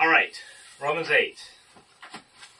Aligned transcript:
All 0.00 0.08
right, 0.08 0.34
Romans 0.80 1.10
8. 1.10 1.36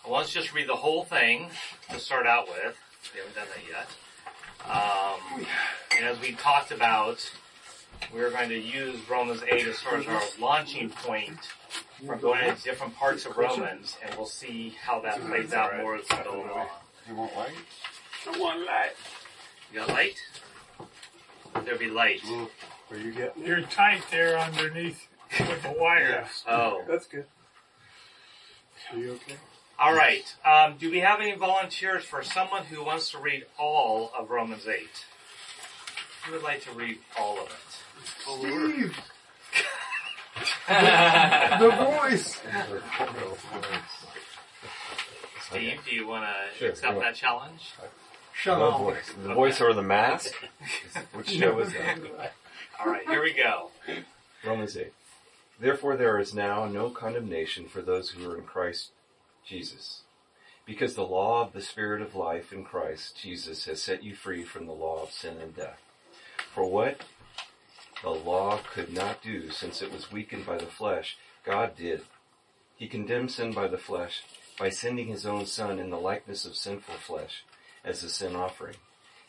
Well, 0.04 0.18
let's 0.18 0.30
just 0.30 0.52
read 0.52 0.68
the 0.68 0.76
whole 0.76 1.04
thing 1.04 1.48
to 1.90 1.98
start 1.98 2.26
out 2.26 2.46
with. 2.48 2.76
We 3.14 3.20
haven't 3.20 3.34
done 3.34 3.46
that 3.56 3.64
yet. 3.66 5.40
Um, 5.40 5.46
and 5.96 6.04
as 6.04 6.20
we 6.20 6.32
talked 6.32 6.70
about, 6.70 7.32
we're 8.12 8.28
going 8.28 8.50
to 8.50 8.60
use 8.60 8.98
Romans 9.08 9.42
8 9.50 9.66
as 9.68 9.78
sort 9.78 10.00
of 10.00 10.08
our 10.08 10.20
launching 10.38 10.90
point 10.90 11.38
for 12.04 12.16
going 12.16 12.44
into 12.44 12.62
different 12.62 12.94
parts 12.94 13.24
of 13.24 13.38
Romans, 13.38 13.96
and 14.04 14.14
we'll 14.16 14.26
see 14.26 14.74
how 14.78 15.00
that 15.00 15.18
plays 15.22 15.54
out 15.54 15.74
more 15.78 15.96
as 15.96 16.04
we 16.10 16.22
go 16.22 16.44
along. 16.44 16.66
You 17.08 17.14
want 17.14 17.34
light? 17.34 17.48
I 18.30 18.38
want 18.38 18.66
light. 18.66 18.92
You 19.72 19.78
got 19.78 19.88
light? 19.88 20.16
There 21.64 21.78
be 21.78 21.88
light. 21.88 22.20
Where 22.88 23.00
you 23.00 23.12
getting? 23.12 23.46
You're 23.46 23.62
tight 23.62 24.02
there 24.10 24.38
underneath 24.38 25.06
with 25.38 25.62
the 25.62 25.74
wires. 25.78 26.44
Oh. 26.48 26.82
That's 26.88 27.06
good. 27.06 27.24
Are 28.92 28.98
you 28.98 29.12
okay? 29.12 29.36
All 29.78 29.94
right. 29.94 30.34
Um, 30.44 30.76
do 30.78 30.90
we 30.90 30.98
have 31.00 31.20
any 31.20 31.34
volunteers 31.34 32.04
for 32.04 32.22
someone 32.22 32.64
who 32.64 32.84
wants 32.84 33.10
to 33.12 33.18
read 33.18 33.46
all 33.58 34.10
of 34.18 34.30
Romans 34.30 34.66
8? 34.66 34.76
Who 36.26 36.32
would 36.34 36.42
like 36.42 36.62
to 36.64 36.72
read 36.72 36.98
all 37.18 37.38
of 37.40 37.46
it? 37.46 38.06
Steve! 38.16 38.96
the 40.68 41.70
voice! 41.70 42.40
Steve, 45.48 45.80
do 45.88 45.94
you 45.94 46.06
want 46.06 46.24
to 46.24 46.58
Sure, 46.58 46.68
accept 46.70 46.94
go 46.94 47.00
that 47.00 47.14
challenge? 47.14 47.72
Shut 48.34 48.58
The 48.58 48.64
up. 48.64 48.78
voice. 48.78 49.12
The 49.22 49.34
voice 49.34 49.60
or 49.60 49.72
the 49.74 49.82
mask? 49.82 50.32
Which 51.14 51.30
show 51.30 51.58
is 51.60 51.72
that? 51.72 51.98
All 52.78 52.86
right, 52.92 53.06
here 53.08 53.22
we 53.22 53.32
go. 53.32 53.70
Romans 54.44 54.76
8. 54.76 54.92
Therefore 55.60 55.96
there 55.96 56.18
is 56.18 56.34
now 56.34 56.64
no 56.64 56.88
condemnation 56.88 57.68
for 57.68 57.82
those 57.82 58.10
who 58.10 58.28
are 58.30 58.38
in 58.38 58.44
Christ 58.44 58.90
Jesus. 59.46 60.02
Because 60.64 60.94
the 60.94 61.02
law 61.02 61.44
of 61.44 61.52
the 61.52 61.60
Spirit 61.60 62.00
of 62.00 62.14
life 62.14 62.52
in 62.52 62.64
Christ 62.64 63.18
Jesus 63.20 63.66
has 63.66 63.82
set 63.82 64.02
you 64.02 64.14
free 64.14 64.42
from 64.42 64.66
the 64.66 64.72
law 64.72 65.02
of 65.02 65.12
sin 65.12 65.36
and 65.38 65.54
death. 65.54 65.80
For 66.54 66.64
what 66.64 67.02
the 68.02 68.10
law 68.10 68.60
could 68.72 68.92
not 68.92 69.22
do 69.22 69.50
since 69.50 69.82
it 69.82 69.92
was 69.92 70.10
weakened 70.10 70.46
by 70.46 70.56
the 70.56 70.66
flesh, 70.66 71.18
God 71.44 71.76
did. 71.76 72.02
He 72.76 72.88
condemned 72.88 73.30
sin 73.30 73.52
by 73.52 73.68
the 73.68 73.76
flesh 73.76 74.22
by 74.58 74.70
sending 74.70 75.08
his 75.08 75.26
own 75.26 75.44
son 75.44 75.78
in 75.78 75.90
the 75.90 76.00
likeness 76.00 76.46
of 76.46 76.56
sinful 76.56 76.94
flesh 76.94 77.44
as 77.84 78.02
a 78.02 78.08
sin 78.08 78.34
offering, 78.34 78.76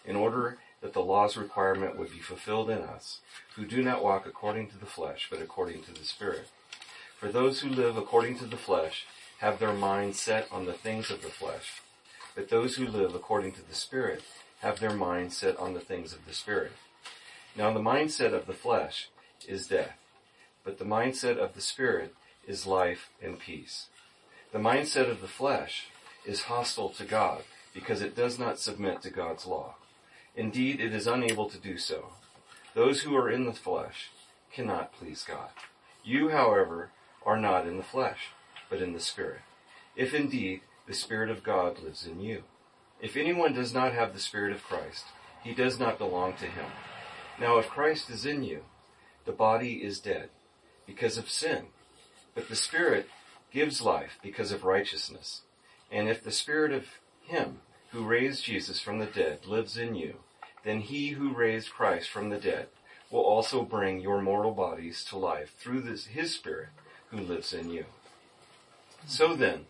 in 0.05 0.15
order 0.15 0.59
that 0.81 0.93
the 0.93 1.01
law's 1.01 1.37
requirement 1.37 1.97
would 1.97 2.11
be 2.11 2.19
fulfilled 2.19 2.69
in 2.69 2.79
us, 2.79 3.19
who 3.55 3.65
do 3.65 3.83
not 3.83 4.03
walk 4.03 4.25
according 4.25 4.67
to 4.69 4.77
the 4.77 4.85
flesh, 4.85 5.27
but 5.29 5.41
according 5.41 5.83
to 5.83 5.93
the 5.93 6.03
Spirit. 6.03 6.49
For 7.17 7.31
those 7.31 7.61
who 7.61 7.69
live 7.69 7.97
according 7.97 8.39
to 8.39 8.45
the 8.45 8.57
flesh 8.57 9.05
have 9.39 9.59
their 9.59 9.73
mind 9.73 10.15
set 10.15 10.47
on 10.51 10.65
the 10.65 10.73
things 10.73 11.11
of 11.11 11.21
the 11.21 11.29
flesh, 11.29 11.81
but 12.35 12.49
those 12.49 12.75
who 12.75 12.87
live 12.87 13.13
according 13.13 13.51
to 13.53 13.67
the 13.67 13.75
Spirit 13.75 14.23
have 14.61 14.79
their 14.79 14.93
mind 14.93 15.33
set 15.33 15.57
on 15.57 15.73
the 15.73 15.79
things 15.79 16.13
of 16.13 16.25
the 16.25 16.33
Spirit. 16.33 16.71
Now 17.55 17.73
the 17.73 17.79
mindset 17.79 18.33
of 18.33 18.47
the 18.47 18.53
flesh 18.53 19.09
is 19.47 19.67
death, 19.67 19.97
but 20.63 20.79
the 20.79 20.85
mindset 20.85 21.37
of 21.37 21.53
the 21.53 21.61
Spirit 21.61 22.15
is 22.47 22.65
life 22.65 23.09
and 23.21 23.39
peace. 23.39 23.87
The 24.51 24.59
mindset 24.59 25.09
of 25.09 25.21
the 25.21 25.27
flesh 25.27 25.87
is 26.25 26.43
hostile 26.43 26.89
to 26.89 27.03
God 27.03 27.43
because 27.73 28.01
it 28.01 28.15
does 28.15 28.37
not 28.37 28.59
submit 28.59 29.01
to 29.01 29.09
God's 29.09 29.45
law. 29.45 29.75
Indeed, 30.35 30.79
it 30.79 30.93
is 30.93 31.07
unable 31.07 31.49
to 31.49 31.57
do 31.57 31.77
so. 31.77 32.13
Those 32.73 33.01
who 33.01 33.15
are 33.15 33.29
in 33.29 33.45
the 33.45 33.53
flesh 33.53 34.11
cannot 34.53 34.93
please 34.93 35.25
God. 35.27 35.49
You, 36.03 36.29
however, 36.29 36.91
are 37.25 37.37
not 37.37 37.67
in 37.67 37.77
the 37.77 37.83
flesh, 37.83 38.29
but 38.69 38.81
in 38.81 38.93
the 38.93 38.99
Spirit. 38.99 39.41
If 39.95 40.13
indeed 40.13 40.61
the 40.87 40.93
Spirit 40.93 41.29
of 41.29 41.43
God 41.43 41.79
lives 41.79 42.05
in 42.05 42.19
you. 42.19 42.43
If 43.01 43.17
anyone 43.17 43.53
does 43.53 43.73
not 43.73 43.93
have 43.93 44.13
the 44.13 44.19
Spirit 44.19 44.53
of 44.53 44.63
Christ, 44.63 45.05
he 45.43 45.53
does 45.53 45.79
not 45.79 45.97
belong 45.97 46.33
to 46.33 46.45
him. 46.45 46.71
Now 47.39 47.57
if 47.57 47.67
Christ 47.69 48.09
is 48.09 48.25
in 48.25 48.43
you, 48.43 48.63
the 49.25 49.31
body 49.31 49.83
is 49.83 49.99
dead 49.99 50.29
because 50.85 51.17
of 51.17 51.29
sin, 51.29 51.67
but 52.35 52.49
the 52.49 52.55
Spirit 52.55 53.07
gives 53.51 53.81
life 53.81 54.17
because 54.21 54.51
of 54.51 54.63
righteousness. 54.63 55.41
And 55.91 56.07
if 56.07 56.23
the 56.23 56.31
Spirit 56.31 56.71
of 56.71 56.85
Him 57.23 57.59
who 57.91 58.03
raised 58.03 58.45
Jesus 58.45 58.79
from 58.79 58.99
the 58.99 59.05
dead 59.05 59.45
lives 59.45 59.77
in 59.77 59.95
you, 59.95 60.15
then 60.63 60.81
He 60.81 61.09
who 61.09 61.33
raised 61.33 61.71
Christ 61.71 62.09
from 62.09 62.29
the 62.29 62.37
dead 62.37 62.67
will 63.09 63.21
also 63.21 63.63
bring 63.63 63.99
your 63.99 64.21
mortal 64.21 64.51
bodies 64.51 65.03
to 65.05 65.17
life 65.17 65.53
through 65.57 65.81
this, 65.81 66.07
His 66.07 66.33
Spirit 66.33 66.69
who 67.09 67.17
lives 67.17 67.53
in 67.53 67.69
you. 67.69 67.85
So 69.05 69.35
then, 69.35 69.65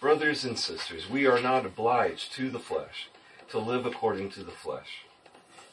brothers 0.00 0.44
and 0.44 0.58
sisters, 0.58 1.08
we 1.10 1.26
are 1.26 1.40
not 1.40 1.66
obliged 1.66 2.32
to 2.34 2.50
the 2.50 2.58
flesh 2.58 3.08
to 3.50 3.58
live 3.58 3.84
according 3.84 4.30
to 4.30 4.42
the 4.42 4.52
flesh. 4.52 5.04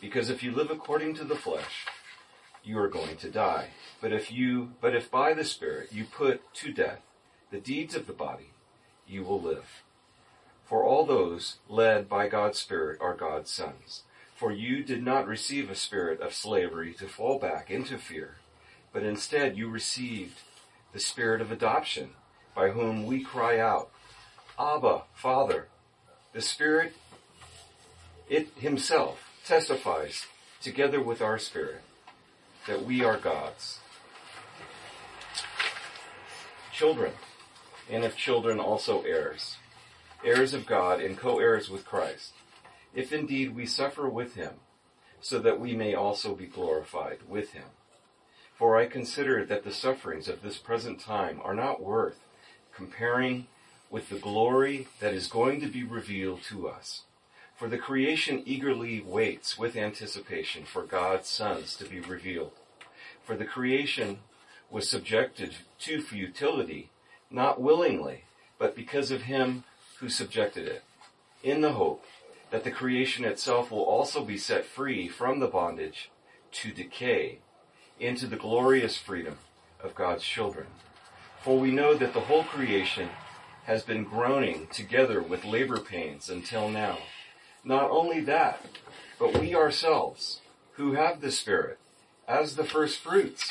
Because 0.02 0.30
if 0.30 0.44
you 0.44 0.52
live 0.52 0.70
according 0.70 1.16
to 1.16 1.24
the 1.24 1.36
flesh, 1.36 1.86
you 2.64 2.78
are 2.78 2.90
going 2.90 3.16
to 3.18 3.30
die. 3.30 3.70
But 4.02 4.12
if 4.12 4.32
you, 4.32 4.74
but 4.82 4.96
if 4.96 5.10
by 5.10 5.34
the 5.34 5.46
Spirit 5.46 5.94
you 5.94 6.04
put 6.06 6.54
to 6.56 6.74
death 6.74 7.00
the 7.52 7.60
deeds 7.60 7.96
of 7.96 8.08
the 8.08 8.14
body, 8.14 8.52
you 9.08 9.24
will 9.24 9.42
live. 9.42 9.84
For 10.66 10.84
all 10.84 11.06
those 11.06 11.58
led 11.68 12.08
by 12.08 12.28
God's 12.28 12.60
Spirit 12.60 13.00
are 13.02 13.14
God's 13.14 13.52
sons. 13.52 14.04
For 14.36 14.52
you 14.52 14.84
did 14.84 15.04
not 15.04 15.28
receive 15.28 15.70
a 15.70 15.76
spirit 15.76 16.20
of 16.20 16.34
slavery 16.34 16.94
to 16.96 17.08
fall 17.08 17.40
back 17.40 17.70
into 17.70 17.98
fear, 17.98 18.36
but 18.92 19.04
instead 19.04 19.58
you 19.58 19.70
received 19.70 20.40
the 20.92 21.00
spirit 21.00 21.42
of 21.42 21.52
adoption, 21.52 22.12
by 22.56 22.70
whom 22.70 23.06
we 23.06 23.24
cry 23.24 23.60
out, 23.60 23.90
Abba, 24.60 25.04
Father. 25.14 25.68
The 26.34 26.42
Spirit, 26.42 26.94
it 28.30 28.50
himself 28.58 29.30
testifies 29.46 30.26
together 30.62 31.02
with 31.02 31.22
our 31.22 31.38
spirit 31.38 31.82
that 32.68 32.86
we 32.86 33.04
are 33.04 33.18
God's. 33.18 33.80
Children, 36.72 37.14
and 37.90 38.04
if 38.04 38.16
children 38.16 38.60
also 38.60 39.02
heirs, 39.04 39.58
heirs 40.26 40.54
of 40.54 40.66
God 40.66 41.02
and 41.02 41.18
co-heirs 41.18 41.70
with 41.70 41.86
Christ, 41.86 42.34
if 42.94 43.12
indeed 43.12 43.56
we 43.56 43.66
suffer 43.66 44.08
with 44.08 44.36
him, 44.36 44.54
so 45.22 45.40
that 45.40 45.60
we 45.60 45.76
may 45.76 45.94
also 45.94 46.36
be 46.36 46.46
glorified 46.46 47.20
with 47.28 47.54
him. 47.54 47.66
For 48.56 48.78
I 48.78 48.86
consider 48.86 49.46
that 49.46 49.64
the 49.64 49.72
sufferings 49.72 50.28
of 50.28 50.42
this 50.42 50.58
present 50.58 51.00
time 51.00 51.42
are 51.44 51.56
not 51.56 51.82
worth 51.82 52.20
comparing 52.76 53.48
with 53.90 54.10
the 54.10 54.20
glory 54.20 54.88
that 55.00 55.14
is 55.14 55.28
going 55.28 55.62
to 55.62 55.68
be 55.68 55.84
revealed 55.84 56.42
to 56.44 56.68
us. 56.68 57.04
For 57.56 57.68
the 57.68 57.78
creation 57.78 58.42
eagerly 58.46 59.02
waits 59.02 59.58
with 59.58 59.76
anticipation 59.76 60.66
for 60.66 60.84
God's 60.84 61.30
sons 61.30 61.76
to 61.76 61.86
be 61.86 62.00
revealed. 62.00 62.54
For 63.24 63.36
the 63.36 63.46
creation 63.46 64.20
was 64.70 64.90
subjected 64.90 65.56
to 65.82 66.02
futility, 66.02 66.90
not 67.30 67.62
willingly, 67.62 68.24
but 68.58 68.76
because 68.76 69.12
of 69.12 69.24
him 69.24 69.64
who 70.04 70.10
subjected 70.10 70.68
it, 70.68 70.84
in 71.44 71.62
the 71.62 71.72
hope 71.72 72.04
that 72.52 72.66
the 72.66 72.72
creation 72.72 73.24
itself 73.24 73.72
will 73.72 73.84
also 73.84 74.22
be 74.22 74.38
set 74.38 74.66
free 74.66 75.08
from 75.08 75.40
the 75.40 75.48
bondage 75.48 76.12
to 76.52 76.74
decay 76.74 77.38
into 78.02 78.28
the 78.28 78.36
glorious 78.36 78.98
freedom 78.98 79.38
of 79.82 79.96
God's 79.96 80.26
children. 80.26 80.68
For 81.42 81.58
we 81.58 81.72
know 81.72 81.94
that 81.94 82.14
the 82.14 82.20
whole 82.20 82.44
creation 82.44 83.12
has 83.64 83.84
been 83.84 84.04
groaning 84.04 84.68
together 84.74 85.22
with 85.22 85.46
labor 85.46 85.80
pains 85.80 86.30
until 86.30 86.68
now. 86.68 86.98
Not 87.64 87.90
only 87.90 88.20
that, 88.26 88.60
but 89.18 89.40
we 89.40 89.56
ourselves, 89.56 90.42
who 90.74 90.96
have 90.96 91.22
the 91.22 91.32
Spirit, 91.32 91.80
as 92.28 92.58
the 92.58 92.66
first 92.66 93.00
fruits, 93.00 93.50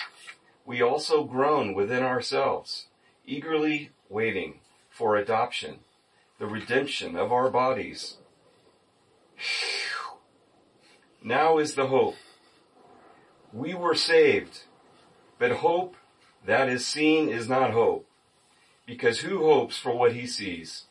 we 0.66 0.82
also 0.82 1.24
groan 1.24 1.72
within 1.72 2.02
ourselves, 2.02 2.88
eagerly 3.24 3.88
waiting 4.10 4.60
for 4.90 5.16
adoption, 5.16 5.78
the 6.42 6.48
redemption 6.48 7.14
of 7.14 7.30
our 7.30 7.48
bodies. 7.48 8.16
Now 11.22 11.58
is 11.58 11.76
the 11.76 11.86
hope. 11.86 12.16
We 13.52 13.74
were 13.74 13.94
saved, 13.94 14.64
but 15.38 15.52
hope 15.52 15.94
that 16.44 16.68
is 16.68 16.84
seen 16.84 17.28
is 17.28 17.48
not 17.48 17.70
hope, 17.70 18.08
because 18.86 19.20
who 19.20 19.44
hopes 19.44 19.78
for 19.78 19.96
what 19.96 20.14
he 20.14 20.26
sees? 20.26 20.86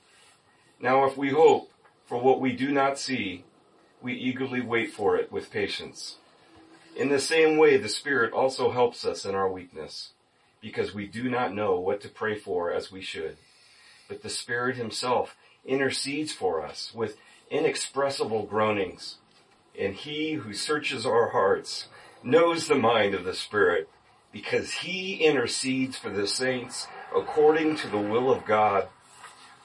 Now 0.80 1.04
if 1.04 1.18
we 1.18 1.32
hope 1.32 1.70
for 2.06 2.18
what 2.18 2.40
we 2.40 2.54
do 2.54 2.72
not 2.72 2.98
see, 2.98 3.44
we 4.02 4.14
eagerly 4.14 4.62
wait 4.62 4.94
for 4.94 5.18
it 5.18 5.34
with 5.34 5.52
patience. 5.52 6.16
In 6.96 7.10
the 7.10 7.20
same 7.20 7.58
way, 7.58 7.76
the 7.76 7.90
Spirit 7.90 8.32
also 8.32 8.72
helps 8.72 9.04
us 9.04 9.26
in 9.26 9.36
our 9.36 9.52
weakness, 9.52 10.14
because 10.62 10.94
we 10.94 11.08
do 11.08 11.30
not 11.30 11.54
know 11.54 11.78
what 11.78 12.00
to 12.04 12.08
pray 12.08 12.40
for 12.40 12.72
as 12.72 12.90
we 12.90 13.02
should. 13.02 13.36
But 14.08 14.24
the 14.24 14.30
Spirit 14.30 14.78
Himself 14.78 15.36
intercedes 15.66 16.32
for 16.32 16.66
us 16.66 16.92
with 16.94 17.18
inexpressible 17.50 18.44
groanings. 18.44 19.18
And 19.78 19.96
He 19.96 20.34
who 20.34 20.54
searches 20.54 21.06
our 21.06 21.30
hearts 21.30 21.88
knows 22.24 22.68
the 22.68 22.76
mind 22.76 23.16
of 23.16 23.24
the 23.24 23.34
Spirit, 23.34 23.90
because 24.32 24.72
He 24.72 25.16
intercedes 25.16 25.98
for 25.98 26.10
the 26.10 26.28
saints 26.28 26.88
according 27.16 27.76
to 27.78 27.88
the 27.88 27.98
will 27.98 28.32
of 28.32 28.46
God, 28.46 28.88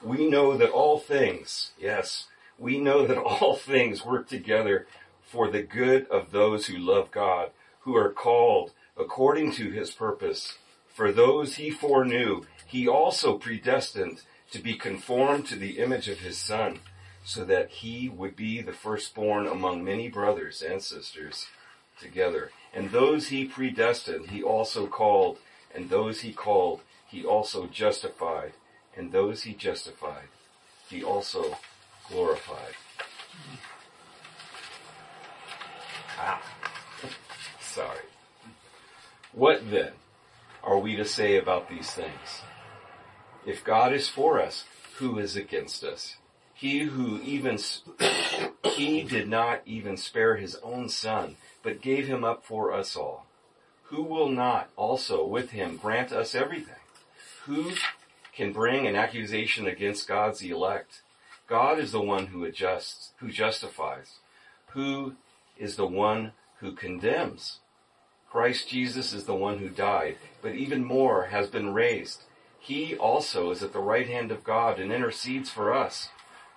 we 0.03 0.29
know 0.29 0.57
that 0.57 0.69
all 0.69 0.99
things, 0.99 1.71
yes, 1.79 2.27
we 2.57 2.79
know 2.79 3.05
that 3.05 3.17
all 3.17 3.55
things 3.57 4.05
work 4.05 4.27
together 4.27 4.87
for 5.21 5.49
the 5.49 5.63
good 5.63 6.07
of 6.07 6.31
those 6.31 6.67
who 6.67 6.77
love 6.77 7.11
God, 7.11 7.51
who 7.81 7.95
are 7.95 8.11
called 8.11 8.71
according 8.97 9.51
to 9.53 9.71
his 9.71 9.91
purpose. 9.91 10.57
For 10.87 11.11
those 11.11 11.55
he 11.55 11.69
foreknew, 11.69 12.43
he 12.65 12.87
also 12.87 13.37
predestined 13.37 14.23
to 14.51 14.59
be 14.59 14.75
conformed 14.75 15.45
to 15.47 15.55
the 15.55 15.79
image 15.79 16.07
of 16.07 16.19
his 16.19 16.37
son, 16.37 16.79
so 17.23 17.43
that 17.43 17.69
he 17.69 18.07
would 18.07 18.35
be 18.35 18.61
the 18.61 18.71
firstborn 18.71 19.45
among 19.45 19.83
many 19.83 20.07
brothers 20.07 20.61
and 20.61 20.81
sisters 20.81 21.47
together. 21.99 22.51
And 22.73 22.91
those 22.91 23.27
he 23.27 23.45
predestined, 23.45 24.29
he 24.29 24.41
also 24.41 24.87
called, 24.87 25.39
and 25.75 25.89
those 25.89 26.21
he 26.21 26.31
called, 26.31 26.81
he 27.05 27.25
also 27.25 27.67
justified, 27.67 28.53
and 28.95 29.11
those 29.11 29.43
he 29.43 29.53
justified, 29.53 30.29
he 30.89 31.03
also 31.03 31.57
glorified. 32.09 32.75
Ah, 36.17 36.41
sorry. 37.61 37.99
What 39.33 39.69
then 39.69 39.91
are 40.63 40.79
we 40.79 40.95
to 40.95 41.05
say 41.05 41.37
about 41.37 41.69
these 41.69 41.91
things? 41.91 42.41
If 43.47 43.63
God 43.63 43.93
is 43.93 44.09
for 44.09 44.41
us, 44.41 44.65
who 44.97 45.17
is 45.17 45.37
against 45.37 45.81
us? 45.81 46.17
He 46.53 46.79
who 46.79 47.21
even, 47.21 47.57
he 48.65 49.03
did 49.03 49.29
not 49.29 49.61
even 49.65 49.95
spare 49.95 50.35
his 50.35 50.55
own 50.55 50.89
son, 50.89 51.37
but 51.63 51.81
gave 51.81 52.07
him 52.07 52.25
up 52.25 52.43
for 52.43 52.73
us 52.73 52.97
all. 52.97 53.25
Who 53.83 54.03
will 54.03 54.27
not 54.27 54.69
also 54.75 55.25
with 55.25 55.51
him 55.51 55.77
grant 55.77 56.11
us 56.11 56.35
everything? 56.35 56.75
Who 57.45 57.71
can 58.35 58.51
bring 58.51 58.85
an 58.85 58.97
accusation 58.97 59.65
against 59.65 60.09
God's 60.09 60.41
elect? 60.41 61.01
God 61.47 61.79
is 61.79 61.93
the 61.93 62.01
one 62.01 62.27
who 62.27 62.43
adjusts, 62.43 63.11
who 63.19 63.31
justifies. 63.31 64.19
Who 64.71 65.15
is 65.57 65.77
the 65.77 65.87
one 65.87 66.33
who 66.59 66.73
condemns? 66.73 67.59
Christ 68.29 68.67
Jesus 68.67 69.13
is 69.13 69.23
the 69.23 69.35
one 69.35 69.59
who 69.59 69.69
died, 69.69 70.17
but 70.41 70.55
even 70.55 70.83
more 70.83 71.27
has 71.27 71.47
been 71.47 71.73
raised. 71.73 72.23
He 72.67 72.97
also 72.97 73.49
is 73.51 73.63
at 73.63 73.71
the 73.71 73.79
right 73.79 74.09
hand 74.09 74.29
of 74.29 74.43
God 74.43 74.77
and 74.77 74.91
intercedes 74.91 75.49
for 75.49 75.73
us. 75.73 76.09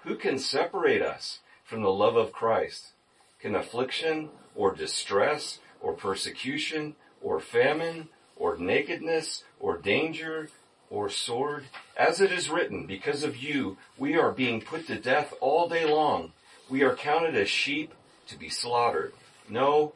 Who 0.03 0.17
can 0.17 0.41
separate 0.41 1.03
us 1.03 1.39
from 1.63 1.83
the 1.83 1.93
love 1.93 2.17
of 2.17 2.33
Christ? 2.33 2.95
Can 3.39 3.55
affliction 3.55 4.31
or 4.57 4.75
distress 4.75 5.61
or 5.81 5.93
persecution 5.93 6.97
or 7.23 7.39
famine 7.39 8.09
or 8.35 8.57
nakedness 8.57 9.45
or 9.61 9.79
danger 9.79 10.49
or 10.91 11.09
sword? 11.11 11.67
As 11.97 12.21
it 12.21 12.33
is 12.33 12.51
written, 12.51 12.87
because 12.87 13.23
of 13.23 13.37
you, 13.37 13.77
we 13.97 14.17
are 14.17 14.33
being 14.33 14.61
put 14.61 14.89
to 14.89 14.99
death 14.99 15.33
all 15.41 15.69
day 15.69 15.85
long. 15.85 16.33
We 16.69 16.83
are 16.83 16.97
counted 16.97 17.37
as 17.37 17.49
sheep 17.49 17.95
to 18.27 18.37
be 18.37 18.49
slaughtered. 18.49 19.13
No, 19.49 19.93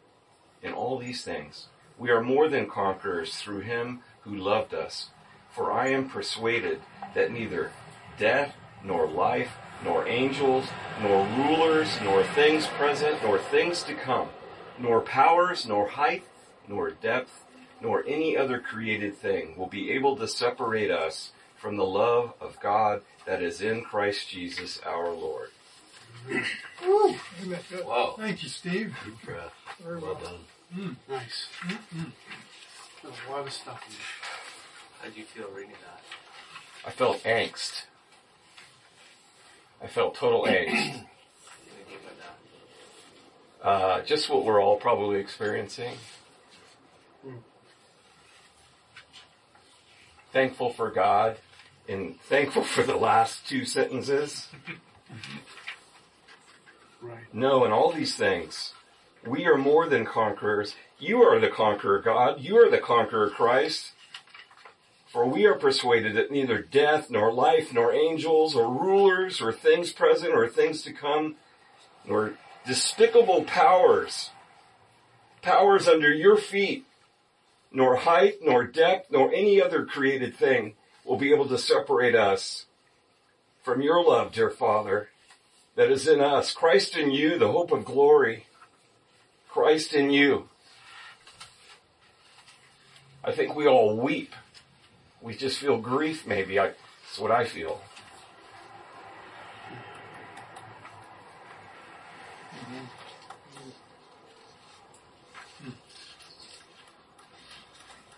in 0.63 0.75
all 0.75 0.97
these 0.97 1.25
things, 1.25 1.67
we 1.99 2.11
are 2.11 2.23
more 2.23 2.49
than 2.49 2.71
conquerors 2.71 3.35
through 3.35 3.63
him 3.63 4.03
who 4.21 4.37
loved 4.37 4.75
us. 4.75 5.11
For 5.55 5.73
I 5.73 5.89
am 5.89 6.09
persuaded 6.09 6.81
that 7.15 7.31
neither 7.31 7.71
death, 8.19 8.55
nor 8.83 9.07
life, 9.07 9.51
nor 9.85 10.07
angels, 10.09 10.67
nor 11.01 11.27
rulers, 11.37 11.89
nor 12.03 12.23
things 12.25 12.67
present, 12.67 13.23
nor 13.23 13.39
things 13.39 13.83
to 13.85 13.95
come, 13.95 14.29
nor 14.79 15.01
powers, 15.01 15.67
nor 15.67 15.89
height, 15.89 16.25
nor 16.69 16.91
depth, 16.91 17.45
nor 17.81 18.05
any 18.07 18.37
other 18.37 18.59
created 18.59 19.17
thing 19.17 19.57
will 19.57 19.67
be 19.67 19.91
able 19.93 20.17
to 20.17 20.27
separate 20.29 20.91
us 20.91 21.33
from 21.57 21.77
the 21.77 21.85
love 21.85 22.35
of 22.41 22.59
God 22.61 23.03
that 23.27 23.43
is 23.43 23.61
in 23.61 23.83
Christ 23.83 24.29
Jesus 24.29 24.81
our 24.85 25.11
Lord. 25.13 25.51
Woo. 26.85 27.13
Whoa. 27.85 28.15
Thank 28.19 28.43
you, 28.43 28.49
Steve. 28.49 28.95
Deep 29.05 29.23
breath. 29.25 29.53
Very 29.83 29.99
Well 29.99 30.15
well. 30.15 30.23
done. 30.25 30.41
Mm. 30.77 30.97
Nice. 31.09 31.47
There's 33.03 33.15
a 33.29 33.33
lot 33.33 33.47
of 33.47 33.53
stuff 33.53 33.83
in 33.87 33.93
there. 33.93 34.01
How 35.05 35.11
did 35.11 35.19
you 35.19 35.25
feel 35.25 35.51
reading 35.55 35.75
that? 35.85 36.01
I 36.87 36.91
felt 36.91 37.23
angst. 37.25 37.83
I 39.83 39.87
felt 39.87 40.15
total 40.15 40.45
angst. 40.49 40.65
What 40.65 40.73
do 40.73 40.81
you 40.81 41.87
mean 41.91 41.99
by 42.03 43.63
that? 43.63 43.69
Uh, 43.69 44.03
just 44.03 44.31
what 44.31 44.47
we're 44.47 44.63
all 44.63 44.79
probably 44.79 45.21
experiencing. 45.21 45.93
Thankful 50.33 50.73
for 50.73 50.91
God 50.91 51.37
and 51.87 52.19
thankful 52.23 52.65
for 52.65 52.83
the 52.83 52.97
last 52.97 53.47
two 53.47 53.67
sentences. 53.67 54.49
Right. 57.03 57.35
No, 57.35 57.65
and 57.65 57.75
all 57.75 57.93
these 57.93 58.17
things, 58.17 58.73
we 59.27 59.45
are 59.45 59.59
more 59.59 59.87
than 59.87 60.07
conquerors. 60.07 60.75
You 60.99 61.23
are 61.23 61.39
the 61.39 61.51
conqueror, 61.51 62.01
God. 62.01 62.41
You 62.41 62.57
are 62.57 62.71
the 62.71 62.79
conqueror, 62.79 63.29
Christ. 63.29 63.93
For 65.15 65.25
we 65.25 65.47
are 65.47 65.55
persuaded 65.55 66.17
that 66.17 66.33
neither 66.33 66.59
death, 66.59 67.09
nor 67.09 67.33
life, 67.33 67.73
nor 67.73 67.93
angels, 67.93 68.57
or 68.57 68.69
rulers, 68.69 69.41
or 69.41 69.53
things 69.53 69.93
present, 69.93 70.35
or 70.35 70.49
things 70.49 70.83
to 70.83 70.93
come, 70.93 71.37
nor 72.05 72.35
despicable 72.67 73.45
powers, 73.45 74.31
powers 75.41 75.87
under 75.87 76.13
your 76.13 76.37
feet, 76.37 76.85
nor 77.71 77.95
height, 77.95 78.39
nor 78.43 78.65
depth, 78.65 79.13
nor 79.13 79.33
any 79.33 79.63
other 79.63 79.85
created 79.85 80.35
thing 80.35 80.75
will 81.05 81.17
be 81.17 81.33
able 81.33 81.47
to 81.47 81.59
separate 81.59 82.17
us 82.17 82.67
from 83.63 83.83
your 83.83 84.03
love, 84.03 84.33
dear 84.33 84.51
Father, 84.51 85.11
that 85.77 85.93
is 85.93 86.09
in 86.09 86.21
us. 86.21 86.53
Christ 86.53 86.97
in 86.97 87.13
you, 87.13 87.39
the 87.39 87.53
hope 87.53 87.71
of 87.71 87.85
glory. 87.85 88.47
Christ 89.49 89.95
in 89.95 90.11
you. 90.11 90.49
I 93.23 93.31
think 93.31 93.55
we 93.55 93.69
all 93.69 93.97
weep. 93.97 94.33
We 95.25 95.35
just 95.35 95.59
feel 95.59 95.79
grief 95.79 96.27
maybe. 96.27 96.59
I, 96.59 96.67
that's 96.67 97.19
what 97.19 97.31
I 97.31 97.47
feel. 97.47 97.81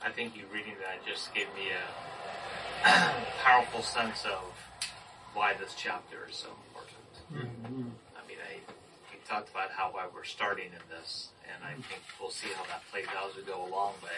I 0.02 0.10
think 0.10 0.36
you 0.36 0.42
reading 0.52 0.74
that 0.82 1.06
just 1.06 1.32
gave 1.32 1.46
me 1.54 1.70
a 1.70 3.14
powerful 3.44 3.82
sense 3.82 4.24
of 4.24 4.42
why 5.32 5.54
this 5.54 5.75
chapter 5.76 6.26
is 6.28 6.34
so 6.34 6.48
important. 6.66 7.54
Mm-hmm. 7.66 7.88
I 8.16 8.26
mean, 8.26 8.38
I 8.42 8.58
we 9.12 9.18
talked 9.28 9.50
about 9.50 9.70
how 9.70 9.90
why 9.92 10.06
we're 10.12 10.25
starting 10.25 10.66
in 10.66 10.82
this, 10.90 11.28
and 11.44 11.62
I 11.62 11.72
mm-hmm. 11.72 11.82
think 11.82 12.02
we'll 12.20 12.30
see 12.30 12.48
how 12.56 12.64
that 12.64 12.82
plays 12.90 13.06
out 13.16 13.30
as 13.30 13.36
we 13.36 13.42
go 13.42 13.64
along. 13.64 13.94
But 14.00 14.10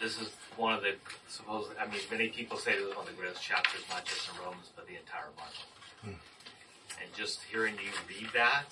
this 0.00 0.20
is 0.20 0.30
one 0.56 0.74
of 0.74 0.82
the 0.82 0.94
supposed. 1.28 1.70
I 1.80 1.86
mean, 1.86 2.00
many 2.10 2.28
people 2.28 2.56
say 2.56 2.72
this 2.72 2.82
is 2.88 2.96
one 2.96 3.06
of 3.06 3.14
the 3.14 3.20
greatest 3.20 3.42
chapters, 3.42 3.82
not 3.88 4.04
just 4.04 4.28
in 4.28 4.44
Romans, 4.44 4.70
but 4.74 4.86
the 4.86 4.96
entire 4.96 5.30
Bible. 5.36 5.64
Hmm. 6.02 7.02
And 7.02 7.14
just 7.16 7.40
hearing 7.50 7.74
you 7.74 7.90
read 8.08 8.30
that, 8.34 8.66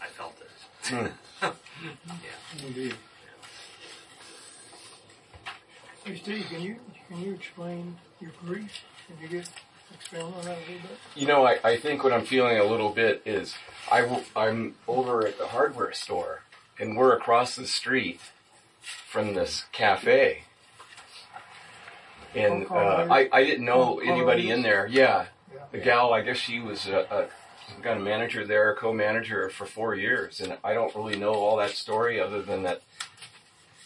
I 0.00 0.06
felt 0.06 0.36
it. 0.40 1.12
yeah. 1.42 2.66
Indeed. 2.66 2.94
Hey 6.04 6.16
Steve, 6.16 6.46
can 6.48 6.62
you 6.62 6.76
can 7.08 7.20
you 7.20 7.34
explain 7.34 7.96
your 8.20 8.30
grief? 8.44 8.84
Can 9.08 9.16
you 9.20 9.28
get 9.28 9.48
expand 9.92 10.22
on 10.22 10.44
that 10.44 10.56
a 10.56 10.60
little 10.60 10.88
bit? 10.88 10.98
You 11.16 11.26
know, 11.26 11.44
I, 11.44 11.58
I 11.64 11.76
think 11.76 12.04
what 12.04 12.12
I'm 12.12 12.24
feeling 12.24 12.58
a 12.58 12.64
little 12.64 12.90
bit 12.90 13.22
is 13.24 13.54
I, 13.90 14.02
w- 14.02 14.24
I'm 14.36 14.74
over 14.86 15.26
at 15.26 15.38
the 15.38 15.46
hardware 15.46 15.92
store 15.92 16.42
and 16.78 16.96
we're 16.96 17.16
across 17.16 17.56
the 17.56 17.66
street 17.66 18.20
from 18.82 19.34
this 19.34 19.64
cafe. 19.72 20.42
And 22.34 22.66
uh, 22.70 23.06
I, 23.10 23.28
I 23.32 23.44
didn't 23.44 23.64
know 23.64 23.98
anybody 24.00 24.50
in 24.50 24.62
there. 24.62 24.86
Yeah, 24.86 25.26
Yeah. 25.52 25.60
the 25.72 25.78
gal, 25.78 26.12
I 26.12 26.20
guess 26.20 26.36
she 26.36 26.60
was 26.60 26.86
a, 26.86 26.98
a 27.10 27.26
some 27.72 27.82
kind 27.82 27.98
of 27.98 28.04
manager 28.04 28.46
there, 28.46 28.70
a 28.70 28.76
co-manager 28.76 29.48
for 29.48 29.66
four 29.66 29.94
years, 29.96 30.40
and 30.40 30.56
I 30.62 30.72
don't 30.74 30.94
really 30.94 31.16
know 31.16 31.32
all 31.34 31.56
that 31.56 31.70
story 31.70 32.20
other 32.20 32.40
than 32.42 32.62
that 32.62 32.82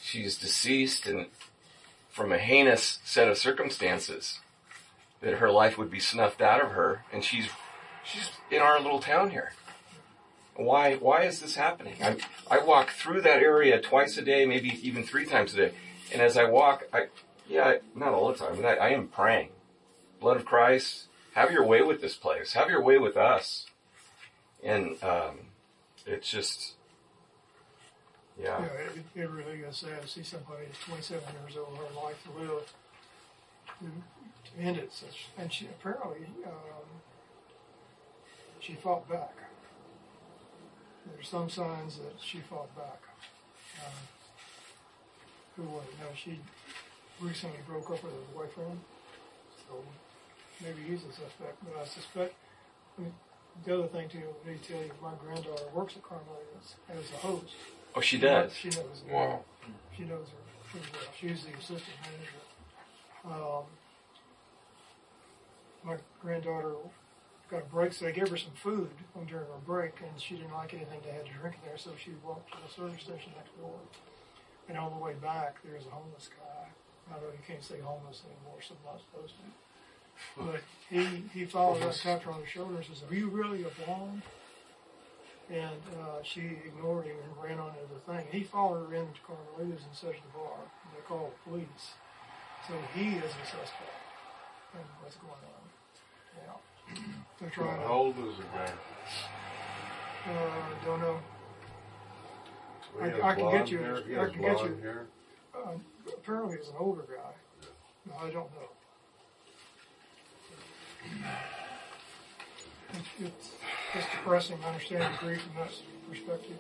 she's 0.03 0.37
deceased 0.37 1.07
and 1.07 1.27
from 2.11 2.31
a 2.33 2.39
heinous 2.39 2.99
set 3.05 3.29
of 3.29 3.39
circumstances 3.39 4.41
that 5.23 5.35
her 5.35 5.51
life 5.51 5.79
would 5.79 5.91
be 5.91 6.01
snuffed 6.01 6.43
out 6.43 6.61
of 6.63 6.73
her, 6.73 7.05
and 7.13 7.25
she's 7.25 7.49
she's 8.05 8.31
in 8.51 8.61
our 8.61 8.81
little 8.81 9.01
town 9.01 9.31
here. 9.31 9.53
Why 10.57 10.97
why 10.97 11.23
is 11.23 11.41
this 11.41 11.57
happening? 11.57 11.95
I 12.03 12.19
I 12.51 12.59
walk 12.59 12.91
through 12.91 13.23
that 13.23 13.43
area 13.43 13.81
twice 13.81 14.17
a 14.19 14.23
day, 14.23 14.45
maybe 14.47 14.79
even 14.83 15.05
three 15.05 15.25
times 15.25 15.55
a 15.55 15.57
day, 15.57 15.73
and 16.13 16.21
as 16.21 16.37
I 16.37 16.45
walk, 16.45 16.85
I 16.93 17.07
yeah, 17.49 17.79
not 17.95 18.13
all 18.13 18.29
the 18.33 18.39
time, 18.39 18.57
but 18.57 18.65
I, 18.65 18.75
I 18.75 18.89
am 18.91 19.09
praying. 19.09 19.49
Blood 20.21 20.37
of 20.37 20.45
Christ, 20.45 21.07
have 21.35 21.51
your 21.51 21.67
way 21.67 21.83
with 21.83 22.01
this 22.01 22.15
place. 22.15 22.53
Have 22.53 22.69
your 22.69 22.83
way 22.83 22.99
with 22.99 23.17
us. 23.17 23.67
And 24.63 25.03
um, 25.03 25.39
it's 26.07 26.31
just, 26.31 26.75
Yeah. 28.41 28.59
Know, 28.59 29.23
it, 29.23 29.31
really 29.31 29.61
is 29.61 29.79
sad 29.79 30.03
to 30.03 30.09
see 30.09 30.23
somebody 30.23 30.67
that's 30.67 30.85
27 30.85 31.23
years 31.43 31.57
old, 31.57 31.77
her 31.77 32.01
life 32.01 32.23
to 32.25 32.41
live, 32.41 32.73
to, 33.81 33.85
to 34.51 34.63
end 34.63 34.77
it. 34.77 34.93
Such, 34.93 35.29
and 35.39 35.53
she 35.53 35.67
apparently 35.67 36.27
um, 36.47 37.01
she 38.61 38.75
fought 38.75 39.09
back. 39.09 39.35
There's 41.07 41.29
some 41.29 41.49
signs 41.51 41.97
that 41.99 42.15
she 42.21 42.39
fought 42.41 42.75
back. 42.77 43.01
Um, 43.85 43.93
who 45.57 45.63
was 45.63 45.85
it? 45.85 45.95
No, 46.01 46.07
she 46.15 46.39
recently 47.21 47.59
broke 47.67 47.91
up 47.91 48.03
with 48.03 48.13
her 48.13 48.35
boyfriend, 48.35 48.81
so 49.69 49.83
maybe 50.63 50.83
he's 50.89 51.03
a 51.05 51.13
suspect. 51.13 51.57
But 51.65 51.81
I 51.81 51.85
suspect. 51.85 52.35
I 52.99 53.03
mean, 53.03 53.15
the 53.65 53.75
other 53.79 53.89
thing 53.89 54.09
too, 54.09 54.23
let 54.45 54.53
me 54.55 54.61
tell 54.67 54.79
you, 54.81 54.91
my 55.03 55.13
granddaughter 55.25 55.65
works 55.75 55.95
at 55.97 56.03
Carmelitas 56.03 56.75
as 56.89 57.11
a 57.13 57.17
host. 57.27 57.55
Oh, 57.95 58.01
she 58.01 58.19
does. 58.19 58.55
She 58.55 58.69
knows. 58.69 59.03
her. 59.09 59.15
Wow. 59.15 59.45
She 59.97 60.05
knows 60.05 60.29
her 60.29 60.71
pretty 60.71 60.87
well. 60.93 61.03
She's 61.19 61.45
the 61.45 61.53
assistant 61.59 61.97
manager. 62.03 63.43
Um, 63.43 63.65
my 65.85 65.97
granddaughter 66.23 66.75
got 67.51 67.63
a 67.63 67.67
break, 67.67 67.93
so 67.93 68.05
they 68.05 68.13
gave 68.13 68.29
her 68.29 68.37
some 68.37 68.55
food 68.55 68.91
during 69.27 69.47
her 69.47 69.63
break, 69.67 69.95
and 70.01 70.21
she 70.21 70.37
didn't 70.37 70.55
like 70.55 70.73
anything 70.73 71.01
they 71.05 71.11
had 71.11 71.27
to 71.27 71.33
drink 71.33 71.57
in 71.61 71.69
there, 71.69 71.79
so 71.79 71.91
she 71.99 72.13
walked 72.25 72.51
to 72.53 72.59
the 72.63 72.73
service 72.73 73.03
station 73.03 73.33
next 73.37 73.57
door. 73.59 73.75
And 74.69 74.79
on 74.79 74.93
the 74.93 75.03
way 75.03 75.15
back, 75.15 75.59
there's 75.65 75.85
a 75.87 75.91
homeless 75.91 76.31
guy. 76.31 76.71
I 77.11 77.19
know 77.19 77.27
you 77.35 77.43
can't 77.47 77.63
say 77.63 77.81
homeless 77.83 78.23
anymore, 78.23 78.63
so 78.63 78.75
I'm 78.79 78.95
not 78.95 79.03
supposed 79.03 79.35
to. 79.43 79.47
But 80.39 80.63
he, 80.89 81.25
he 81.35 81.45
followed 81.45 81.83
her, 81.83 81.91
tapped 81.91 82.23
her 82.25 82.31
on 82.31 82.41
the 82.41 82.47
shoulder, 82.47 82.77
and 82.77 82.85
says, 82.85 83.03
"Are 83.11 83.15
you 83.15 83.29
really 83.29 83.65
a 83.65 83.73
blonde?" 83.83 84.23
And 85.51 85.83
uh, 85.99 86.23
she 86.23 86.63
ignored 86.65 87.07
him 87.07 87.17
and 87.19 87.43
ran 87.43 87.59
on 87.59 87.75
into 87.75 87.95
the 87.95 88.01
thing. 88.07 88.27
He 88.31 88.45
followed 88.45 88.87
her 88.87 88.95
into 88.95 89.19
Carmelitas 89.27 89.83
and 89.83 89.95
searched 89.95 90.23
the 90.23 90.39
bar. 90.39 90.63
And 90.63 90.95
they 90.95 91.03
called 91.03 91.33
the 91.35 91.51
police. 91.51 91.99
So 92.69 92.75
he 92.95 93.17
is 93.19 93.33
a 93.35 93.47
suspect 93.47 93.99
in 94.75 94.87
what's 95.03 95.17
going 95.17 95.33
on. 95.33 95.65
Yeah. 96.39 96.70
They're 97.41 97.51
trying 97.51 97.81
How 97.81 97.87
old 97.93 98.19
is 98.19 98.37
the 98.37 98.43
guy? 98.45 98.67
to, 98.67 100.33
uh, 100.33 100.85
don't 100.85 101.01
know. 101.01 101.19
He 102.99 103.05
I- 103.05 103.09
has 103.11 103.21
I 103.23 103.35
can 103.35 103.51
get 103.51 103.71
you- 103.71 103.79
hair? 103.79 104.03
He 104.03 104.17
I 104.17 104.21
has 104.23 104.33
can 104.33 104.41
get 104.43 104.57
blonde 104.57 104.77
you- 104.77 104.83
hair? 104.83 105.07
Uh, 105.55 105.59
apparently 106.19 106.57
he's 106.59 106.69
an 106.69 106.75
older 106.79 107.03
guy. 107.03 107.69
No, 108.07 108.15
I 108.21 108.31
don't 108.31 108.51
know. 108.55 108.69
It's, 112.93 113.09
it's, 113.21 113.51
it's 113.95 114.07
depressing. 114.11 114.59
I 114.65 114.69
understand 114.69 115.15
the 115.15 115.19
grief 115.19 115.43
from 115.43 115.55
that 115.63 115.73
perspective. 116.09 116.59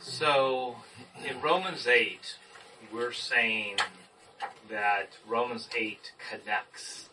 So, 0.00 0.76
in 1.24 1.40
Romans 1.40 1.86
8, 1.86 2.36
we're 2.92 3.12
saying 3.12 3.76
that 4.68 5.10
Romans 5.26 5.68
8 5.76 6.12
connects. 6.30 7.08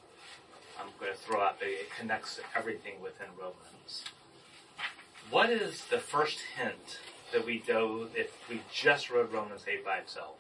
I'm 0.80 0.88
going 1.00 1.12
to 1.12 1.18
throw 1.18 1.42
out, 1.42 1.58
it 1.62 1.90
connects 1.98 2.40
everything 2.56 3.02
within 3.02 3.28
Romans. 3.40 4.06
What 5.30 5.50
is 5.50 5.86
the 5.90 5.98
first 5.98 6.40
hint 6.58 7.00
that 7.34 7.46
we 7.46 7.64
know 7.68 8.08
if 8.16 8.32
we 8.50 8.62
just 8.74 9.10
read 9.10 9.34
Romans 9.34 9.66
8 9.68 9.84
by 9.84 9.98
itself? 9.98 10.36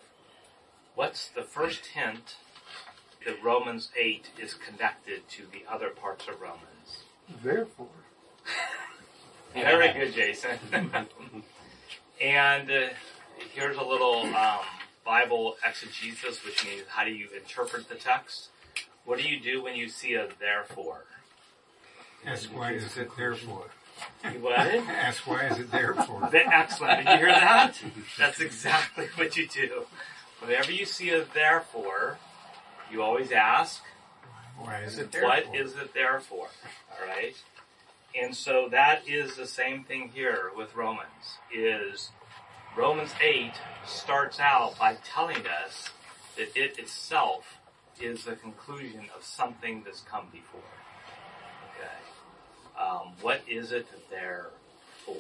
What's 0.95 1.27
the 1.29 1.43
first 1.43 1.87
hint 1.87 2.35
that 3.25 3.43
Romans 3.43 3.89
8 3.99 4.31
is 4.39 4.53
connected 4.53 5.27
to 5.29 5.43
the 5.51 5.63
other 5.69 5.89
parts 5.89 6.27
of 6.27 6.39
Romans? 6.39 7.03
Therefore, 7.43 7.87
Very 9.53 9.93
good, 9.93 10.13
Jason. 10.13 10.57
and 12.21 12.71
uh, 12.71 12.87
here's 13.53 13.77
a 13.77 13.83
little 13.83 14.21
um, 14.35 14.59
Bible 15.07 15.55
exegesis, 15.65 16.43
which 16.43 16.65
means 16.65 16.83
how 16.89 17.05
do 17.05 17.11
you 17.11 17.29
interpret 17.35 17.87
the 17.87 17.95
text? 17.95 18.49
What 19.05 19.17
do 19.19 19.27
you 19.27 19.39
do 19.39 19.63
when 19.63 19.77
you 19.77 19.87
see 19.87 20.15
a 20.15 20.27
therefore? 20.37 21.05
Ask 22.25 22.49
why 22.53 22.73
is 22.73 22.97
it 22.97 23.09
there 23.15 23.33
for? 23.35 23.69
What? 24.41 24.59
Ask 24.59 25.25
why 25.25 25.47
is 25.47 25.59
it 25.59 25.71
there 25.71 25.93
for? 25.93 26.29
Excellent. 26.35 27.05
Did 27.05 27.11
you 27.13 27.17
hear 27.19 27.27
that? 27.27 27.81
That's 28.19 28.41
exactly 28.41 29.07
what 29.15 29.37
you 29.37 29.47
do. 29.47 29.85
Whenever 30.41 30.73
you 30.73 30.85
see 30.85 31.09
a 31.11 31.23
therefore, 31.23 32.17
you 32.91 33.01
always 33.01 33.31
ask, 33.31 33.81
Why 34.57 34.81
is 34.81 34.99
it 34.99 35.13
there 35.13 35.23
What 35.23 35.45
for? 35.45 35.55
is 35.55 35.73
it 35.77 35.93
there 35.93 36.19
for? 36.19 36.49
All 36.91 37.07
right. 37.07 37.35
And 38.19 38.35
so 38.35 38.67
that 38.71 39.07
is 39.07 39.37
the 39.37 39.47
same 39.47 39.85
thing 39.85 40.11
here 40.13 40.51
with 40.55 40.75
Romans. 40.75 41.37
Is 41.55 42.09
Romans 42.77 43.09
8 43.19 43.53
starts 43.87 44.39
out 44.39 44.77
by 44.77 44.97
telling 45.03 45.47
us 45.65 45.89
that 46.37 46.55
it 46.55 46.77
itself 46.77 47.57
is 47.99 48.25
the 48.25 48.35
conclusion 48.35 49.05
of 49.17 49.23
something 49.23 49.81
that's 49.83 50.01
come 50.01 50.27
before. 50.31 50.61
Okay. 51.73 52.79
Um, 52.79 53.13
what 53.21 53.41
is 53.49 53.71
it 53.71 53.87
there 54.11 54.51
for? 55.03 55.17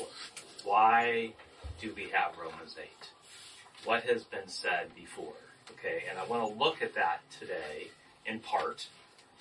Why 0.63 1.33
do 1.81 1.91
we 1.95 2.09
have 2.13 2.37
Romans 2.39 2.75
8? 2.79 2.87
What 3.85 4.03
has 4.03 4.23
been 4.23 4.47
said 4.47 4.93
before? 4.95 5.33
Okay, 5.71 6.03
and 6.07 6.19
I 6.19 6.25
want 6.25 6.47
to 6.47 6.63
look 6.63 6.83
at 6.83 6.93
that 6.93 7.21
today 7.39 7.87
in 8.27 8.39
part. 8.39 8.85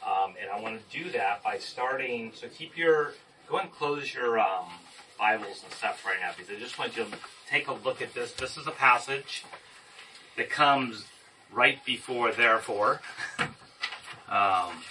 Um, 0.02 0.36
and 0.40 0.50
I 0.50 0.58
want 0.58 0.80
to 0.80 1.04
do 1.04 1.10
that 1.10 1.44
by 1.44 1.58
starting, 1.58 2.32
so 2.34 2.48
keep 2.48 2.78
your, 2.78 3.12
go 3.46 3.58
and 3.58 3.70
close 3.70 4.14
your 4.14 4.38
um, 4.38 4.70
Bibles 5.18 5.62
and 5.64 5.72
stuff 5.72 6.04
right 6.04 6.18
now 6.20 6.30
because 6.36 6.54
I 6.54 6.58
just 6.58 6.78
want 6.78 6.96
you 6.96 7.04
to 7.04 7.10
take 7.48 7.68
a 7.68 7.72
look 7.72 8.02
at 8.02 8.14
this. 8.14 8.32
This 8.32 8.56
is 8.56 8.66
a 8.66 8.72
passage 8.72 9.44
that 10.36 10.50
comes 10.50 11.06
right 11.52 11.82
before 11.84 12.32
therefore. 12.32 13.00
um, 14.28 14.82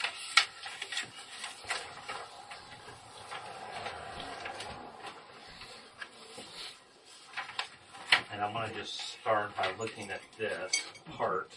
and 8.32 8.41
I'm 8.41 8.53
going 8.53 8.70
to 8.70 8.75
just 8.75 9.20
start 9.22 9.55
by 9.55 9.70
looking 9.79 10.10
at 10.10 10.22
this 10.38 10.82
part 11.12 11.51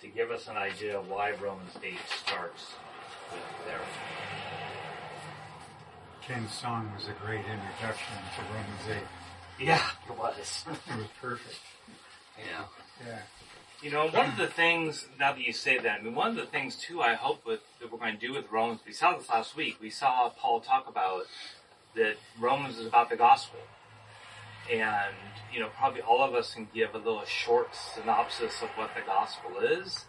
to 0.00 0.06
give 0.08 0.30
us 0.30 0.48
an 0.48 0.56
idea 0.56 0.98
of 0.98 1.08
why 1.08 1.32
Romans 1.42 1.72
8 1.82 1.94
starts 2.06 2.74
with 3.32 3.66
therefore. 3.66 4.73
Ken's 6.26 6.54
song 6.54 6.90
was 6.96 7.06
a 7.06 7.12
great 7.22 7.40
introduction 7.44 8.16
to 8.34 8.42
Romans 8.44 9.02
8. 9.60 9.66
Yeah, 9.66 9.82
it 10.08 10.18
was. 10.18 10.64
It 10.68 10.96
was 10.96 11.06
perfect. 11.20 11.60
Yeah. 12.38 12.64
Yeah. 13.06 13.18
You 13.82 13.90
know, 13.90 14.08
one 14.08 14.30
of 14.30 14.38
the 14.38 14.46
things, 14.46 15.06
now 15.20 15.32
that 15.34 15.42
you 15.42 15.52
say 15.52 15.76
that, 15.76 16.00
I 16.00 16.02
mean, 16.02 16.14
one 16.14 16.30
of 16.30 16.36
the 16.36 16.46
things 16.46 16.76
too 16.76 17.02
I 17.02 17.12
hope 17.12 17.44
with, 17.44 17.60
that 17.78 17.92
we're 17.92 17.98
going 17.98 18.18
to 18.18 18.26
do 18.26 18.32
with 18.32 18.50
Romans, 18.50 18.80
we 18.86 18.94
saw 18.94 19.14
this 19.14 19.28
last 19.28 19.54
week, 19.54 19.76
we 19.82 19.90
saw 19.90 20.30
Paul 20.30 20.60
talk 20.60 20.88
about 20.88 21.24
that 21.94 22.14
Romans 22.40 22.78
is 22.78 22.86
about 22.86 23.10
the 23.10 23.16
gospel. 23.16 23.60
And, 24.72 25.14
you 25.52 25.60
know, 25.60 25.68
probably 25.76 26.00
all 26.00 26.22
of 26.22 26.34
us 26.34 26.54
can 26.54 26.68
give 26.72 26.94
a 26.94 26.98
little 26.98 27.26
short 27.26 27.74
synopsis 27.74 28.62
of 28.62 28.70
what 28.76 28.92
the 28.94 29.02
gospel 29.06 29.58
is. 29.58 30.06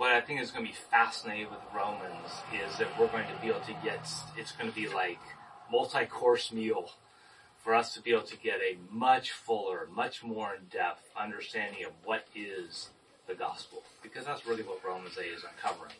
What 0.00 0.12
I 0.12 0.22
think 0.22 0.40
is 0.40 0.50
going 0.50 0.64
to 0.64 0.72
be 0.72 0.78
fascinating 0.90 1.50
with 1.50 1.58
Romans 1.76 2.32
is 2.54 2.78
that 2.78 2.88
we're 2.98 3.08
going 3.08 3.26
to 3.26 3.42
be 3.42 3.48
able 3.48 3.60
to 3.60 3.74
get, 3.84 4.00
it's 4.34 4.52
going 4.52 4.70
to 4.70 4.74
be 4.74 4.88
like 4.88 5.18
multi-course 5.70 6.52
meal 6.52 6.92
for 7.62 7.74
us 7.74 7.92
to 7.92 8.00
be 8.00 8.12
able 8.12 8.22
to 8.22 8.38
get 8.38 8.60
a 8.62 8.78
much 8.90 9.32
fuller, 9.32 9.88
much 9.94 10.24
more 10.24 10.54
in-depth 10.54 11.10
understanding 11.14 11.84
of 11.84 11.92
what 12.02 12.24
is 12.34 12.88
the 13.28 13.34
gospel. 13.34 13.82
Because 14.02 14.24
that's 14.24 14.46
really 14.46 14.62
what 14.62 14.82
Romans 14.82 15.18
8 15.20 15.26
is 15.36 15.44
uncovering. 15.44 15.92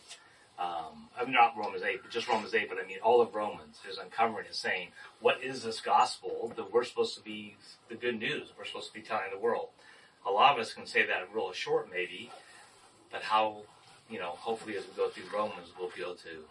Um, 0.58 1.10
I 1.14 1.24
mean, 1.24 1.34
not 1.34 1.54
Romans 1.58 1.82
8, 1.82 2.00
but 2.00 2.10
just 2.10 2.26
Romans 2.26 2.54
8, 2.54 2.70
but 2.70 2.78
I 2.82 2.86
mean 2.86 3.00
all 3.02 3.20
of 3.20 3.34
Romans 3.34 3.80
is 3.86 3.98
uncovering 3.98 4.46
and 4.46 4.56
saying, 4.56 4.88
what 5.20 5.44
is 5.44 5.62
this 5.62 5.82
gospel 5.82 6.54
that 6.56 6.72
we're 6.72 6.84
supposed 6.84 7.18
to 7.18 7.22
be, 7.22 7.54
the 7.90 7.96
good 7.96 8.18
news 8.18 8.48
we're 8.56 8.64
supposed 8.64 8.94
to 8.94 8.94
be 8.94 9.02
telling 9.02 9.24
the 9.30 9.38
world? 9.38 9.68
A 10.26 10.30
lot 10.30 10.54
of 10.54 10.58
us 10.58 10.72
can 10.72 10.86
say 10.86 11.04
that 11.04 11.28
real 11.34 11.52
short 11.52 11.90
maybe, 11.92 12.30
but 13.12 13.24
how, 13.24 13.64
you 14.10 14.18
know, 14.18 14.30
hopefully 14.30 14.76
as 14.76 14.84
we 14.86 14.92
go 14.96 15.08
through 15.08 15.24
Romans, 15.32 15.68
we'll 15.78 15.90
be 15.94 16.02
able 16.02 16.14
to 16.16 16.44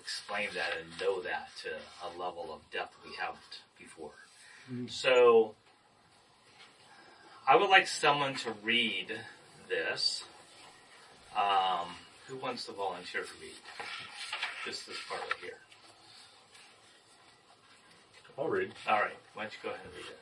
explain 0.00 0.48
that 0.54 0.72
and 0.78 1.00
know 1.00 1.22
that 1.22 1.50
to 1.62 1.70
a 2.06 2.08
level 2.18 2.50
of 2.52 2.60
depth 2.72 2.96
we 3.04 3.14
haven't 3.16 3.62
before. 3.78 4.10
So, 4.88 5.54
I 7.46 7.56
would 7.56 7.70
like 7.70 7.86
someone 7.86 8.34
to 8.36 8.52
read 8.62 9.12
this. 9.68 10.24
Um, 11.34 11.88
who 12.26 12.36
wants 12.36 12.66
to 12.66 12.72
volunteer 12.72 13.22
to 13.22 13.28
read? 13.40 13.52
Just 14.66 14.86
this 14.86 14.96
part 15.08 15.22
right 15.22 15.40
here. 15.40 15.58
I'll 18.38 18.48
read. 18.48 18.72
All 18.88 19.00
right, 19.00 19.16
why 19.34 19.44
don't 19.44 19.52
you 19.52 19.58
go 19.62 19.70
ahead 19.70 19.80
and 19.84 19.94
read 19.94 20.06
it? 20.06 20.18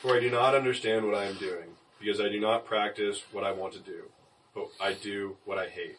For 0.00 0.16
I 0.16 0.20
do 0.20 0.30
not 0.30 0.54
understand 0.54 1.06
what 1.06 1.14
I 1.14 1.24
am 1.24 1.36
doing, 1.36 1.68
because 1.98 2.20
I 2.20 2.28
do 2.28 2.38
not 2.38 2.64
practice 2.66 3.22
what 3.32 3.44
I 3.44 3.52
want 3.52 3.72
to 3.72 3.80
do, 3.80 4.04
but 4.58 4.84
I 4.84 4.92
do 4.94 5.36
what 5.44 5.58
I 5.58 5.68
hate. 5.68 5.98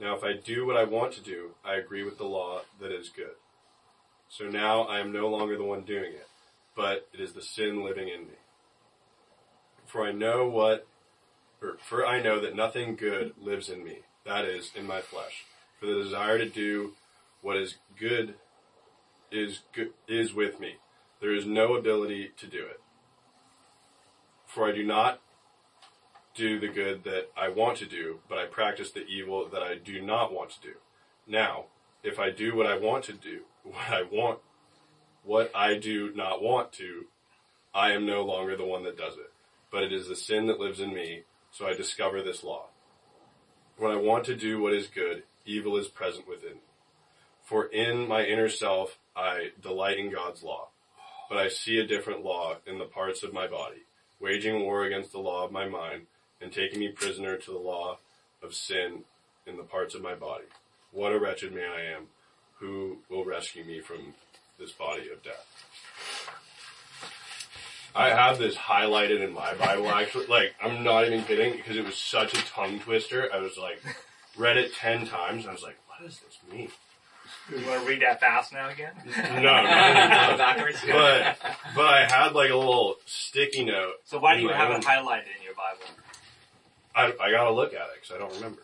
Now 0.00 0.16
if 0.16 0.24
I 0.24 0.34
do 0.34 0.66
what 0.66 0.76
I 0.76 0.84
want 0.84 1.12
to 1.14 1.22
do, 1.22 1.54
I 1.64 1.76
agree 1.76 2.02
with 2.02 2.18
the 2.18 2.24
law 2.24 2.62
that 2.80 2.92
is 2.92 3.08
good. 3.08 3.36
So 4.28 4.44
now 4.44 4.82
I 4.82 5.00
am 5.00 5.12
no 5.12 5.28
longer 5.28 5.56
the 5.56 5.64
one 5.64 5.82
doing 5.82 6.12
it, 6.12 6.28
but 6.74 7.08
it 7.12 7.20
is 7.20 7.32
the 7.32 7.42
sin 7.42 7.84
living 7.84 8.08
in 8.08 8.22
me. 8.22 8.34
For 9.86 10.04
I 10.04 10.12
know 10.12 10.48
what, 10.48 10.86
or 11.62 11.76
for 11.80 12.04
I 12.04 12.20
know 12.20 12.40
that 12.40 12.56
nothing 12.56 12.96
good 12.96 13.34
lives 13.40 13.68
in 13.68 13.84
me, 13.84 14.00
that 14.24 14.44
is, 14.44 14.72
in 14.74 14.86
my 14.86 15.00
flesh. 15.00 15.44
For 15.78 15.86
the 15.86 16.02
desire 16.02 16.38
to 16.38 16.48
do 16.48 16.94
what 17.40 17.56
is 17.56 17.76
good 17.98 18.34
is 19.30 19.60
good, 19.72 19.90
is 20.08 20.34
with 20.34 20.58
me. 20.60 20.74
There 21.20 21.34
is 21.34 21.46
no 21.46 21.74
ability 21.76 22.32
to 22.38 22.46
do 22.46 22.64
it. 22.64 22.80
For 24.46 24.68
I 24.68 24.72
do 24.72 24.84
not 24.84 25.20
do 26.36 26.60
the 26.60 26.68
good 26.68 27.04
that 27.04 27.30
I 27.36 27.48
want 27.48 27.78
to 27.78 27.86
do, 27.86 28.20
but 28.28 28.38
I 28.38 28.44
practice 28.44 28.92
the 28.92 29.06
evil 29.06 29.48
that 29.48 29.62
I 29.62 29.76
do 29.76 30.00
not 30.02 30.32
want 30.32 30.50
to 30.50 30.60
do. 30.60 30.74
Now, 31.26 31.64
if 32.02 32.18
I 32.18 32.30
do 32.30 32.54
what 32.54 32.66
I 32.66 32.78
want 32.78 33.04
to 33.04 33.12
do, 33.12 33.40
what 33.64 33.88
I 33.88 34.02
want, 34.02 34.38
what 35.24 35.50
I 35.54 35.76
do 35.76 36.12
not 36.14 36.42
want 36.42 36.72
to, 36.74 37.06
I 37.74 37.92
am 37.92 38.06
no 38.06 38.22
longer 38.22 38.56
the 38.56 38.66
one 38.66 38.84
that 38.84 38.98
does 38.98 39.14
it, 39.14 39.32
but 39.72 39.82
it 39.82 39.92
is 39.92 40.08
the 40.08 40.16
sin 40.16 40.46
that 40.46 40.60
lives 40.60 40.80
in 40.80 40.94
me, 40.94 41.22
so 41.50 41.66
I 41.66 41.74
discover 41.74 42.22
this 42.22 42.44
law. 42.44 42.66
When 43.78 43.90
I 43.90 43.96
want 43.96 44.24
to 44.26 44.36
do 44.36 44.60
what 44.60 44.72
is 44.72 44.86
good, 44.86 45.24
evil 45.44 45.76
is 45.76 45.88
present 45.88 46.28
within. 46.28 46.54
me. 46.54 46.60
For 47.44 47.66
in 47.66 48.08
my 48.08 48.24
inner 48.24 48.48
self, 48.48 48.98
I 49.14 49.50
delight 49.60 49.98
in 49.98 50.10
God's 50.10 50.42
law, 50.42 50.68
but 51.28 51.38
I 51.38 51.48
see 51.48 51.78
a 51.78 51.86
different 51.86 52.24
law 52.24 52.56
in 52.66 52.78
the 52.78 52.84
parts 52.84 53.22
of 53.22 53.32
my 53.32 53.46
body, 53.46 53.82
waging 54.20 54.60
war 54.60 54.84
against 54.84 55.12
the 55.12 55.18
law 55.18 55.44
of 55.44 55.52
my 55.52 55.68
mind 55.68 56.06
and 56.40 56.52
taking 56.52 56.80
me 56.80 56.88
prisoner 56.88 57.36
to 57.36 57.50
the 57.50 57.58
law 57.58 57.98
of 58.42 58.54
sin 58.54 59.04
in 59.46 59.56
the 59.56 59.62
parts 59.62 59.94
of 59.94 60.02
my 60.02 60.14
body. 60.14 60.44
What 60.92 61.12
a 61.12 61.18
wretched 61.18 61.52
man 61.54 61.70
I 61.70 61.84
am. 61.96 62.06
Who 62.60 62.98
will 63.10 63.24
rescue 63.24 63.64
me 63.64 63.80
from 63.80 64.14
this 64.58 64.72
body 64.72 65.10
of 65.10 65.22
death? 65.22 65.46
I 67.94 68.08
have 68.10 68.38
this 68.38 68.54
highlighted 68.56 69.22
in 69.22 69.32
my 69.32 69.54
Bible 69.54 69.88
actually. 69.94 70.26
Like, 70.26 70.54
I'm 70.62 70.82
not 70.84 71.06
even 71.06 71.24
kidding 71.24 71.56
because 71.56 71.76
it 71.76 71.84
was 71.84 71.96
such 71.96 72.34
a 72.34 72.44
tongue 72.46 72.80
twister. 72.80 73.28
I 73.32 73.38
was 73.38 73.56
like, 73.56 73.80
read 74.36 74.56
it 74.56 74.74
ten 74.74 75.06
times 75.06 75.42
and 75.44 75.50
I 75.50 75.52
was 75.52 75.62
like, 75.62 75.76
what 75.88 76.06
does 76.06 76.20
this 76.20 76.38
mean? 76.52 76.68
You 77.50 77.66
want 77.66 77.82
to 77.82 77.88
read 77.88 78.02
that 78.02 78.20
fast 78.20 78.52
now 78.52 78.68
again? 78.68 78.92
No, 79.16 79.42
not 79.42 79.62
Backwards. 80.38 80.78
but 80.86 81.36
but 81.74 81.84
I 81.86 82.06
had 82.08 82.32
like 82.32 82.50
a 82.50 82.56
little 82.56 82.96
sticky 83.06 83.64
note. 83.64 83.94
so 84.04 84.18
why 84.18 84.36
do 84.36 84.42
you 84.42 84.48
have 84.48 84.70
own- 84.70 84.76
it 84.80 84.84
highlighted 84.84 85.26
in 85.38 85.42
your 85.44 85.54
Bible? 85.54 85.84
I, 86.96 87.12
I 87.20 87.30
gotta 87.30 87.50
look 87.52 87.74
at 87.74 87.80
it 87.82 88.00
because 88.00 88.16
I 88.16 88.18
don't 88.18 88.34
remember. 88.34 88.62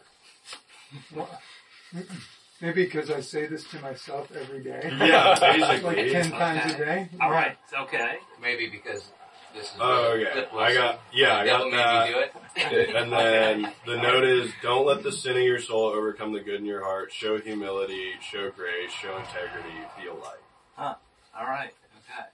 Maybe 2.61 2.85
because 2.85 3.11
I 3.11 3.21
say 3.21 3.47
this 3.47 3.65
to 3.71 3.81
myself 3.81 4.31
every 4.35 4.63
day. 4.63 4.89
Yeah, 5.01 5.29
like 5.41 5.59
basically. 5.59 6.11
ten 6.11 6.31
times 6.31 6.73
a 6.75 6.79
day. 6.79 7.09
All 7.21 7.31
right, 7.31 7.57
okay. 7.81 8.17
Maybe 8.41 8.69
because 8.69 9.11
this 9.55 9.65
is. 9.67 9.71
Oh, 9.81 10.11
where 10.17 10.21
okay. 10.29 10.33
Flip 10.33 10.49
I 10.53 10.57
Wilson- 10.57 10.77
got 10.83 11.01
yeah, 11.13 11.37
I 11.37 11.43
the 11.45 11.51
devil 11.51 11.71
got 11.71 11.77
made 11.77 11.79
that. 11.79 12.09
you 12.09 12.15
do 12.15 12.21
it. 12.21 12.95
And 12.97 13.13
then 13.13 13.73
the 13.87 13.97
note 13.97 14.25
is, 14.25 14.51
don't 14.63 14.87
let 14.87 15.03
the 15.03 15.11
sin 15.13 15.37
of 15.37 15.43
your 15.43 15.59
soul 15.61 15.87
overcome 15.89 16.33
the 16.33 16.41
good 16.41 16.61
in 16.61 16.65
your 16.67 16.83
heart. 16.85 17.13
Show 17.13 17.39
humility, 17.39 18.13
show 18.23 18.51
grace, 18.51 18.93
show 18.93 19.17
integrity, 19.19 19.77
feel 20.01 20.15
light. 20.15 20.39
Huh, 20.77 20.95
All 21.39 21.47
right, 21.47 21.73
okay. 21.99 22.29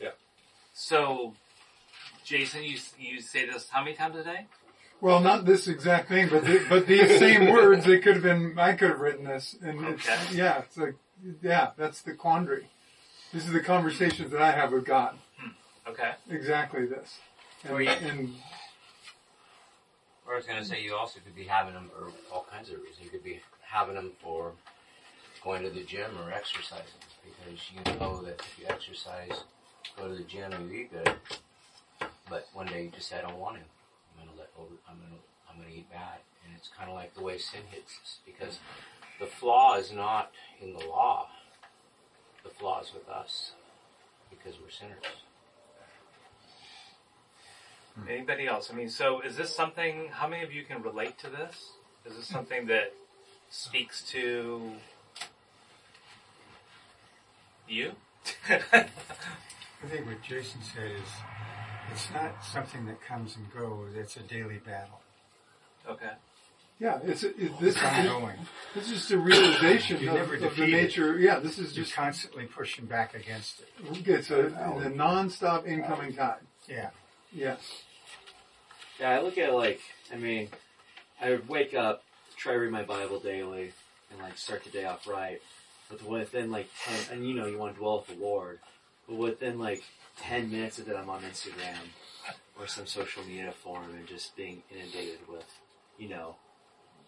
Yeah. 0.00 0.10
So, 0.74 1.32
Jason, 2.24 2.64
you 2.64 2.76
you 2.98 3.20
say 3.22 3.46
this 3.46 3.68
how 3.70 3.82
many 3.82 3.96
times 3.96 4.16
a 4.16 4.24
day? 4.24 4.46
Well, 5.04 5.20
not 5.20 5.44
this 5.44 5.68
exact 5.68 6.08
thing, 6.08 6.30
but 6.30 6.46
the, 6.46 6.64
but 6.66 6.86
these 6.86 7.18
same 7.18 7.52
words. 7.52 7.86
It 7.86 8.02
could 8.02 8.14
have 8.14 8.22
been. 8.22 8.58
I 8.58 8.72
could 8.72 8.88
have 8.88 9.00
written 9.00 9.26
this, 9.26 9.54
and 9.60 9.84
it's, 9.84 10.08
yeah, 10.32 10.60
it's 10.60 10.78
like 10.78 10.94
yeah, 11.42 11.72
that's 11.76 12.00
the 12.00 12.14
quandary. 12.14 12.68
This 13.30 13.44
is 13.44 13.52
the 13.52 13.60
conversations 13.60 14.30
that 14.30 14.40
I 14.40 14.52
have 14.52 14.72
with 14.72 14.86
God. 14.86 15.18
Hmm. 15.36 15.90
Okay. 15.90 16.12
Exactly 16.30 16.86
this, 16.86 17.18
and, 17.64 17.74
Or 17.74 17.82
you- 17.82 17.90
and 17.90 18.34
Or 20.26 20.32
I 20.32 20.36
was 20.38 20.46
going 20.46 20.58
to 20.58 20.64
say 20.64 20.82
you 20.82 20.94
also 20.94 21.20
could 21.22 21.36
be 21.36 21.44
having 21.44 21.74
them 21.74 21.90
for 21.94 22.10
all 22.32 22.46
kinds 22.50 22.70
of 22.70 22.76
reasons. 22.78 23.04
You 23.04 23.10
could 23.10 23.24
be 23.24 23.40
having 23.60 23.96
them 23.96 24.12
for 24.22 24.52
going 25.42 25.64
to 25.64 25.68
the 25.70 25.82
gym 25.84 26.12
or 26.24 26.32
exercising 26.32 26.86
because 27.22 27.60
you 27.70 28.00
know 28.00 28.22
that 28.22 28.40
if 28.40 28.58
you 28.58 28.64
exercise, 28.70 29.44
go 29.98 30.08
to 30.08 30.14
the 30.14 30.22
gym, 30.22 30.50
you 30.70 30.80
eat 30.80 30.92
good. 30.94 31.12
But 32.30 32.48
one 32.54 32.68
day 32.68 32.84
you 32.84 32.88
just 32.88 33.10
say, 33.10 33.18
I 33.18 33.20
don't 33.20 33.36
want 33.36 33.56
to. 33.56 33.62
I'm 33.62 34.24
going 34.24 34.34
to 34.34 34.40
let 34.40 34.43
over. 34.58 34.74
I'm 34.88 34.98
going 34.98 35.10
to. 35.10 35.22
I'm 35.48 35.60
going 35.60 35.70
to 35.70 35.78
eat 35.78 35.90
bad, 35.90 36.18
and 36.44 36.52
it's 36.56 36.68
kind 36.68 36.90
of 36.90 36.96
like 36.96 37.14
the 37.14 37.22
way 37.22 37.38
sin 37.38 37.60
hits 37.70 37.92
us 38.02 38.18
because 38.26 38.58
the 39.20 39.26
flaw 39.26 39.76
is 39.76 39.92
not 39.92 40.32
in 40.60 40.72
the 40.72 40.84
law. 40.84 41.28
The 42.42 42.50
flaw 42.50 42.80
is 42.80 42.92
with 42.92 43.08
us 43.08 43.52
because 44.30 44.58
we're 44.60 44.70
sinners. 44.70 45.04
Hmm. 47.94 48.08
Anybody 48.08 48.46
else? 48.46 48.70
I 48.72 48.74
mean, 48.74 48.90
so 48.90 49.20
is 49.20 49.36
this 49.36 49.54
something? 49.54 50.08
How 50.12 50.26
many 50.26 50.42
of 50.42 50.52
you 50.52 50.64
can 50.64 50.82
relate 50.82 51.18
to 51.20 51.30
this? 51.30 51.70
Is 52.04 52.16
this 52.16 52.26
something 52.26 52.66
that 52.66 52.92
speaks 53.50 54.02
to 54.10 54.72
you? 57.68 57.92
I 58.48 58.56
think 59.88 60.06
what 60.06 60.22
Jason 60.22 60.60
said 60.62 60.90
is, 60.90 61.08
it's 61.94 62.10
not 62.12 62.44
something 62.44 62.86
that 62.86 63.00
comes 63.02 63.36
and 63.36 63.52
goes. 63.52 63.90
It's 63.96 64.16
a 64.16 64.20
daily 64.20 64.58
battle. 64.58 65.00
okay. 65.88 66.10
yeah, 66.78 66.98
it's 67.04 67.22
it, 67.22 67.36
this. 67.60 67.76
It's 67.76 67.82
ongoing. 67.84 68.36
This 68.74 68.84
is 68.90 68.98
just 68.98 69.10
a 69.12 69.18
realization 69.18 70.00
You 70.00 70.10
of, 70.10 70.14
never 70.16 70.34
of 70.34 70.40
the 70.40 70.48
defeat 70.48 70.68
it. 70.74 70.82
nature. 70.82 71.18
Yeah, 71.18 71.38
this 71.38 71.58
is 71.58 71.76
You're 71.76 71.84
just 71.84 71.94
constantly 71.96 72.46
pushing 72.46 72.86
back 72.86 73.14
against 73.14 73.60
it. 73.60 73.68
it's 74.08 74.30
a, 74.30 74.46
a 74.84 74.88
non-stop 74.88 75.66
incoming 75.66 76.14
tide. 76.14 76.40
Yeah. 76.68 76.90
Yes. 77.32 77.60
Yeah, 79.00 79.10
I 79.10 79.20
look 79.22 79.38
at 79.38 79.48
it 79.50 79.52
like, 79.54 79.80
I 80.12 80.16
mean, 80.16 80.48
I 81.20 81.30
would 81.30 81.48
wake 81.48 81.74
up, 81.74 82.02
try 82.36 82.52
to 82.52 82.58
read 82.58 82.70
my 82.70 82.82
Bible 82.84 83.18
daily, 83.20 83.72
and 84.10 84.20
like 84.20 84.36
start 84.38 84.64
the 84.64 84.70
day 84.70 84.84
off 84.84 85.06
right. 85.06 85.40
But 85.90 86.02
within 86.02 86.50
like 86.50 86.68
10, 87.08 87.16
and 87.18 87.28
you 87.28 87.34
know 87.34 87.46
you 87.46 87.58
want 87.58 87.74
to 87.74 87.80
dwell 87.80 88.04
with 88.06 88.16
the 88.18 88.24
Lord, 88.24 88.58
but 89.08 89.16
within 89.16 89.58
like 89.58 89.82
10 90.20 90.50
minutes 90.50 90.78
of 90.78 90.88
it, 90.88 90.96
I'm 90.96 91.10
on 91.10 91.22
Instagram 91.22 91.76
or 92.58 92.66
some 92.66 92.86
social 92.86 93.24
media 93.24 93.52
forum 93.52 93.90
and 93.96 94.06
just 94.06 94.36
being 94.36 94.62
inundated 94.70 95.18
with, 95.28 95.46
you 95.98 96.08
know, 96.08 96.36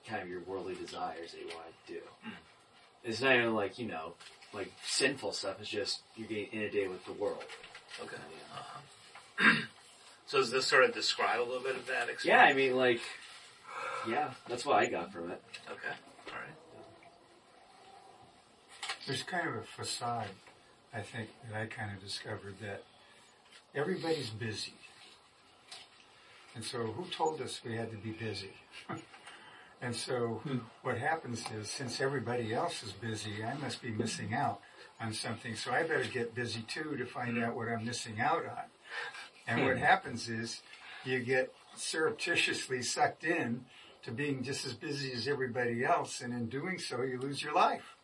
kind 0.07 0.23
of 0.23 0.29
your 0.29 0.41
worldly 0.41 0.75
desires 0.75 1.33
that 1.33 1.41
you 1.41 1.47
want 1.49 1.67
to 1.87 1.93
do. 1.93 2.01
Hmm. 2.23 2.31
It's 3.05 3.21
not 3.21 3.37
even 3.37 3.55
like, 3.55 3.79
you 3.79 3.87
know, 3.87 4.15
like 4.53 4.73
sinful 4.85 5.33
stuff, 5.33 5.57
it's 5.61 5.69
just 5.69 6.01
you're 6.17 6.29
getting 6.29 6.47
inundated 6.47 6.91
with 6.91 7.05
the 7.05 7.13
world. 7.13 7.45
Okay. 8.03 8.17
So 10.27 10.39
does 10.39 10.51
this 10.51 10.67
sort 10.67 10.85
of 10.85 10.93
describe 10.93 11.39
a 11.41 11.45
little 11.45 11.63
bit 11.63 11.77
of 11.77 11.87
that 11.87 12.09
experience? 12.09 12.25
Yeah, 12.25 12.43
I 12.43 12.53
mean, 12.53 12.75
like, 12.75 13.01
yeah, 14.09 14.31
that's 14.49 14.67
what 14.67 14.77
I 14.77 14.87
got 14.87 15.13
from 15.13 15.31
it. 15.31 15.41
Okay. 15.71 15.95
All 16.29 16.35
right. 16.35 16.57
There's 19.07 19.23
kind 19.23 19.49
of 19.49 19.55
a 19.55 19.63
facade, 19.63 20.27
I 20.93 21.01
think, 21.01 21.29
that 21.49 21.61
I 21.61 21.67
kind 21.67 21.93
of 21.97 22.03
discovered 22.03 22.57
that 22.61 22.83
everybody's 23.77 24.31
busy. 24.31 24.73
And 26.55 26.65
so 26.65 26.79
who 26.79 27.05
told 27.11 27.43
us 27.43 27.61
we 27.65 27.77
had 27.77 27.91
to 27.91 27.99
be 27.99 28.13
busy? 28.13 28.53
and 29.83 29.95
so 29.95 30.41
hmm. 30.45 30.59
what 30.83 30.97
happens 30.97 31.45
is 31.55 31.71
since 31.71 32.01
everybody 32.01 32.55
else 32.55 32.83
is 32.83 32.93
busy, 32.93 33.45
I 33.45 33.55
must 33.59 33.83
be 33.83 33.91
missing 33.91 34.33
out 34.33 34.61
on 34.99 35.13
something. 35.13 35.55
So 35.55 35.71
I 35.71 35.83
better 35.83 36.05
get 36.05 36.35
busy 36.35 36.63
too 36.63 36.97
to 36.97 37.05
find 37.05 37.45
out 37.45 37.55
what 37.55 37.69
I'm 37.69 37.85
missing 37.85 38.19
out 38.19 38.47
on. 38.47 38.65
And 39.47 39.65
what 39.65 39.77
hmm. 39.77 39.83
happens 39.83 40.31
is 40.31 40.63
you 41.05 41.21
get 41.21 41.53
surreptitiously 41.77 42.83
sucked 42.83 43.25
in 43.25 43.67
to 44.05 44.11
being 44.11 44.43
just 44.43 44.65
as 44.65 44.73
busy 44.73 45.13
as 45.13 45.29
everybody 45.29 45.85
else. 45.85 46.23
And 46.23 46.33
in 46.33 46.47
doing 46.47 46.79
so, 46.79 47.03
you 47.03 47.19
lose 47.21 47.43
your 47.43 47.53
life 47.53 47.97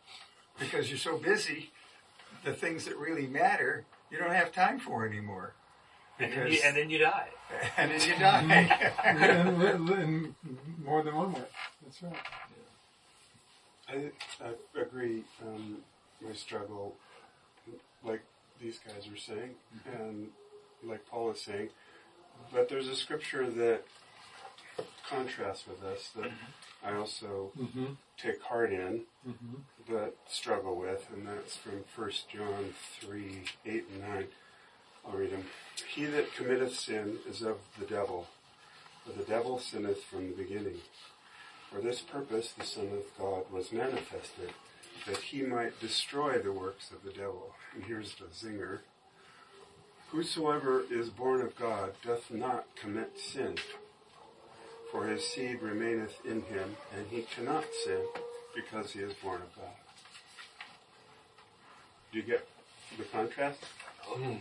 because 0.59 0.89
you're 0.89 0.99
so 0.99 1.17
busy, 1.17 1.71
the 2.45 2.53
things 2.53 2.85
that 2.85 2.97
really 2.97 3.25
matter, 3.25 3.85
you 4.11 4.19
don't 4.19 4.35
have 4.35 4.51
time 4.51 4.79
for 4.79 5.07
anymore. 5.07 5.55
And 6.19 6.31
then, 6.31 6.47
you, 6.51 6.59
and 6.63 6.77
then 6.77 6.89
you 6.89 6.97
die. 6.99 7.27
and 7.77 7.91
then 7.91 8.07
you 8.07 8.15
die. 8.15 8.89
in, 9.05 9.61
in- 9.61 10.01
in 10.01 10.35
more 10.83 11.01
than 11.03 11.15
one 11.15 11.33
way. 11.33 11.41
That's 11.83 12.03
right. 12.03 12.13
I, 13.89 14.11
I 14.45 14.81
agree. 14.81 15.23
Um, 15.41 15.77
my 16.25 16.33
struggle, 16.33 16.95
like 18.03 18.21
these 18.61 18.79
guys 18.79 19.09
were 19.09 19.17
saying, 19.17 19.51
and 19.99 20.27
like 20.83 21.05
Paul 21.09 21.31
is 21.31 21.41
saying, 21.41 21.69
but 22.51 22.69
there's 22.69 22.87
a 22.87 22.95
scripture 22.95 23.49
that 23.49 23.83
contrasts 25.09 25.67
with 25.67 25.81
this 25.81 26.09
that 26.15 26.31
I 26.85 26.95
also 26.95 27.51
Mm-hmm. 27.59 27.85
take 28.17 28.41
heart 28.41 28.71
in, 28.71 29.01
Mm-hmm. 29.27 29.55
but 29.89 30.15
struggle 30.29 30.75
with, 30.75 31.07
and 31.13 31.27
that's 31.27 31.55
from 31.57 31.83
1 31.95 32.11
John 32.33 32.73
3, 33.01 33.41
8 33.65 33.85
and 33.93 34.01
9. 34.01 34.27
I'll 35.05 35.17
read 35.17 35.31
them. 35.31 35.45
He 35.93 36.05
that 36.05 36.33
committeth 36.35 36.75
sin 36.77 37.17
is 37.29 37.41
of 37.41 37.57
the 37.79 37.85
devil, 37.85 38.27
for 39.05 39.11
the 39.17 39.25
devil 39.25 39.59
sinneth 39.59 40.03
from 40.03 40.29
the 40.29 40.35
beginning. 40.35 40.77
For 41.71 41.81
this 41.81 42.01
purpose 42.01 42.53
the 42.57 42.65
Son 42.65 42.89
of 42.93 43.17
God 43.17 43.51
was 43.51 43.71
manifested, 43.71 44.53
that 45.07 45.17
he 45.17 45.41
might 45.41 45.79
destroy 45.79 46.37
the 46.37 46.53
works 46.53 46.91
of 46.91 47.03
the 47.03 47.11
devil. 47.11 47.53
And 47.73 47.83
here's 47.83 48.15
the 48.15 48.25
zinger. 48.25 48.79
Whosoever 50.11 50.83
is 50.91 51.09
born 51.09 51.41
of 51.41 51.55
God 51.57 51.93
doth 52.05 52.29
not 52.29 52.67
commit 52.75 53.19
sin, 53.19 53.55
for 54.91 55.07
his 55.07 55.25
seed 55.25 55.61
remaineth 55.61 56.23
in 56.23 56.43
him, 56.43 56.77
and 56.95 57.07
he 57.09 57.23
cannot 57.23 57.65
sin 57.83 58.05
because 58.55 58.91
he 58.91 58.99
is 58.99 59.13
born 59.15 59.41
of 59.41 59.55
God. 59.55 59.73
Do 62.11 62.19
you 62.19 62.23
get 62.23 62.47
the 62.95 63.03
contrast? 63.05 63.59
Mm-hmm. 64.07 64.35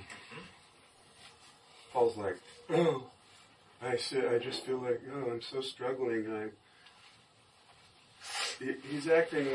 Paul's 1.92 2.16
like, 2.16 2.37
oh, 2.70 3.05
I 3.83 3.92
I 3.94 4.38
just 4.38 4.64
feel 4.64 4.78
like, 4.78 5.00
oh, 5.14 5.31
I'm 5.31 5.42
so 5.42 5.61
struggling. 5.61 6.33
I. 6.33 6.46
He- 8.64 8.76
He's 8.90 9.09
acting, 9.09 9.48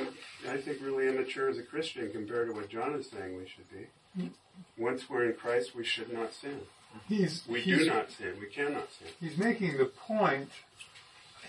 I 0.49 0.57
think, 0.57 0.81
really 0.81 1.07
immature 1.07 1.49
as 1.49 1.57
a 1.57 1.63
Christian 1.63 2.11
compared 2.11 2.49
to 2.49 2.53
what 2.53 2.67
John 2.69 2.93
is 2.95 3.09
saying 3.09 3.37
we 3.37 3.47
should 3.47 3.69
be. 3.71 3.87
Mm-hmm. 4.21 4.83
Once 4.83 5.09
we're 5.09 5.25
in 5.29 5.33
Christ, 5.33 5.75
we 5.75 5.85
should 5.85 6.11
not 6.11 6.33
sin. 6.33 6.59
He's 7.07 7.43
We 7.47 7.61
he's, 7.61 7.79
do 7.79 7.85
not 7.85 8.11
sin. 8.11 8.33
We 8.39 8.47
cannot 8.47 8.89
sin. 8.91 9.07
he's 9.19 9.37
making 9.37 9.77
the 9.77 9.85
point. 9.85 10.49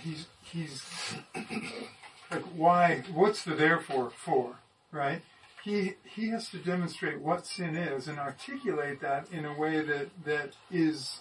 He's 0.03 0.27
he's 0.43 0.85
like 2.31 2.43
why? 2.55 3.03
What's 3.13 3.43
the 3.45 3.55
therefore 3.55 4.11
for? 4.11 4.57
Right? 4.93 5.23
He 5.69 5.97
he 6.03 6.31
has 6.31 6.49
to 6.49 6.57
demonstrate 6.57 7.21
what 7.21 7.45
sin 7.47 7.77
is 7.77 8.09
and 8.09 8.19
articulate 8.19 9.03
that 9.03 9.31
in 9.31 9.45
a 9.45 9.53
way 9.53 9.83
that 9.83 10.09
that 10.25 10.55
is 10.71 11.21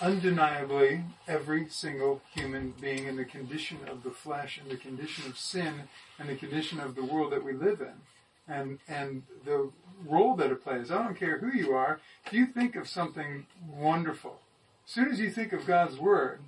undeniably 0.00 1.02
every 1.28 1.68
single 1.68 2.22
human 2.34 2.72
being 2.80 3.04
in 3.04 3.16
the 3.16 3.26
condition 3.26 3.80
of 3.86 4.04
the 4.04 4.10
flesh 4.10 4.58
and 4.58 4.70
the 4.70 4.78
condition 4.78 5.26
of 5.28 5.36
sin 5.36 5.82
and 6.18 6.30
the 6.30 6.34
condition 6.34 6.80
of 6.80 6.94
the 6.94 7.04
world 7.04 7.30
that 7.30 7.44
we 7.44 7.52
live 7.52 7.82
in 7.82 8.00
and 8.48 8.78
and 8.88 9.24
the 9.44 9.70
role 10.08 10.34
that 10.36 10.50
it 10.50 10.64
plays. 10.64 10.90
I 10.90 11.04
don't 11.04 11.18
care 11.18 11.40
who 11.40 11.54
you 11.54 11.74
are. 11.74 12.00
If 12.24 12.32
you 12.32 12.46
think 12.46 12.74
of 12.74 12.88
something 12.88 13.44
wonderful, 13.70 14.40
as 14.86 14.92
soon 14.92 15.10
as 15.10 15.20
you 15.20 15.30
think 15.30 15.52
of 15.52 15.66
God's 15.66 15.98
word, 15.98 16.40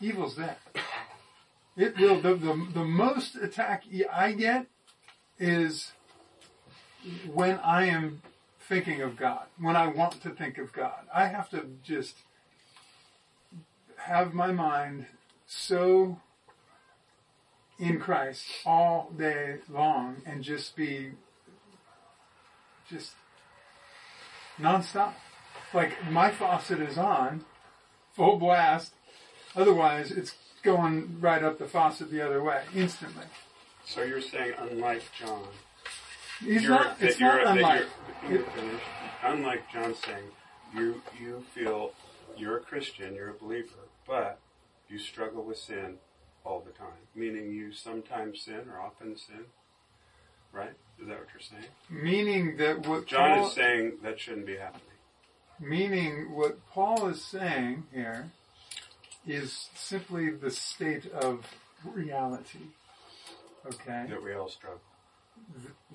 evil's 0.00 0.36
there. 0.36 0.58
It 1.76 1.96
will. 1.98 2.20
The 2.20 2.34
the, 2.34 2.66
the 2.74 2.84
most 2.84 3.36
attack 3.36 3.84
I 4.12 4.32
get 4.32 4.66
is 5.38 5.92
when 7.32 7.58
I 7.60 7.86
am 7.86 8.22
thinking 8.60 9.00
of 9.00 9.16
God. 9.16 9.46
When 9.58 9.76
I 9.76 9.86
want 9.86 10.20
to 10.22 10.30
think 10.30 10.58
of 10.58 10.72
God, 10.72 11.06
I 11.14 11.26
have 11.26 11.48
to 11.50 11.66
just 11.82 12.16
have 13.96 14.34
my 14.34 14.52
mind 14.52 15.06
so 15.46 16.20
in 17.78 17.98
Christ 17.98 18.44
all 18.64 19.10
day 19.16 19.56
long 19.68 20.22
and 20.26 20.42
just 20.42 20.76
be 20.76 21.12
just 22.88 23.12
nonstop. 24.58 25.14
Like 25.72 25.92
my 26.10 26.30
faucet 26.30 26.80
is 26.80 26.98
on, 26.98 27.44
full 28.12 28.38
blast. 28.38 28.92
Otherwise, 29.56 30.10
it's 30.10 30.34
going 30.62 31.18
right 31.20 31.42
up 31.42 31.58
the 31.58 31.66
faucet 31.66 32.10
the 32.10 32.24
other 32.24 32.42
way 32.42 32.62
instantly. 32.74 33.24
So 33.84 34.02
you're 34.02 34.20
saying, 34.20 34.54
unlike 34.58 35.02
John, 35.18 35.42
He's 36.40 36.62
you're, 36.62 36.70
not. 36.70 36.96
It's 37.00 37.20
not 37.20 37.46
unlike. 37.46 37.84
you're, 38.28 38.44
unlike 39.24 39.70
John 39.72 39.94
saying, 39.94 40.24
you 40.74 41.02
you 41.20 41.44
feel 41.54 41.92
you're 42.36 42.58
a 42.58 42.60
Christian, 42.60 43.14
you're 43.14 43.30
a 43.30 43.34
believer, 43.34 43.88
but 44.06 44.38
you 44.88 44.98
struggle 44.98 45.42
with 45.44 45.58
sin 45.58 45.96
all 46.44 46.60
the 46.60 46.72
time. 46.72 46.88
Meaning 47.14 47.50
you 47.52 47.72
sometimes 47.72 48.42
sin 48.42 48.62
or 48.72 48.80
often 48.80 49.16
sin. 49.16 49.44
Right? 50.52 50.72
Is 51.00 51.08
that 51.08 51.18
what 51.18 51.28
you're 51.32 51.40
saying? 51.40 51.72
Meaning 51.88 52.56
that 52.58 52.86
what 52.86 53.06
John 53.06 53.38
Paul, 53.38 53.46
is 53.48 53.54
saying 53.54 53.92
that 54.02 54.20
shouldn't 54.20 54.46
be 54.46 54.56
happening. 54.56 54.82
meaning 55.58 56.34
what 56.34 56.58
Paul 56.70 57.08
is 57.08 57.24
saying 57.24 57.84
here 57.92 58.30
is 59.26 59.68
simply 59.74 60.30
the 60.30 60.50
state 60.50 61.10
of 61.12 61.46
reality. 61.84 62.58
Okay. 63.66 64.06
That 64.08 64.22
we 64.22 64.34
all 64.34 64.48
struggle. 64.48 64.80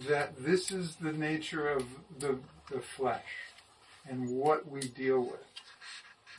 that 0.08 0.44
this 0.44 0.72
is 0.72 0.96
the 0.96 1.12
nature 1.12 1.68
of 1.68 1.86
the, 2.20 2.40
the 2.72 2.80
flesh 2.80 3.24
and 4.10 4.30
what 4.30 4.70
we 4.70 4.82
deal 4.82 5.20
with, 5.22 5.46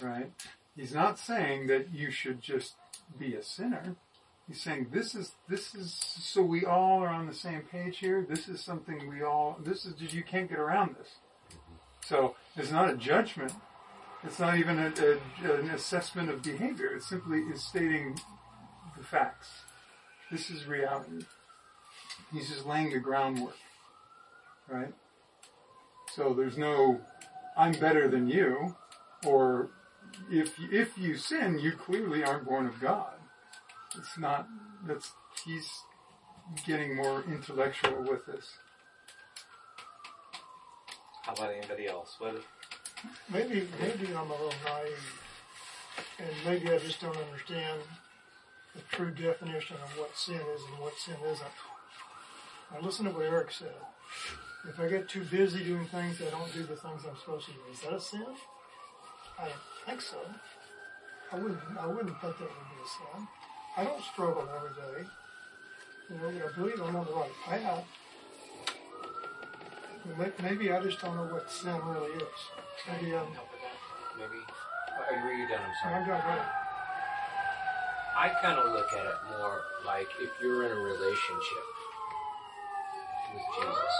right? 0.00 0.30
He's 0.74 0.94
not 0.94 1.18
saying 1.18 1.66
that 1.66 1.92
you 1.92 2.10
should 2.10 2.40
just 2.40 2.74
be 3.18 3.34
a 3.34 3.42
sinner. 3.42 3.96
He's 4.46 4.62
saying 4.62 4.88
this 4.90 5.14
is 5.14 5.32
this 5.48 5.74
is 5.74 5.92
so 5.92 6.42
we 6.42 6.64
all 6.64 7.02
are 7.02 7.08
on 7.08 7.26
the 7.26 7.34
same 7.34 7.62
page 7.70 7.98
here. 7.98 8.24
This 8.26 8.48
is 8.48 8.62
something 8.62 9.08
we 9.10 9.22
all. 9.22 9.58
This 9.62 9.84
is 9.84 9.94
just 9.94 10.14
you 10.14 10.22
can't 10.22 10.48
get 10.48 10.58
around 10.58 10.96
this. 10.96 11.16
Mm-hmm. 11.50 11.74
So 12.06 12.34
it's 12.56 12.70
not 12.70 12.88
a 12.88 12.96
judgment. 12.96 13.52
It's 14.24 14.38
not 14.38 14.58
even 14.58 14.78
a, 14.78 14.92
a, 15.46 15.52
an 15.54 15.70
assessment 15.70 16.28
of 16.30 16.42
behavior. 16.42 16.88
It 16.88 17.02
simply 17.02 17.40
is 17.40 17.62
stating 17.62 18.18
the 18.96 19.04
facts. 19.04 19.48
This 20.30 20.50
is 20.50 20.66
reality. 20.66 21.24
He's 22.32 22.48
just 22.48 22.66
laying 22.66 22.90
the 22.90 22.98
groundwork, 22.98 23.56
right? 24.68 24.92
So 26.14 26.34
there's 26.34 26.58
no, 26.58 27.00
I'm 27.56 27.72
better 27.72 28.08
than 28.08 28.28
you, 28.28 28.76
or 29.24 29.70
if 30.30 30.54
if 30.70 30.98
you 30.98 31.16
sin, 31.16 31.58
you 31.58 31.72
clearly 31.72 32.24
aren't 32.24 32.44
born 32.44 32.66
of 32.66 32.80
God. 32.80 33.14
It's 33.96 34.18
not. 34.18 34.48
That's 34.86 35.12
he's 35.44 35.70
getting 36.66 36.96
more 36.96 37.22
intellectual 37.22 38.02
with 38.02 38.26
this. 38.26 38.46
How 41.22 41.32
about 41.34 41.52
anybody 41.52 41.86
else? 41.86 42.16
What? 42.18 42.42
Maybe, 43.32 43.68
maybe 43.80 44.06
I'm 44.14 44.30
a 44.30 44.32
little 44.32 44.52
naive, 44.64 45.20
and 46.18 46.28
maybe 46.44 46.70
I 46.72 46.78
just 46.78 47.00
don't 47.00 47.16
understand 47.16 47.80
the 48.74 48.80
true 48.96 49.10
definition 49.10 49.76
of 49.76 49.98
what 49.98 50.16
sin 50.16 50.36
is 50.54 50.62
and 50.70 50.78
what 50.80 50.94
sin 50.98 51.16
isn't. 51.24 51.56
Now 52.72 52.80
listen 52.80 53.04
to 53.06 53.10
what 53.12 53.24
Eric 53.26 53.50
said. 53.52 53.74
If 54.68 54.80
I 54.80 54.88
get 54.88 55.08
too 55.08 55.24
busy 55.24 55.64
doing 55.64 55.86
things, 55.86 56.20
I 56.20 56.30
don't 56.30 56.52
do 56.52 56.62
the 56.62 56.76
things 56.76 57.02
I'm 57.08 57.16
supposed 57.18 57.46
to 57.46 57.52
do. 57.52 57.58
Is 57.72 57.80
that 57.82 57.92
a 57.94 58.00
sin? 58.00 58.26
I 59.38 59.44
don't 59.44 59.54
think 59.86 60.00
so. 60.02 60.18
I 61.32 61.36
wouldn't. 61.36 61.60
I 61.78 61.86
wouldn't 61.86 62.20
think 62.20 62.38
that 62.38 62.40
would 62.40 62.48
be 62.48 62.82
a 62.84 62.88
sin. 62.88 63.28
I 63.76 63.84
don't 63.84 64.02
struggle 64.02 64.48
every 64.56 64.70
day. 65.04 65.08
You 66.10 66.16
know, 66.40 66.46
I 66.46 66.52
believe 66.58 66.80
I'm 66.82 66.96
on 66.96 67.06
the 67.06 67.12
right 67.12 67.30
path. 67.44 67.84
May- 70.18 70.32
Maybe 70.50 70.72
I 70.72 70.82
just 70.82 71.00
don't 71.00 71.16
know 71.16 71.32
what 71.34 71.50
sin 71.50 71.76
really 71.86 72.12
is. 72.12 72.67
Maybe 72.86 73.14
I'm. 73.14 73.26
help 73.34 73.50
with 73.50 73.62
that? 73.62 73.74
Maybe. 74.18 74.38
Are 74.38 75.24
were 75.24 75.32
you 75.32 75.48
done? 75.48 75.60
I'm 75.60 75.74
sorry. 75.82 75.94
I'm 75.94 76.08
right. 76.08 76.46
I 78.16 78.28
kind 78.42 78.58
of 78.58 78.72
look 78.72 78.92
at 78.92 79.06
it 79.06 79.14
more 79.38 79.62
like 79.86 80.08
if 80.20 80.30
you're 80.40 80.64
in 80.64 80.72
a 80.72 80.80
relationship 80.80 81.66
with 83.32 83.42
Jesus, 83.56 83.94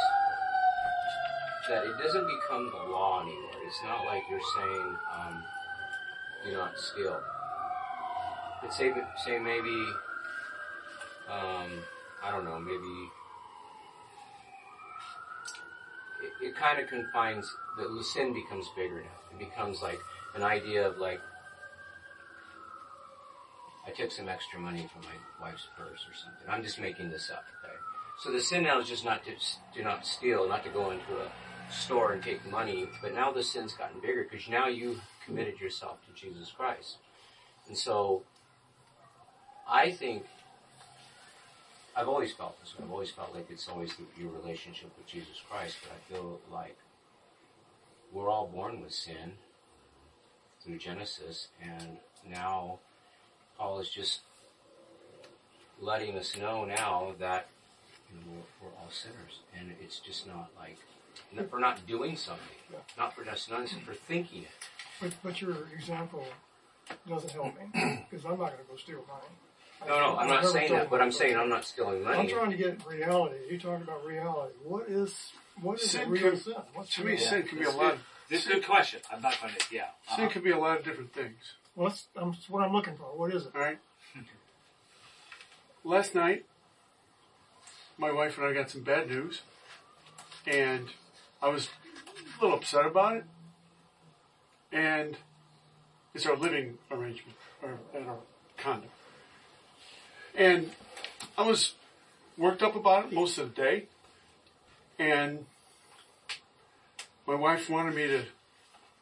that 1.68 1.84
it 1.84 1.98
doesn't 2.02 2.26
become 2.26 2.70
the 2.70 2.90
law 2.90 3.22
anymore. 3.22 3.50
It's 3.66 3.80
not 3.84 4.04
like 4.06 4.22
you're 4.30 4.40
saying, 4.56 4.96
um, 5.14 5.44
do 6.44 6.52
not 6.52 6.78
steal. 6.78 7.20
But 8.62 8.72
say, 8.72 8.92
say 9.24 9.38
maybe, 9.38 9.86
um, 11.30 11.70
I 12.24 12.30
don't 12.32 12.44
know, 12.44 12.58
maybe 12.58 13.10
it, 16.22 16.46
it 16.46 16.56
kind 16.56 16.80
of 16.80 16.88
confines, 16.88 17.54
the 17.76 18.04
sin 18.04 18.32
becomes 18.32 18.66
bigger 18.76 19.02
now. 19.02 19.18
It 19.32 19.38
becomes 19.38 19.82
like 19.82 20.00
an 20.34 20.42
idea 20.42 20.86
of 20.86 20.98
like, 20.98 21.20
I 23.86 23.90
took 23.90 24.12
some 24.12 24.28
extra 24.28 24.58
money 24.58 24.88
from 24.92 25.02
my 25.02 25.48
wife's 25.48 25.68
purse 25.76 26.04
or 26.06 26.14
something. 26.14 26.48
I'm 26.48 26.62
just 26.62 26.78
making 26.78 27.10
this 27.10 27.30
up, 27.30 27.44
okay? 27.64 27.74
So 28.18 28.32
the 28.32 28.40
sin 28.40 28.64
now 28.64 28.80
is 28.80 28.88
just 28.88 29.04
not 29.04 29.24
to 29.24 29.32
do 29.74 29.82
not 29.82 30.04
steal, 30.04 30.48
not 30.48 30.64
to 30.64 30.70
go 30.70 30.90
into 30.90 31.18
a 31.20 31.72
store 31.72 32.12
and 32.12 32.22
take 32.22 32.44
money, 32.50 32.88
but 33.00 33.14
now 33.14 33.32
the 33.32 33.42
sin's 33.42 33.72
gotten 33.72 34.00
bigger 34.00 34.26
because 34.30 34.48
now 34.48 34.66
you 34.66 35.00
committed 35.24 35.60
yourself 35.60 35.98
to 36.06 36.20
Jesus 36.20 36.50
Christ. 36.50 36.96
And 37.66 37.76
so 37.76 38.22
I 39.68 39.92
think 39.92 40.24
I've 41.98 42.08
always 42.08 42.32
felt 42.32 42.60
this 42.60 42.78
way. 42.78 42.84
I've 42.84 42.92
always 42.92 43.10
felt 43.10 43.34
like 43.34 43.50
it's 43.50 43.68
always 43.68 43.92
the, 43.96 44.04
your 44.22 44.30
relationship 44.30 44.90
with 44.96 45.08
Jesus 45.08 45.42
Christ, 45.50 45.78
but 45.82 45.90
I 45.90 46.14
feel 46.14 46.38
like 46.50 46.76
we're 48.12 48.30
all 48.30 48.46
born 48.46 48.80
with 48.80 48.92
sin 48.92 49.32
through 50.62 50.78
Genesis, 50.78 51.48
and 51.60 51.98
now 52.30 52.78
Paul 53.58 53.80
is 53.80 53.90
just 53.90 54.20
letting 55.80 56.16
us 56.16 56.36
know 56.36 56.64
now 56.64 57.14
that 57.18 57.48
you 58.08 58.16
know, 58.20 58.22
we're, 58.62 58.68
we're 58.68 58.76
all 58.76 58.90
sinners, 58.90 59.40
and 59.58 59.74
it's 59.82 59.98
just 59.98 60.24
not 60.24 60.50
like 60.56 60.78
not 61.34 61.50
for 61.50 61.58
not 61.58 61.84
doing 61.84 62.16
something, 62.16 62.58
not 62.96 63.12
for 63.12 63.24
just 63.24 63.50
not 63.50 63.68
for 63.68 63.94
thinking 63.94 64.42
it. 64.42 64.68
But, 65.00 65.14
but 65.20 65.42
your 65.42 65.56
example 65.76 66.24
doesn't 67.08 67.32
help 67.32 67.54
me 67.58 68.06
because 68.08 68.24
I'm 68.24 68.38
not 68.38 68.38
going 68.38 68.64
to 68.64 68.70
go 68.70 68.76
steal 68.76 69.04
money. 69.08 69.34
No, 69.86 69.98
no, 70.00 70.16
I'm 70.18 70.28
not 70.28 70.44
saying 70.46 70.72
that, 70.72 70.90
but. 70.90 71.00
I'm 71.00 71.12
saying 71.12 71.36
I'm 71.36 71.48
not 71.48 71.64
stealing 71.64 72.02
money. 72.02 72.18
I'm 72.18 72.28
trying 72.28 72.50
to 72.50 72.56
get 72.56 72.84
reality. 72.86 73.36
You 73.50 73.58
talking 73.58 73.82
about 73.82 74.04
reality. 74.04 74.54
What 74.64 74.88
is 74.88 75.14
what 75.62 75.78
is 75.80 75.86
a 75.86 75.88
Sin 75.88 76.10
real 76.10 76.30
can- 76.32 76.40
sin? 76.40 76.54
What's 76.74 76.94
To 76.96 77.04
me, 77.04 77.12
real? 77.12 77.20
sin 77.20 77.42
can 77.44 77.58
be 77.58 77.64
a 77.64 77.70
lot. 77.70 77.94
Of, 77.94 78.00
This 78.28 78.42
is 78.44 78.50
a 78.50 78.54
good 78.54 78.66
question. 78.66 79.00
I'm 79.12 79.22
not 79.22 79.40
going 79.40 79.54
to. 79.54 79.60
Yeah. 79.74 79.84
sin 80.14 80.24
Uh-huh. 80.24 80.28
can 80.32 80.42
be 80.42 80.50
a 80.50 80.58
lot 80.58 80.78
of 80.78 80.84
different 80.84 81.12
things. 81.14 81.54
Well, 81.74 81.88
that's, 81.90 82.06
um, 82.16 82.32
that's 82.32 82.48
what 82.50 82.62
I'm 82.64 82.72
looking 82.72 82.96
for. 82.96 83.04
What 83.16 83.32
is 83.32 83.46
it? 83.46 83.52
All 83.54 83.60
right. 83.60 83.78
Last 85.84 86.14
night, 86.14 86.44
my 87.96 88.10
wife 88.10 88.36
and 88.36 88.46
I 88.46 88.52
got 88.52 88.70
some 88.70 88.82
bad 88.82 89.08
news, 89.08 89.42
and 90.46 90.88
I 91.40 91.48
was 91.48 91.68
a 92.38 92.42
little 92.42 92.56
upset 92.58 92.84
about 92.84 93.16
it. 93.16 93.24
And 94.72 95.16
it's 96.14 96.26
our 96.26 96.36
living 96.36 96.78
arrangement, 96.90 97.38
or 97.62 97.78
at 97.94 98.02
our 98.06 98.18
condo. 98.58 98.88
And 100.34 100.70
I 101.36 101.46
was 101.46 101.74
worked 102.36 102.62
up 102.62 102.76
about 102.76 103.06
it 103.06 103.12
most 103.12 103.38
of 103.38 103.54
the 103.54 103.62
day, 103.62 103.86
and 104.98 105.46
my 107.26 107.34
wife 107.34 107.68
wanted 107.68 107.94
me 107.94 108.06
to 108.06 108.22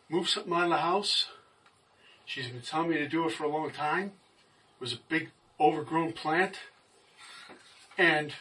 move 0.09 0.29
something 0.29 0.53
out 0.53 0.65
of 0.65 0.71
the 0.71 0.77
house. 0.79 1.29
She's 2.25 2.49
been 2.49 2.61
telling 2.61 2.91
me 2.91 2.97
to 2.99 3.09
do 3.09 3.27
it 3.27 3.33
for 3.33 3.45
a 3.45 3.49
long 3.49 3.71
time. 3.71 4.07
It 4.07 4.81
was 4.81 4.93
a 4.93 4.99
big 5.09 5.31
overgrown 5.61 6.13
plant. 6.13 6.59
And 7.97 8.35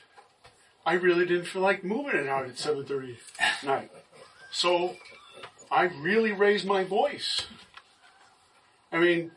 I 0.86 0.94
really 0.94 1.26
didn't 1.26 1.46
feel 1.46 1.62
like 1.62 1.84
moving 1.84 2.16
it 2.16 2.28
out 2.28 2.46
at 2.46 2.56
7.30 2.56 3.18
at 3.40 3.64
night. 3.64 3.92
So 4.52 4.96
I 5.72 5.84
really 5.84 6.32
raised 6.32 6.66
my 6.66 6.84
voice. 6.84 7.44
I 8.92 9.00
mean, 9.00 9.32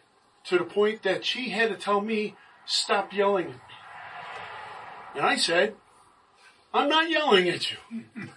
to 0.44 0.58
the 0.58 0.64
point 0.64 1.02
that 1.02 1.24
she 1.24 1.50
had 1.50 1.68
to 1.70 1.76
tell 1.76 2.00
me, 2.00 2.36
stop 2.68 3.12
yelling 3.12 3.46
at 3.46 3.52
me. 3.52 3.58
And 5.16 5.26
I 5.26 5.36
said, 5.36 5.74
I'm 6.72 6.88
not 6.88 7.10
yelling 7.10 7.48
at 7.48 7.70
you. 7.70 7.76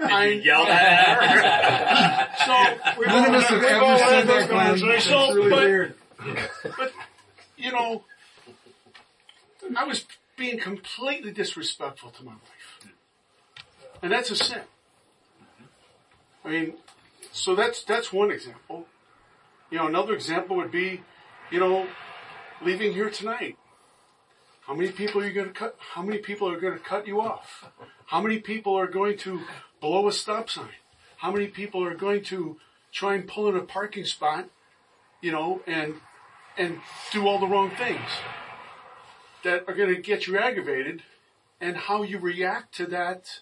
I 0.00 0.26
Yelled 0.28 0.68
at 0.68 1.22
her. 1.22 2.36
so 2.44 3.02
None 3.06 3.24
of 3.26 3.34
us 3.34 3.44
have 3.48 3.60
We've 3.60 3.82
all 3.82 3.98
had 3.98 4.08
said 4.08 4.26
those 4.26 4.48
that, 4.48 4.50
Glenn. 4.50 4.72
It's 4.74 4.82
conversations. 4.82 5.36
really 5.36 5.50
But- 5.50 5.62
weird. 5.62 5.94
but 6.78 6.92
you 7.56 7.72
know, 7.72 8.04
I 9.76 9.84
was 9.84 10.04
being 10.36 10.58
completely 10.58 11.30
disrespectful 11.32 12.10
to 12.10 12.24
my 12.24 12.32
wife, 12.32 12.92
and 14.02 14.10
that's 14.12 14.30
a 14.30 14.36
sin. 14.36 14.62
I 16.44 16.48
mean, 16.48 16.74
so 17.32 17.54
that's 17.54 17.84
that's 17.84 18.12
one 18.12 18.30
example. 18.32 18.86
You 19.70 19.78
know, 19.78 19.86
another 19.86 20.14
example 20.14 20.56
would 20.56 20.72
be, 20.72 21.02
you 21.50 21.60
know, 21.60 21.86
leaving 22.64 22.92
here 22.92 23.10
tonight. 23.10 23.56
How 24.66 24.74
many 24.74 24.92
people 24.92 25.20
are 25.20 25.26
you 25.26 25.32
going 25.32 25.48
to 25.48 25.52
cut? 25.52 25.76
How 25.94 26.02
many 26.02 26.18
people 26.18 26.48
are 26.48 26.60
going 26.60 26.74
to 26.74 26.84
cut 26.84 27.06
you 27.06 27.20
off? 27.20 27.70
How 28.06 28.20
many 28.20 28.38
people 28.38 28.78
are 28.78 28.86
going 28.86 29.18
to 29.18 29.40
blow 29.80 30.06
a 30.06 30.12
stop 30.12 30.48
sign? 30.48 30.68
How 31.16 31.32
many 31.32 31.48
people 31.48 31.84
are 31.84 31.94
going 31.94 32.22
to 32.24 32.58
try 32.92 33.14
and 33.14 33.26
pull 33.26 33.48
in 33.48 33.56
a 33.56 33.62
parking 33.62 34.04
spot? 34.04 34.48
You 35.20 35.32
know, 35.32 35.62
and 35.66 35.94
and 36.56 36.80
do 37.12 37.26
all 37.26 37.40
the 37.40 37.46
wrong 37.46 37.70
things 37.70 38.08
that 39.42 39.64
are 39.66 39.74
going 39.74 39.94
to 39.94 40.00
get 40.00 40.26
you 40.26 40.38
aggravated 40.38 41.02
and 41.60 41.76
how 41.76 42.02
you 42.02 42.18
react 42.18 42.74
to 42.76 42.86
that 42.86 43.40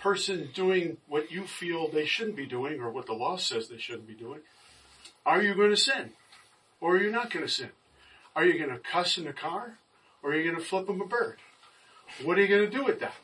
person 0.00 0.48
doing 0.52 0.96
what 1.06 1.30
you 1.30 1.42
feel 1.44 1.88
they 1.88 2.06
shouldn't 2.06 2.36
be 2.36 2.46
doing 2.46 2.80
or 2.80 2.90
what 2.90 3.06
the 3.06 3.12
law 3.12 3.36
says 3.36 3.68
they 3.68 3.78
shouldn't 3.78 4.08
be 4.08 4.14
doing. 4.14 4.40
Are 5.24 5.42
you 5.42 5.54
going 5.54 5.70
to 5.70 5.76
sin 5.76 6.12
or 6.80 6.96
are 6.96 7.02
you 7.02 7.10
not 7.10 7.30
going 7.30 7.46
to 7.46 7.52
sin? 7.52 7.70
Are 8.34 8.44
you 8.44 8.58
going 8.58 8.70
to 8.70 8.78
cuss 8.78 9.18
in 9.18 9.24
the 9.24 9.32
car 9.32 9.78
or 10.22 10.30
are 10.30 10.36
you 10.36 10.44
going 10.44 10.62
to 10.62 10.68
flip 10.68 10.86
them 10.86 11.00
a 11.00 11.06
bird? 11.06 11.38
What 12.22 12.38
are 12.38 12.42
you 12.42 12.48
going 12.48 12.70
to 12.70 12.76
do 12.76 12.84
with 12.84 13.00
that? 13.00 13.14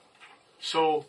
So 0.60 1.06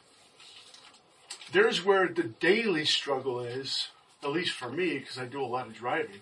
there's 1.52 1.84
where 1.84 2.08
the 2.08 2.24
daily 2.24 2.86
struggle 2.86 3.42
is, 3.42 3.90
at 4.24 4.30
least 4.30 4.52
for 4.52 4.70
me, 4.70 5.00
because 5.00 5.18
I 5.18 5.26
do 5.26 5.42
a 5.42 5.46
lot 5.46 5.68
of 5.68 5.74
driving. 5.74 6.22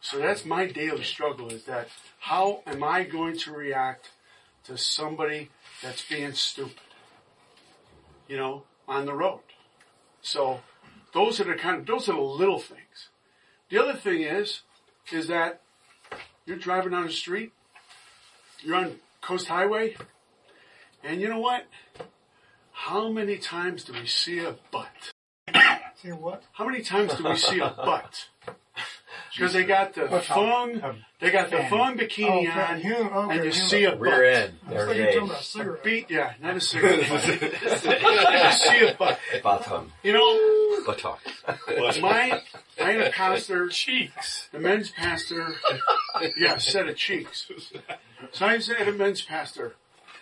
So 0.00 0.18
that's 0.18 0.44
my 0.44 0.66
daily 0.66 1.02
struggle 1.02 1.50
is 1.50 1.64
that 1.64 1.88
how 2.20 2.62
am 2.66 2.82
I 2.82 3.04
going 3.04 3.36
to 3.38 3.52
react 3.52 4.10
to 4.64 4.78
somebody 4.78 5.50
that's 5.82 6.06
being 6.08 6.32
stupid? 6.32 6.80
You 8.28 8.36
know, 8.36 8.62
on 8.88 9.06
the 9.06 9.12
road. 9.12 9.40
So 10.22 10.60
those 11.12 11.40
are 11.40 11.44
the 11.44 11.54
kind 11.54 11.80
of, 11.80 11.86
those 11.86 12.08
are 12.08 12.14
the 12.14 12.20
little 12.20 12.58
things. 12.58 13.08
The 13.68 13.78
other 13.78 13.94
thing 13.94 14.22
is, 14.22 14.62
is 15.12 15.26
that 15.26 15.62
you're 16.50 16.58
driving 16.58 16.90
down 16.90 17.06
the 17.06 17.12
street, 17.12 17.52
you're 18.62 18.74
on 18.76 18.96
Coast 19.22 19.46
Highway, 19.46 19.96
and 21.04 21.20
you 21.20 21.28
know 21.28 21.38
what? 21.38 21.64
How 22.72 23.08
many 23.08 23.38
times 23.38 23.84
do 23.84 23.92
we 23.92 24.06
see 24.06 24.40
a 24.40 24.56
butt? 24.72 24.88
See 26.02 26.08
what? 26.12 26.42
How 26.52 26.66
many 26.66 26.82
times 26.82 27.14
do 27.14 27.24
we 27.28 27.36
see 27.36 27.60
a 27.60 27.68
butt? 27.70 28.28
Because 29.36 29.52
they 29.52 29.62
got 29.64 29.94
the 29.94 30.08
thong, 30.22 30.82
um, 30.82 30.96
they 31.20 31.30
got 31.30 31.50
the 31.50 31.62
thong 31.70 31.96
bikini 31.96 32.26
Oh, 32.26 32.38
on, 32.40 32.46
hum- 32.46 32.76
okay, 32.80 33.08
oh, 33.14 33.30
and 33.30 33.44
you 33.44 33.50
human. 33.52 33.68
see 33.68 33.84
a 33.84 33.96
Rear 33.96 34.10
butt. 34.12 34.24
end. 34.42 34.54
I 34.66 34.72
was 34.72 34.74
There 34.74 34.86
thinking 34.86 34.90
it 34.90 35.04
you're 35.04 35.12
talking 35.12 35.28
about 35.30 35.40
is. 35.40 35.46
cigarette. 35.46 35.84
Beat, 35.84 36.10
yeah, 36.10 36.32
not 36.42 36.56
a 36.56 36.60
cigarette. 36.70 37.08
you 37.08 38.52
see 38.52 38.86
a 38.88 38.94
butt. 38.98 39.18
Bottom. 39.42 39.92
You 40.02 40.12
know, 40.14 40.82
Buttock. 40.84 41.20
my, 42.02 42.42
I 42.80 42.92
had 42.92 43.00
a 43.00 43.10
pastor, 43.12 43.68
Cheeks. 43.68 44.48
the 44.52 44.58
men's 44.58 44.90
pastor, 44.90 45.54
yeah, 46.36 46.56
set 46.58 46.88
of 46.88 46.96
cheeks. 46.96 47.50
So 48.32 48.46
I 48.46 48.58
had 48.58 48.88
a 48.88 48.92
men's 48.92 49.22
pastor 49.22 49.74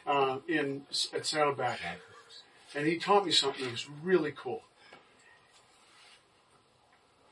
uh, 0.07 0.39
in 0.49 0.83
at 1.15 1.27
Saddleback, 1.27 1.81
and 2.75 2.87
he 2.87 2.99
taught 2.99 3.27
me 3.27 3.33
something 3.33 3.65
that 3.65 3.71
was 3.71 3.89
really 4.03 4.33
cool. 4.37 4.63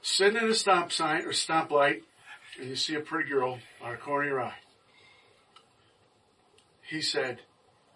Sitting 0.03 0.37
at 0.37 0.45
a 0.45 0.55
stop 0.55 0.93
sign 0.93 1.23
or 1.23 1.33
stoplight, 1.33 2.03
and 2.61 2.69
you 2.69 2.77
see 2.77 2.95
a 2.95 3.01
pretty 3.01 3.29
girl 3.29 3.59
on 3.83 3.93
a 3.95 3.97
corner 3.97 4.25
of 4.25 4.31
your 4.31 4.41
eye. 4.41 4.59
He 6.83 7.03
said, 7.03 7.43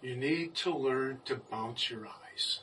"You 0.01 0.15
need 0.17 0.55
to 0.55 0.75
learn 0.75 1.21
to 1.25 1.35
bounce 1.35 1.89
your 1.89 2.05
eyes." 2.07 2.61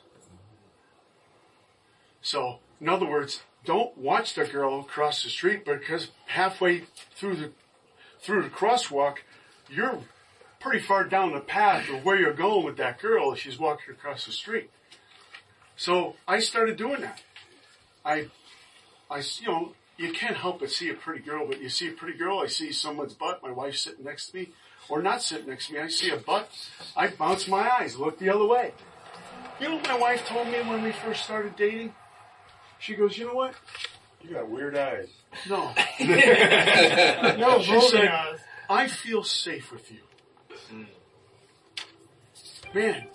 So, 2.21 2.59
in 2.79 2.87
other 2.89 3.07
words, 3.07 3.41
don't 3.65 3.97
watch 3.97 4.35
the 4.35 4.45
girl 4.45 4.83
cross 4.83 5.23
the 5.23 5.29
street 5.29 5.65
because 5.65 6.09
halfway 6.27 6.83
through 7.15 7.35
the 7.35 7.51
through 8.21 8.43
the 8.43 8.49
crosswalk, 8.49 9.17
you're 9.69 9.99
pretty 10.59 10.79
far 10.79 11.05
down 11.05 11.33
the 11.33 11.39
path 11.39 11.89
of 11.89 12.03
where 12.03 12.17
you're 12.17 12.33
going 12.33 12.65
with 12.65 12.77
that 12.77 12.99
girl 12.99 13.31
if 13.31 13.39
she's 13.39 13.57
walking 13.57 13.93
across 13.93 14.25
the 14.25 14.31
street. 14.31 14.69
So 15.77 16.15
I 16.27 16.39
started 16.39 16.75
doing 16.75 17.01
that. 17.01 17.21
I, 18.03 18.27
I, 19.09 19.19
you 19.39 19.47
know, 19.47 19.73
you 19.97 20.11
can't 20.11 20.35
help 20.35 20.59
but 20.59 20.71
see 20.71 20.89
a 20.89 20.93
pretty 20.93 21.23
girl, 21.23 21.47
but 21.47 21.61
you 21.61 21.69
see 21.69 21.87
a 21.89 21.91
pretty 21.91 22.17
girl, 22.17 22.39
I 22.39 22.47
see 22.47 22.71
someone's 22.71 23.13
butt, 23.13 23.41
my 23.41 23.51
wife's 23.51 23.81
sitting 23.81 24.03
next 24.03 24.31
to 24.31 24.37
me, 24.37 24.49
or 24.89 25.01
not 25.01 25.21
sitting 25.21 25.47
next 25.47 25.67
to 25.67 25.73
me, 25.73 25.79
I 25.79 25.87
see 25.87 26.09
a 26.09 26.17
butt, 26.17 26.49
I 26.95 27.07
bounce 27.07 27.47
my 27.47 27.69
eyes, 27.69 27.97
look 27.97 28.19
the 28.19 28.29
other 28.29 28.45
way. 28.45 28.73
You 29.59 29.69
know 29.69 29.75
what 29.75 29.87
my 29.87 29.97
wife 29.97 30.25
told 30.25 30.47
me 30.47 30.59
when 30.61 30.83
we 30.83 30.91
first 30.91 31.23
started 31.23 31.55
dating? 31.55 31.93
She 32.79 32.95
goes, 32.95 33.17
you 33.17 33.27
know 33.27 33.33
what? 33.33 33.53
You 34.21 34.31
got 34.35 34.49
weird 34.49 34.75
eyes. 34.77 35.07
No. 35.47 35.71
No, 35.99 37.61
She 37.61 37.79
said- 37.81 38.11
I 38.69 38.87
feel 38.87 39.23
safe 39.23 39.71
with 39.71 39.91
you. 39.91 39.99
Man, 42.73 43.07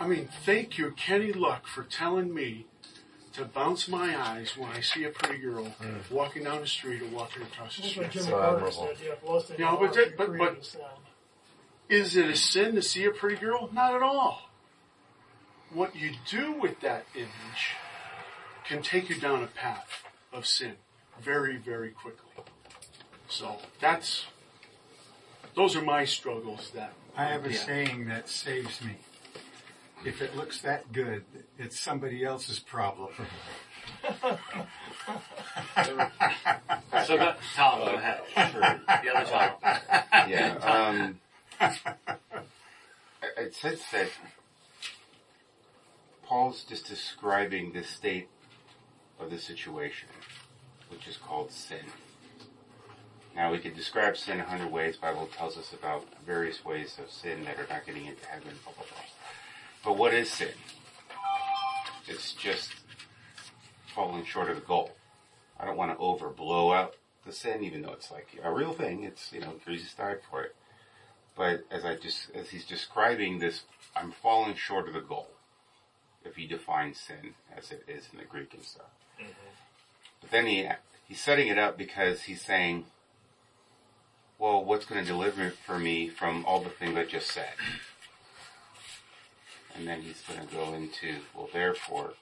I 0.00 0.06
mean, 0.08 0.28
thank 0.44 0.76
you, 0.78 0.90
Kenny 0.92 1.32
Luck, 1.32 1.66
for 1.68 1.84
telling 1.84 2.34
me 2.34 2.66
to 3.34 3.44
bounce 3.44 3.86
my 3.86 4.20
eyes 4.20 4.56
when 4.56 4.70
I 4.72 4.80
see 4.80 5.04
a 5.04 5.10
pretty 5.10 5.38
girl 5.40 5.64
mm. 5.80 6.10
walking 6.10 6.42
down 6.44 6.60
the 6.60 6.66
street 6.66 7.02
or 7.02 7.06
walking 7.06 7.42
across 7.44 7.76
the 7.76 7.82
That's 7.82 7.92
street. 7.92 8.02
what 8.06 8.12
Jimmy 8.12 8.26
So 8.26 8.30
Carter 8.32 8.70
said. 8.72 8.96
Yeah, 9.04 9.30
lust 9.30 9.50
in 9.50 9.56
but 9.60 9.94
that- 9.94 10.16
but- 10.16 10.36
but- 10.38 10.76
Is 11.88 12.16
it 12.16 12.28
a 12.28 12.36
sin 12.36 12.74
to 12.74 12.82
see 12.82 13.04
a 13.04 13.10
pretty 13.12 13.36
girl? 13.36 13.70
Not 13.72 13.94
at 13.94 14.02
all. 14.02 14.48
What 15.72 15.94
you 15.94 16.12
do 16.28 16.52
with 16.60 16.80
that 16.80 17.06
image 17.14 17.76
can 18.66 18.82
take 18.82 19.08
you 19.08 19.16
down 19.20 19.42
a 19.42 19.46
path 19.46 20.04
of 20.32 20.46
sin 20.46 20.74
very, 21.20 21.56
very 21.56 21.90
quickly. 21.90 22.30
So 23.28 23.56
that's, 23.80 24.26
those 25.54 25.76
are 25.76 25.82
my 25.82 26.04
struggles 26.04 26.70
that 26.74 26.92
I 27.16 27.24
have 27.26 27.44
a 27.46 27.52
Yeah. 27.52 27.58
saying 27.58 28.04
that 28.08 28.28
saves 28.28 28.80
me. 28.82 28.96
If 30.04 30.20
it 30.20 30.36
looks 30.36 30.60
that 30.62 30.92
good, 30.92 31.24
it's 31.58 31.78
somebody 31.78 32.24
else's 32.24 32.58
problem. 32.58 33.10
So 37.06 37.16
go, 37.16 37.34
Tom, 37.56 37.78
go 37.80 37.94
ahead. 37.94 38.20
The 38.34 39.14
other 39.14 39.30
Tom. 39.30 39.50
Yeah. 40.30 40.54
Um, 41.60 41.70
it 43.36 43.54
says 43.54 43.80
that 43.92 44.08
Paul's 46.24 46.62
just 46.64 46.86
describing 46.86 47.72
the 47.72 47.82
state 47.82 48.28
of 49.22 49.30
the 49.30 49.38
situation, 49.38 50.08
which 50.88 51.06
is 51.06 51.16
called 51.16 51.50
sin. 51.50 51.84
Now 53.34 53.50
we 53.50 53.58
could 53.58 53.74
describe 53.74 54.16
sin 54.16 54.40
a 54.40 54.44
hundred 54.44 54.70
ways. 54.70 54.96
Bible 54.96 55.28
tells 55.36 55.56
us 55.56 55.72
about 55.72 56.04
various 56.26 56.64
ways 56.64 56.98
of 57.02 57.10
sin 57.10 57.44
that 57.44 57.58
are 57.58 57.66
not 57.68 57.86
getting 57.86 58.06
into 58.06 58.26
heaven. 58.26 58.54
Blah 58.64 58.74
blah 58.74 58.84
blah. 58.84 59.04
But 59.84 59.96
what 59.96 60.12
is 60.12 60.30
sin? 60.30 60.52
It's 62.06 62.34
just 62.34 62.72
falling 63.94 64.24
short 64.24 64.50
of 64.50 64.56
the 64.56 64.62
goal. 64.62 64.92
I 65.58 65.64
don't 65.64 65.76
want 65.76 65.96
to 65.96 66.02
overblow 66.02 66.76
out 66.76 66.96
the 67.24 67.32
sin, 67.32 67.62
even 67.62 67.82
though 67.82 67.92
it's 67.92 68.10
like 68.10 68.28
a 68.42 68.52
real 68.52 68.72
thing. 68.72 69.04
It's 69.04 69.32
you 69.32 69.40
know 69.40 69.54
Jesus 69.66 69.94
died 69.94 70.18
for 70.30 70.42
it. 70.42 70.54
But 71.36 71.64
as 71.70 71.84
I 71.84 71.96
just 71.96 72.30
as 72.34 72.50
he's 72.50 72.66
describing 72.66 73.38
this, 73.38 73.62
I'm 73.96 74.12
falling 74.12 74.56
short 74.56 74.88
of 74.88 74.94
the 74.94 75.00
goal. 75.00 75.28
If 76.24 76.36
he 76.36 76.46
defines 76.46 77.00
sin 77.00 77.34
as 77.56 77.72
it 77.72 77.84
is 77.88 78.08
in 78.12 78.18
the 78.18 78.24
Greek 78.24 78.54
and 78.54 78.62
stuff. 78.62 78.90
But 80.20 80.30
then 80.30 80.46
he 80.46 80.68
he's 81.06 81.20
setting 81.20 81.48
it 81.48 81.58
up 81.58 81.76
because 81.76 82.22
he's 82.22 82.42
saying, 82.42 82.86
well, 84.38 84.64
what's 84.64 84.86
going 84.86 85.00
to 85.00 85.06
deliver 85.06 85.50
for 85.50 85.78
me 85.78 86.08
from 86.08 86.44
all 86.46 86.60
the 86.60 86.70
things 86.70 86.96
I 86.96 87.04
just 87.04 87.30
said? 87.30 87.52
And 89.74 89.86
then 89.86 90.02
he's 90.02 90.22
going 90.22 90.46
to 90.46 90.54
go 90.54 90.74
into, 90.74 91.16
well, 91.34 91.48
therefore, 91.52 92.14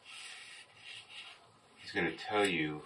he's 1.76 1.92
going 1.92 2.06
to 2.06 2.16
tell 2.16 2.44
you, 2.44 2.82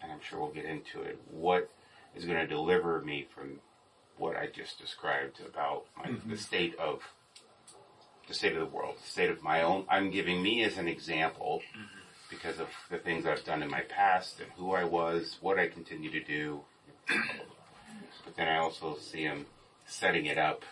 and 0.00 0.10
I'm 0.10 0.20
sure 0.20 0.40
we'll 0.40 0.50
get 0.50 0.64
into 0.64 1.02
it, 1.02 1.20
what 1.30 1.70
is 2.14 2.24
going 2.24 2.38
to 2.38 2.46
deliver 2.46 3.00
me 3.02 3.26
from 3.34 3.60
what 4.16 4.36
I 4.36 4.46
just 4.46 4.80
described 4.80 5.40
about 5.40 5.84
my, 5.96 6.10
the 6.10 6.16
mm-hmm. 6.16 6.34
state 6.36 6.74
of 6.76 7.02
the 8.28 8.34
state 8.34 8.54
of 8.54 8.60
the 8.60 8.76
world, 8.76 8.96
the 9.02 9.08
state 9.08 9.30
of 9.30 9.42
my 9.42 9.62
own. 9.62 9.84
I'm 9.88 10.10
giving 10.10 10.42
me 10.42 10.64
as 10.64 10.78
an 10.78 10.88
example 10.88 11.62
mm-hmm. 11.76 11.84
Because 12.30 12.58
of 12.58 12.68
the 12.90 12.98
things 12.98 13.26
I've 13.26 13.44
done 13.44 13.62
in 13.62 13.70
my 13.70 13.82
past 13.82 14.40
and 14.40 14.48
who 14.56 14.72
I 14.72 14.84
was, 14.84 15.36
what 15.40 15.58
I 15.58 15.68
continue 15.68 16.10
to 16.10 16.20
do. 16.22 16.60
But 18.24 18.36
then 18.36 18.48
I 18.48 18.58
also 18.58 18.96
see 18.96 19.22
him 19.22 19.46
setting 19.86 20.26
it 20.26 20.38
up 20.38 20.62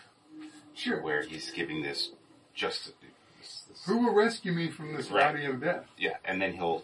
Sure. 0.73 1.01
where 1.01 1.23
he's 1.23 1.51
giving 1.51 1.81
this 1.83 2.09
just 2.53 2.91
this, 3.39 3.63
this, 3.69 3.83
Who 3.85 3.97
will 3.99 4.13
rescue 4.13 4.51
me 4.51 4.69
from 4.69 4.93
this 4.95 5.09
Right. 5.09 5.33
body 5.33 5.45
of 5.45 5.61
death? 5.61 5.85
yeah, 5.97 6.17
and 6.25 6.41
then 6.41 6.53
he'll 6.53 6.83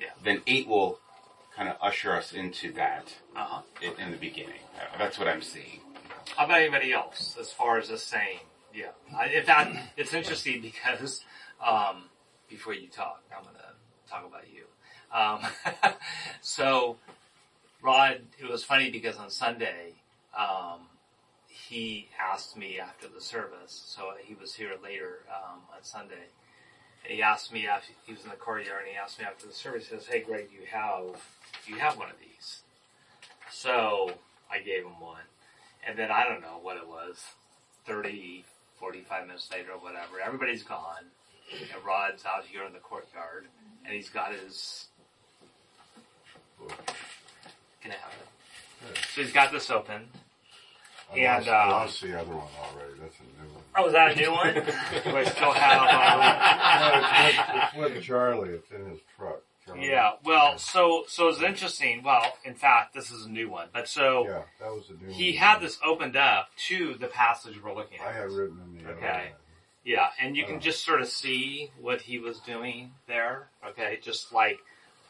Yeah. 0.00 0.10
then 0.22 0.42
eight 0.46 0.66
will 0.66 1.00
kind 1.54 1.68
of 1.68 1.76
usher 1.80 2.12
us 2.12 2.32
into 2.32 2.72
that 2.72 3.14
Uh-huh. 3.34 3.62
in, 3.82 3.92
in 4.00 4.10
the 4.10 4.16
beginning. 4.18 4.60
Uh, 4.78 4.98
That's 4.98 5.18
what 5.18 5.28
I'm 5.28 5.42
seeing. 5.42 5.80
How 6.36 6.44
about 6.46 6.60
anybody 6.60 6.92
else 6.92 7.36
as 7.38 7.52
far 7.52 7.78
as 7.78 7.88
this 7.88 8.02
saying? 8.02 8.40
Yeah. 8.74 8.90
I, 9.16 9.26
in 9.28 9.44
fact, 9.44 9.76
it's 9.96 10.12
interesting 10.12 10.60
because, 10.60 11.24
um, 11.64 12.10
before 12.48 12.74
you 12.74 12.88
talk, 12.88 13.22
I'm 13.34 13.42
going 13.42 13.54
to 13.55 13.55
talk 14.08 14.26
about 14.26 14.44
you. 14.52 14.64
Um, 15.12 15.92
so, 16.40 16.96
Rod, 17.82 18.20
it 18.38 18.50
was 18.50 18.64
funny 18.64 18.90
because 18.90 19.16
on 19.16 19.30
Sunday, 19.30 19.94
um, 20.36 20.80
he 21.48 22.08
asked 22.20 22.56
me 22.56 22.78
after 22.78 23.08
the 23.08 23.20
service, 23.20 23.82
so 23.86 24.10
he 24.22 24.34
was 24.34 24.54
here 24.54 24.72
later 24.82 25.20
um, 25.30 25.60
on 25.74 25.82
Sunday, 25.82 26.28
and 27.04 27.12
he 27.12 27.22
asked 27.22 27.52
me 27.52 27.66
after 27.66 27.92
he 28.04 28.12
was 28.12 28.24
in 28.24 28.30
the 28.30 28.36
courtyard, 28.36 28.82
and 28.82 28.90
he 28.92 28.96
asked 28.96 29.18
me 29.18 29.24
after 29.24 29.46
the 29.46 29.52
service. 29.52 29.88
He 29.88 29.96
says, 29.96 30.06
"Hey, 30.06 30.20
Greg, 30.20 30.48
you 30.52 30.66
have 30.70 31.22
you 31.66 31.76
have 31.76 31.96
one 31.96 32.10
of 32.10 32.16
these?" 32.18 32.62
So 33.50 34.12
I 34.50 34.58
gave 34.58 34.84
him 34.84 35.00
one. 35.00 35.22
And 35.86 35.98
then 35.98 36.10
I 36.10 36.24
don't 36.24 36.40
know 36.40 36.58
what 36.60 36.76
it 36.76 36.86
was, 36.86 37.16
30, 37.86 38.44
45 38.78 39.26
minutes 39.26 39.48
later 39.52 39.72
or 39.72 39.78
whatever. 39.78 40.20
Everybody's 40.24 40.62
gone. 40.62 41.04
And 41.52 41.84
Rod's 41.84 42.24
out 42.24 42.44
here 42.44 42.64
in 42.64 42.72
the 42.72 42.80
courtyard 42.80 43.46
and 43.86 43.94
he's 43.94 44.08
got 44.08 44.32
his. 44.34 44.86
Can 47.82 47.92
I 47.92 47.94
have 47.94 48.12
it? 48.92 48.98
So 49.14 49.22
he's 49.22 49.32
got 49.32 49.52
this 49.52 49.70
open. 49.70 50.08
I 51.12 51.18
And, 51.18 51.46
lost, 51.46 51.48
I 51.48 51.62
um, 51.64 51.70
lost 51.70 52.02
the 52.02 52.20
other 52.20 52.30
one 52.30 52.48
already. 52.60 52.92
That's 53.00 53.16
a 53.20 53.22
new 53.42 53.52
one. 53.52 53.62
Oh, 53.76 53.86
is 53.86 53.92
that 53.92 54.12
a 54.12 54.16
new 54.16 54.32
one? 54.32 54.54
Do 55.04 55.16
I 55.16 55.24
still 55.24 55.52
have, 55.52 56.80
No, 56.80 56.98
it's, 57.28 57.76
with, 57.76 57.86
it's 57.86 57.94
with 57.94 58.02
Charlie. 58.04 58.48
It's 58.50 58.70
in 58.72 58.90
his 58.90 58.98
truck. 59.16 59.36
uh, 59.36 59.66
Charlie. 59.66 59.88
yeah, 59.88 60.12
well, 60.24 60.58
so, 60.58 61.04
so 61.06 61.28
it's 61.28 61.40
interesting. 61.42 62.02
Well, 62.02 62.24
in 62.44 62.54
fact, 62.54 62.92
this 62.94 63.10
is 63.12 63.26
a 63.26 63.30
new 63.30 63.48
one. 63.48 63.68
But 63.72 63.88
so, 63.88 64.24
Yeah, 64.26 64.42
that 64.60 64.72
was 64.72 64.88
the 64.88 64.94
new 64.94 65.06
one. 65.10 65.14
he 65.14 65.32
had 65.32 65.60
this 65.60 65.78
opened 65.84 66.16
up 66.16 66.48
to 66.68 66.94
the 66.94 67.06
passage 67.06 67.62
we're 67.62 67.74
looking 67.74 68.00
at. 68.00 68.06
I 68.08 68.12
had 68.12 68.30
written 68.32 68.58
in 68.64 68.78
the 68.82 68.90
other 68.90 68.98
Okay. 68.98 69.30
one. 69.30 69.40
Yeah, 69.86 70.10
and 70.18 70.36
you 70.36 70.44
can 70.44 70.56
Uh. 70.56 70.60
just 70.60 70.84
sort 70.84 71.00
of 71.00 71.06
see 71.08 71.70
what 71.78 72.00
he 72.00 72.18
was 72.18 72.40
doing 72.40 72.92
there. 73.06 73.48
Okay, 73.64 74.00
just 74.02 74.32
like 74.32 74.58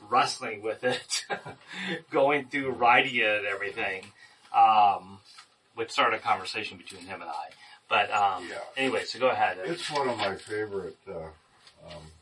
wrestling 0.01 0.61
with 0.61 0.85
it, 0.85 1.25
going 2.11 2.49
through 2.49 2.73
writing 2.73 3.17
it 3.17 3.39
and 3.39 3.47
everything, 3.47 4.05
um, 4.53 5.19
which 5.77 5.91
started 5.91 6.17
a 6.17 6.21
conversation 6.21 6.77
between 6.77 7.07
him 7.07 7.23
and 7.23 7.31
I. 7.31 7.49
But 7.89 8.11
um, 8.11 8.47
Yeah. 8.51 8.59
anyway, 8.77 9.05
so 9.07 9.19
go 9.19 9.31
ahead. 9.31 9.57
It's 9.65 9.91
one 9.91 10.11
of 10.11 10.19
my 10.19 10.35
favorite 10.37 10.99
uh, 11.09 11.31
um, 11.87 12.13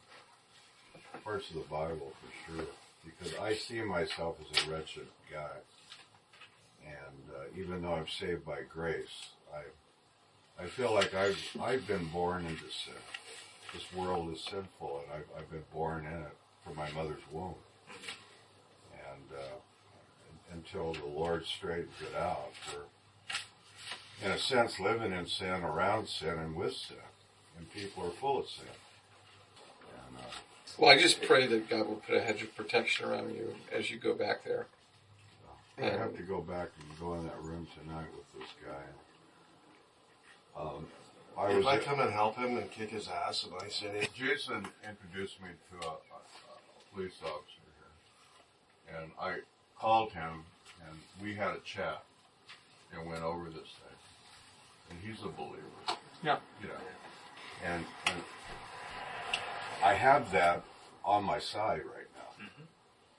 parts 1.25 1.49
of 1.51 1.57
the 1.57 1.62
Bible 1.69 2.12
for 2.21 2.53
sure, 2.53 2.67
because 3.05 3.37
I 3.40 3.55
see 3.55 3.83
myself 3.83 4.37
as 4.40 4.64
a 4.64 4.71
wretched 4.71 5.09
guy, 5.29 5.57
and 6.87 7.35
uh, 7.37 7.47
even 7.61 7.83
though 7.83 7.95
I'm 7.95 8.07
saved 8.07 8.47
by 8.47 8.61
grace, 8.62 9.31
I 10.61 10.67
feel 10.67 10.95
like 10.95 11.14
I've 11.14 11.38
I've 11.61 11.87
been 11.87 12.07
born 12.07 12.47
into 12.47 12.64
sin. 12.71 12.95
This 13.73 13.93
world 13.93 14.33
is 14.33 14.40
sinful, 14.40 15.03
and 15.03 15.12
I've, 15.12 15.43
I've 15.43 15.51
been 15.51 15.64
born 15.73 16.07
in 16.07 16.12
it 16.21 16.37
from 16.64 16.77
my 16.77 16.90
mother's 16.93 17.23
womb, 17.33 17.55
and 18.93 19.38
uh, 19.38 20.53
until 20.53 20.93
the 20.93 21.07
Lord 21.07 21.45
straightens 21.45 21.95
it 22.01 22.17
out, 22.17 22.53
we're 22.73 24.27
in 24.27 24.31
a 24.33 24.38
sense 24.38 24.79
living 24.79 25.12
in 25.12 25.27
sin, 25.27 25.64
around 25.64 26.09
sin, 26.09 26.38
and 26.38 26.55
with 26.55 26.75
sin 26.75 26.97
and 27.57 27.73
people 27.73 28.05
are 28.07 28.11
full 28.11 28.38
of 28.40 28.49
sin. 28.49 28.67
And, 30.09 30.19
uh, 30.19 30.31
Well, 30.79 30.90
I 30.90 30.99
just 30.99 31.23
pray 31.23 31.47
that 31.47 31.69
God 31.69 31.87
will 31.87 31.97
put 32.07 32.17
a 32.17 32.21
hedge 32.21 32.43
of 32.43 32.55
protection 32.57 33.09
around 33.09 33.35
you 33.35 33.55
as 33.73 33.90
you 33.90 33.99
go 33.99 34.14
back 34.14 34.45
there. 34.45 34.67
I 35.81 35.87
have 35.87 36.17
to 36.17 36.23
go 36.23 36.40
back 36.40 36.69
and 36.81 36.99
go 37.01 37.14
in 37.14 37.25
that 37.25 37.40
room 37.43 37.67
tonight 37.79 38.07
with 38.17 38.40
this 38.40 38.51
guy. 38.64 38.83
Um, 40.59 40.87
I 41.37 41.51
if 41.51 41.57
was. 41.59 41.67
I 41.67 41.79
come 41.79 42.01
and 42.01 42.12
help 42.12 42.37
him 42.37 42.57
and 42.57 42.71
kick 42.71 42.90
his 42.90 43.09
ass, 43.09 43.45
and 43.45 43.53
I 43.61 43.69
say, 43.69 44.09
Jason 44.14 44.67
introduced 44.88 45.40
me 45.43 45.49
to 45.71 45.87
a, 45.87 45.90
a, 45.90 45.95
a 45.95 46.95
police 46.95 47.14
officer 47.23 47.64
here, 48.87 49.01
and 49.01 49.11
I 49.21 49.38
called 49.79 50.12
him, 50.12 50.45
and 50.88 50.99
we 51.21 51.35
had 51.35 51.55
a 51.55 51.61
chat, 51.64 52.05
and 52.93 53.09
went 53.09 53.23
over 53.25 53.47
this 53.47 53.57
thing, 53.57 53.99
and 54.90 54.99
he's 55.05 55.21
a 55.25 55.29
believer. 55.29 55.99
Yeah. 56.23 56.38
You 56.62 56.69
know, 56.69 56.75
and, 57.67 57.85
and 58.07 58.23
I 59.83 59.95
have 59.95 60.31
that 60.33 60.62
on 61.05 61.25
my 61.25 61.38
side 61.40 61.83
right 61.85 62.07
now, 62.14 62.47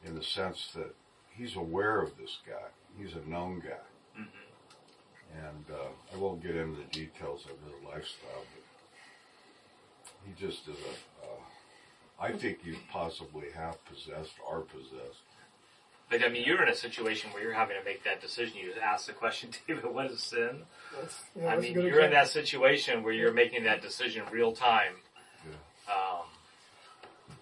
in 0.07 0.15
the 0.15 0.23
sense 0.23 0.69
that 0.75 0.95
he's 1.31 1.55
aware 1.55 2.01
of 2.01 2.17
this 2.17 2.37
guy. 2.47 2.69
He's 2.97 3.13
a 3.13 3.29
known 3.29 3.59
guy. 3.59 4.23
And 5.37 5.65
uh, 5.75 5.87
I 6.13 6.17
won't 6.17 6.41
get 6.41 6.55
into 6.55 6.77
the 6.77 6.85
details 6.91 7.45
of 7.45 7.51
his 7.65 7.83
lifestyle, 7.83 8.43
but 8.53 8.63
he 10.25 10.33
just 10.39 10.67
is 10.67 10.75
a. 10.77 11.25
Uh, 11.25 11.39
I 12.19 12.31
think 12.31 12.59
you 12.63 12.77
possibly 12.91 13.47
have 13.55 13.83
possessed 13.85 14.35
or 14.49 14.61
possessed. 14.61 15.19
But 16.09 16.23
I 16.23 16.29
mean, 16.29 16.43
you're 16.45 16.61
in 16.61 16.69
a 16.69 16.75
situation 16.75 17.31
where 17.33 17.41
you're 17.43 17.53
having 17.53 17.77
to 17.77 17.83
make 17.83 18.03
that 18.03 18.21
decision. 18.21 18.57
You 18.57 18.73
ask 18.81 19.07
the 19.07 19.13
question, 19.13 19.49
David, 19.67 19.85
what 19.85 20.05
is 20.05 20.21
sin? 20.21 20.61
That's, 20.95 21.23
yeah, 21.35 21.47
I 21.47 21.57
mean, 21.57 21.73
you're 21.73 21.99
in 22.01 22.11
that 22.11 22.27
situation 22.29 23.03
where 23.03 23.13
you're 23.13 23.33
making 23.33 23.63
that 23.63 23.81
decision 23.81 24.23
real 24.31 24.53
time. 24.53 24.93
Um, 25.89 26.25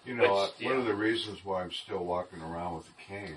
You 0.04 0.14
know, 0.16 0.36
uh, 0.36 0.48
Which, 0.58 0.66
one 0.66 0.76
of 0.78 0.84
the 0.86 0.94
reasons 0.94 1.44
why 1.44 1.62
I'm 1.62 1.72
still 1.72 2.04
walking 2.04 2.40
around 2.42 2.76
with 2.76 2.88
a 2.88 3.02
cane 3.08 3.36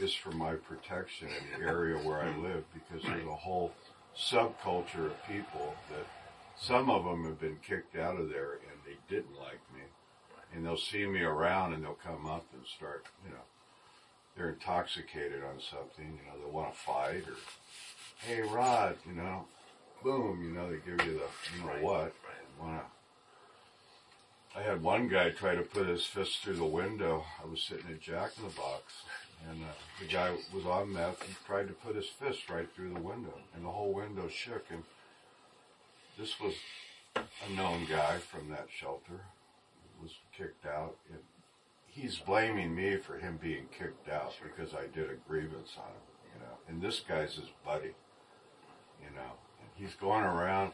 is 0.00 0.12
for 0.14 0.30
my 0.32 0.54
protection 0.54 1.28
in 1.28 1.60
the 1.60 1.66
area 1.68 1.96
where 1.98 2.20
I 2.20 2.36
live 2.48 2.64
because 2.74 3.02
there's 3.04 3.26
a 3.26 3.34
whole 3.34 3.72
subculture 4.16 5.06
of 5.06 5.26
people 5.26 5.74
that 5.90 6.06
some 6.58 6.90
of 6.90 7.04
them 7.04 7.24
have 7.24 7.40
been 7.40 7.58
kicked 7.66 7.96
out 7.96 8.18
of 8.18 8.28
there 8.28 8.52
and 8.52 8.78
they 8.86 8.96
didn't 9.08 9.38
like 9.38 9.60
me. 9.74 9.82
And 10.54 10.64
they'll 10.64 10.76
see 10.76 11.06
me 11.06 11.22
around 11.22 11.72
and 11.72 11.82
they'll 11.82 11.98
come 12.04 12.26
up 12.26 12.44
and 12.52 12.62
start, 12.66 13.06
you 13.24 13.30
know, 13.30 13.40
they're 14.36 14.50
intoxicated 14.50 15.42
on 15.42 15.60
something, 15.60 16.06
you 16.06 16.30
know, 16.30 16.44
they 16.44 16.50
want 16.50 16.72
to 16.72 16.78
fight 16.78 17.24
or, 17.26 17.36
hey 18.26 18.42
Rod, 18.42 18.96
you 19.06 19.14
know, 19.14 19.46
boom, 20.02 20.42
you 20.42 20.50
know, 20.50 20.70
they 20.70 20.76
give 20.76 21.06
you 21.06 21.14
the, 21.14 21.56
you 21.56 21.62
know 21.62 21.68
Right, 21.68 21.82
what, 21.82 22.14
want 22.60 22.80
to 22.80 22.86
I 24.54 24.60
had 24.60 24.82
one 24.82 25.08
guy 25.08 25.30
try 25.30 25.54
to 25.54 25.62
put 25.62 25.88
his 25.88 26.04
fist 26.04 26.42
through 26.42 26.56
the 26.56 26.64
window. 26.64 27.24
I 27.42 27.48
was 27.48 27.62
sitting 27.62 27.90
at 27.90 28.02
Jack 28.02 28.32
in 28.36 28.44
the 28.44 28.50
Box, 28.50 29.02
and 29.50 29.62
uh, 29.62 29.66
the 30.00 30.06
guy 30.06 30.30
was 30.54 30.64
on 30.64 30.92
meth. 30.92 31.22
He 31.22 31.34
tried 31.46 31.68
to 31.68 31.74
put 31.74 31.96
his 31.96 32.06
fist 32.06 32.48
right 32.48 32.68
through 32.74 32.94
the 32.94 33.00
window, 33.00 33.34
and 33.54 33.64
the 33.64 33.70
whole 33.70 33.92
window 33.92 34.28
shook. 34.28 34.66
And 34.70 34.82
this 36.18 36.40
was 36.40 36.54
a 37.16 37.52
known 37.54 37.86
guy 37.88 38.18
from 38.18 38.48
that 38.50 38.68
shelter. 38.74 39.20
Was 40.00 40.14
kicked 40.36 40.66
out. 40.66 40.96
And 41.10 41.20
he's 41.86 42.18
blaming 42.18 42.74
me 42.74 42.96
for 42.96 43.18
him 43.18 43.38
being 43.40 43.66
kicked 43.76 44.08
out 44.08 44.32
because 44.42 44.74
I 44.74 44.86
did 44.92 45.10
a 45.10 45.14
grievance 45.28 45.76
on 45.76 45.90
him. 45.90 46.02
You 46.34 46.40
know, 46.40 46.54
and 46.68 46.82
this 46.82 47.00
guy's 47.00 47.34
his 47.34 47.50
buddy. 47.64 47.94
You 49.00 49.14
know, 49.14 49.32
and 49.60 49.70
he's 49.76 49.94
going 49.94 50.24
around 50.24 50.72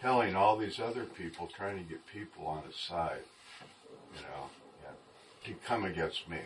telling 0.00 0.34
all 0.34 0.56
these 0.56 0.80
other 0.80 1.04
people, 1.04 1.46
trying 1.46 1.76
to 1.78 1.84
get 1.84 2.06
people 2.06 2.46
on 2.46 2.64
his 2.64 2.76
side. 2.76 3.22
You 4.16 4.22
know, 4.22 4.50
to 5.44 5.54
come 5.66 5.84
against 5.84 6.28
me. 6.28 6.38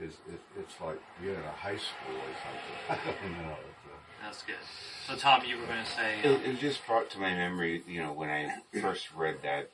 It's, 0.00 0.16
it, 0.28 0.40
it's 0.58 0.80
like 0.80 1.00
being 1.20 1.34
in 1.34 1.40
a 1.40 1.50
high 1.50 1.76
school 1.76 2.16
or 2.16 2.98
something. 2.98 3.14
you 3.30 3.36
know, 3.42 3.52
it's, 3.52 3.86
uh, 3.86 4.24
That's 4.24 4.42
good. 4.42 4.56
So 5.06 5.14
Tom, 5.16 5.42
you 5.46 5.58
were 5.58 5.66
going 5.66 5.84
to 5.84 5.90
say. 5.90 6.18
It, 6.22 6.40
it 6.46 6.58
just 6.58 6.84
brought 6.86 7.10
to 7.10 7.20
my 7.20 7.32
memory, 7.32 7.82
you 7.86 8.02
know, 8.02 8.12
when 8.12 8.28
I 8.28 8.56
first 8.80 9.08
read 9.14 9.36
that 9.42 9.70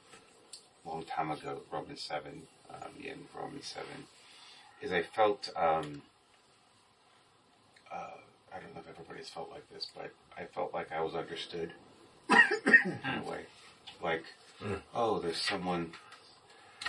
a 0.85 0.89
long 0.89 1.05
time 1.05 1.31
ago, 1.31 1.61
Romans 1.73 2.03
7, 2.03 2.43
um, 2.71 2.77
the 3.01 3.11
end 3.11 3.21
of 3.21 3.41
Romans 3.41 3.67
7, 3.67 3.87
is 4.83 4.93
I 4.93 5.03
felt, 5.03 5.51
um, 5.57 6.03
uh, 7.93 8.19
I 8.55 8.61
don't 8.61 8.75
know 8.75 8.81
if 8.81 8.89
everybody's 8.89 9.29
felt 9.29 9.51
like 9.51 9.69
this, 9.73 9.87
but 9.95 10.13
I 10.37 10.45
felt 10.45 10.75
like 10.75 10.93
I 10.93 11.01
was 11.01 11.15
understood 11.15 11.73
in 12.31 12.99
a 13.05 13.23
way. 13.31 13.47
Like, 14.03 14.25
oh, 14.95 15.19
there's 15.19 15.41
someone, 15.41 15.93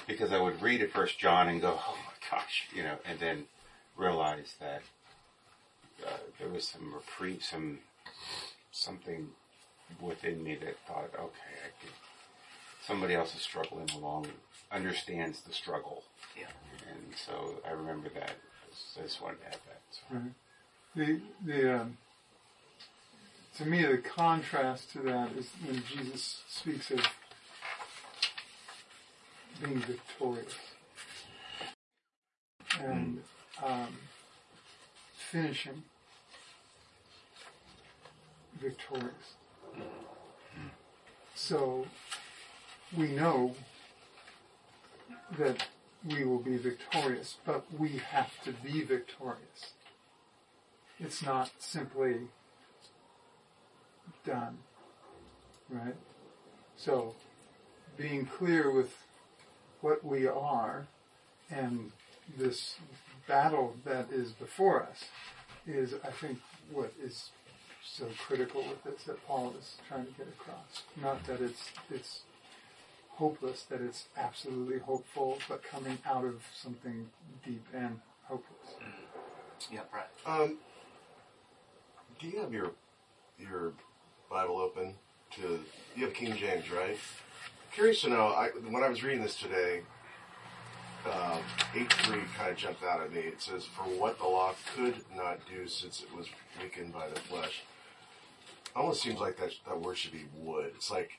because 0.08 0.32
I 0.32 0.40
would 0.40 0.62
read 0.62 0.82
at 0.82 0.92
First 0.92 1.18
John 1.20 1.48
and 1.48 1.62
go, 1.62 1.78
oh 1.80 1.98
my 2.06 2.11
gosh, 2.32 2.68
you 2.74 2.84
know, 2.84 2.96
and 3.06 3.20
then 3.20 3.46
realize 3.98 4.56
that 4.60 4.82
uh, 6.06 6.18
there 6.40 6.50
was 6.50 6.68
some 6.68 6.94
reprieve, 6.94 7.44
some 7.44 7.80
something 8.72 9.28
within 10.02 10.44
me 10.44 10.56
that 10.56 10.78
thought, 10.88 11.10
okay, 11.16 11.52
I 11.66 11.70
can. 11.82 11.92
Somebody 12.88 13.14
else 13.14 13.36
is 13.36 13.42
struggling 13.42 13.90
along, 13.96 14.28
understands 14.72 15.42
the 15.42 15.54
struggle, 15.54 16.04
Yeah. 16.40 16.48
and 16.90 17.14
so 17.16 17.62
I 17.68 17.72
remember 17.74 18.10
that. 18.16 18.32
So 18.74 19.02
I 19.02 19.04
just 19.04 19.22
wanted 19.22 19.42
to 19.42 19.48
add 19.48 19.58
that. 19.68 19.82
So. 19.92 20.16
Right. 20.16 20.32
The 20.96 21.22
the 21.46 21.82
um, 21.82 21.98
to 23.58 23.66
me 23.66 23.86
the 23.86 23.98
contrast 23.98 24.92
to 24.94 25.00
that 25.00 25.32
is 25.34 25.50
when 25.66 25.84
Jesus 25.94 26.42
speaks 26.50 26.90
of 26.92 27.06
being 29.64 29.80
victorious 29.80 30.56
and 32.80 33.22
um, 33.64 33.98
finishing 35.14 35.84
victorious. 38.60 39.36
So 41.36 41.86
we 42.96 43.08
know 43.10 43.56
that 45.38 45.68
we 46.06 46.24
will 46.24 46.40
be 46.40 46.58
victorious, 46.58 47.38
but 47.46 47.66
we 47.78 48.02
have 48.12 48.32
to 48.44 48.52
be 48.52 48.84
victorious. 48.84 49.74
It's 51.00 51.24
not 51.24 51.52
simply 51.58 52.28
done, 54.26 54.60
right? 55.70 55.96
So 56.76 57.16
being 57.98 58.26
clear 58.26 58.72
with 58.72 58.96
what 59.82 60.04
we 60.06 60.28
are 60.28 60.88
and 61.50 61.92
this 62.38 62.76
battle 63.28 63.76
that 63.86 64.12
is 64.12 64.32
before 64.32 64.84
us 64.84 65.06
is, 65.68 65.94
I 66.04 66.12
think, 66.12 66.40
what 66.72 66.94
is 67.04 67.30
so 67.84 68.06
critical 68.28 68.62
with 68.62 68.84
this 68.84 69.04
that 69.04 69.26
Paul 69.28 69.54
is 69.60 69.76
trying 69.88 70.06
to 70.06 70.12
get 70.12 70.28
across. 70.28 70.84
Not 71.02 71.24
that 71.26 71.42
it's 71.42 71.72
it's 71.90 72.22
hopeless, 73.10 73.64
that 73.70 73.82
it's 73.82 74.06
absolutely 74.18 74.80
hopeful, 74.80 75.38
but 75.50 75.64
coming 75.64 75.98
out 76.06 76.26
of 76.26 76.42
something 76.54 77.08
deep 77.46 77.66
and 77.74 78.00
hopeless. 78.24 78.76
Yeah, 79.72 79.82
Brett. 79.92 80.12
Um, 80.26 80.58
do 82.20 82.28
you 82.28 82.40
have 82.40 82.54
your 82.54 82.72
your 83.38 83.74
Bible 84.30 84.58
open 84.58 84.96
to? 85.32 85.60
You 85.96 86.06
have 86.06 86.14
King 86.14 86.36
James, 86.36 86.72
right? 86.72 86.98
Curious 87.74 88.02
to 88.02 88.10
know. 88.10 88.28
I, 88.28 88.50
when 88.70 88.84
I 88.84 88.90
was 88.90 89.04
reading 89.04 89.22
this 89.22 89.40
today, 89.40 89.82
uh, 91.06 91.38
eight 91.76 91.92
three 91.94 92.22
kind 92.38 92.52
of 92.52 92.58
jumped 92.58 92.84
out 92.84 93.02
at 93.02 93.12
me. 93.14 93.22
It 93.22 93.42
says, 93.42 93.66
"For 93.66 93.84
what 93.84 94.18
the 94.20 94.26
law 94.26 94.54
could 94.76 94.96
not 95.16 95.40
do, 95.50 95.68
since 95.68 96.02
it 96.04 96.16
was 96.16 96.28
weakened 96.62 96.94
by 96.94 97.08
the 97.10 97.20
flesh." 97.20 97.62
Almost 98.76 99.02
seems 99.02 99.20
like 99.20 99.38
that 99.38 99.52
that 99.68 99.80
word 99.80 99.98
should 99.98 100.14
be 100.14 100.26
would. 100.38 100.68
It's 100.76 100.90
like 100.92 101.12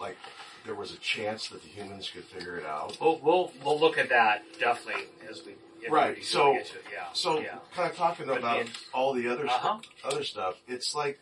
like 0.00 0.16
there 0.64 0.74
was 0.74 0.92
a 0.92 0.98
chance 0.98 1.48
that 1.48 1.62
the 1.62 1.68
humans 1.68 2.10
could 2.12 2.24
figure 2.24 2.56
it 2.58 2.66
out. 2.66 2.96
We'll, 3.00 3.18
we'll, 3.22 3.52
we'll 3.64 3.80
look 3.80 3.98
at 3.98 4.08
that 4.10 4.42
definitely 4.60 5.04
as 5.28 5.42
we 5.46 5.52
if 5.82 5.90
right. 5.90 6.22
So, 6.24 6.52
get 6.54 6.66
to 6.66 6.74
it. 6.76 6.84
yeah. 6.92 7.04
so 7.14 7.40
yeah. 7.40 7.58
kind 7.74 7.90
of 7.90 7.96
talking 7.96 8.26
But 8.26 8.38
about 8.38 8.60
in- 8.60 8.68
all 8.92 9.12
the 9.14 9.28
other 9.28 9.46
Uh-huh. 9.46 9.78
stuff, 9.80 10.12
other 10.12 10.24
stuff. 10.24 10.54
It's 10.68 10.94
like 10.94 11.18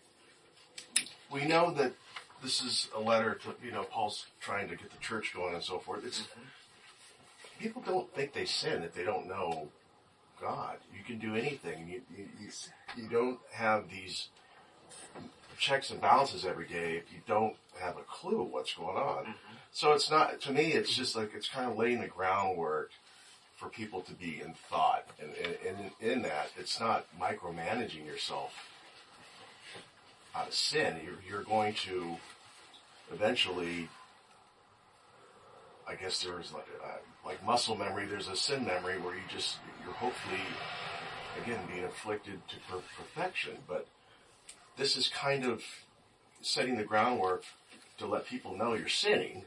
we 1.30 1.44
know 1.44 1.70
that 1.72 1.92
this 2.42 2.62
is 2.62 2.88
a 2.94 3.01
letter 3.01 3.34
to 3.44 3.55
you 3.64 3.70
know 3.72 3.84
Paul's 3.84 4.26
trying 4.40 4.68
to 4.68 4.76
get 4.76 4.90
the 4.90 4.99
church 4.99 5.32
going 5.34 5.55
and 5.55 5.62
so 5.62 5.78
forth. 5.78 6.05
It's 6.05 6.20
Mm-hmm. 6.22 6.40
People 7.59 7.82
don't 7.82 8.12
think 8.14 8.32
they 8.32 8.44
sin 8.44 8.82
if 8.82 8.94
they 8.94 9.04
don't 9.04 9.26
know 9.26 9.68
God. 10.40 10.76
You 10.96 11.02
can 11.04 11.18
do 11.18 11.34
anything. 11.34 11.88
You 11.88 12.02
you, 12.16 12.26
you, 12.40 12.50
you 13.02 13.09
don't 13.09 13.38
have 13.52 13.90
these 13.90 14.28
checks 15.59 15.90
and 15.90 16.00
balances 16.00 16.44
every 16.44 16.66
day 16.66 16.96
if 16.96 17.12
you 17.12 17.20
don't 17.26 17.57
have 17.80 17.96
a 17.96 18.02
clue 18.02 18.42
what's 18.42 18.74
going 18.74 18.96
on. 18.96 19.24
Mm-hmm. 19.24 19.54
So 19.72 19.92
it's 19.92 20.11
not 20.11 20.40
to 20.42 20.52
me. 20.52 20.72
It's 20.72 20.94
just 20.94 21.16
like 21.16 21.32
it's 21.34 21.48
kind 21.48 21.70
of 21.70 21.76
laying 21.76 22.00
the 22.00 22.09
groundwork 22.09 22.90
for 23.57 23.68
people 23.68 24.02
to 24.02 24.12
be 24.12 24.40
in 24.44 24.52
thought, 24.68 25.07
and, 25.18 25.30
and, 25.42 25.57
and 25.66 25.90
in 25.98 26.22
that, 26.22 26.50
it's 26.59 26.78
not 26.78 27.07
micromanaging 27.18 28.04
yourself 28.04 28.52
out 30.34 30.48
of 30.48 30.54
sin. 30.54 30.96
You're, 31.02 31.16
you're 31.26 31.42
going 31.42 31.72
to 31.86 32.16
eventually, 33.11 33.88
I 35.88 35.94
guess 35.94 36.22
there's 36.22 36.52
like 36.52 36.66
uh, 36.84 36.98
like 37.27 37.45
muscle 37.45 37.77
memory. 37.77 38.07
There's 38.07 38.29
a 38.29 38.37
sin 38.37 38.64
memory 38.64 38.99
where 38.99 39.14
you 39.14 39.20
just 39.29 39.57
you're 39.85 39.93
hopefully 39.95 40.41
again 41.43 41.59
being 41.70 41.85
afflicted 41.85 42.41
to 42.49 42.57
per- 42.70 42.83
perfection. 42.97 43.59
But 43.68 43.87
this 44.77 44.97
is 44.97 45.09
kind 45.09 45.45
of 45.45 45.62
setting 46.41 46.77
the 46.77 46.85
groundwork 46.85 47.45
to 47.99 48.07
let 48.07 48.27
people 48.27 48.57
know 48.57 48.74
you're 48.74 48.89
sinning 48.89 49.45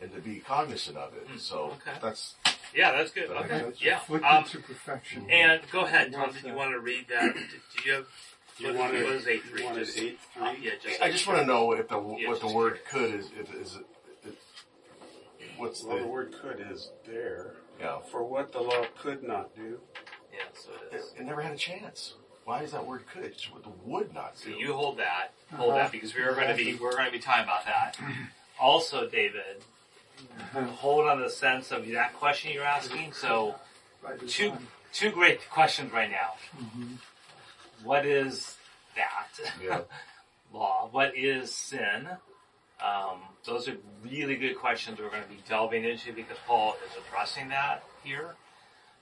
and 0.00 0.14
to 0.14 0.20
be 0.20 0.36
cognizant 0.38 0.96
of 0.96 1.12
it. 1.14 1.26
So 1.40 1.72
Okay. 1.86 1.98
that's 2.00 2.34
Yeah, 2.74 2.92
that's 2.92 3.10
good. 3.10 3.30
That 3.30 3.36
Okay. 3.38 3.60
sense? 3.60 3.82
Yeah. 3.82 3.96
Afflicted 3.98 4.30
Um, 4.30 4.44
to 4.44 4.58
perfection. 4.58 5.30
and 5.30 5.62
go 5.70 5.80
ahead, 5.86 6.12
Tom. 6.12 6.22
What's 6.22 6.34
Did 6.34 6.46
you 6.46 6.54
want 6.54 6.72
to 6.72 6.80
read 6.80 7.06
that? 7.08 7.32
Did 7.34 7.34
do 7.76 7.82
you 7.88 7.92
have? 7.94 8.06
You 8.58 8.66
what, 8.68 8.76
wanted- 8.76 9.04
what 9.04 9.12
is 9.14 9.26
eight 9.26 9.44
you 9.44 9.50
three? 9.50 9.64
wanted 9.64 9.84
Just 9.86 9.98
eight 9.98 10.18
uh, 10.40 10.52
three? 10.54 10.64
yeah, 10.66 10.72
just 10.82 11.02
I 11.02 11.10
just 11.10 11.26
want 11.26 11.40
to 11.40 11.46
know 11.46 11.72
if 11.72 11.88
the 11.88 12.00
Yeah, 12.18 12.28
what 12.28 12.40
the 12.40 12.48
word 12.48 12.80
could 12.88 13.14
is 13.14 13.26
if 13.38 13.52
is 13.54 13.76
it, 13.76 13.80
it 13.80 13.86
what's 15.58 15.82
Well, 15.82 15.96
the 15.96 16.02
the 16.02 16.08
word 16.08 16.34
could 16.40 16.64
is 16.70 16.90
there. 17.06 17.54
yeah 17.80 17.98
For 18.10 18.22
what 18.24 18.52
the 18.52 18.60
law 18.60 18.84
could 18.98 19.22
not 19.22 19.54
do. 19.54 19.80
Yeah, 20.32 20.40
so 20.54 20.70
it 20.72 20.94
it, 20.94 20.98
is. 20.98 21.12
it 21.18 21.24
never 21.24 21.40
had 21.42 21.52
a 21.52 21.56
chance. 21.56 22.14
Why 22.44 22.62
is 22.62 22.72
that 22.72 22.86
word 22.86 23.04
could? 23.12 23.24
It's 23.24 23.50
what 23.50 23.62
the 23.64 23.70
would 23.84 24.12
not 24.14 24.38
So 24.38 24.50
do. 24.50 24.56
you 24.56 24.72
hold 24.74 24.98
that, 24.98 25.32
hold 25.54 25.70
Uh-huh. 25.70 25.78
that, 25.82 25.92
because 25.92 26.14
we 26.14 26.22
are 26.22 26.34
going 26.34 26.48
to 26.48 26.54
be 26.54 26.74
we're 26.74 26.92
going 26.92 27.06
to 27.06 27.12
be 27.12 27.18
talking 27.18 27.44
about 27.44 27.64
that. 27.66 27.98
Also, 28.58 29.06
David, 29.06 29.62
hold 30.76 31.06
on 31.06 31.20
the 31.20 31.28
sense 31.28 31.70
of 31.72 31.86
that 31.88 32.14
question 32.14 32.50
you're 32.52 32.64
asking. 32.64 33.12
So, 33.12 33.56
two 34.20 34.44
design. 34.50 34.66
two 34.94 35.10
great 35.10 35.40
questions 35.50 35.92
right 35.92 36.10
now. 36.10 36.32
Mhm. 36.58 36.96
What 37.84 38.06
is 38.06 38.56
that 38.94 39.28
Yeah. 39.62 39.80
law? 40.54 40.88
What 40.90 41.14
is 41.18 41.54
sin? 41.54 42.08
Um, 42.80 43.20
those 43.52 43.68
are 43.68 43.76
really 44.04 44.36
good 44.36 44.56
questions 44.56 44.98
we're 44.98 45.10
going 45.10 45.22
to 45.22 45.28
be 45.28 45.38
delving 45.48 45.84
into 45.84 46.12
because 46.12 46.36
Paul 46.46 46.76
is 46.86 46.96
addressing 47.06 47.48
that 47.48 47.84
here. 48.02 48.34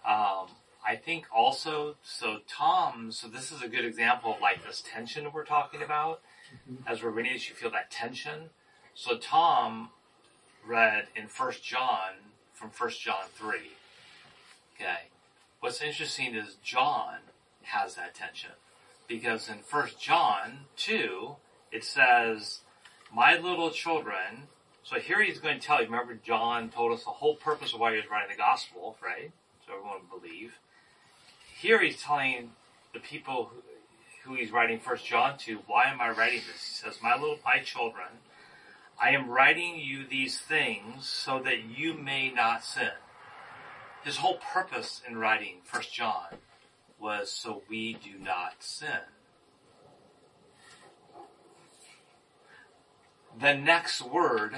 Um, 0.07 0.49
I 0.87 0.97
think 0.97 1.27
also, 1.35 1.97
so 2.03 2.39
Tom, 2.47 3.11
so 3.11 3.27
this 3.27 3.51
is 3.51 3.63
a 3.63 3.69
good 3.69 3.85
example 3.85 4.35
of 4.35 4.41
like 4.41 4.65
this 4.67 4.83
tension 4.87 5.33
we're 5.33 5.45
talking 5.45 5.83
about. 5.83 6.21
As 6.87 7.03
we're 7.03 7.11
reading 7.11 7.33
this, 7.33 7.49
you 7.49 7.55
feel 7.55 7.71
that 7.71 7.91
tension. 7.91 8.51
So 8.95 9.17
Tom 9.17 9.89
read 10.67 11.07
in 11.17 11.27
First 11.27 11.65
John 11.65 12.13
from 12.53 12.71
First 12.71 13.01
John 13.01 13.25
three. 13.35 13.73
Okay. 14.77 15.09
What's 15.61 15.81
interesting 15.81 16.35
is 16.35 16.57
John 16.63 17.17
has 17.63 17.95
that 17.95 18.15
tension 18.15 18.51
because 19.09 19.49
in 19.49 19.59
First 19.59 19.99
John 20.01 20.67
two 20.77 21.37
it 21.73 21.83
says, 21.83 22.61
"My 23.15 23.37
little 23.37 23.71
children." 23.71 24.49
So 24.83 24.99
here 24.99 25.23
he's 25.23 25.39
going 25.39 25.59
to 25.59 25.67
tell 25.67 25.81
you. 25.81 25.87
Remember, 25.87 26.15
John 26.15 26.69
told 26.69 26.93
us 26.93 27.05
the 27.05 27.11
whole 27.11 27.37
purpose 27.37 27.73
of 27.73 27.81
why 27.81 27.93
he 27.93 27.97
was 27.97 28.11
writing 28.11 28.31
the 28.31 28.37
gospel, 28.37 28.97
right? 29.03 29.33
So 29.65 29.73
everyone 29.73 30.01
would 30.11 30.23
believe. 30.23 30.59
Here 31.57 31.81
he's 31.81 32.03
telling 32.03 32.53
the 32.93 33.01
people 33.01 33.47
who, 33.47 33.63
who 34.25 34.35
he's 34.37 34.51
writing 34.51 34.79
First 34.81 35.07
John 35.07 35.39
to, 35.39 35.63
"Why 35.67 35.85
am 35.85 36.01
I 36.01 36.11
writing 36.11 36.43
this?" 36.47 36.67
He 36.67 36.75
says, 36.75 37.01
"My 37.03 37.15
little, 37.15 37.39
my 37.45 37.61
children." 37.61 38.21
I 39.01 39.11
am 39.11 39.29
writing 39.29 39.79
you 39.79 40.07
these 40.07 40.39
things 40.39 41.09
so 41.09 41.41
that 41.41 41.65
you 41.65 41.95
may 41.95 42.31
not 42.31 42.65
sin. 42.65 42.93
His 44.05 44.19
whole 44.19 44.37
purpose 44.37 45.03
in 45.07 45.17
writing 45.17 45.63
First 45.65 45.93
John 45.93 46.39
was 46.99 47.33
so 47.33 47.63
we 47.69 47.95
do 47.95 48.19
not 48.19 48.63
sin. 48.63 49.14
The 53.41 53.55
next 53.55 54.03
word 54.03 54.55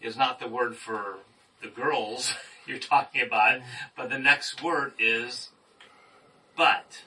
is 0.00 0.16
not 0.16 0.38
the 0.38 0.48
word 0.48 0.76
for 0.76 1.18
the 1.62 1.68
girls 1.68 2.34
you're 2.66 2.78
talking 2.78 3.22
about, 3.22 3.60
but 3.96 4.10
the 4.10 4.18
next 4.18 4.62
word 4.62 4.92
is 4.98 5.50
but. 6.56 7.04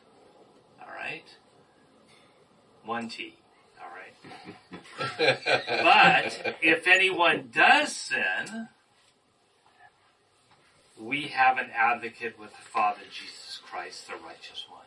Alright? 0.82 1.38
One 2.84 3.10
T. 3.10 3.36
Alright? 3.80 4.16
but 5.68 6.58
if 6.62 6.88
anyone 6.88 7.50
does 7.54 7.96
sin, 7.96 8.70
we 11.00 11.24
have 11.28 11.58
an 11.58 11.70
advocate 11.76 12.40
with 12.40 12.52
the 12.52 12.64
Father, 12.64 13.02
Jesus 13.12 13.60
Christ, 13.64 14.08
the 14.08 14.14
righteous 14.14 14.66
one. 14.70 14.82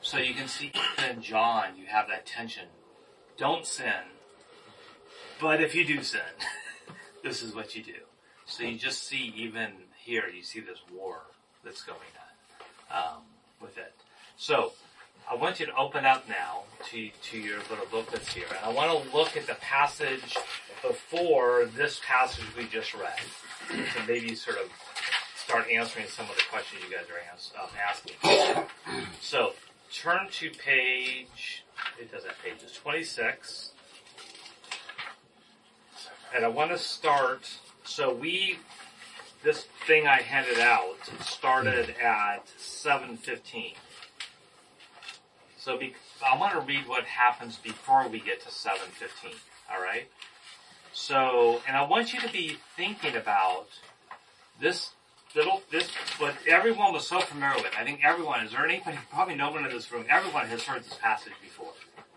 So 0.00 0.18
you 0.18 0.34
can 0.34 0.48
see 0.48 0.72
in 1.08 1.22
John, 1.22 1.78
you 1.78 1.86
have 1.86 2.08
that 2.08 2.26
tension. 2.26 2.66
Don't 3.38 3.66
sin, 3.66 4.04
but 5.40 5.60
if 5.62 5.74
you 5.74 5.84
do 5.84 6.02
sin, 6.02 6.20
this 7.22 7.42
is 7.42 7.54
what 7.54 7.74
you 7.74 7.82
do. 7.82 7.92
So 8.46 8.64
you 8.64 8.78
just 8.78 9.06
see 9.06 9.32
even 9.36 9.72
here, 9.98 10.24
you 10.28 10.42
see 10.42 10.60
this 10.60 10.78
war 10.92 11.22
that's 11.64 11.82
going 11.82 11.98
on 12.90 13.14
um, 13.16 13.22
with 13.60 13.78
it. 13.78 13.94
So 14.36 14.72
I 15.30 15.34
want 15.34 15.60
you 15.60 15.66
to 15.66 15.76
open 15.76 16.04
up 16.04 16.28
now 16.28 16.64
to, 16.90 17.08
to 17.30 17.38
your 17.38 17.58
little 17.70 17.86
book 17.90 18.10
that's 18.10 18.32
here. 18.32 18.46
And 18.48 18.58
I 18.64 18.68
want 18.68 18.90
to 19.02 19.16
look 19.16 19.36
at 19.36 19.46
the 19.46 19.54
passage 19.54 20.36
before 20.82 21.66
this 21.74 22.00
passage 22.04 22.44
we 22.56 22.66
just 22.66 22.94
read. 22.94 23.18
To 23.70 24.06
maybe 24.06 24.34
sort 24.34 24.58
of 24.58 24.70
start 25.36 25.66
answering 25.70 26.06
some 26.08 26.28
of 26.28 26.36
the 26.36 26.42
questions 26.50 26.82
you 26.86 26.94
guys 26.94 27.06
are 27.08 27.62
um, 27.62 27.70
asking. 27.88 28.16
So 29.20 29.54
turn 29.90 30.28
to 30.32 30.50
page, 30.50 31.64
it 31.98 32.12
doesn't 32.12 32.28
have 32.28 32.38
pages, 32.42 32.72
26. 32.76 33.70
And 36.34 36.44
I 36.44 36.48
want 36.48 36.72
to 36.72 36.78
start, 36.78 37.48
so 37.84 38.12
we, 38.12 38.58
this 39.44 39.66
thing 39.86 40.08
I 40.08 40.20
handed 40.20 40.58
out 40.58 40.96
started 41.20 41.94
at 42.02 42.48
715. 42.58 43.74
So 45.56 45.78
be, 45.78 45.94
I 46.26 46.36
want 46.36 46.54
to 46.54 46.60
read 46.60 46.88
what 46.88 47.04
happens 47.04 47.56
before 47.56 48.08
we 48.08 48.18
get 48.18 48.42
to 48.42 48.50
715. 48.50 49.30
All 49.72 49.80
right. 49.80 50.08
So, 50.92 51.62
and 51.68 51.76
I 51.76 51.84
want 51.84 52.12
you 52.12 52.20
to 52.20 52.32
be 52.32 52.56
thinking 52.76 53.14
about 53.14 53.66
this 54.60 54.90
little, 55.36 55.62
this, 55.70 55.88
what 56.18 56.34
everyone 56.48 56.92
was 56.92 57.06
so 57.06 57.20
familiar 57.20 57.62
with. 57.62 57.72
I 57.78 57.84
think 57.84 58.00
everyone, 58.04 58.44
is 58.44 58.50
there 58.50 58.66
anybody, 58.66 58.98
probably 59.12 59.36
no 59.36 59.52
one 59.52 59.64
in 59.64 59.70
this 59.70 59.92
room, 59.92 60.04
everyone 60.10 60.46
has 60.48 60.64
heard 60.64 60.82
this 60.82 60.94
passage 60.94 61.32
before 61.40 61.72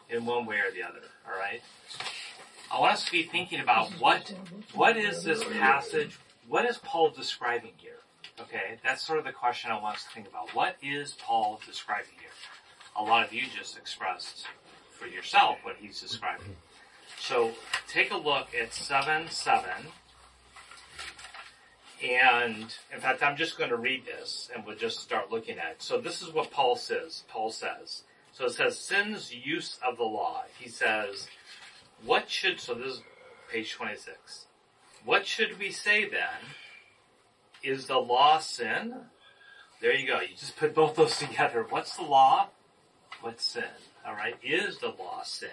in 0.10 0.26
one 0.26 0.48
way 0.48 0.56
or 0.58 0.72
the 0.72 0.82
other. 0.82 1.04
All 1.28 1.38
right. 1.38 1.62
I 2.72 2.80
want 2.80 2.94
us 2.94 3.06
to 3.06 3.12
be 3.12 3.24
thinking 3.24 3.60
about 3.60 3.92
what, 3.94 4.34
what 4.74 4.98
is 4.98 5.24
this 5.24 5.44
passage, 5.44 6.18
what 6.48 6.66
is 6.66 6.78
Paul 6.78 7.10
describing 7.10 7.72
here? 7.78 8.00
Okay, 8.40 8.78
that's 8.84 9.02
sort 9.06 9.20
of 9.20 9.26
the 9.26 9.32
question 9.32 9.72
I 9.72 9.82
want 9.82 9.96
us 9.96 10.04
to 10.04 10.10
think 10.10 10.28
about. 10.28 10.54
What 10.54 10.76
is 10.82 11.14
Paul 11.14 11.60
describing 11.66 12.12
here? 12.20 12.30
A 12.96 13.04
lot 13.04 13.26
of 13.26 13.34
you 13.34 13.44
just 13.56 13.78
expressed 13.78 14.48
for 14.92 15.08
yourself 15.08 15.58
what 15.64 15.78
he's 15.80 16.02
describing. 16.02 16.56
So 17.20 17.52
take 17.88 18.12
a 18.12 18.18
look 18.18 18.50
at 18.60 18.74
7 18.74 19.30
7. 19.30 19.70
And 22.04 22.76
in 22.94 23.00
fact, 23.00 23.24
I'm 23.24 23.38
just 23.38 23.58
going 23.58 23.72
to 23.72 23.78
read 23.78 24.06
this 24.06 24.52
and 24.54 24.66
we'll 24.66 24.76
just 24.76 25.00
start 25.00 25.32
looking 25.32 25.58
at 25.58 25.72
it. 25.72 25.82
So 25.82 26.00
this 26.00 26.22
is 26.22 26.32
what 26.32 26.52
Paul 26.52 26.76
says. 26.76 27.24
Paul 27.28 27.52
says. 27.52 28.04
So 28.34 28.46
it 28.46 28.52
says, 28.52 28.78
sin's 28.78 29.34
use 29.34 29.80
of 29.86 29.98
the 29.98 30.04
law. 30.04 30.44
He 30.60 30.70
says, 30.70 31.28
what 32.06 32.30
should, 32.30 32.60
so 32.60 32.74
this 32.74 32.96
is 32.96 33.02
page 33.52 33.74
26. 33.74 34.46
What 35.06 35.26
should 35.26 35.58
we 35.60 35.72
say 35.72 36.08
then? 36.08 36.54
Is 37.64 37.88
the 37.88 37.98
law 37.98 38.40
sin? 38.40 38.94
There 39.82 39.94
you 39.94 40.08
go. 40.08 40.20
You 40.20 40.36
just 40.36 40.58
put 40.58 40.76
both 40.76 40.96
those 40.96 41.18
together. 41.20 41.66
What's 41.70 41.96
the 41.96 42.04
law? 42.04 42.48
What's 43.22 43.46
sin? 43.46 43.64
Alright. 44.08 44.36
Is 44.44 44.80
the 44.80 44.90
law 44.90 45.24
sin? 45.24 45.50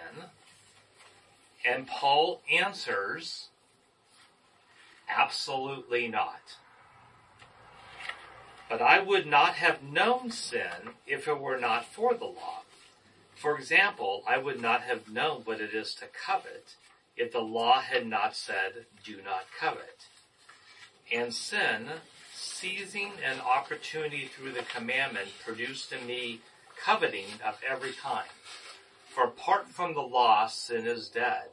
And 1.64 1.86
Paul 1.86 2.42
answers, 2.52 3.48
absolutely 5.08 6.08
not. 6.08 6.56
But 8.68 8.82
I 8.82 9.00
would 9.00 9.26
not 9.26 9.54
have 9.54 9.82
known 9.82 10.30
sin 10.30 10.94
if 11.06 11.26
it 11.28 11.40
were 11.40 11.58
not 11.58 11.86
for 11.86 12.14
the 12.14 12.24
law. 12.24 12.63
For 13.44 13.58
example, 13.58 14.24
I 14.26 14.38
would 14.38 14.62
not 14.62 14.84
have 14.84 15.06
known 15.06 15.42
what 15.42 15.60
it 15.60 15.74
is 15.74 15.94
to 15.96 16.06
covet 16.06 16.76
if 17.14 17.30
the 17.30 17.40
law 17.40 17.82
had 17.82 18.06
not 18.06 18.34
said, 18.34 18.86
do 19.04 19.18
not 19.22 19.44
covet. 19.60 20.06
And 21.12 21.34
sin, 21.34 21.90
seizing 22.34 23.12
an 23.22 23.40
opportunity 23.40 24.30
through 24.34 24.52
the 24.52 24.62
commandment, 24.62 25.28
produced 25.44 25.92
in 25.92 26.06
me 26.06 26.40
coveting 26.82 27.26
of 27.44 27.60
every 27.68 27.92
kind. 27.92 28.30
For 29.14 29.24
apart 29.24 29.68
from 29.68 29.92
the 29.92 30.00
law, 30.00 30.46
sin 30.46 30.86
is 30.86 31.08
dead. 31.08 31.50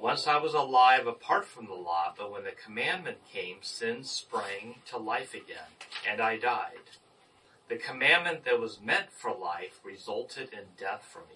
Once 0.00 0.26
I 0.26 0.38
was 0.38 0.54
alive 0.54 1.06
apart 1.06 1.44
from 1.44 1.66
the 1.66 1.74
law, 1.74 2.14
but 2.18 2.32
when 2.32 2.42
the 2.42 2.50
commandment 2.50 3.18
came, 3.32 3.58
sin 3.60 4.02
sprang 4.02 4.80
to 4.86 4.98
life 4.98 5.34
again, 5.34 5.70
and 6.10 6.20
I 6.20 6.36
died. 6.36 6.90
The 7.68 7.76
commandment 7.76 8.44
that 8.44 8.60
was 8.60 8.80
meant 8.80 9.10
for 9.10 9.32
life 9.34 9.80
resulted 9.84 10.52
in 10.52 10.64
death 10.78 11.08
for 11.10 11.20
me. 11.20 11.34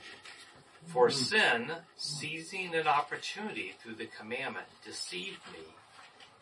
For 0.86 1.08
hmm. 1.08 1.14
sin, 1.14 1.72
seizing 1.96 2.74
an 2.74 2.86
opportunity 2.86 3.74
through 3.82 3.96
the 3.96 4.06
commandment, 4.06 4.66
deceived 4.84 5.40
me, 5.52 5.74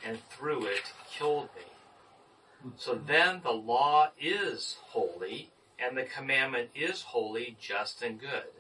and 0.05 0.19
through 0.31 0.67
it 0.67 0.93
killed 1.11 1.49
me. 1.57 2.71
So 2.77 2.95
hmm. 2.95 3.07
then 3.07 3.41
the 3.43 3.53
law 3.53 4.11
is 4.21 4.77
holy, 4.89 5.51
and 5.79 5.97
the 5.97 6.05
commandment 6.05 6.71
is 6.75 7.03
holy, 7.03 7.57
just, 7.61 8.03
and 8.03 8.21
good. 8.21 8.53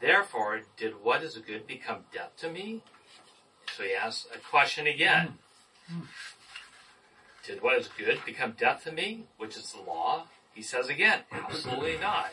Therefore, 0.00 0.60
did 0.76 1.02
what 1.02 1.22
is 1.22 1.36
good 1.38 1.66
become 1.66 2.04
death 2.12 2.36
to 2.38 2.50
me? 2.50 2.82
So 3.76 3.82
he 3.82 3.94
asks 3.94 4.28
a 4.34 4.38
question 4.38 4.86
again. 4.86 5.38
Hmm. 5.90 6.00
Did 7.48 7.62
what 7.62 7.78
is 7.78 7.88
good 7.96 8.18
become 8.26 8.52
death 8.58 8.84
to 8.84 8.92
me, 8.92 9.24
which 9.38 9.56
is 9.56 9.72
the 9.72 9.80
law? 9.80 10.24
He 10.52 10.60
says 10.60 10.90
again, 10.90 11.20
absolutely 11.32 11.96
not. 12.00 12.32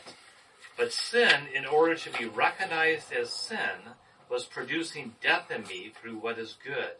But 0.76 0.92
sin, 0.92 1.46
in 1.54 1.64
order 1.64 1.94
to 1.94 2.18
be 2.18 2.26
recognized 2.26 3.10
as 3.14 3.30
sin, 3.30 3.94
was 4.28 4.44
producing 4.44 5.14
death 5.22 5.50
in 5.50 5.62
me 5.62 5.90
through 5.98 6.18
what 6.18 6.38
is 6.38 6.58
good, 6.62 6.96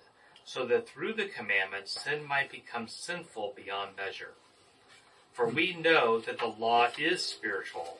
so 0.47 0.65
that 0.65 0.89
through 0.89 1.13
the 1.13 1.27
commandment 1.27 1.89
sin 1.89 2.27
might 2.27 2.51
become 2.51 2.89
sinful 2.89 3.53
beyond 3.55 3.91
measure. 3.99 4.33
For 5.35 5.47
we 5.47 5.75
know 5.75 6.19
that 6.19 6.39
the 6.39 6.47
law 6.47 6.89
is 6.99 7.23
spiritual, 7.23 7.99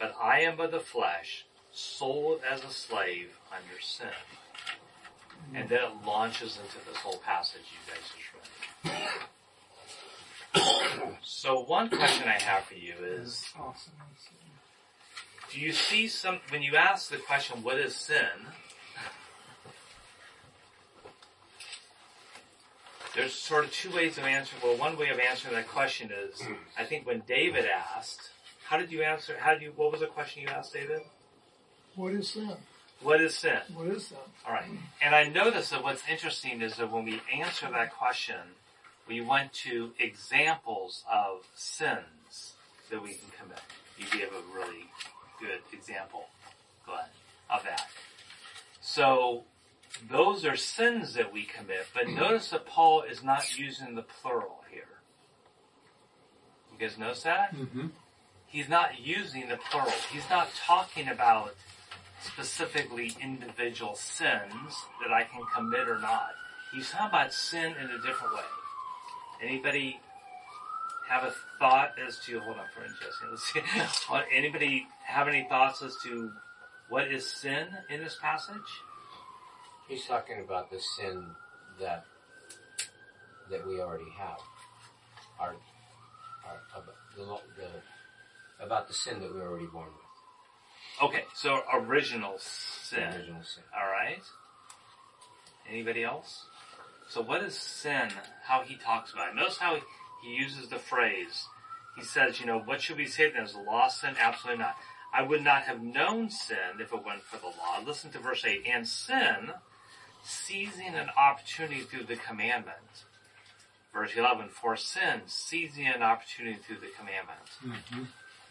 but 0.00 0.16
I 0.18 0.40
am 0.40 0.60
of 0.60 0.70
the 0.70 0.80
flesh, 0.80 1.44
sold 1.72 2.40
as 2.50 2.64
a 2.64 2.70
slave 2.70 3.36
under 3.52 3.82
sin. 3.82 4.08
And 5.54 5.68
then 5.68 5.80
it 5.82 6.06
launches 6.06 6.56
into 6.56 6.78
this 6.88 6.96
whole 6.96 7.18
passage 7.18 7.60
you 7.70 7.92
guys 7.92 8.00
just 8.16 8.32
read. 8.32 9.28
So 11.22 11.60
one 11.60 11.88
question 11.88 12.28
I 12.28 12.40
have 12.42 12.64
for 12.64 12.74
you 12.74 12.94
is, 13.02 13.44
do 15.52 15.60
you 15.60 15.72
see 15.72 16.08
some, 16.08 16.40
when 16.50 16.62
you 16.62 16.76
ask 16.76 17.10
the 17.10 17.16
question, 17.16 17.62
what 17.62 17.78
is 17.78 17.96
sin? 17.96 18.46
There's 23.14 23.34
sort 23.34 23.64
of 23.64 23.72
two 23.72 23.90
ways 23.94 24.16
of 24.18 24.24
answering, 24.24 24.62
well, 24.62 24.76
one 24.76 24.96
way 24.96 25.10
of 25.10 25.18
answering 25.18 25.54
that 25.54 25.68
question 25.68 26.10
is, 26.10 26.42
I 26.78 26.84
think 26.84 27.06
when 27.06 27.22
David 27.26 27.66
asked, 27.66 28.30
how 28.64 28.78
did 28.78 28.90
you 28.90 29.02
answer, 29.02 29.36
how 29.38 29.52
did 29.52 29.62
you, 29.62 29.72
what 29.76 29.92
was 29.92 30.00
the 30.00 30.06
question 30.06 30.42
you 30.42 30.48
asked 30.48 30.72
David? 30.72 31.02
What 31.94 32.14
is 32.14 32.30
sin? 32.30 32.56
What 33.02 33.20
is 33.20 33.34
sin? 33.36 33.58
What 33.74 33.88
is 33.88 34.06
sin? 34.06 34.18
Alright. 34.46 34.64
And 35.02 35.14
I 35.14 35.24
noticed 35.28 35.70
that 35.72 35.82
what's 35.82 36.02
interesting 36.08 36.62
is 36.62 36.76
that 36.76 36.90
when 36.90 37.04
we 37.04 37.20
answer 37.34 37.68
that 37.70 37.92
question, 37.92 38.36
we 39.08 39.20
went 39.20 39.52
to 39.52 39.92
examples 39.98 41.04
of 41.10 41.46
sins 41.54 42.54
that 42.90 43.02
we 43.02 43.14
can 43.14 43.28
commit. 43.40 43.60
You 43.98 44.06
gave 44.06 44.28
a 44.28 44.56
really 44.56 44.86
good 45.40 45.60
example, 45.72 46.26
Glenn, 46.86 47.04
of 47.50 47.64
that. 47.64 47.88
So, 48.80 49.44
those 50.10 50.44
are 50.44 50.56
sins 50.56 51.14
that 51.14 51.32
we 51.32 51.44
commit, 51.44 51.86
but 51.94 52.08
notice 52.08 52.50
that 52.50 52.66
Paul 52.66 53.02
is 53.02 53.22
not 53.22 53.58
using 53.58 53.94
the 53.94 54.02
plural 54.02 54.64
here. 54.70 54.84
You 56.72 56.78
guys 56.78 56.98
notice 56.98 57.22
that? 57.24 57.54
Mm-hmm. 57.54 57.88
He's 58.46 58.68
not 58.68 59.00
using 59.00 59.48
the 59.48 59.58
plural. 59.70 59.92
He's 60.12 60.28
not 60.28 60.48
talking 60.66 61.08
about 61.08 61.54
specifically 62.22 63.16
individual 63.20 63.94
sins 63.94 64.74
that 65.02 65.12
I 65.12 65.24
can 65.24 65.42
commit 65.54 65.88
or 65.88 65.98
not. 65.98 66.30
He's 66.72 66.90
talking 66.90 67.08
about 67.08 67.32
sin 67.32 67.74
in 67.80 67.90
a 67.90 67.96
different 68.06 68.34
way. 68.34 68.42
Anybody 69.42 69.98
have 71.08 71.24
a 71.24 71.34
thought 71.58 71.92
as 72.06 72.18
to 72.20 72.38
hold 72.40 72.56
on 72.58 72.66
for 72.74 72.82
a 72.82 72.88
Jesse. 72.88 73.26
Let's 73.28 73.52
see. 73.52 73.60
Anybody 74.36 74.86
have 75.04 75.28
any 75.28 75.46
thoughts 75.48 75.82
as 75.82 75.96
to 76.04 76.30
what 76.88 77.10
is 77.10 77.26
sin 77.26 77.66
in 77.90 78.02
this 78.02 78.16
passage? 78.20 78.56
He's 79.88 80.06
talking 80.06 80.40
about 80.40 80.70
the 80.70 80.78
sin 80.78 81.26
that 81.80 82.04
that 83.50 83.66
we 83.66 83.80
already 83.80 84.10
have. 84.16 84.38
Our, 85.38 85.54
our 86.46 86.60
about 86.74 87.42
the, 87.56 87.62
the 87.62 88.64
about 88.64 88.88
the 88.88 88.94
sin 88.94 89.20
that 89.20 89.34
we're 89.34 89.48
already 89.48 89.66
born 89.66 89.88
with. 89.88 91.08
Okay, 91.08 91.24
so 91.34 91.62
original 91.74 92.36
sin. 92.38 93.10
The 93.10 93.16
original 93.16 93.42
sin. 93.42 93.64
All 93.76 93.90
right. 93.90 94.22
Anybody 95.68 96.04
else? 96.04 96.46
So 97.12 97.20
what 97.20 97.42
is 97.42 97.54
sin? 97.54 98.08
How 98.42 98.62
he 98.62 98.76
talks 98.76 99.12
about 99.12 99.28
it. 99.28 99.34
Notice 99.34 99.58
how 99.58 99.76
he, 100.22 100.30
uses 100.30 100.68
the 100.68 100.78
phrase. 100.78 101.46
He 101.94 102.02
says, 102.02 102.40
you 102.40 102.46
know, 102.46 102.58
what 102.58 102.80
should 102.80 102.96
we 102.96 103.06
say 103.06 103.30
then? 103.30 103.42
Is 103.42 103.52
the 103.52 103.60
law 103.60 103.88
sin? 103.88 104.14
Absolutely 104.18 104.62
not. 104.62 104.76
I 105.12 105.22
would 105.22 105.44
not 105.44 105.64
have 105.64 105.82
known 105.82 106.30
sin 106.30 106.80
if 106.80 106.90
it 106.90 107.04
weren't 107.04 107.22
for 107.22 107.36
the 107.36 107.48
law. 107.48 107.84
Listen 107.84 108.10
to 108.12 108.18
verse 108.18 108.46
8. 108.46 108.62
And 108.66 108.88
sin, 108.88 109.50
seizing 110.22 110.94
an 110.94 111.10
opportunity 111.18 111.80
through 111.80 112.04
the 112.04 112.16
commandment. 112.16 113.04
Verse 113.92 114.12
11. 114.16 114.48
For 114.48 114.74
sin, 114.74 115.20
seizing 115.26 115.86
an 115.86 116.02
opportunity 116.02 116.60
through 116.66 116.78
the 116.78 116.92
commandment. 116.98 117.40
Mm-hmm. 117.62 118.04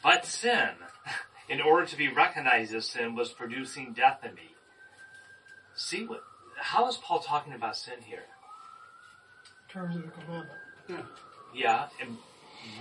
But 0.03 0.27
sin, 0.27 0.69
in 1.49 1.61
order 1.61 1.87
to 1.87 1.97
be 1.97 2.09
recognized 2.09 2.75
as 2.75 2.85
sin, 2.85 3.15
was 3.15 3.29
producing 3.29 3.93
death 3.93 4.19
in 4.23 4.35
me. 4.35 4.53
See 5.75 6.05
what? 6.05 6.21
How 6.59 6.87
is 6.87 6.97
Paul 6.97 7.21
talking 7.21 7.53
about 7.53 7.75
sin 7.75 8.01
here? 8.05 8.25
In 9.73 9.79
terms 9.81 9.95
of 9.95 10.03
the 10.03 10.11
commandment. 10.11 11.05
Yeah, 11.55 11.87
and 12.01 12.17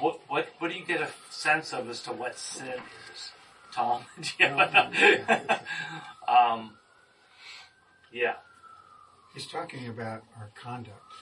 what 0.00 0.20
what 0.28 0.48
what 0.58 0.70
do 0.70 0.76
you 0.76 0.84
get 0.84 1.00
a 1.00 1.08
sense 1.30 1.72
of 1.72 1.88
as 1.88 2.02
to 2.02 2.10
what 2.12 2.36
sin 2.36 2.66
is, 3.12 3.30
Tom? 3.72 4.02
Do 4.20 4.28
you 4.38 4.46
have- 4.46 5.62
um, 6.28 6.72
yeah. 8.12 8.34
He's 9.34 9.46
talking 9.46 9.88
about 9.88 10.24
our 10.36 10.50
conduct. 10.60 11.12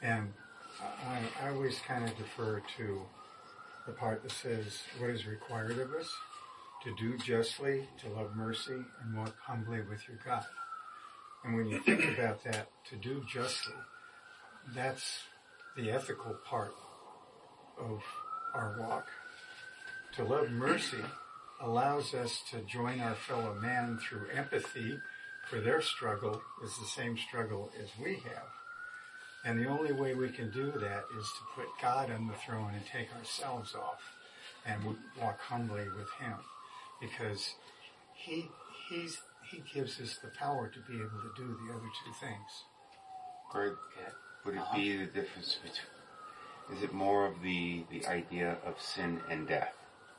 And 0.00 0.32
I, 0.80 1.18
I 1.44 1.48
always 1.50 1.80
kind 1.80 2.04
of 2.04 2.16
defer 2.16 2.62
to 2.76 3.02
the 3.86 3.92
part 3.92 4.22
that 4.22 4.30
says 4.30 4.82
what 4.98 5.10
is 5.10 5.26
required 5.26 5.78
of 5.78 5.92
us 5.94 6.08
to 6.84 6.94
do 6.94 7.18
justly, 7.18 7.88
to 8.02 8.08
love 8.10 8.36
mercy, 8.36 8.84
and 9.02 9.16
walk 9.16 9.34
humbly 9.40 9.80
with 9.80 10.06
your 10.06 10.18
God. 10.24 10.44
And 11.44 11.56
when 11.56 11.66
you 11.68 11.80
think 11.80 12.04
about 12.16 12.44
that, 12.44 12.68
to 12.90 12.96
do 12.96 13.24
justly, 13.28 13.74
that's 14.74 15.20
the 15.76 15.90
ethical 15.90 16.34
part 16.44 16.74
of 17.78 18.02
our 18.54 18.76
walk. 18.80 19.08
To 20.16 20.24
love 20.24 20.50
mercy 20.50 21.04
allows 21.60 22.14
us 22.14 22.42
to 22.50 22.60
join 22.62 23.00
our 23.00 23.14
fellow 23.14 23.54
man 23.54 23.98
through 23.98 24.28
empathy 24.34 24.98
for 25.48 25.60
their 25.60 25.80
struggle 25.80 26.42
is 26.64 26.76
the 26.78 26.86
same 26.86 27.16
struggle 27.16 27.70
as 27.80 27.88
we 28.02 28.14
have. 28.14 28.50
And 29.44 29.60
the 29.60 29.68
only 29.68 29.92
way 29.92 30.14
we 30.14 30.30
can 30.30 30.50
do 30.50 30.72
that 30.72 31.04
is 31.16 31.24
to 31.24 31.54
put 31.54 31.66
God 31.80 32.10
on 32.10 32.26
the 32.26 32.34
throne 32.34 32.72
and 32.74 32.84
take 32.84 33.14
ourselves 33.16 33.74
off 33.74 34.00
and 34.66 34.82
walk 35.20 35.38
humbly 35.40 35.84
with 35.96 36.10
Him 36.18 36.34
because 37.00 37.54
He, 38.14 38.48
He's, 38.88 39.18
He 39.48 39.62
gives 39.72 40.00
us 40.00 40.18
the 40.20 40.30
power 40.36 40.68
to 40.68 40.80
be 40.92 40.98
able 40.98 41.20
to 41.22 41.32
do 41.36 41.46
the 41.46 41.72
other 41.72 41.90
two 42.04 42.12
things. 42.20 42.64
Or 43.54 43.78
would 44.46 44.54
it 44.54 44.62
be 44.74 44.96
the 44.96 45.06
difference 45.06 45.56
between, 45.56 46.76
is 46.78 46.82
it 46.82 46.92
more 46.92 47.26
of 47.26 47.42
the, 47.42 47.84
the 47.90 48.06
idea 48.06 48.56
of 48.64 48.80
sin 48.80 49.20
and 49.30 49.46
death? 49.48 49.74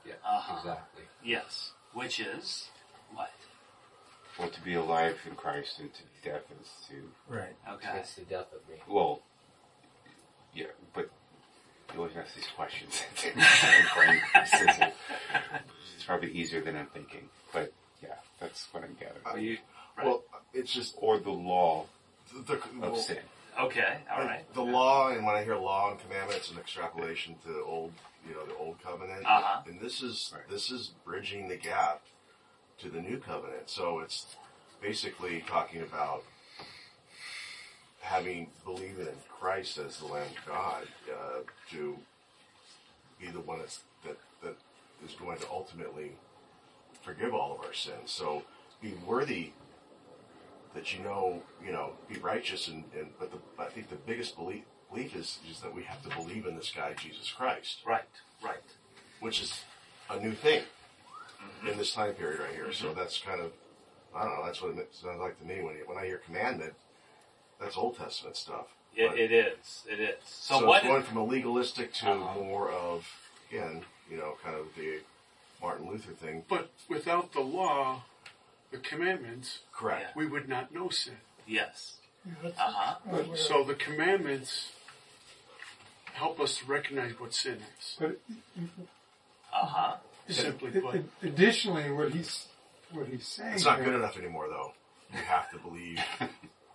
Yeah, 0.06 0.14
Uh-huh. 0.26 0.58
exactly. 0.58 1.04
Yes. 1.24 1.72
Which 1.94 2.20
is 2.20 2.70
what? 3.14 3.32
Well, 4.38 4.50
to 4.50 4.62
be 4.62 4.76
alive 4.76 5.18
in 5.28 5.36
Christ 5.36 5.80
and 5.80 5.92
to 5.94 6.02
be 6.04 6.30
death 6.30 6.44
is 6.62 6.70
to, 6.90 6.96
Right. 7.34 7.56
Okay. 7.74 7.90
That's 7.94 8.16
the 8.16 8.22
death 8.24 8.54
of 8.54 8.68
me. 8.70 8.76
well, 8.88 9.22
yeah, 10.54 10.68
but 10.94 11.10
you 11.94 12.00
always 12.00 12.16
ask 12.18 12.36
these 12.36 12.48
questions. 12.56 13.02
My 13.36 13.86
brain 13.96 14.22
sizzle. 14.46 14.92
It's 15.96 16.04
probably 16.06 16.32
easier 16.32 16.62
than 16.62 16.76
I'm 16.76 16.88
thinking, 16.88 17.30
but 17.54 17.72
yeah, 18.04 18.16
that's 18.40 18.68
what 18.72 18.84
I'm 18.84 18.96
gathering. 19.00 19.58
Well, 20.04 20.24
it's 20.54 20.72
just 20.72 20.96
or 21.00 21.18
the 21.20 21.32
law 21.32 21.86
the, 22.46 22.54
of 22.54 22.62
well, 22.80 22.96
sin. 22.96 23.18
Okay. 23.60 23.98
All 24.12 24.24
right. 24.24 24.54
The 24.54 24.62
law, 24.62 25.10
and 25.10 25.26
when 25.26 25.36
I 25.36 25.44
hear 25.44 25.56
law 25.56 25.92
and 25.92 26.00
commandment, 26.00 26.38
it's 26.38 26.52
an 26.52 26.60
extrapolation 26.60 27.36
to 27.46 27.54
the 27.54 27.64
old, 27.64 27.92
you 28.28 28.36
know, 28.36 28.46
the 28.46 28.56
old 28.56 28.82
covenant. 28.84 29.26
Uh-huh. 29.26 29.62
And 29.66 29.80
this 29.80 30.02
is 30.02 30.34
this 30.50 30.70
is 30.70 30.92
bridging 31.06 31.48
the 31.48 31.56
gap 31.58 32.02
to 32.80 32.90
the 32.90 33.02
new 33.02 33.18
covenant. 33.18 33.70
So 33.70 34.00
it's 34.00 34.36
basically 34.82 35.44
talking 35.48 35.82
about 35.82 36.24
having 38.02 38.48
believing 38.64 39.08
in 39.08 39.14
Christ 39.40 39.78
as 39.80 39.98
the 39.98 40.06
Lamb 40.06 40.28
of 40.38 40.46
God 40.46 40.88
uh, 41.12 41.40
to 41.72 41.98
be 43.20 43.28
the 43.28 43.40
one 43.40 43.60
that's, 43.60 43.82
that 44.06 44.18
that 44.44 44.56
is 45.04 45.14
going 45.16 45.40
to 45.40 45.50
ultimately 45.52 46.12
forgive 47.02 47.34
all 47.34 47.54
of 47.54 47.66
our 47.66 47.74
sins. 47.74 48.12
So 48.12 48.44
be 48.82 48.94
worthy 49.06 49.52
that 50.74 50.94
you 50.96 51.04
know, 51.04 51.42
you 51.66 51.72
know, 51.72 51.94
be 52.08 52.18
righteous 52.20 52.68
and, 52.68 52.84
and 52.98 53.08
but 53.20 53.32
the, 53.32 53.38
I 53.62 53.66
think 53.68 53.90
the 53.90 53.96
biggest 53.96 54.36
belief 54.36 54.64
belief 54.92 55.16
is 55.16 55.40
is 55.50 55.60
that 55.62 55.74
we 55.74 55.84
have 55.84 56.02
to 56.04 56.10
believe 56.16 56.46
in 56.46 56.56
this 56.56 56.72
guy 56.76 56.94
Jesus 57.00 57.32
Christ, 57.32 57.80
Right. 57.86 58.04
Right. 58.44 58.64
which 59.20 59.42
is 59.42 59.62
a 60.10 60.20
new 60.20 60.34
thing 60.34 60.64
in 61.70 61.78
this 61.78 61.94
time 61.94 62.14
period 62.14 62.40
right 62.40 62.54
here. 62.54 62.72
So 62.72 62.94
that's 62.94 63.20
kind 63.20 63.42
of 63.42 63.52
I 64.16 64.24
don't 64.24 64.36
know. 64.40 64.46
That's 64.46 64.62
what 64.62 64.78
it 64.78 64.94
sounds 64.96 65.20
like 65.20 65.38
to 65.40 65.46
me 65.46 65.62
when 65.62 65.76
you, 65.76 65.84
when 65.86 65.98
I 65.98 66.06
hear 66.06 66.18
commandment. 66.18 66.74
That's 67.60 67.76
Old 67.78 67.98
Testament 67.98 68.38
stuff. 68.38 68.68
It, 68.96 69.10
But- 69.10 69.20
it 69.20 69.32
is. 69.32 69.84
It 69.90 70.00
is. 70.00 70.16
So, 70.26 70.60
so 70.60 70.66
what? 70.68 70.78
it's 70.78 70.88
going 70.88 71.04
from 71.04 71.18
a 71.18 71.24
legalistic 71.26 71.94
to 71.96 72.10
Uh-huh. 72.12 72.40
more 72.40 72.70
of 72.72 73.08
again, 73.52 73.84
you 74.10 74.18
know, 74.18 74.36
kind 74.44 74.56
of 74.56 74.68
the 74.76 75.00
Martin 75.62 75.88
Luther 75.90 76.12
thing. 76.14 76.44
But 76.48 76.70
without 76.90 77.34
the 77.34 77.42
law, 77.42 78.04
the 78.72 78.78
commandments, 78.78 79.60
Correct. 79.72 80.16
we 80.16 80.26
would 80.28 80.48
not 80.50 80.74
know 80.74 80.90
sin. 80.90 81.18
yes. 81.46 81.94
Uh 82.44 82.48
Uh-huh. 82.50 83.36
So 83.36 83.64
the 83.64 83.74
commandments 83.76 84.72
help 86.14 86.40
us 86.42 86.58
to 86.58 86.66
recognize 86.66 87.18
what 87.20 87.34
sin 87.34 87.60
is. 87.80 87.96
But 88.00 88.20
Uh-huh. 89.54 89.96
Simply 90.30 90.78
a- 90.78 90.82
put. 90.82 90.96
a- 90.96 91.04
additionally, 91.28 91.90
what 91.92 92.12
he's 92.12 92.48
what 92.92 93.08
he's 93.08 93.26
saying. 93.28 93.54
It's 93.54 93.64
not 93.66 93.78
here- 93.78 93.86
good 93.86 93.96
enough 93.96 94.18
anymore, 94.18 94.48
though. 94.50 94.74
You 95.14 95.20
have 95.20 95.50
to 95.52 95.58
believe 95.58 96.00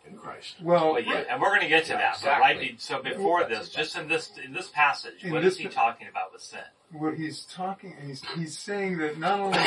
in 0.06 0.16
Christ. 0.16 0.56
Well, 0.62 0.92
Well, 0.94 1.02
yeah, 1.02 1.24
and 1.28 1.40
we're 1.40 1.48
going 1.50 1.60
to 1.60 1.68
get 1.68 1.84
to 1.86 1.92
Yeah, 1.92 1.98
that. 1.98 2.18
But 2.22 2.40
right, 2.40 2.56
exactly. 2.56 2.68
be- 2.72 2.78
so 2.78 3.02
before 3.02 3.44
this, 3.44 3.68
just 3.68 3.94
in 3.96 4.08
this 4.08 4.30
in 4.38 4.52
this 4.54 4.68
passage, 4.68 5.22
In 5.24 5.32
what 5.32 5.42
this 5.42 5.54
is 5.54 5.58
he 5.60 5.68
pa- 5.68 5.74
talking 5.90 6.08
about 6.08 6.32
with 6.32 6.40
sin? 6.42 6.64
what 6.92 7.14
he's 7.14 7.42
talking, 7.44 7.94
he's, 8.06 8.22
he's 8.36 8.58
saying 8.58 8.98
that 8.98 9.18
not 9.18 9.38
only 9.40 9.58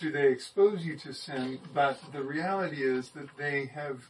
do 0.00 0.10
they 0.10 0.28
expose 0.28 0.84
you 0.84 0.96
to 0.96 1.12
sin, 1.12 1.60
but 1.74 2.00
the 2.12 2.22
reality 2.22 2.82
is 2.82 3.10
that 3.10 3.28
they 3.36 3.66
have, 3.66 4.06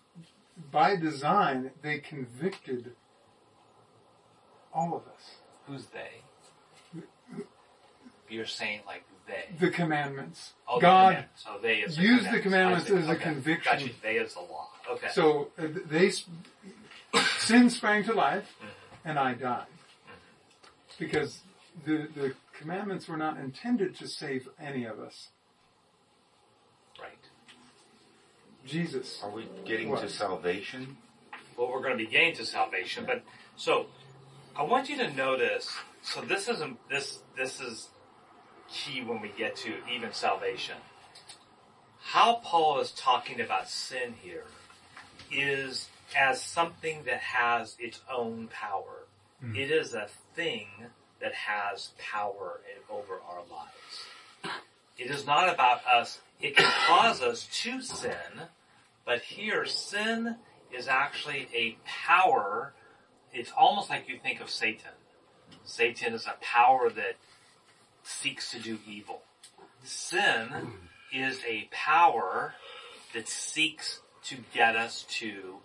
by 0.71 0.95
design, 0.95 1.73
they 1.83 1.99
convicted 1.99 2.93
all 4.73 4.95
of 4.95 5.03
us. 5.03 5.37
Who's 5.67 5.87
they? 5.87 7.03
You're 8.29 8.47
saying 8.47 8.83
like 8.87 9.05
they. 9.27 9.57
The 9.59 9.73
commandments. 9.73 10.53
Oh, 10.69 10.77
the 10.77 10.83
God 10.83 11.09
commandments. 11.09 11.45
So 11.45 11.59
they 11.61 11.75
is 11.79 11.97
the 11.97 12.03
used 12.03 12.31
the 12.31 12.41
commandments. 12.41 12.89
as 12.89 13.07
see. 13.07 13.11
a 13.11 13.17
conviction. 13.17 13.73
Gotcha. 13.73 13.91
They 14.01 14.17
is 14.17 14.35
the 14.35 14.41
law. 14.41 14.69
Okay. 14.93 15.09
So 15.13 15.49
uh, 15.59 15.67
they 15.87 16.13
sin 17.39 17.71
sprang 17.71 18.05
to 18.05 18.13
life, 18.13 18.55
and 19.05 19.19
I 19.19 19.35
died 19.35 19.67
because 20.99 21.41
the 21.85 22.07
the 22.15 22.35
commandments 22.57 23.09
were 23.09 23.17
not 23.17 23.39
intended 23.39 23.97
to 23.97 24.07
save 24.07 24.49
any 24.61 24.85
of 24.85 25.01
us. 25.01 25.31
right. 27.01 27.13
Jesus. 28.67 29.21
Are 29.23 29.31
we 29.31 29.49
getting 29.65 29.89
was. 29.89 30.03
to 30.03 30.09
salvation? 30.09 30.97
Well, 31.57 31.71
we're 31.71 31.83
going 31.83 31.97
to 31.97 32.05
be 32.05 32.11
getting 32.11 32.35
to 32.37 32.47
salvation, 32.47 33.05
but 33.07 33.23
so 33.57 33.87
I 34.57 34.63
want 34.63 34.89
you 34.89 34.97
to 34.99 35.13
notice. 35.13 35.71
So 36.03 36.21
this 36.23 36.49
is 36.49 36.63
this 36.89 37.21
this 37.37 37.61
is 37.61 37.89
key 38.69 39.03
when 39.03 39.21
we 39.21 39.29
get 39.37 39.57
to 39.57 39.75
even 39.93 40.13
salvation. 40.13 40.77
How 42.01 42.41
Paul 42.43 42.81
is 42.81 42.93
talking 42.93 43.41
about 43.41 43.69
sin 43.69 44.15
here 44.21 44.47
is 45.31 45.89
as 46.17 46.43
something 46.43 47.05
that 47.05 47.21
has 47.21 47.77
its 47.79 48.01
own 48.11 48.49
power. 48.49 49.07
Hmm. 49.41 49.55
It 49.55 49.71
is 49.71 49.95
a 49.95 50.09
thing 50.35 50.69
that 51.21 51.35
has 51.35 51.91
power 51.99 52.61
over 52.91 53.21
our 53.29 53.43
lives. 53.51 53.73
It 55.01 55.11
is 55.11 55.27
not 55.27 55.53
about 55.53 55.81
us. 55.87 56.21
It 56.41 56.57
can 56.57 56.71
cause 56.87 57.23
us 57.23 57.49
to 57.63 57.81
sin, 57.81 58.47
but 59.05 59.23
here 59.23 59.67
sin 59.67 60.37
is 60.73 60.89
actually 60.89 61.49
a 61.55 61.77
power 61.85 62.75
it's 63.33 63.53
almost 63.57 63.91
like 63.91 64.09
you 64.09 64.19
think 64.19 64.41
of 64.41 64.51
Satan. 64.51 64.91
Satan 65.65 66.15
is 66.15 66.27
a 66.27 66.35
power 66.41 66.91
that 66.91 67.17
seeks 68.03 68.51
to 68.53 68.59
do 68.59 68.79
evil. 68.87 69.23
Sin 69.85 70.73
is 71.13 71.41
a 71.47 71.69
power 71.71 72.55
that 73.15 73.29
seeks 73.29 74.01
to 74.25 74.37
get 74.53 74.77
us 74.77 75.05
to 75.09 75.57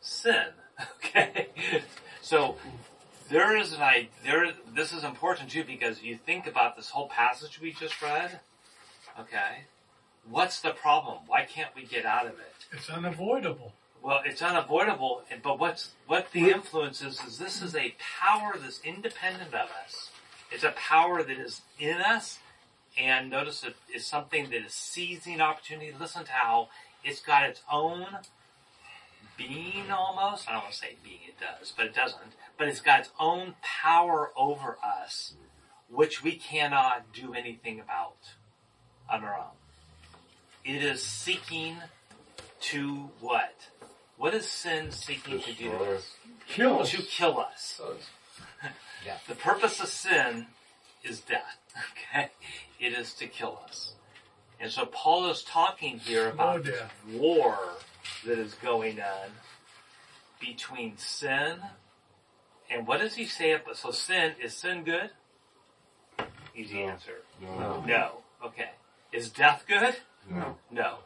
sin. 0.00 0.46
Okay? 0.96 1.48
So 2.22 2.56
there 3.32 3.56
is 3.56 3.72
an 3.72 3.80
I 3.80 4.08
there 4.24 4.52
this 4.74 4.92
is 4.92 5.02
important 5.02 5.50
too 5.50 5.64
because 5.64 6.02
you 6.02 6.16
think 6.16 6.46
about 6.46 6.76
this 6.76 6.90
whole 6.90 7.08
passage 7.08 7.60
we 7.60 7.72
just 7.72 8.00
read. 8.02 8.40
Okay? 9.18 9.64
What's 10.28 10.60
the 10.60 10.70
problem? 10.70 11.18
Why 11.26 11.44
can't 11.44 11.74
we 11.74 11.84
get 11.84 12.04
out 12.04 12.26
of 12.26 12.32
it? 12.32 12.66
It's 12.70 12.90
unavoidable. 12.90 13.72
Well, 14.02 14.20
it's 14.24 14.42
unavoidable, 14.42 15.22
but 15.42 15.58
what's 15.58 15.90
what 16.06 16.30
the 16.32 16.50
influence 16.50 17.00
is 17.02 17.20
is 17.26 17.38
this 17.38 17.62
is 17.62 17.74
a 17.74 17.94
power 18.20 18.54
that's 18.60 18.80
independent 18.84 19.54
of 19.54 19.68
us. 19.84 20.10
It's 20.50 20.64
a 20.64 20.72
power 20.72 21.22
that 21.22 21.38
is 21.38 21.62
in 21.78 21.96
us, 21.96 22.38
and 22.98 23.30
notice 23.30 23.64
it 23.64 23.76
is 23.92 24.06
something 24.06 24.50
that 24.50 24.66
is 24.66 24.74
seizing 24.74 25.40
opportunity. 25.40 25.94
Listen 25.98 26.24
to 26.24 26.32
how 26.32 26.68
it's 27.02 27.20
got 27.20 27.44
its 27.44 27.62
own 27.70 28.06
being 29.38 29.90
almost. 29.90 30.48
I 30.48 30.52
don't 30.52 30.62
want 30.62 30.74
to 30.74 30.78
say 30.78 30.96
being, 31.02 31.20
it 31.26 31.36
does, 31.40 31.72
but 31.74 31.86
it 31.86 31.94
doesn't. 31.94 32.34
But 32.62 32.68
it's 32.68 32.80
got 32.80 33.00
its 33.00 33.10
own 33.18 33.56
power 33.60 34.30
over 34.36 34.78
us, 34.84 35.34
which 35.90 36.22
we 36.22 36.36
cannot 36.36 37.12
do 37.12 37.34
anything 37.34 37.80
about 37.80 38.18
on 39.10 39.24
our 39.24 39.34
own. 39.34 39.56
It 40.64 40.84
is 40.84 41.02
seeking 41.02 41.78
to 42.60 43.10
what? 43.18 43.66
What 44.16 44.32
is 44.32 44.46
sin 44.46 44.92
seeking 44.92 45.40
to 45.40 45.52
do 45.52 45.70
to 45.70 45.76
us? 45.96 46.08
Kill 46.46 46.78
us. 46.78 46.90
To 46.92 47.02
kill 47.02 47.40
us. 47.40 47.80
Oh, 47.82 47.96
yeah. 49.04 49.16
The 49.26 49.34
purpose 49.34 49.80
of 49.80 49.88
sin 49.88 50.46
is 51.02 51.18
death. 51.18 51.58
Okay? 52.14 52.30
It 52.78 52.92
is 52.92 53.12
to 53.14 53.26
kill 53.26 53.58
us. 53.64 53.94
And 54.60 54.70
so 54.70 54.86
Paul 54.86 55.28
is 55.30 55.42
talking 55.42 55.98
here 55.98 56.28
about 56.28 56.64
More 56.64 56.72
death. 56.74 56.92
war 57.10 57.58
that 58.24 58.38
is 58.38 58.54
going 58.54 59.00
on 59.00 59.30
between 60.38 60.96
sin 60.96 61.58
and 62.72 62.86
what 62.86 63.00
does 63.00 63.14
he 63.14 63.24
say? 63.26 63.52
ab- 63.54 63.62
So 63.74 63.90
sin, 63.90 64.32
is 64.42 64.56
sin 64.56 64.84
good? 64.84 65.10
Easy 66.54 66.82
answer. 66.82 67.18
No. 67.40 67.82
No. 67.86 68.12
Okay. 68.44 68.70
Is 69.12 69.30
death 69.30 69.64
good? 69.66 69.96
No. 70.30 70.56
No. 70.70 70.98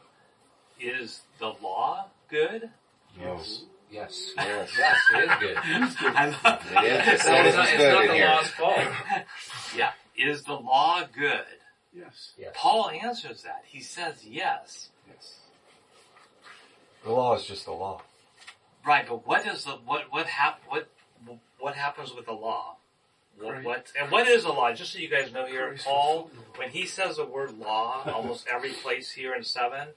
Is 0.81 1.23
the 1.39 1.53
law 1.63 2.07
good? 2.29 2.71
Yes. 3.21 3.63
Yes. 3.91 4.33
Yes. 4.37 4.71
Yes, 4.79 4.99
it 5.15 5.19
is 5.25 5.39
good. 5.41 5.57
I 6.17 6.27
love 6.27 6.67
It 6.85 6.85
is. 6.85 7.15
It's 7.15 7.25
It 7.25 7.31
not, 7.31 7.47
it's 7.47 7.57
not, 7.57 7.69
it's 7.69 7.79
not 7.83 8.07
the 8.09 8.15
here. 8.15 8.27
law's 8.27 8.49
fault. 8.49 8.79
Yeah. 9.77 9.93
Is 10.17 10.43
the 10.43 10.55
law 10.55 11.03
good? 11.15 11.45
Yes. 11.95 12.33
Yes. 12.39 12.51
Paul 12.55 12.91
answers 12.91 13.43
that. 13.43 13.63
He 13.67 13.81
says 13.81 14.25
yes. 14.27 14.89
Yes. 15.09 15.37
The 17.05 17.13
law 17.13 17.37
is 17.37 17.45
just 17.47 17.65
the 17.67 17.73
law. 17.73 18.03
Right, 18.85 19.07
but 19.09 19.27
what 19.27 19.47
is 19.47 19.65
the 19.65 19.73
what 19.73 20.13
what 20.13 20.27
hap 20.27 20.61
what 20.69 20.89
what 21.59 21.75
happens 21.75 22.15
with 22.15 22.27
the 22.27 22.33
law? 22.33 22.77
What, 23.39 23.65
what 23.65 23.93
and 24.01 24.11
what 24.11 24.27
is 24.27 24.45
the 24.45 24.51
law? 24.51 24.73
Just 24.73 24.93
so 24.93 24.99
you 24.99 25.09
guys 25.09 25.33
know 25.33 25.45
here, 25.47 25.77
Paul, 25.85 26.23
fulfilled 26.23 26.31
the 26.31 26.37
law. 26.39 26.59
when 26.59 26.71
he 26.71 26.87
says 26.87 27.17
the 27.17 27.27
word 27.27 27.59
law, 27.59 28.03
almost 28.07 28.47
every 28.53 28.71
place 28.71 29.13
here 29.13 29.35
in 29.35 29.45
seven, 29.45 29.89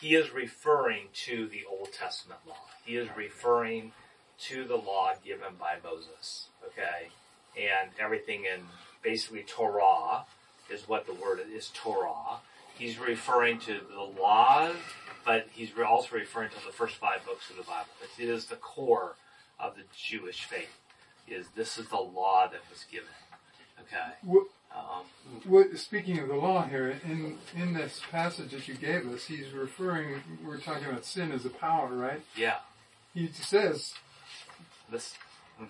he 0.00 0.14
is 0.14 0.32
referring 0.32 1.06
to 1.24 1.46
the 1.46 1.62
Old 1.70 1.92
Testament 1.92 2.40
law. 2.46 2.56
He 2.84 2.96
is 2.96 3.08
referring 3.16 3.92
to 4.40 4.64
the 4.64 4.76
law 4.76 5.12
given 5.24 5.54
by 5.58 5.76
Moses. 5.82 6.48
Okay, 6.66 7.08
and 7.56 7.90
everything 7.98 8.44
in 8.44 8.60
basically 9.02 9.44
Torah 9.46 10.24
is 10.70 10.88
what 10.88 11.06
the 11.06 11.14
word 11.14 11.40
is 11.52 11.70
Torah. 11.74 12.40
He's 12.76 12.98
referring 12.98 13.60
to 13.60 13.80
the 13.94 14.20
law, 14.20 14.70
but 15.24 15.46
he's 15.52 15.70
also 15.86 16.16
referring 16.16 16.50
to 16.50 16.66
the 16.66 16.72
first 16.72 16.96
five 16.96 17.24
books 17.24 17.48
of 17.50 17.56
the 17.56 17.62
Bible. 17.62 17.88
It 18.18 18.28
is 18.28 18.46
the 18.46 18.56
core 18.56 19.14
of 19.60 19.76
the 19.76 19.82
Jewish 19.96 20.44
faith. 20.44 20.80
Is 21.28 21.46
this 21.56 21.78
is 21.78 21.88
the 21.88 21.96
law 21.96 22.48
that 22.50 22.60
was 22.70 22.84
given? 22.90 23.08
Okay. 23.80 24.12
What, 24.22 24.46
Um, 24.74 25.04
what, 25.44 25.76
speaking 25.78 26.18
of 26.18 26.28
the 26.28 26.34
law 26.34 26.62
here, 26.66 27.00
in 27.04 27.38
in 27.54 27.74
this 27.74 28.00
passage 28.10 28.50
that 28.52 28.66
you 28.68 28.74
gave 28.74 29.06
us, 29.12 29.24
he's 29.26 29.50
referring. 29.52 30.22
We're 30.44 30.58
talking 30.58 30.86
about 30.86 31.04
sin 31.04 31.32
as 31.32 31.44
a 31.44 31.50
power, 31.50 31.88
right? 31.94 32.22
yeah. 32.36 32.58
He 33.14 33.28
says 33.28 33.94
This. 34.90 35.14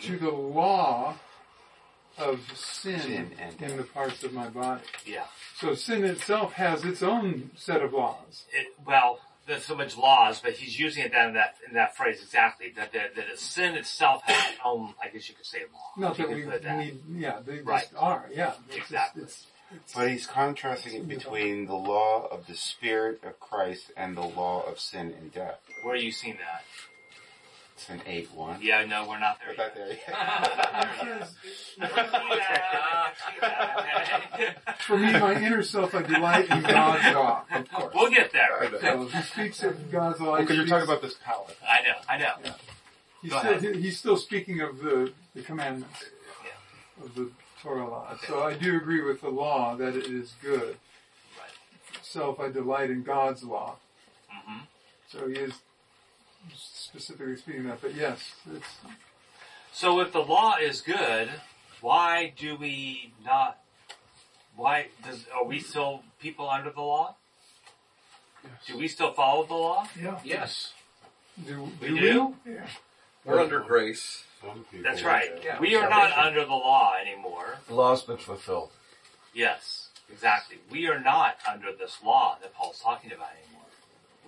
to 0.01 0.19
the 0.19 0.31
law 0.31 1.17
of 2.17 2.41
sin, 2.57 3.01
Sin 3.01 3.33
and 3.39 3.61
in 3.63 3.77
the 3.77 3.83
parts 3.83 4.23
of 4.25 4.33
my 4.33 4.49
body. 4.49 4.83
Yeah. 5.05 5.27
So 5.59 5.75
sin 5.75 6.05
itself 6.05 6.55
has 6.55 6.85
its 6.85 7.03
own 7.03 7.51
set 7.57 7.83
of 7.83 7.93
laws. 7.93 8.45
It, 8.53 8.69
well, 8.87 9.21
there's 9.47 9.65
so 9.65 9.75
much 9.75 9.97
laws, 9.97 10.41
but 10.41 10.53
he's 10.53 10.79
using 10.79 11.05
it 11.05 11.13
then 11.13 11.29
in 11.29 11.35
that 11.35 11.57
in 11.69 11.75
that 11.75 11.97
phrase 11.97 12.21
exactly. 12.23 12.73
That 12.77 12.93
that, 12.93 13.15
that 13.17 13.39
sin 13.39 13.75
itself 13.75 14.23
has 14.25 14.53
its 14.53 14.61
own, 14.65 14.95
I 15.03 15.09
guess 15.09 15.29
you 15.29 15.35
could 15.35 15.47
say, 15.47 15.61
law. 15.73 15.81
Not 16.09 16.19
You 16.19 16.25
that 16.25 16.29
could 16.29 16.37
we 16.37 16.45
put 16.45 16.55
it 16.55 16.63
that. 16.65 16.79
need, 16.79 17.01
yeah, 17.11 17.41
they 17.45 17.59
Right. 17.61 17.83
just 17.83 17.95
are, 17.97 18.29
yeah. 18.33 18.55
It's 18.69 18.77
just- 18.77 18.79
Exactly. 18.91 19.23
it's- 19.23 19.47
it's- 19.73 19.93
But 19.95 20.09
he's 20.11 20.27
contrasting 20.27 20.95
it 20.95 21.09
between 21.09 21.67
the 21.67 21.75
law 21.75 22.27
of 22.31 22.47
the 22.47 22.55
Spirit 22.55 23.23
of 23.25 23.41
Christ 23.41 23.91
and 23.97 24.17
the 24.17 24.23
law 24.23 24.63
of 24.63 24.79
sin 24.79 25.13
and 25.19 25.33
death. 25.33 25.59
Where 25.83 25.95
are 25.95 25.99
you 25.99 26.13
seeing 26.13 26.37
that? 26.39 26.65
It's 27.85 27.91
in 27.91 28.01
8 28.07 28.33
1. 28.33 28.61
Yeah, 28.63 28.87
no, 28.87 29.07
we're 29.07 29.19
not 29.19 29.37
there. 29.45 29.51
We're 29.51 29.57
not 29.65 29.75
there 29.75 29.89
yet. 29.89 29.99
For 34.87 34.97
me, 34.97 35.13
my 35.13 35.35
inner 35.35 35.63
self, 35.63 35.95
I 35.95 36.01
delight 36.03 36.49
in 36.49 36.63
God's 36.63 37.15
law. 37.15 37.45
Of 37.55 37.71
course. 37.71 37.95
We'll 37.95 38.11
get 38.11 38.33
there. 38.33 38.71
So 38.81 39.05
he 39.07 39.21
speaks 39.23 39.63
of 39.65 39.93
God's 39.93 40.19
law. 40.21 40.37
he 40.37 40.45
Because 40.45 40.57
you're 40.57 40.67
talking 40.67 40.89
about 40.89 41.03
this 41.03 41.17
power. 41.23 41.45
I 41.69 41.83
know, 41.83 41.97
I 42.09 42.17
know. 42.19 42.33
He's 43.21 43.35
still, 43.35 43.59
he's 43.75 43.99
still 43.99 44.17
speaking 44.17 44.63
of 44.63 44.79
the, 44.79 45.13
the 45.35 45.43
commandments 45.43 46.05
of 47.03 47.15
the 47.15 47.31
Torah 47.63 47.87
law. 47.89 48.09
Okay. 48.15 48.27
So 48.29 48.41
I 48.43 48.55
do 48.55 48.77
agree 48.77 49.03
with 49.03 49.21
the 49.21 49.29
law 49.31 49.77
that 49.77 49.95
it 49.95 50.07
is 50.07 50.33
good. 50.43 50.79
Right. 51.37 51.53
Self, 52.03 52.41
I 52.41 52.49
delight 52.51 52.89
in 52.91 53.03
God's 53.03 53.45
law. 53.45 53.77
hmm 54.31 54.61
So 55.11 55.29
he 55.29 55.35
is 55.35 55.53
specifically 56.95 57.37
speaking 57.37 57.61
of 57.63 57.67
that. 57.67 57.83
But 57.83 57.95
yes, 57.95 58.21
it's 58.55 58.67
So 59.73 60.01
if 60.01 60.13
the 60.13 60.21
law 60.21 60.55
is 60.61 60.81
good, 60.81 61.29
why 61.81 62.33
do 62.37 62.57
we 62.57 63.13
not? 63.25 63.59
Why 64.57 64.87
does 65.05 65.27
are 65.35 65.45
we 65.45 65.59
still 65.59 66.03
people 66.21 66.49
under 66.49 66.71
the 66.71 66.81
law? 66.81 67.17
Do 68.67 68.79
we 68.79 68.89
still 68.89 69.13
follow 69.13 69.45
the 69.45 69.55
law? 69.55 69.89
Yeah. 70.01 70.21
Yes. 70.23 70.73
do, 71.45 71.69
We 71.81 71.89
do 71.89 71.99
do. 71.99 72.35
Yeah. 72.47 72.67
We're 73.25 73.41
under 73.41 73.61
grace. 73.61 74.25
Some 74.41 74.65
people 74.71 74.85
That's 74.85 75.03
right. 75.03 75.31
Yeah, 75.43 75.59
we 75.59 75.75
are 75.75 75.89
not 75.89 76.13
under 76.13 76.45
the 76.45 76.53
law 76.53 76.93
anymore. 77.01 77.57
The 77.67 77.75
law's 77.75 78.03
been 78.03 78.19
fulfilled. 78.19 78.71
Yes, 79.33 79.89
exactly. 80.13 80.59
We 80.71 80.87
are 80.89 81.01
not 81.01 81.39
under 81.51 81.73
this 81.73 81.97
law 82.05 82.37
that 82.43 82.55
Paul's 82.55 82.79
talking 82.81 83.11
about 83.11 83.31
anymore. 83.43 83.64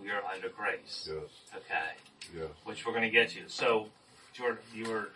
We 0.02 0.10
are 0.10 0.22
under 0.32 0.48
grace. 0.50 1.08
Yes. 1.10 1.30
Okay, 1.54 2.36
Yes. 2.36 2.48
which 2.64 2.84
we're 2.86 2.92
going 2.92 3.04
to 3.04 3.10
get 3.10 3.34
you. 3.34 3.44
So, 3.48 3.86
Jordan, 4.34 4.58
you 4.74 4.88
were. 4.88 5.08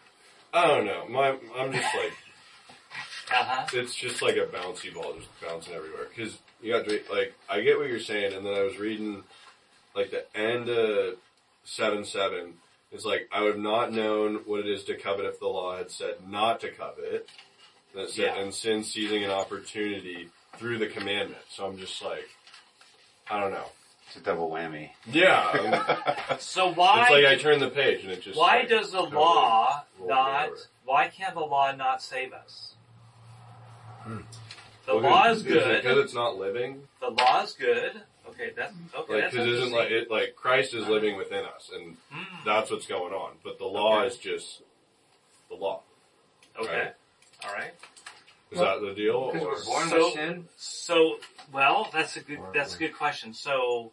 I 0.52 0.66
don't 0.66 0.84
know. 0.86 1.06
My, 1.08 1.36
I'm 1.56 1.72
just 1.72 1.94
like, 1.94 2.12
Uh 3.32 3.44
huh. 3.44 3.66
it's 3.72 3.94
just 3.94 4.20
like 4.22 4.36
a 4.36 4.46
bouncy 4.46 4.92
ball, 4.92 5.14
just 5.14 5.28
bouncing 5.40 5.74
everywhere. 5.74 6.06
Because 6.14 6.36
you 6.60 6.72
got 6.72 6.84
to 6.86 7.00
like, 7.12 7.34
I 7.48 7.60
get 7.60 7.78
what 7.78 7.88
you're 7.88 8.00
saying, 8.00 8.32
and 8.34 8.44
then 8.44 8.54
I 8.54 8.62
was 8.62 8.78
reading 8.78 9.22
like 9.94 10.10
the 10.10 10.24
end 10.36 10.68
of 10.68 11.14
seven 11.64 12.04
seven. 12.04 12.54
It's 12.90 13.04
like 13.04 13.28
I 13.30 13.42
would 13.42 13.54
have 13.54 13.62
not 13.62 13.92
known 13.92 14.40
what 14.46 14.60
it 14.60 14.66
is 14.66 14.82
to 14.84 14.96
covet 14.96 15.24
if 15.26 15.38
the 15.38 15.46
law 15.46 15.76
had 15.76 15.90
said 15.92 16.14
not 16.28 16.60
to 16.62 16.72
covet. 16.72 17.28
It 17.94 18.10
said, 18.10 18.22
Yeah. 18.36 18.40
and 18.42 18.52
sin 18.54 18.82
seizing 18.82 19.22
an 19.24 19.30
opportunity 19.30 20.28
through 20.56 20.78
the 20.78 20.86
commandment. 20.88 21.42
So 21.50 21.66
I'm 21.66 21.78
just 21.78 22.02
like, 22.02 22.28
I 23.30 23.38
don't 23.40 23.52
know. 23.52 23.66
It's 24.10 24.16
a 24.16 24.20
double 24.22 24.50
whammy. 24.50 24.90
Yeah, 25.06 26.16
So 26.40 26.72
why? 26.72 27.02
it's 27.02 27.10
like 27.12 27.24
I 27.26 27.36
turn 27.36 27.60
the 27.60 27.70
page 27.70 28.02
and 28.02 28.10
it 28.10 28.22
just. 28.22 28.36
why 28.36 28.58
like, 28.58 28.68
does 28.68 28.90
the 28.90 29.02
law 29.02 29.84
not? 30.04 30.48
over. 30.48 30.56
Why 30.84 31.06
can't 31.06 31.34
the 31.34 31.40
law 31.40 31.70
not 31.70 32.02
save 32.02 32.32
us? 32.32 32.74
The 34.04 34.24
Well, 34.96 35.00
law 35.00 35.28
is 35.30 35.44
good 35.44 35.54
Because 35.76 35.82
good. 35.94 35.98
it's 35.98 36.14
not 36.14 36.36
living. 36.38 36.82
The 37.00 37.10
law 37.10 37.42
is 37.44 37.52
good. 37.52 38.02
Okay, 38.30 38.50
that's 38.56 38.74
okay. 38.98 39.12
Like, 39.12 39.22
that's 39.22 39.34
because 39.34 39.46
isn't 39.46 39.72
like 39.72 39.90
it 39.92 40.10
like 40.10 40.34
Christ 40.34 40.74
is 40.74 40.88
living 40.88 41.16
within 41.16 41.44
us, 41.44 41.70
and 41.72 41.96
Mm, 42.12 42.44
that's 42.44 42.70
what's 42.72 42.86
going 42.86 43.12
on. 43.12 43.34
But 43.44 43.58
the 43.58 43.64
law 43.66 43.98
Okay. 43.98 44.08
is 44.08 44.16
just 44.18 44.62
the 45.48 45.54
law. 45.54 45.82
okay. 46.58 46.68
right. 46.78 46.94
All 47.46 47.52
right. 47.54 47.74
Is 48.50 48.58
that 48.58 48.80
the 48.80 48.92
deal? 48.94 49.30
Because 49.32 49.46
we're 49.46 49.64
born 49.72 49.88
So- 49.88 50.04
with 50.06 50.14
sin. 50.14 50.48
So, 50.56 51.18
well, 51.52 51.88
that's 51.92 52.16
a 52.16 52.20
good 52.20 52.40
that's 52.52 52.74
a 52.74 52.78
good 52.78 52.96
question. 52.96 53.32
So, 53.34 53.92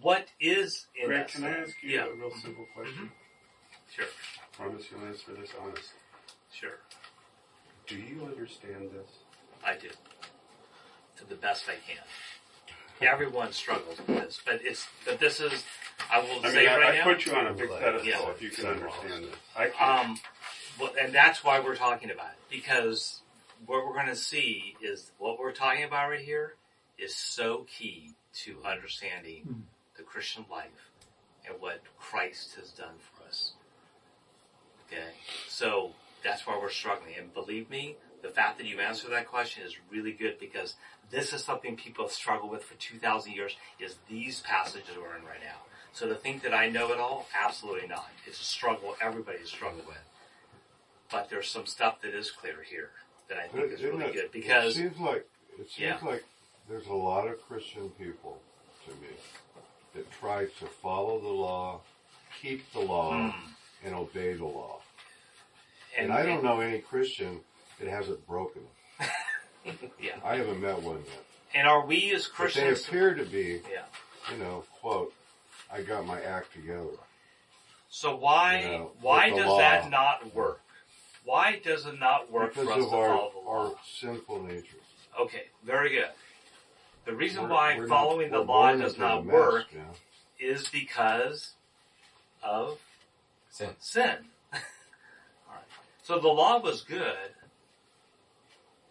what 0.00 0.26
is 0.40 0.86
in 1.00 1.06
Greg, 1.08 1.24
us? 1.26 1.32
can 1.32 1.44
I 1.44 1.50
ask 1.58 1.74
you 1.82 1.90
Yeah. 1.90 2.06
a 2.06 2.12
real 2.14 2.30
simple 2.30 2.64
mm-hmm. 2.64 2.80
question? 2.80 3.04
Mm-hmm. 3.04 3.94
Sure. 3.94 4.06
Promise 4.52 4.84
you'll 4.90 5.06
answer 5.06 5.32
this 5.40 5.50
honestly. 5.60 5.82
Sure, 6.52 6.78
Do 7.86 7.96
you 7.96 8.24
understand 8.24 8.90
this? 8.92 9.08
I 9.64 9.74
do. 9.76 9.88
To 11.18 11.28
the 11.28 11.34
best 11.34 11.64
I 11.68 11.74
can. 11.86 12.02
Everyone 13.06 13.52
struggles 13.52 13.98
with 13.98 14.06
this, 14.06 14.40
but 14.44 14.60
it's 14.64 14.86
but 15.04 15.18
this 15.20 15.40
is 15.40 15.64
I 16.10 16.20
will 16.20 16.44
I 16.44 16.50
say 16.50 16.60
mean, 16.60 16.68
I, 16.68 16.76
right 16.78 16.94
I 16.94 16.98
now. 16.98 17.04
put 17.04 17.26
you 17.26 17.32
on 17.34 17.46
a 17.46 17.52
big 17.52 17.68
pedestal 17.70 18.04
Yeah. 18.06 18.30
if 18.30 18.40
you 18.42 18.50
can 18.50 18.66
understand 18.66 19.24
this. 19.24 19.34
I 19.56 19.68
can't. 19.68 20.06
Um, 20.10 20.18
well, 20.80 20.92
and 21.00 21.12
that's 21.14 21.44
why 21.44 21.60
we're 21.60 21.76
talking 21.76 22.10
about 22.10 22.28
it 22.28 22.38
because 22.50 23.20
what 23.66 23.86
we're 23.86 23.94
going 23.94 24.06
to 24.06 24.16
see 24.16 24.76
is 24.82 25.10
what 25.18 25.38
we're 25.38 25.52
talking 25.52 25.84
about 25.84 26.08
right 26.10 26.20
here 26.20 26.54
is 26.98 27.14
so 27.14 27.66
key 27.78 28.12
to 28.44 28.56
understanding 28.64 29.42
the 29.46 29.75
Christian 30.16 30.46
life 30.50 30.92
and 31.46 31.60
what 31.60 31.82
Christ 31.98 32.54
has 32.58 32.70
done 32.70 32.94
for 32.98 33.28
us. 33.28 33.52
Okay, 34.86 35.08
so 35.46 35.90
that's 36.24 36.46
why 36.46 36.58
we're 36.58 36.70
struggling. 36.70 37.12
And 37.18 37.34
believe 37.34 37.68
me, 37.68 37.96
the 38.22 38.30
fact 38.30 38.56
that 38.56 38.66
you 38.66 38.80
answered 38.80 39.10
that 39.12 39.28
question 39.28 39.62
is 39.66 39.74
really 39.90 40.12
good 40.12 40.38
because 40.40 40.76
this 41.10 41.34
is 41.34 41.44
something 41.44 41.76
people 41.76 42.06
have 42.06 42.12
struggled 42.14 42.50
with 42.50 42.64
for 42.64 42.76
2,000 42.76 43.30
years 43.30 43.56
is 43.78 43.96
these 44.08 44.40
passages 44.40 44.88
we're 44.96 45.14
in 45.18 45.22
right 45.24 45.42
now. 45.44 45.58
So 45.92 46.08
to 46.08 46.14
think 46.14 46.42
that 46.44 46.54
I 46.54 46.70
know 46.70 46.90
it 46.92 46.98
all, 46.98 47.26
absolutely 47.38 47.86
not. 47.86 48.08
It's 48.26 48.40
a 48.40 48.44
struggle 48.44 48.96
everybody's 49.02 49.50
struggled 49.50 49.86
with. 49.86 49.98
But 51.10 51.28
there's 51.28 51.50
some 51.50 51.66
stuff 51.66 52.00
that 52.00 52.14
is 52.14 52.30
clear 52.30 52.62
here 52.66 52.88
that 53.28 53.36
I 53.36 53.48
think 53.48 53.70
is 53.70 53.82
really 53.82 54.06
it- 54.06 54.14
good 54.14 54.32
because 54.32 54.78
it 54.78 54.80
seems 54.80 54.98
like 54.98 55.28
it 55.58 55.68
seems 55.68 55.78
Yeah. 55.78 55.98
like 56.02 56.24
there's 56.70 56.86
a 56.86 56.94
lot 56.94 57.28
of 57.28 57.38
Christian 57.46 57.90
people 57.90 58.40
to 58.86 58.94
me 58.94 59.08
that 59.96 60.10
try 60.12 60.44
to 60.44 60.66
follow 60.82 61.20
the 61.20 61.28
law, 61.28 61.80
keep 62.40 62.70
the 62.72 62.80
law, 62.80 63.30
hmm. 63.30 63.86
and 63.86 63.94
obey 63.94 64.34
the 64.34 64.44
law. 64.44 64.78
And. 65.98 66.10
And- 66.10 66.12
I 66.12 66.24
don't 66.24 66.44
know 66.44 66.60
any 66.60 66.78
Christian 66.78 67.40
that 67.80 67.88
hasn't 67.88 68.26
broken 68.26 68.62
it. 69.00 69.10
yeah. 70.00 70.12
I 70.24 70.36
haven't 70.36 70.60
met 70.60 70.80
one 70.82 70.98
yet. 70.98 71.24
And 71.54 71.66
are 71.66 71.84
we 71.86 72.12
as 72.14 72.26
But 72.26 72.34
Christians? 72.34 72.82
they 72.82 72.88
appear 72.88 73.14
to 73.14 73.24
be, 73.24 73.60
Yeah. 73.70 73.82
you 74.30 74.42
know, 74.42 74.64
quote, 74.80 75.12
I 75.72 75.82
got 75.82 76.06
my 76.06 76.20
act 76.20 76.52
together. 76.52 76.96
So 77.88 78.16
why 78.16 78.60
You 78.62 78.68
know, 78.68 78.90
why 79.00 79.30
does 79.30 79.46
law. 79.46 79.58
that 79.58 79.90
not 79.90 80.34
work? 80.34 80.60
Why 81.24 81.60
does 81.62 81.86
it 81.86 81.98
not 81.98 82.30
work 82.30 82.54
because 82.54 82.68
for 82.68 82.72
us 82.74 82.84
of 82.84 82.90
to 82.90 82.96
our, 82.96 83.08
follow 83.16 83.32
the 83.32 83.38
law? 83.50 83.64
our 83.70 83.74
sinful 83.98 84.42
nature. 84.44 84.76
Okay, 85.18 85.44
very 85.64 85.90
good. 85.90 86.08
The 87.06 87.14
reason 87.14 87.44
We're- 87.44 87.54
why 87.54 87.76
we're 87.76 87.86
not- 87.86 87.88
following 87.88 88.30
the 88.30 88.40
law 88.40 88.72
does 88.72 88.98
not 88.98 89.24
mess, 89.24 89.32
work 89.32 89.72
man. 89.72 89.94
is 90.38 90.68
because 90.68 91.54
of 92.42 92.78
sin. 93.48 93.74
Sin. 93.80 94.30
All 94.52 94.58
right. 95.54 95.64
So 96.02 96.18
the 96.18 96.28
law 96.28 96.58
was 96.58 96.82
good, 96.82 97.34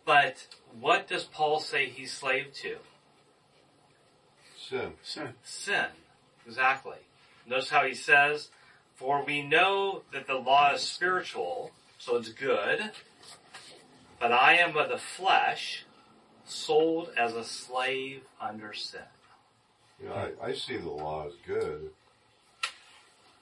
but 0.05 0.47
what 0.79 1.07
does 1.07 1.25
Paul 1.25 1.59
say 1.59 1.89
he's 1.89 2.13
slave 2.13 2.53
to? 2.55 2.77
Sin. 4.57 4.93
Sin. 5.03 5.33
Sin. 5.43 5.85
Exactly. 6.47 6.97
Notice 7.45 7.69
how 7.69 7.85
he 7.85 7.93
says, 7.93 8.49
For 8.95 9.23
we 9.23 9.41
know 9.43 10.03
that 10.13 10.25
the 10.25 10.35
law 10.35 10.71
is 10.73 10.81
spiritual, 10.81 11.71
so 11.99 12.15
it's 12.15 12.29
good, 12.29 12.91
but 14.19 14.31
I 14.31 14.55
am 14.55 14.75
of 14.77 14.89
the 14.89 14.97
flesh, 14.97 15.83
sold 16.45 17.09
as 17.17 17.33
a 17.33 17.43
slave 17.43 18.21
under 18.39 18.73
sin. 18.73 19.01
You 20.01 20.09
know, 20.09 20.15
I, 20.41 20.47
I 20.47 20.53
see 20.53 20.77
the 20.77 20.89
law 20.89 21.27
as 21.27 21.33
good. 21.47 21.89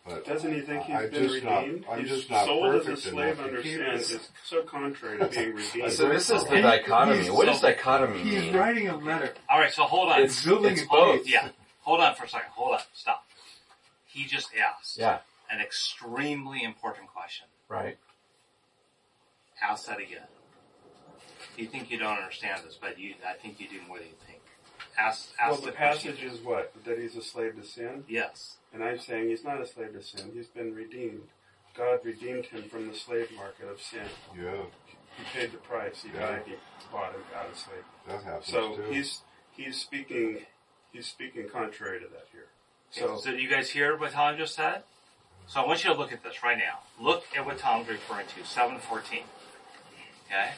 But 0.05 0.25
Doesn't 0.25 0.53
he 0.53 0.59
think 0.61 0.83
he's 0.83 0.95
I 0.95 1.07
been 1.07 1.29
just 1.29 1.43
not- 1.45 1.61
redeemed? 1.63 1.85
I'm 1.89 1.99
he's 2.01 2.09
just 2.09 2.29
not 2.29 2.45
sold 2.45 2.75
as 2.75 2.87
a 2.87 2.97
slave 2.97 3.39
under 3.39 3.61
keep 3.61 3.77
sin. 3.77 3.85
It's 3.93 4.29
so 4.43 4.61
contrary 4.63 5.17
to 5.19 5.27
being 5.27 5.55
redeemed. 5.55 5.91
So 5.93 6.09
this 6.09 6.29
is 6.29 6.43
the 6.45 6.61
dichotomy. 6.61 7.19
he's- 7.21 7.31
What 7.31 7.45
does 7.45 7.61
dichotomy 7.61 8.19
He's 8.21 8.33
mean? 8.33 8.43
He's 8.43 8.53
writing 8.53 8.89
a 8.89 8.97
letter. 8.97 9.33
All 9.49 9.59
right, 9.59 9.71
so 9.71 9.83
hold 9.83 10.09
on. 10.09 10.19
It's- 10.19 10.43
building 10.43 10.73
it's 10.73 10.81
both. 10.83 11.25
Yeah. 11.25 11.49
Hold 11.83 12.01
on 12.01 12.15
for 12.15 12.25
a 12.25 12.29
second. 12.29 12.49
Hold 12.51 12.73
on. 12.75 12.81
Stop. 12.93 13.25
He 14.05 14.25
just 14.25 14.49
asked 14.55 14.97
Yeah. 14.97 15.19
an 15.49 15.61
extremely 15.61 16.63
important 16.63 17.07
question. 17.07 17.47
Right. 17.69 17.97
Ask 19.61 19.87
that 19.87 19.99
again. 19.99 20.27
You 21.57 21.67
think 21.67 21.91
you 21.91 21.97
don't 21.99 22.17
understand 22.17 22.61
this, 22.65 22.77
but 22.79 22.97
you, 22.99 23.13
I 23.27 23.33
think 23.33 23.59
you 23.59 23.67
do 23.67 23.79
more 23.87 23.97
than 23.97 24.07
you 24.07 24.13
think. 24.27 24.39
Ask, 24.97 25.29
ask 25.39 25.51
well, 25.51 25.61
the 25.61 25.71
question. 25.71 26.13
passage 26.13 26.23
is 26.23 26.39
what? 26.41 26.73
That 26.85 26.99
he's 26.99 27.15
a 27.15 27.21
slave 27.21 27.55
to 27.55 27.65
sin? 27.65 28.03
Yes. 28.07 28.57
And 28.73 28.83
I'm 28.83 28.99
saying 28.99 29.29
he's 29.29 29.43
not 29.43 29.61
a 29.61 29.67
slave 29.67 29.93
to 29.93 30.03
sin. 30.03 30.31
He's 30.33 30.47
been 30.47 30.73
redeemed. 30.75 31.23
God 31.75 31.99
redeemed 32.03 32.45
him 32.47 32.63
from 32.69 32.87
the 32.87 32.95
slave 32.95 33.29
market 33.35 33.67
of 33.69 33.81
sin. 33.81 34.05
Yeah, 34.39 34.63
He 35.17 35.23
paid 35.39 35.51
the 35.51 35.57
price. 35.57 36.03
He 36.03 36.09
Yeah. 36.09 36.27
died. 36.27 36.43
He 36.45 36.53
bought 36.91 37.13
him 37.13 37.21
out 37.35 37.49
of 37.49 37.57
slavery. 37.57 37.83
that 38.07 38.23
happens 38.23 38.47
So 38.47 38.75
too. 38.75 38.83
he's 38.91 39.21
he's 39.51 39.79
speaking 39.79 40.45
he's 40.91 41.07
speaking 41.07 41.49
contrary 41.49 41.99
to 41.99 42.07
that 42.07 42.27
here. 42.31 42.47
So, 42.91 43.17
So 43.17 43.31
did 43.31 43.41
you 43.41 43.49
guys 43.49 43.71
hear 43.71 43.95
what 43.97 44.11
Tom 44.11 44.37
just 44.37 44.53
said? 44.55 44.83
So 45.47 45.61
I 45.61 45.65
want 45.67 45.83
you 45.83 45.91
to 45.93 45.99
look 45.99 46.11
at 46.11 46.23
this 46.23 46.43
right 46.43 46.57
now. 46.57 46.79
Look 46.99 47.23
at 47.35 47.45
what 47.45 47.57
Tom's 47.57 47.87
referring 47.89 48.27
to, 48.27 48.45
714. 48.45 49.23
Okay? 50.27 50.51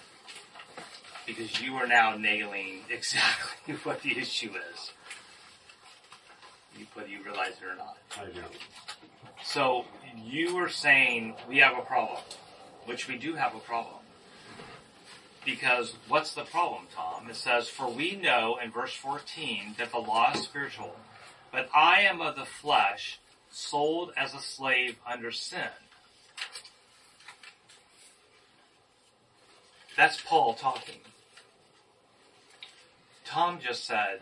Because 1.26 1.62
you 1.62 1.76
are 1.76 1.88
now 1.88 2.16
nailing 2.16 2.82
exactly 2.90 3.76
what 3.84 4.02
the 4.02 4.18
issue 4.18 4.52
is. 4.74 4.92
You, 6.78 6.86
whether 6.94 7.10
you 7.10 7.24
realize 7.24 7.54
it 7.62 7.66
or 7.66 7.76
not. 7.76 7.98
I 8.18 8.26
know. 8.38 8.48
So 9.44 9.86
you 10.24 10.56
were 10.56 10.70
saying 10.70 11.36
we 11.48 11.60
have 11.60 11.78
a 11.78 11.82
problem, 11.82 12.22
which 12.86 13.08
we 13.08 13.18
do 13.18 13.36
have 13.36 13.56
a 13.56 13.60
problem. 13.60 14.02
Because 15.46 15.96
what's 16.08 16.34
the 16.34 16.44
problem, 16.44 16.88
Tom? 16.94 17.30
It 17.30 17.36
says, 17.36 17.70
For 17.70 17.90
we 17.90 18.16
know 18.16 18.58
in 18.62 18.72
verse 18.72 18.94
14 18.94 19.76
that 19.78 19.92
the 19.92 20.00
law 20.00 20.32
is 20.34 20.42
spiritual, 20.42 20.96
but 21.52 21.70
I 21.74 22.02
am 22.02 22.20
of 22.20 22.36
the 22.36 22.46
flesh, 22.46 23.20
sold 23.52 24.12
as 24.18 24.34
a 24.34 24.40
slave 24.40 24.98
under 25.08 25.32
sin. 25.32 25.70
That's 29.96 30.20
Paul 30.20 30.56
talking. 30.56 31.00
Tom 33.26 33.60
just 33.60 33.86
said, 33.86 34.22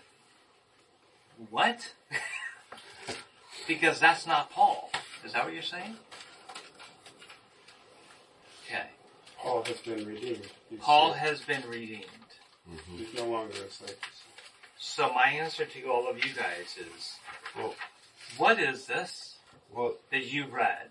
What? 1.49 1.93
because 3.67 3.99
that's 3.99 4.25
not 4.25 4.49
Paul. 4.51 4.89
Is 5.25 5.33
that 5.33 5.45
what 5.45 5.53
you're 5.53 5.61
saying? 5.61 5.95
Okay. 8.65 8.85
Paul 9.37 9.63
has 9.65 9.77
been 9.77 10.05
redeemed. 10.05 10.47
He's 10.69 10.79
Paul 10.79 11.13
saved. 11.13 11.25
has 11.25 11.41
been 11.41 11.69
redeemed. 11.69 12.05
Mm-hmm. 12.71 12.97
He's 12.97 13.13
no 13.13 13.25
longer 13.25 13.53
a 13.53 13.71
slave. 13.71 13.97
So 14.79 15.11
my 15.13 15.27
answer 15.27 15.65
to 15.65 15.83
all 15.87 16.09
of 16.09 16.17
you 16.17 16.33
guys 16.33 16.77
is, 16.79 17.15
Well, 17.57 17.75
what 18.37 18.59
is 18.59 18.85
this 18.85 19.35
well, 19.73 19.95
that 20.11 20.25
you 20.25 20.45
read? 20.47 20.89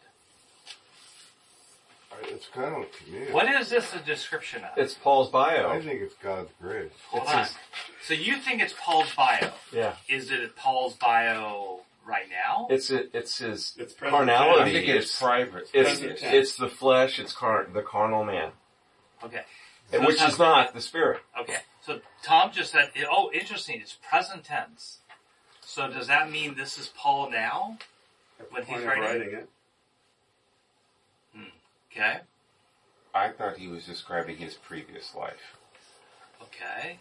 I- 2.12 2.28
it's 2.28 2.46
kind 2.48 2.74
of 2.76 2.86
to 2.98 3.10
me. 3.10 3.30
What 3.32 3.48
is 3.48 3.70
this 3.70 3.92
a 3.94 3.98
description 4.00 4.64
of? 4.64 4.70
It's 4.76 4.94
Paul's 4.94 5.30
bio. 5.30 5.70
I 5.70 5.80
think 5.80 6.00
it's 6.00 6.14
God's 6.14 6.50
grace. 6.60 6.90
Hold 7.10 7.24
it's 7.24 7.32
on. 7.32 7.38
his- 7.44 7.54
So 8.06 8.14
you 8.14 8.36
think 8.36 8.60
it's 8.62 8.74
Paul's 8.78 9.14
bio? 9.14 9.52
Yeah. 9.72 9.96
Is 10.08 10.30
it 10.30 10.54
Paul's 10.56 10.94
bio 10.94 11.80
right 12.04 12.28
now? 12.28 12.66
It's 12.70 12.90
it, 12.90 13.10
it's 13.14 13.38
his 13.38 13.74
It's 13.78 13.94
present 13.94 14.16
carnality. 14.16 14.58
tense. 14.58 14.68
I 14.68 14.72
think 14.72 14.88
it's 14.88 15.18
private. 15.20 15.70
It's 15.72 15.88
Present 15.90 16.18
tense. 16.18 16.34
it's 16.34 16.56
the 16.56 16.68
flesh. 16.68 17.18
It's 17.18 17.32
car- 17.32 17.66
the 17.72 17.82
carnal 17.82 18.24
man, 18.24 18.52
Okay. 19.24 19.42
and 19.92 20.04
which 20.06 20.20
it's 20.22 20.32
is 20.34 20.38
not 20.38 20.74
the 20.74 20.80
spirit. 20.80 21.20
Okay. 21.40 21.58
So 21.84 22.00
Tom 22.22 22.52
just 22.52 22.70
said, 22.72 22.90
oh, 23.10 23.30
interesting. 23.32 23.80
It's 23.80 23.94
present 24.08 24.44
tense. 24.44 24.98
So 25.60 25.88
does 25.88 26.06
that 26.08 26.30
mean 26.30 26.54
this 26.56 26.76
is 26.78 26.88
Paul 26.88 27.30
now? 27.30 27.78
At 28.38 28.48
the 28.48 28.54
When 28.54 28.62
he's 28.64 28.70
point 28.74 28.82
of 28.82 28.88
writing? 28.88 29.04
writing 29.20 29.34
it. 29.38 29.48
Okay. 31.92 32.20
I 33.14 33.28
thought 33.28 33.58
he 33.58 33.68
was 33.68 33.84
describing 33.84 34.38
his 34.38 34.54
previous 34.54 35.14
life. 35.14 35.58
Okay. 36.42 36.98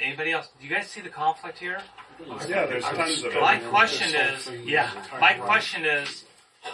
Anybody 0.00 0.32
else? 0.32 0.50
Do 0.60 0.66
you 0.66 0.74
guys 0.74 0.88
see 0.88 1.00
the 1.00 1.08
conflict 1.08 1.58
here? 1.58 1.80
Yeah, 2.46 2.66
there's 2.66 2.84
tons 2.84 3.22
of 3.24 3.32
it. 3.32 3.40
My 3.40 3.58
question 3.58 4.14
is, 4.14 4.50
yeah, 4.64 4.90
my 5.18 5.32
question 5.32 5.86
is, 5.86 6.24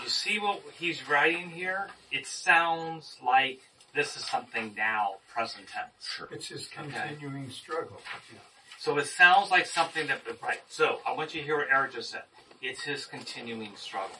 you 0.02 0.08
see 0.08 0.38
what 0.40 0.60
he's 0.78 1.08
writing 1.08 1.48
here? 1.50 1.88
It 2.10 2.26
sounds 2.26 3.16
like 3.24 3.60
this 3.94 4.16
is 4.16 4.24
something 4.24 4.74
now, 4.76 5.16
present 5.32 5.68
tense. 5.68 5.92
Sure. 6.00 6.28
It's 6.32 6.48
his 6.48 6.66
continuing 6.66 7.50
struggle. 7.50 8.00
Yeah. 8.32 8.40
So 8.80 8.98
it 8.98 9.06
sounds 9.06 9.52
like 9.52 9.66
something 9.66 10.08
that, 10.08 10.22
right. 10.42 10.60
So 10.68 10.98
I 11.06 11.12
want 11.12 11.34
you 11.34 11.40
to 11.42 11.46
hear 11.46 11.58
what 11.58 11.68
Eric 11.70 11.92
just 11.92 12.10
said. 12.10 12.22
It's 12.60 12.82
his 12.82 13.06
continuing 13.06 13.76
struggle. 13.76 14.16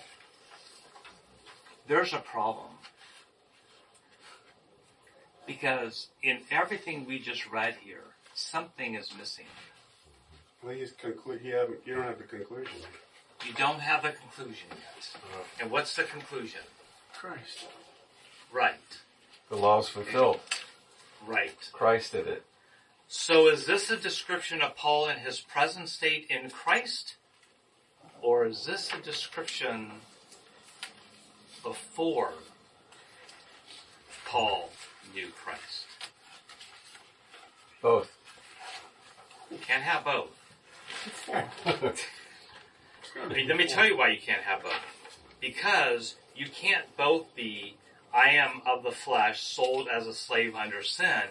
There's 1.89 2.13
a 2.13 2.19
problem. 2.19 2.72
Because 5.47 6.09
in 6.23 6.39
everything 6.51 7.07
we 7.07 7.19
just 7.19 7.51
read 7.51 7.75
here, 7.83 8.05
something 8.35 8.95
is 8.95 9.11
missing. 9.19 9.47
Well, 10.63 10.75
he's 10.75 10.93
conclu- 10.93 11.45
you, 11.45 11.55
haven't, 11.55 11.81
you 11.85 11.95
don't 11.95 12.05
have 12.05 12.19
the 12.19 12.25
conclusion. 12.25 12.77
You 13.47 13.53
don't 13.55 13.81
have 13.81 14.03
the 14.03 14.11
conclusion 14.11 14.69
yet. 14.71 15.17
Uh-huh. 15.17 15.43
And 15.61 15.71
what's 15.71 15.97
the 15.97 16.05
conclusion? 16.05 16.61
Christ. 17.13 17.67
Right. 18.53 18.75
The 19.49 19.57
law 19.57 19.81
is 19.81 19.89
fulfilled. 19.89 20.41
Right. 21.27 21.57
Christ 21.73 22.13
did 22.13 22.29
it. 22.29 22.45
So 23.09 23.49
is 23.49 23.67
this 23.67 23.91
a 23.91 23.97
description 23.97 24.63
of 24.63 24.77
Paul 24.77 25.09
in 25.09 25.19
his 25.19 25.41
present 25.41 25.89
state 25.89 26.29
in 26.31 26.51
Christ? 26.51 27.17
Or 28.23 28.47
is 28.47 28.65
this 28.65 28.91
a 28.93 29.03
description 29.03 29.91
before 31.63 32.33
Paul 34.27 34.71
knew 35.15 35.29
Christ? 35.29 35.87
Both. 37.81 38.11
You 39.51 39.59
Can't 39.59 39.83
have 39.83 40.05
both. 40.05 40.31
I 41.29 41.45
mean, 43.35 43.49
let 43.49 43.57
me 43.57 43.67
tell 43.67 43.87
you 43.87 43.97
why 43.97 44.11
you 44.11 44.21
can't 44.21 44.43
have 44.43 44.63
both. 44.63 44.73
Because 45.41 46.15
you 46.35 46.47
can't 46.47 46.97
both 46.97 47.35
be, 47.35 47.77
I 48.15 48.31
am 48.31 48.63
of 48.67 48.83
the 48.83 48.93
flesh, 48.93 49.43
sold 49.43 49.89
as 49.89 50.07
a 50.07 50.15
slave 50.15 50.55
under 50.55 50.83
sin. 50.83 51.23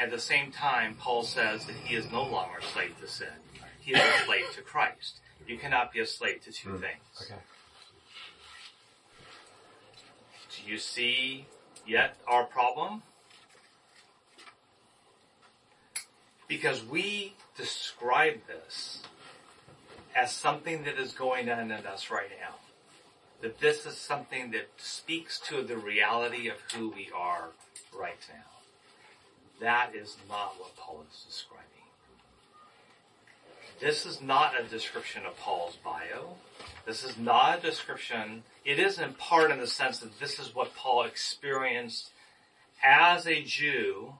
At 0.00 0.10
the 0.10 0.18
same 0.18 0.52
time, 0.52 0.94
Paul 0.98 1.24
says 1.24 1.66
that 1.66 1.76
he 1.84 1.94
is 1.94 2.10
no 2.10 2.22
longer 2.22 2.58
a 2.60 2.64
slave 2.64 2.94
to 3.00 3.08
sin. 3.08 3.28
He 3.80 3.92
is 3.92 4.00
a 4.00 4.24
slave 4.24 4.46
to 4.54 4.62
Christ. 4.62 5.20
You 5.46 5.58
cannot 5.58 5.92
be 5.92 6.00
a 6.00 6.06
slave 6.06 6.42
to 6.44 6.52
two 6.52 6.70
hmm. 6.70 6.76
things. 6.76 7.22
Okay. 7.22 7.40
Do 10.56 10.70
you 10.70 10.78
see 10.78 11.46
yet 11.86 12.16
our 12.26 12.44
problem? 12.44 13.02
Because 16.48 16.84
we 16.84 17.34
describe 17.56 18.40
this 18.46 19.02
as 20.14 20.32
something 20.32 20.84
that 20.84 20.98
is 20.98 21.12
going 21.12 21.48
on 21.48 21.70
in 21.70 21.86
us 21.86 22.10
right 22.10 22.30
now. 22.40 22.56
That 23.42 23.60
this 23.60 23.86
is 23.86 23.96
something 23.96 24.50
that 24.50 24.68
speaks 24.76 25.38
to 25.48 25.62
the 25.62 25.76
reality 25.76 26.48
of 26.48 26.56
who 26.74 26.90
we 26.90 27.08
are 27.14 27.50
right 27.98 28.18
now. 28.28 28.44
That 29.60 29.94
is 29.94 30.16
not 30.28 30.58
what 30.58 30.76
Paul 30.76 31.04
is 31.10 31.24
describing. 31.26 31.66
This 33.80 34.04
is 34.04 34.20
not 34.20 34.58
a 34.58 34.64
description 34.64 35.24
of 35.24 35.38
Paul's 35.38 35.76
bio. 35.82 36.36
This 36.86 37.04
is 37.04 37.18
not 37.18 37.58
a 37.58 37.62
description. 37.62 38.42
It 38.64 38.78
is 38.78 38.98
in 38.98 39.14
part 39.14 39.50
in 39.50 39.58
the 39.58 39.66
sense 39.66 39.98
that 39.98 40.18
this 40.18 40.38
is 40.38 40.54
what 40.54 40.74
Paul 40.74 41.04
experienced 41.04 42.10
as 42.82 43.26
a 43.26 43.42
Jew 43.42 44.14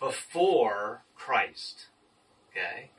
before 0.00 1.02
Christ. 1.14 1.86
Okay? 2.50 2.90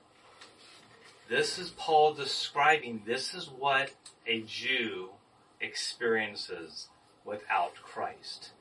This 1.30 1.58
is 1.58 1.70
Paul 1.72 2.14
describing, 2.14 3.04
this 3.06 3.34
is 3.34 3.50
what 3.50 3.92
a 4.26 4.42
Jew 4.42 5.10
experiences 5.60 6.88
without 7.26 7.76
Christ. 7.76 8.52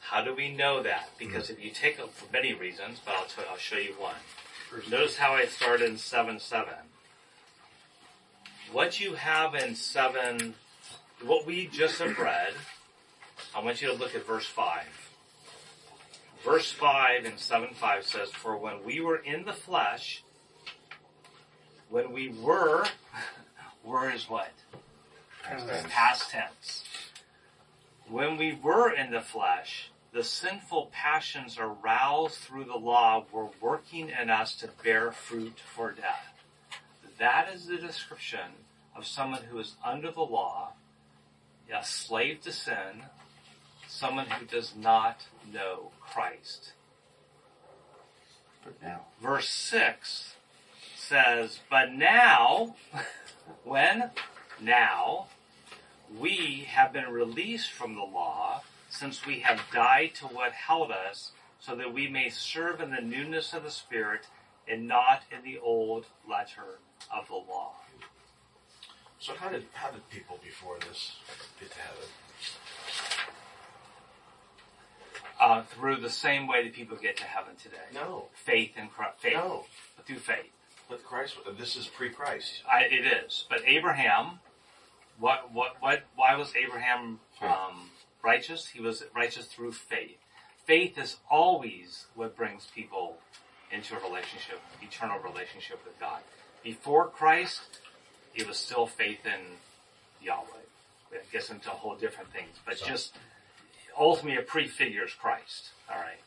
How 0.00 0.22
do 0.22 0.34
we 0.34 0.54
know 0.54 0.82
that? 0.82 1.10
Because 1.18 1.50
if 1.50 1.62
you 1.62 1.70
take 1.70 1.98
it 1.98 2.10
for 2.10 2.30
many 2.32 2.52
reasons, 2.52 3.00
but 3.04 3.14
I'll, 3.14 3.26
tell, 3.26 3.44
I'll 3.50 3.56
show 3.56 3.76
you 3.76 3.94
one. 3.98 4.16
Notice 4.90 5.16
how 5.16 5.34
I 5.34 5.46
started 5.46 5.90
in 5.90 5.98
7 5.98 6.40
7. 6.40 6.72
What 8.72 8.98
you 8.98 9.12
have 9.12 9.54
in 9.54 9.74
7, 9.74 10.54
what 11.26 11.44
we 11.44 11.66
just 11.66 11.98
have 11.98 12.18
read, 12.18 12.54
I 13.54 13.62
want 13.62 13.82
you 13.82 13.88
to 13.88 13.94
look 13.94 14.14
at 14.14 14.26
verse 14.26 14.46
5. 14.46 14.84
Verse 16.42 16.72
5 16.72 17.26
in 17.26 17.36
7 17.36 17.74
5 17.74 18.04
says, 18.06 18.30
For 18.30 18.56
when 18.56 18.82
we 18.82 19.00
were 19.00 19.18
in 19.18 19.44
the 19.44 19.52
flesh, 19.52 20.24
when 21.90 22.12
we 22.12 22.30
were, 22.30 22.86
were 23.84 24.10
is 24.10 24.30
what? 24.30 24.52
Past 25.42 25.68
tense. 25.68 25.86
Past 25.90 26.30
tense. 26.30 26.84
When 28.08 28.38
we 28.38 28.54
were 28.54 28.90
in 28.90 29.10
the 29.10 29.20
flesh, 29.20 29.90
the 30.14 30.24
sinful 30.24 30.90
passions 30.94 31.58
aroused 31.58 32.36
through 32.36 32.64
the 32.64 32.78
law 32.78 33.26
were 33.30 33.48
working 33.60 34.08
in 34.08 34.30
us 34.30 34.54
to 34.56 34.70
bear 34.82 35.12
fruit 35.12 35.58
for 35.58 35.92
death. 35.92 36.32
That 37.18 37.50
is 37.54 37.66
the 37.66 37.76
description 37.76 38.40
of 38.96 39.06
someone 39.06 39.42
who 39.50 39.58
is 39.58 39.74
under 39.84 40.10
the 40.10 40.22
law, 40.22 40.72
a 41.72 41.84
slave 41.84 42.42
to 42.42 42.52
sin, 42.52 43.04
someone 43.88 44.26
who 44.26 44.44
does 44.44 44.74
not 44.76 45.22
know 45.50 45.90
Christ. 46.00 46.72
But 48.62 48.74
now, 48.82 49.00
Verse 49.20 49.48
6 49.48 50.34
says, 50.96 51.60
But 51.70 51.92
now, 51.92 52.76
when? 53.64 54.10
Now, 54.60 55.26
we 56.18 56.66
have 56.68 56.92
been 56.92 57.10
released 57.10 57.70
from 57.70 57.94
the 57.94 58.02
law, 58.02 58.62
since 58.88 59.26
we 59.26 59.40
have 59.40 59.60
died 59.72 60.14
to 60.16 60.26
what 60.26 60.52
held 60.52 60.90
us, 60.92 61.32
so 61.58 61.74
that 61.76 61.92
we 61.92 62.08
may 62.08 62.28
serve 62.28 62.80
in 62.80 62.90
the 62.90 63.00
newness 63.00 63.52
of 63.52 63.62
the 63.62 63.70
Spirit 63.70 64.26
and 64.68 64.86
not 64.86 65.22
in 65.30 65.42
the 65.42 65.58
old 65.58 66.06
letter 66.28 66.78
of 67.12 67.28
the 67.28 67.34
law. 67.34 67.72
So 69.22 69.34
how 69.38 69.50
did 69.50 69.64
how 69.72 69.92
did 69.92 70.10
people 70.10 70.40
before 70.42 70.78
this 70.80 71.14
get 71.60 71.70
to 71.70 71.78
heaven? 71.78 72.08
Uh, 75.40 75.62
through 75.62 76.00
the 76.00 76.10
same 76.10 76.48
way 76.48 76.64
that 76.64 76.72
people 76.72 76.96
get 76.96 77.16
to 77.18 77.24
heaven 77.24 77.54
today. 77.54 77.76
No. 77.94 78.26
Faith 78.34 78.72
in 78.76 78.88
Christ. 78.88 79.20
Faith. 79.20 79.34
No. 79.34 79.64
Through 80.04 80.18
faith. 80.18 80.50
With 80.90 81.04
Christ, 81.04 81.36
this 81.56 81.76
is 81.76 81.86
pre-Christ. 81.86 82.62
I, 82.70 82.82
it 82.82 83.06
is. 83.06 83.46
But 83.48 83.60
Abraham, 83.64 84.40
what, 85.18 85.52
what, 85.52 85.76
what, 85.80 86.02
why 86.16 86.36
was 86.36 86.52
Abraham, 86.56 87.20
um, 87.40 87.90
righteous? 88.22 88.66
He 88.66 88.80
was 88.80 89.04
righteous 89.14 89.46
through 89.46 89.72
faith. 89.72 90.18
Faith 90.66 90.98
is 90.98 91.16
always 91.30 92.06
what 92.14 92.36
brings 92.36 92.68
people 92.74 93.18
into 93.70 93.96
a 93.96 94.02
relationship, 94.02 94.60
eternal 94.82 95.18
relationship 95.20 95.80
with 95.84 95.98
God. 95.98 96.20
Before 96.62 97.08
Christ, 97.08 97.80
it 98.34 98.46
was 98.46 98.56
still 98.56 98.86
faith 98.86 99.24
in 99.26 99.40
Yahweh. 100.22 100.46
It 101.12 101.30
gets 101.30 101.50
into 101.50 101.68
a 101.70 101.74
whole 101.74 101.94
different 101.94 102.32
things, 102.32 102.56
but 102.64 102.82
just 102.82 103.14
ultimately 103.98 104.38
it 104.38 104.46
prefigures 104.46 105.12
Christ. 105.14 105.70
All 105.90 106.00
right. 106.00 106.20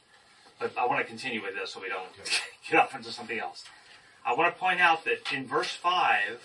But 0.59 0.77
I 0.77 0.85
want 0.85 0.99
to 0.99 1.05
continue 1.05 1.41
with 1.41 1.55
this 1.55 1.71
so 1.71 1.81
we 1.81 1.89
don't 1.89 2.05
get 2.69 2.79
off 2.79 2.95
into 2.95 3.11
something 3.11 3.39
else. 3.39 3.65
I 4.25 4.33
want 4.33 4.53
to 4.53 4.59
point 4.59 4.79
out 4.79 5.05
that 5.05 5.31
in 5.33 5.45
verse 5.45 5.71
5, 5.71 6.41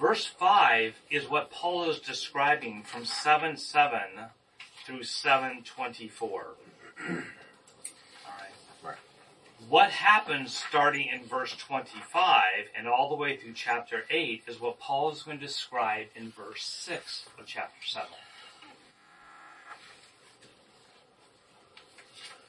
verse 0.00 0.26
5 0.26 0.94
is 1.10 1.28
what 1.28 1.50
Paul 1.50 1.88
is 1.90 1.98
describing 2.00 2.82
from 2.82 3.04
7 3.04 3.56
7 3.56 4.00
through 4.86 5.02
724. 5.02 6.46
What 9.70 9.90
happens 9.92 10.52
starting 10.52 11.06
in 11.14 11.22
verse 11.26 11.56
25 11.56 12.42
and 12.76 12.88
all 12.88 13.08
the 13.08 13.14
way 13.14 13.36
through 13.36 13.52
chapter 13.52 14.02
8 14.10 14.42
is 14.48 14.60
what 14.60 14.80
Paul 14.80 15.12
is 15.12 15.22
going 15.22 15.38
to 15.38 15.46
describe 15.46 16.08
in 16.16 16.32
verse 16.32 16.64
6 16.64 17.26
of 17.38 17.46
chapter 17.46 17.80
7. 17.86 18.08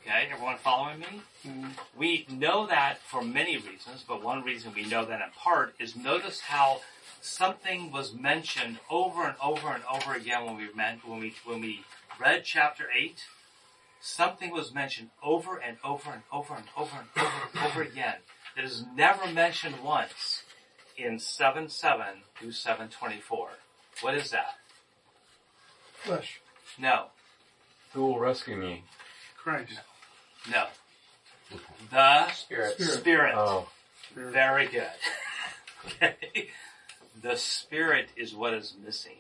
Okay, 0.02 0.30
everyone 0.32 0.58
following 0.58 1.02
me? 1.02 1.22
Mm-hmm. 1.48 1.68
We 1.96 2.26
know 2.28 2.66
that 2.66 2.98
for 3.04 3.22
many 3.22 3.56
reasons, 3.56 4.04
but 4.08 4.24
one 4.24 4.44
reason 4.44 4.74
we 4.74 4.88
know 4.88 5.06
that 5.06 5.22
in 5.22 5.30
part 5.38 5.76
is 5.80 5.96
notice 5.96 6.40
how 6.40 6.82
something 7.22 7.92
was 7.92 8.16
mentioned 8.16 8.80
over 8.90 9.26
and 9.26 9.36
over 9.44 9.72
and 9.72 9.84
over 9.94 10.16
again 10.16 10.44
when 10.48 10.58
we 10.58 10.74
meant 10.74 11.08
when 11.08 11.20
we 11.20 11.36
when 11.46 11.62
we 11.62 11.86
read 12.20 12.46
chapter 12.46 12.86
eight. 13.00 13.26
Something 14.02 14.52
was 14.52 14.74
mentioned 14.74 15.10
over 15.24 15.58
and 15.58 15.78
over 15.84 16.10
and 16.12 16.24
over 16.32 16.56
and 16.56 16.64
over 16.76 16.96
and 16.98 17.08
over 17.24 17.32
and 17.54 17.66
over 17.72 17.82
again 17.84 18.16
that 18.56 18.66
is 18.66 18.84
never 18.96 19.28
mentioned 19.32 19.76
once 19.84 20.44
in 20.98 21.20
seven 21.20 21.70
seven 21.70 22.24
through 22.38 22.52
seven 22.52 22.90
twenty 22.90 23.20
four. 23.20 23.50
What 24.02 24.16
is 24.16 24.32
that? 24.32 24.56
Flesh. 26.04 26.42
No, 26.80 27.08
Who 27.94 28.02
will 28.08 28.20
rescue 28.20 28.56
me? 28.56 28.84
Christ. 29.38 29.80
no. 30.50 30.66
The 31.92 32.32
Spirit. 32.32 32.80
Spirit. 32.82 33.36
Oh, 33.36 33.68
Very 34.16 34.68
good. 34.68 34.88
okay. 35.86 36.48
The 37.22 37.36
Spirit 37.36 38.10
is 38.16 38.34
what 38.34 38.54
is 38.54 38.74
missing. 38.84 39.18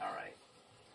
Alright. 0.00 0.36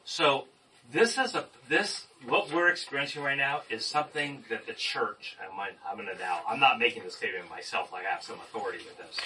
So, 0.06 0.46
this 0.92 1.18
is 1.18 1.36
a, 1.36 1.46
this, 1.70 2.08
what 2.28 2.52
we're 2.54 2.70
experiencing 2.70 3.24
right 3.24 3.38
now 3.38 3.62
is 3.70 3.86
something 3.86 4.44
that 4.50 4.68
the 4.68 4.74
church, 4.74 5.38
I'm, 5.42 5.56
gonna- 5.58 5.72
I'm 5.90 5.98
gonna 5.98 6.18
now, 6.20 6.42
I'm 6.48 6.60
not 6.60 6.80
making 6.80 7.04
this 7.04 7.16
statement 7.16 7.50
myself 7.50 7.92
like 7.92 8.06
I 8.06 8.10
have 8.10 8.24
some 8.24 8.36
authority 8.36 8.80
with 8.86 8.98
this, 8.98 9.18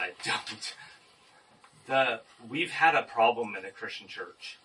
I 0.00 0.10
don't. 0.24 0.74
The, 1.86 2.20
we've 2.48 2.70
had 2.70 2.94
a 2.94 3.02
problem 3.02 3.56
in 3.56 3.62
the 3.62 3.70
Christian 3.70 4.06
church 4.06 4.58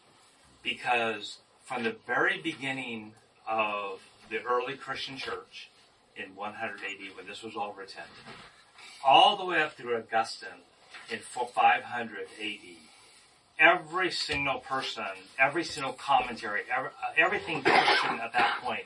because 0.62 1.38
from 1.64 1.84
the 1.84 1.96
very 2.06 2.42
beginning 2.42 3.14
of 3.48 4.02
the 4.30 4.42
early 4.44 4.76
Christian 4.76 5.18
church 5.18 5.70
in 6.18 6.36
100 6.36 6.76
AD 6.80 7.16
when 7.18 7.26
this 7.28 7.42
was 7.42 7.56
all 7.56 7.74
written, 7.74 8.04
all 9.06 9.38
the 9.38 9.46
way 9.46 9.62
up 9.62 9.74
through 9.74 9.96
Augustine 9.98 10.50
in 11.10 11.20
500 11.20 12.20
AD, 12.42 12.60
every 13.64 14.12
single 14.12 14.60
person, 14.60 15.06
every 15.40 15.64
single 15.64 15.94
commentary, 15.94 16.62
every, 16.76 16.90
uh, 16.90 17.14
everything 17.18 17.64
Christian 17.64 18.20
at 18.20 18.34
that 18.34 18.60
point 18.62 18.84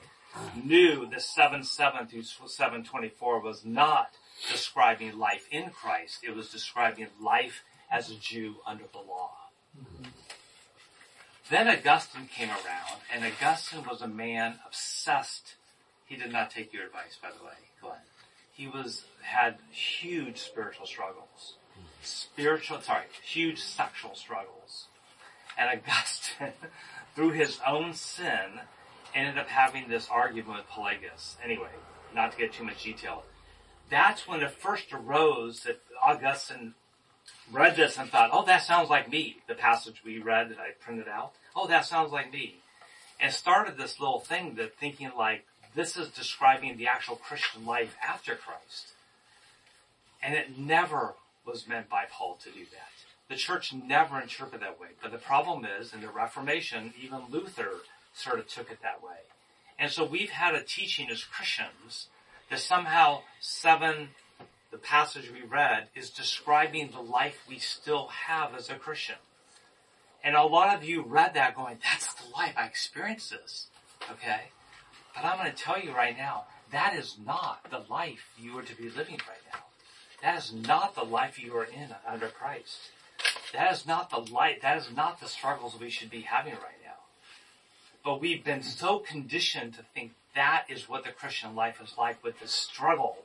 knew 0.63 1.07
the 1.07 1.15
7-7 1.15 2.09
through 2.09 2.23
724 2.23 3.41
was 3.41 3.65
not 3.65 4.11
describing 4.51 5.17
life 5.17 5.47
in 5.51 5.71
Christ. 5.71 6.19
It 6.23 6.35
was 6.35 6.49
describing 6.49 7.07
life 7.19 7.63
as 7.91 8.11
a 8.11 8.15
Jew 8.15 8.57
under 8.65 8.83
the 8.91 8.99
law. 8.99 9.31
Then 11.49 11.67
Augustine 11.69 12.27
came 12.27 12.49
around, 12.49 12.99
and 13.13 13.23
Augustine 13.23 13.85
was 13.89 14.01
a 14.01 14.07
man 14.07 14.59
obsessed. 14.65 15.55
He 16.05 16.17
did 16.17 16.31
not 16.31 16.51
take 16.51 16.73
your 16.73 16.85
advice, 16.85 17.17
by 17.21 17.29
the 17.29 17.43
way, 17.43 17.53
Glenn. 17.81 17.97
He 18.51 18.67
was 18.67 19.05
had 19.21 19.57
huge 19.71 20.39
spiritual 20.39 20.85
struggles, 20.85 21.55
spiritual, 22.07 22.81
sorry, 22.81 23.05
huge 23.23 23.59
sexual 23.59 24.15
struggles, 24.15 24.87
and 25.57 25.69
Augustine, 25.69 26.53
through 27.15 27.31
his 27.31 27.59
own 27.65 27.93
sin, 27.93 28.61
ended 29.13 29.37
up 29.37 29.47
having 29.47 29.87
this 29.87 30.07
argument 30.09 30.57
with 30.57 30.69
Pelagius. 30.69 31.37
Anyway, 31.43 31.69
not 32.13 32.31
to 32.31 32.37
get 32.37 32.53
too 32.53 32.63
much 32.63 32.83
detail, 32.83 33.23
that's 33.89 34.27
when 34.27 34.41
it 34.41 34.51
first 34.51 34.91
arose 34.91 35.61
that 35.61 35.79
Augustine 36.03 36.73
read 37.51 37.75
this 37.75 37.97
and 37.97 38.09
thought, 38.09 38.29
oh, 38.33 38.45
that 38.45 38.63
sounds 38.63 38.89
like 38.89 39.09
me. 39.09 39.37
The 39.47 39.55
passage 39.55 40.01
we 40.05 40.19
read 40.19 40.49
that 40.49 40.59
I 40.59 40.71
printed 40.79 41.07
out. 41.07 41.33
Oh, 41.55 41.67
that 41.67 41.85
sounds 41.85 42.11
like 42.11 42.31
me. 42.31 42.57
And 43.19 43.33
started 43.33 43.77
this 43.77 43.99
little 43.99 44.19
thing 44.19 44.55
that 44.55 44.77
thinking 44.77 45.11
like, 45.17 45.45
this 45.75 45.97
is 45.97 46.09
describing 46.09 46.77
the 46.77 46.87
actual 46.87 47.15
Christian 47.15 47.65
life 47.65 47.95
after 48.05 48.35
Christ. 48.35 48.93
And 50.21 50.33
it 50.33 50.57
never 50.57 51.15
was 51.47 51.67
meant 51.67 51.89
by 51.89 52.03
Paul 52.11 52.37
to 52.43 52.51
do 52.51 52.65
that. 52.65 52.91
The 53.29 53.35
church 53.35 53.73
never 53.73 54.21
interpreted 54.21 54.61
that 54.61 54.79
way. 54.79 54.89
But 55.01 55.11
the 55.11 55.17
problem 55.17 55.65
is, 55.65 55.93
in 55.93 56.01
the 56.01 56.09
Reformation, 56.09 56.93
even 57.01 57.21
Luther 57.29 57.71
sort 58.13 58.39
of 58.39 58.47
took 58.47 58.69
it 58.69 58.81
that 58.81 59.01
way. 59.01 59.25
And 59.79 59.91
so 59.91 60.03
we've 60.03 60.29
had 60.29 60.55
a 60.55 60.63
teaching 60.63 61.09
as 61.09 61.23
Christians 61.23 62.07
that 62.49 62.59
somehow 62.59 63.21
seven, 63.39 64.09
the 64.71 64.77
passage 64.77 65.31
we 65.31 65.47
read, 65.47 65.87
is 65.95 66.09
describing 66.09 66.89
the 66.89 67.01
life 67.01 67.43
we 67.47 67.59
still 67.59 68.07
have 68.07 68.55
as 68.55 68.69
a 68.69 68.75
Christian. 68.75 69.17
And 70.23 70.35
a 70.35 70.43
lot 70.43 70.75
of 70.75 70.83
you 70.83 71.03
read 71.03 71.35
that 71.35 71.55
going, 71.55 71.77
that's 71.83 72.13
the 72.13 72.29
life, 72.35 72.53
I 72.57 72.65
experienced 72.65 73.31
this. 73.31 73.67
Okay? 74.11 74.41
But 75.13 75.25
I'm 75.25 75.37
going 75.37 75.51
to 75.51 75.57
tell 75.57 75.79
you 75.79 75.93
right 75.93 76.17
now, 76.17 76.45
that 76.71 76.95
is 76.95 77.17
not 77.23 77.69
the 77.69 77.83
life 77.89 78.29
you 78.37 78.57
are 78.57 78.63
to 78.63 78.75
be 78.75 78.89
living 78.89 79.19
right 79.27 79.43
now. 79.53 79.59
That 80.21 80.37
is 80.37 80.53
not 80.53 80.95
the 80.95 81.03
life 81.03 81.39
you 81.39 81.55
are 81.57 81.63
in 81.63 81.95
under 82.07 82.27
Christ. 82.27 82.77
That 83.53 83.71
is 83.71 83.85
not 83.85 84.09
the 84.09 84.31
light. 84.31 84.61
that 84.61 84.77
is 84.77 84.89
not 84.95 85.19
the 85.19 85.27
struggles 85.27 85.79
we 85.79 85.89
should 85.89 86.09
be 86.09 86.21
having 86.21 86.53
right 86.53 86.81
now. 86.83 86.97
But 88.03 88.21
we've 88.21 88.43
been 88.43 88.63
so 88.63 88.99
conditioned 88.99 89.75
to 89.75 89.83
think 89.93 90.13
that 90.35 90.65
is 90.69 90.89
what 90.89 91.03
the 91.03 91.11
Christian 91.11 91.55
life 91.55 91.81
is 91.81 91.95
like 91.97 92.23
with 92.23 92.39
the 92.39 92.47
struggle 92.47 93.17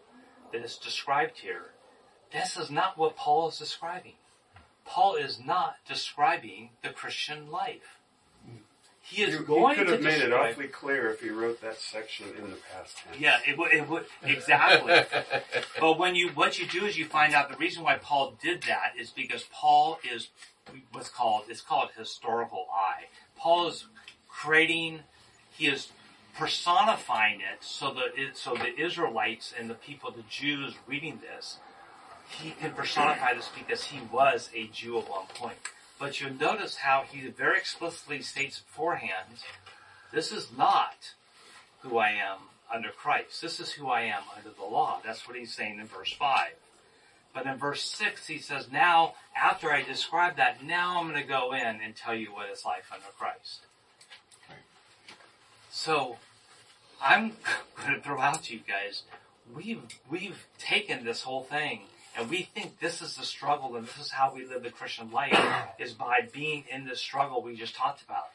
that 0.52 0.64
is 0.64 0.76
described 0.76 1.38
here. 1.38 1.70
This 2.32 2.56
is 2.56 2.70
not 2.70 2.96
what 2.96 3.16
Paul 3.16 3.48
is 3.48 3.58
describing. 3.58 4.14
Paul 4.84 5.16
is 5.16 5.38
not 5.44 5.76
describing 5.86 6.70
the 6.82 6.90
Christian 6.90 7.50
life. 7.50 7.98
He 9.04 9.22
is 9.22 9.34
You- 9.34 9.40
going 9.40 9.76
he 9.76 9.84
could 9.84 9.86
to 9.88 9.92
have 9.94 10.02
made 10.02 10.22
it 10.22 10.32
awfully 10.32 10.68
clear 10.68 11.10
if 11.10 11.20
he 11.20 11.28
wrote 11.30 11.60
that 11.60 11.78
section 11.78 12.28
in 12.38 12.50
the 12.50 12.56
past 12.72 12.96
tense. 12.98 13.18
Yeah, 13.18 13.38
it 13.46 13.58
would, 13.58 13.72
it 13.72 13.88
would, 13.88 14.06
exactly. 14.22 15.02
but 15.80 15.98
when 15.98 16.14
you, 16.14 16.28
what 16.30 16.58
you 16.58 16.66
do 16.66 16.86
is 16.86 16.96
you 16.96 17.04
find 17.06 17.34
out 17.34 17.50
the 17.50 17.56
reason 17.56 17.82
why 17.82 17.96
Paul 17.96 18.38
did 18.40 18.62
that 18.62 18.92
is 18.98 19.10
because 19.10 19.44
Paul 19.52 19.98
is 20.08 20.28
what's 20.92 21.08
called, 21.08 21.44
it's 21.48 21.60
called 21.60 21.90
historical 21.96 22.66
I. 22.72 23.06
Paul 23.36 23.68
is 23.68 23.86
creating, 24.28 25.00
he 25.50 25.66
is 25.66 25.88
personifying 26.38 27.40
it 27.40 27.58
so 27.62 27.92
that 27.94 28.12
it, 28.16 28.36
so 28.36 28.54
the 28.54 28.74
Israelites 28.80 29.52
and 29.58 29.68
the 29.68 29.74
people, 29.74 30.10
the 30.12 30.22
Jews 30.30 30.74
reading 30.86 31.20
this, 31.20 31.58
he 32.40 32.52
can 32.52 32.72
personify 32.72 33.34
this 33.34 33.50
because 33.54 33.84
he 33.84 34.00
was 34.10 34.48
a 34.54 34.68
Jew 34.68 34.98
at 34.98 35.10
one 35.10 35.26
point. 35.34 35.56
But 35.98 36.20
you'll 36.20 36.34
notice 36.34 36.76
how 36.76 37.04
he 37.08 37.20
very 37.28 37.58
explicitly 37.58 38.22
states 38.22 38.60
beforehand, 38.60 39.38
this 40.12 40.32
is 40.32 40.48
not 40.56 41.12
who 41.80 41.98
I 41.98 42.10
am 42.10 42.38
under 42.72 42.90
Christ. 42.90 43.40
This 43.40 43.60
is 43.60 43.72
who 43.72 43.88
I 43.88 44.02
am 44.02 44.22
under 44.36 44.50
the 44.50 44.64
law. 44.64 45.00
That's 45.04 45.26
what 45.26 45.36
he's 45.36 45.54
saying 45.54 45.78
in 45.78 45.86
verse 45.86 46.12
5. 46.12 46.52
But 47.34 47.46
in 47.46 47.56
verse 47.56 47.82
6, 47.82 48.26
he 48.26 48.38
says, 48.38 48.70
now, 48.70 49.14
after 49.36 49.72
I 49.72 49.82
describe 49.82 50.36
that, 50.36 50.62
now 50.62 51.00
I'm 51.00 51.08
going 51.08 51.20
to 51.20 51.26
go 51.26 51.52
in 51.52 51.80
and 51.82 51.96
tell 51.96 52.14
you 52.14 52.32
what 52.32 52.48
it's 52.50 52.64
like 52.64 52.84
under 52.92 53.06
Christ. 53.18 53.60
So, 55.70 56.18
I'm 57.00 57.32
going 57.76 57.94
to 57.94 58.00
throw 58.00 58.20
out 58.20 58.44
to 58.44 58.54
you 58.54 58.60
guys, 58.66 59.02
we've, 59.54 59.82
we've 60.10 60.46
taken 60.58 61.04
this 61.04 61.22
whole 61.22 61.42
thing 61.42 61.82
and 62.16 62.28
we 62.28 62.42
think 62.42 62.78
this 62.78 63.00
is 63.00 63.16
the 63.16 63.24
struggle 63.24 63.76
and 63.76 63.86
this 63.86 63.98
is 63.98 64.10
how 64.10 64.32
we 64.34 64.44
live 64.44 64.62
the 64.62 64.70
Christian 64.70 65.10
life 65.10 65.38
is 65.78 65.92
by 65.92 66.28
being 66.32 66.64
in 66.70 66.86
this 66.86 67.00
struggle 67.00 67.42
we 67.42 67.56
just 67.56 67.74
talked 67.74 68.02
about. 68.02 68.26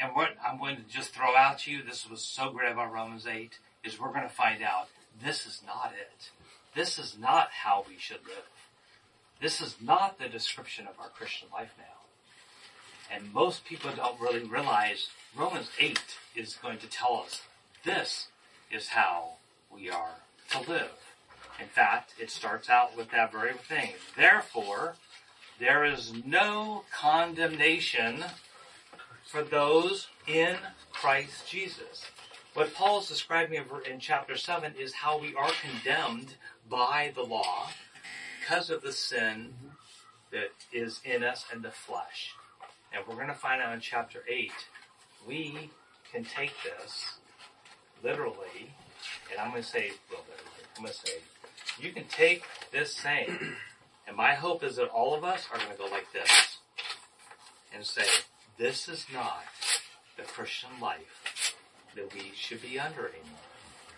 And 0.00 0.14
what 0.14 0.30
I'm 0.46 0.58
going 0.58 0.76
to 0.76 0.82
just 0.82 1.14
throw 1.14 1.36
out 1.36 1.60
to 1.60 1.70
you, 1.70 1.82
this 1.82 2.08
was 2.08 2.22
so 2.22 2.50
great 2.50 2.72
about 2.72 2.92
Romans 2.92 3.26
8, 3.26 3.58
is 3.84 3.98
we're 3.98 4.12
going 4.12 4.22
to 4.22 4.28
find 4.28 4.62
out 4.62 4.88
this 5.22 5.46
is 5.46 5.62
not 5.66 5.92
it. 5.98 6.30
This 6.74 6.98
is 6.98 7.16
not 7.18 7.48
how 7.50 7.84
we 7.88 7.96
should 7.98 8.24
live. 8.26 8.44
This 9.40 9.60
is 9.60 9.76
not 9.80 10.18
the 10.18 10.28
description 10.28 10.86
of 10.86 10.98
our 11.00 11.08
Christian 11.08 11.48
life 11.52 11.72
now. 11.78 11.84
And 13.14 13.32
most 13.32 13.64
people 13.64 13.90
don't 13.94 14.20
really 14.20 14.44
realize 14.44 15.08
Romans 15.36 15.70
8 15.78 15.98
is 16.34 16.54
going 16.54 16.78
to 16.78 16.88
tell 16.88 17.22
us 17.24 17.42
this 17.84 18.28
is 18.70 18.88
how 18.88 19.34
we 19.70 19.90
are 19.90 20.16
to 20.50 20.70
live. 20.70 21.05
In 21.60 21.68
fact, 21.68 22.14
it 22.20 22.30
starts 22.30 22.68
out 22.68 22.96
with 22.96 23.10
that 23.10 23.32
very 23.32 23.54
thing. 23.54 23.92
Therefore, 24.16 24.96
there 25.58 25.84
is 25.84 26.12
no 26.24 26.84
condemnation 26.92 28.24
for 29.24 29.42
those 29.42 30.08
in 30.26 30.56
Christ 30.92 31.48
Jesus. 31.48 32.06
What 32.54 32.74
Paul 32.74 33.00
is 33.00 33.08
describing 33.08 33.62
in 33.90 34.00
chapter 34.00 34.36
7 34.36 34.74
is 34.78 34.94
how 34.94 35.18
we 35.18 35.34
are 35.34 35.50
condemned 35.60 36.34
by 36.68 37.12
the 37.14 37.22
law 37.22 37.68
because 38.40 38.70
of 38.70 38.82
the 38.82 38.92
sin 38.92 39.54
that 40.30 40.50
is 40.72 41.00
in 41.04 41.22
us 41.22 41.44
and 41.52 41.62
the 41.62 41.70
flesh. 41.70 42.34
And 42.92 43.04
we're 43.06 43.14
going 43.14 43.28
to 43.28 43.34
find 43.34 43.60
out 43.60 43.74
in 43.74 43.80
chapter 43.80 44.22
8, 44.28 44.52
we 45.26 45.70
can 46.12 46.24
take 46.24 46.52
this 46.64 47.18
literally, 48.02 48.70
and 49.30 49.40
I'm 49.40 49.50
going 49.50 49.62
to 49.62 49.68
say, 49.68 49.92
well, 50.10 50.24
I'm 50.76 50.82
going 50.82 50.92
to 50.94 50.98
say, 50.98 51.16
you 51.80 51.92
can 51.92 52.04
take 52.04 52.42
this 52.72 52.94
saying, 52.94 53.38
and 54.06 54.16
my 54.16 54.34
hope 54.34 54.62
is 54.62 54.76
that 54.76 54.88
all 54.88 55.14
of 55.14 55.24
us 55.24 55.46
are 55.52 55.58
going 55.58 55.70
to 55.70 55.76
go 55.76 55.86
like 55.86 56.12
this 56.12 56.58
and 57.74 57.84
say, 57.84 58.04
this 58.58 58.88
is 58.88 59.06
not 59.12 59.44
the 60.16 60.22
Christian 60.22 60.70
life 60.80 61.54
that 61.94 62.12
we 62.14 62.32
should 62.34 62.62
be 62.62 62.78
under 62.78 63.08
anymore. 63.08 63.40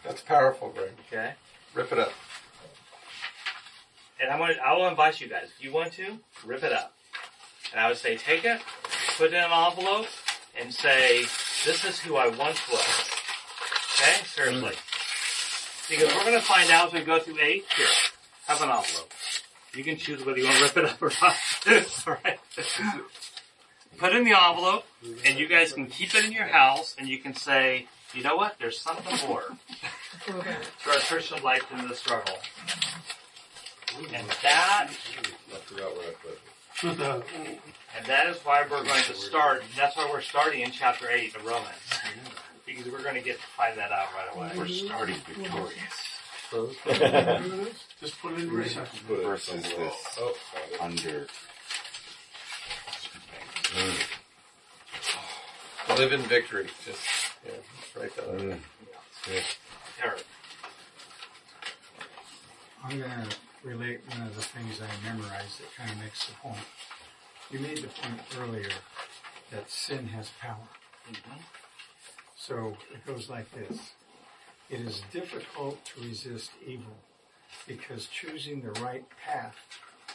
That's 0.05 0.21
powerful, 0.21 0.71
Greg. 0.71 0.91
Okay? 1.07 1.35
Rip 1.75 1.93
it 1.93 1.99
up. 1.99 2.13
And 4.21 4.31
I'm 4.31 4.39
going 4.39 4.55
to, 4.55 4.61
I 4.61 4.75
will 4.75 4.89
invite 4.89 5.21
you 5.21 5.29
guys, 5.29 5.51
if 5.57 5.65
you 5.65 5.73
want 5.73 5.93
to, 5.95 6.19
rip 6.45 6.65
it 6.65 6.73
up. 6.73 6.95
And 7.73 7.81
I 7.81 7.89
would 7.89 7.99
say, 7.99 8.17
take 8.17 8.45
it, 8.45 8.61
put 9.17 9.29
it 9.29 9.35
in 9.35 9.45
an 9.45 9.51
envelope, 9.53 10.07
and 10.61 10.73
say, 10.73 11.23
this 11.65 11.85
is 11.85 11.99
who 12.01 12.17
I 12.17 12.29
once 12.29 12.61
was. 12.71 13.11
Okay? 13.95 14.25
Seriously. 14.25 14.75
Because 15.89 16.15
we're 16.15 16.25
going 16.25 16.35
to 16.35 16.41
find 16.45 16.71
out 16.71 16.89
as 16.89 16.93
we 16.93 17.01
go 17.01 17.19
through 17.19 17.39
eight. 17.41 17.65
Here, 17.77 17.87
have 18.47 18.61
an 18.63 18.69
envelope. 18.69 19.13
You 19.75 19.85
can 19.85 19.97
choose 19.97 20.25
whether 20.25 20.39
you 20.39 20.45
want 20.45 20.57
to 20.59 20.63
rip 20.65 20.77
it 20.77 20.85
up 20.85 21.03
or 21.03 21.13
not. 21.23 21.37
Alright? 22.07 22.39
Put 23.99 24.13
it 24.13 24.17
in 24.17 24.25
the 24.25 24.39
envelope, 24.39 24.85
and 25.25 25.39
you 25.39 25.49
guys 25.49 25.73
can 25.73 25.87
keep 25.87 26.15
it 26.15 26.25
in 26.25 26.33
your 26.33 26.47
house, 26.47 26.95
and 26.99 27.09
you 27.09 27.19
can 27.19 27.35
say, 27.35 27.87
you 28.15 28.23
know 28.23 28.37
what? 28.37 28.57
There's 28.59 28.79
something 28.79 29.29
more 29.29 29.45
to 30.27 30.33
our 30.91 30.99
Christian 31.01 31.43
life 31.43 31.63
than 31.71 31.89
the 31.89 31.95
struggle. 31.95 32.35
And 34.15 34.27
that 34.43 34.89
I 34.91 35.57
forgot 35.57 35.97
what 35.97 36.07
I 36.07 36.13
put. 36.23 36.39
And 37.97 38.07
that 38.07 38.29
is 38.29 38.37
why 38.45 38.63
we're 38.63 38.85
going 38.85 39.03
to 39.05 39.15
start, 39.15 39.63
that's 39.77 39.97
why 39.97 40.09
we're 40.13 40.21
starting 40.21 40.61
in 40.61 40.71
chapter 40.71 41.11
8 41.11 41.35
of 41.37 41.45
Romans. 41.45 41.75
Because 42.79 42.93
we're 42.93 43.03
going 43.03 43.17
to 43.17 43.21
get 43.21 43.37
to 43.41 43.47
find 43.57 43.77
that 43.77 43.91
out 43.91 44.07
right 44.15 44.37
away. 44.37 44.53
We're 44.57 44.69
starting 44.69 45.17
victorious. 45.27 45.75
Just 48.01 48.21
put 48.23 48.35
it 48.35 48.39
in 48.39 48.51
recycle. 48.51 49.23
Versus 49.25 49.63
this 49.65 49.95
Oh, 50.21 50.35
under. 50.81 51.27
Live 55.97 56.13
in 56.13 56.21
victory. 56.23 56.69
Just 56.87 57.01
yeah, 57.45 57.53
write 58.01 58.15
that 58.15 58.25
Mm. 58.29 58.53
out. 58.53 59.57
Eric. 60.05 60.25
I'm 62.85 62.99
going 62.99 63.11
to 63.11 63.37
relate 63.65 64.01
one 64.09 64.23
of 64.23 64.37
the 64.37 64.43
things 64.43 64.81
I 64.81 64.87
memorized 65.05 65.59
that 65.61 65.75
kind 65.77 65.91
of 65.91 65.99
makes 65.99 66.27
the 66.27 66.33
point. 66.35 66.59
you 67.51 67.59
made 67.59 67.79
the 67.79 67.89
point 67.89 68.21
earlier 68.39 68.69
that 69.51 69.69
sin 69.71 70.07
has 70.09 70.31
power. 70.41 70.69
So 72.39 72.77
it 72.95 73.05
goes 73.05 73.29
like 73.29 73.51
this. 73.53 73.91
It 74.71 74.81
is 74.81 75.03
difficult 75.13 75.85
to 75.87 76.03
resist 76.03 76.53
evil 76.65 76.97
because 77.67 78.07
choosing 78.07 78.63
the 78.63 78.71
right 78.81 79.05
path 79.27 79.57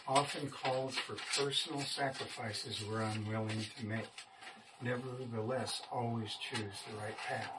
often 0.07 0.49
calls 0.49 0.95
for 0.95 1.15
personal 1.37 1.81
sacrifices 1.81 2.81
we're 2.89 3.01
unwilling 3.01 3.65
to 3.77 3.85
make. 3.85 4.07
Nevertheless, 4.81 5.81
always 5.91 6.35
choose 6.35 6.83
the 6.89 6.97
right 6.97 7.17
path. 7.27 7.51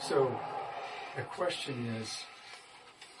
So 0.00 0.38
the 1.16 1.22
question 1.22 1.86
is, 2.00 2.22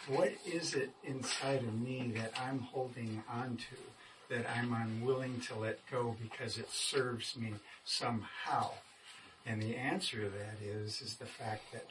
what 0.06 0.32
is 0.46 0.74
it 0.74 0.90
inside 1.04 1.58
of 1.58 1.80
me 1.80 2.12
that 2.16 2.32
I'm 2.40 2.60
holding 2.60 3.22
on 3.28 3.56
to 3.56 4.34
that 4.34 4.46
I'm 4.56 4.72
unwilling 4.72 5.40
to 5.48 5.56
let 5.56 5.78
go 5.90 6.16
because 6.22 6.56
it 6.56 6.70
serves 6.70 7.36
me 7.36 7.54
somehow? 7.84 8.70
And 9.46 9.62
the 9.62 9.76
answer 9.76 10.24
to 10.24 10.30
that 10.30 10.56
is, 10.62 11.00
is 11.00 11.16
the 11.16 11.26
fact 11.26 11.72
that 11.72 11.86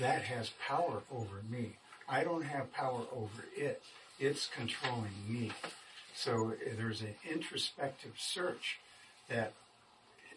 that 0.00 0.22
has 0.22 0.50
power 0.66 1.02
over 1.12 1.42
me. 1.48 1.76
I 2.08 2.24
don't 2.24 2.44
have 2.44 2.72
power 2.72 3.02
over 3.14 3.44
it. 3.56 3.82
It's 4.18 4.48
controlling 4.54 5.12
me. 5.28 5.52
So 6.14 6.54
there's 6.76 7.00
an 7.02 7.14
introspective 7.30 8.12
search 8.16 8.78
that 9.28 9.52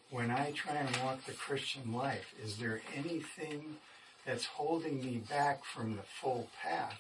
when 0.09 0.31
I 0.31 0.51
try 0.51 0.75
and 0.75 0.97
walk 1.03 1.25
the 1.25 1.33
Christian 1.33 1.93
life, 1.93 2.33
is 2.43 2.57
there 2.57 2.81
anything 2.95 3.77
that's 4.25 4.45
holding 4.45 5.03
me 5.03 5.21
back 5.29 5.63
from 5.63 5.95
the 5.95 6.03
full 6.21 6.49
path 6.61 6.99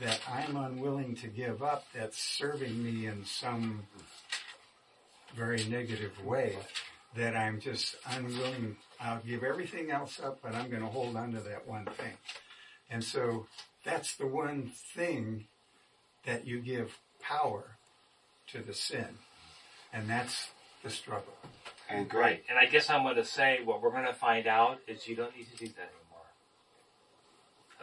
that 0.00 0.20
I'm 0.30 0.56
unwilling 0.56 1.14
to 1.16 1.26
give 1.28 1.62
up 1.62 1.84
that's 1.94 2.18
serving 2.18 2.82
me 2.82 3.06
in 3.06 3.24
some 3.24 3.84
very 5.34 5.64
negative 5.64 6.24
way 6.24 6.56
that 7.16 7.36
I'm 7.36 7.60
just 7.60 7.96
unwilling. 8.10 8.76
I'll 9.00 9.20
give 9.20 9.42
everything 9.42 9.90
else 9.90 10.20
up, 10.20 10.38
but 10.42 10.54
I'm 10.54 10.70
going 10.70 10.82
to 10.82 10.88
hold 10.88 11.16
on 11.16 11.32
to 11.32 11.40
that 11.40 11.66
one 11.66 11.84
thing. 11.84 12.14
And 12.90 13.02
so 13.02 13.46
that's 13.84 14.16
the 14.16 14.26
one 14.26 14.70
thing 14.94 15.46
that 16.24 16.46
you 16.46 16.60
give 16.60 16.98
power 17.20 17.76
to 18.48 18.62
the 18.62 18.74
sin. 18.74 19.06
And 19.92 20.08
that's 20.08 20.50
the 20.82 20.90
struggle. 20.90 21.34
And 21.88 22.12
Right. 22.12 22.42
And 22.48 22.58
I 22.58 22.66
guess 22.66 22.88
I'm 22.88 23.02
going 23.02 23.16
to 23.16 23.24
say 23.24 23.60
what 23.64 23.82
we're 23.82 23.90
going 23.90 24.06
to 24.06 24.14
find 24.14 24.46
out 24.46 24.80
is 24.86 25.06
you 25.06 25.16
don't 25.16 25.36
need 25.36 25.50
to 25.50 25.56
do 25.56 25.66
that 25.66 25.90
anymore. 25.90 26.26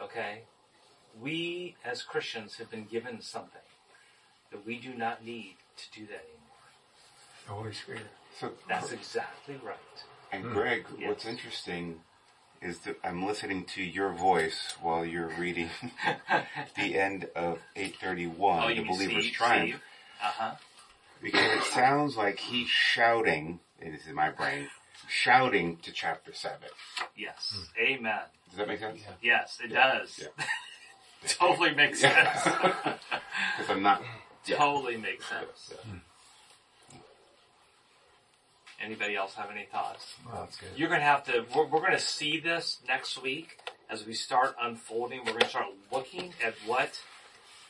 Okay? 0.02 0.42
We 1.20 1.76
as 1.84 2.02
Christians 2.02 2.56
have 2.56 2.70
been 2.70 2.84
given 2.84 3.20
something 3.20 3.60
that 4.50 4.66
we 4.66 4.78
do 4.78 4.94
not 4.94 5.24
need 5.24 5.56
to 5.76 6.00
do 6.00 6.06
that 6.06 6.24
anymore. 6.24 6.40
The 7.46 7.52
Holy 7.52 7.72
Spirit. 7.72 8.02
So 8.40 8.52
That's 8.68 8.90
exactly 8.92 9.56
right. 9.62 9.76
And 10.32 10.44
hmm. 10.44 10.52
Greg, 10.54 10.86
Yes. 10.98 11.08
what's 11.08 11.26
interesting 11.26 12.00
is 12.62 12.78
that 12.80 12.96
I'm 13.04 13.24
listening 13.26 13.64
to 13.74 13.82
your 13.82 14.12
voice 14.12 14.74
while 14.80 15.04
you're 15.04 15.28
reading 15.38 15.68
the 16.76 16.98
end 16.98 17.28
of 17.36 17.58
831, 17.76 18.62
Oh, 18.62 18.68
The 18.74 18.82
Believer's 18.82 19.24
Steve? 19.24 19.32
Triumph, 19.34 19.68
Steve? 19.70 19.80
Uh-huh. 20.22 20.54
because 21.22 21.58
it 21.58 21.64
sounds 21.72 22.16
like 22.16 22.38
he's 22.38 22.68
shouting, 22.68 23.60
it 23.80 23.94
is 23.94 24.06
in 24.06 24.14
my 24.14 24.30
brain, 24.30 24.68
shouting 25.08 25.78
to 25.78 25.92
chapter 25.92 26.32
7. 26.34 26.58
Yes. 27.16 27.54
Hmm. 27.76 27.82
Amen. 27.82 28.20
Does 28.48 28.58
that 28.58 28.68
make 28.68 28.80
sense? 28.80 29.00
Yes, 29.22 29.58
it 29.62 29.70
Yeah. 29.70 29.98
does. 29.98 30.20
Yeah. 30.20 30.44
totally 31.28 31.74
makes 31.74 32.00
sense. 32.00 32.42
Because 32.44 33.68
I'm 33.68 33.82
not. 33.82 34.02
yeah. 34.46 34.56
Totally 34.56 34.96
makes 34.96 35.26
sense. 35.28 35.74
Anybody 38.80 39.14
else 39.14 39.34
have 39.34 39.50
any 39.50 39.66
thoughts? 39.70 40.14
that's 40.32 40.56
good. 40.56 40.70
You're 40.74 40.88
going 40.88 41.00
to 41.00 41.06
have 41.06 41.24
to, 41.24 41.44
we're, 41.54 41.66
we're 41.66 41.80
going 41.80 41.92
to 41.92 41.98
see 41.98 42.40
this 42.40 42.78
next 42.88 43.22
week 43.22 43.58
as 43.90 44.06
we 44.06 44.14
start 44.14 44.56
unfolding. 44.60 45.18
We're 45.20 45.32
going 45.32 45.40
to 45.42 45.48
start 45.48 45.66
looking 45.92 46.32
at 46.44 46.54
what 46.66 46.98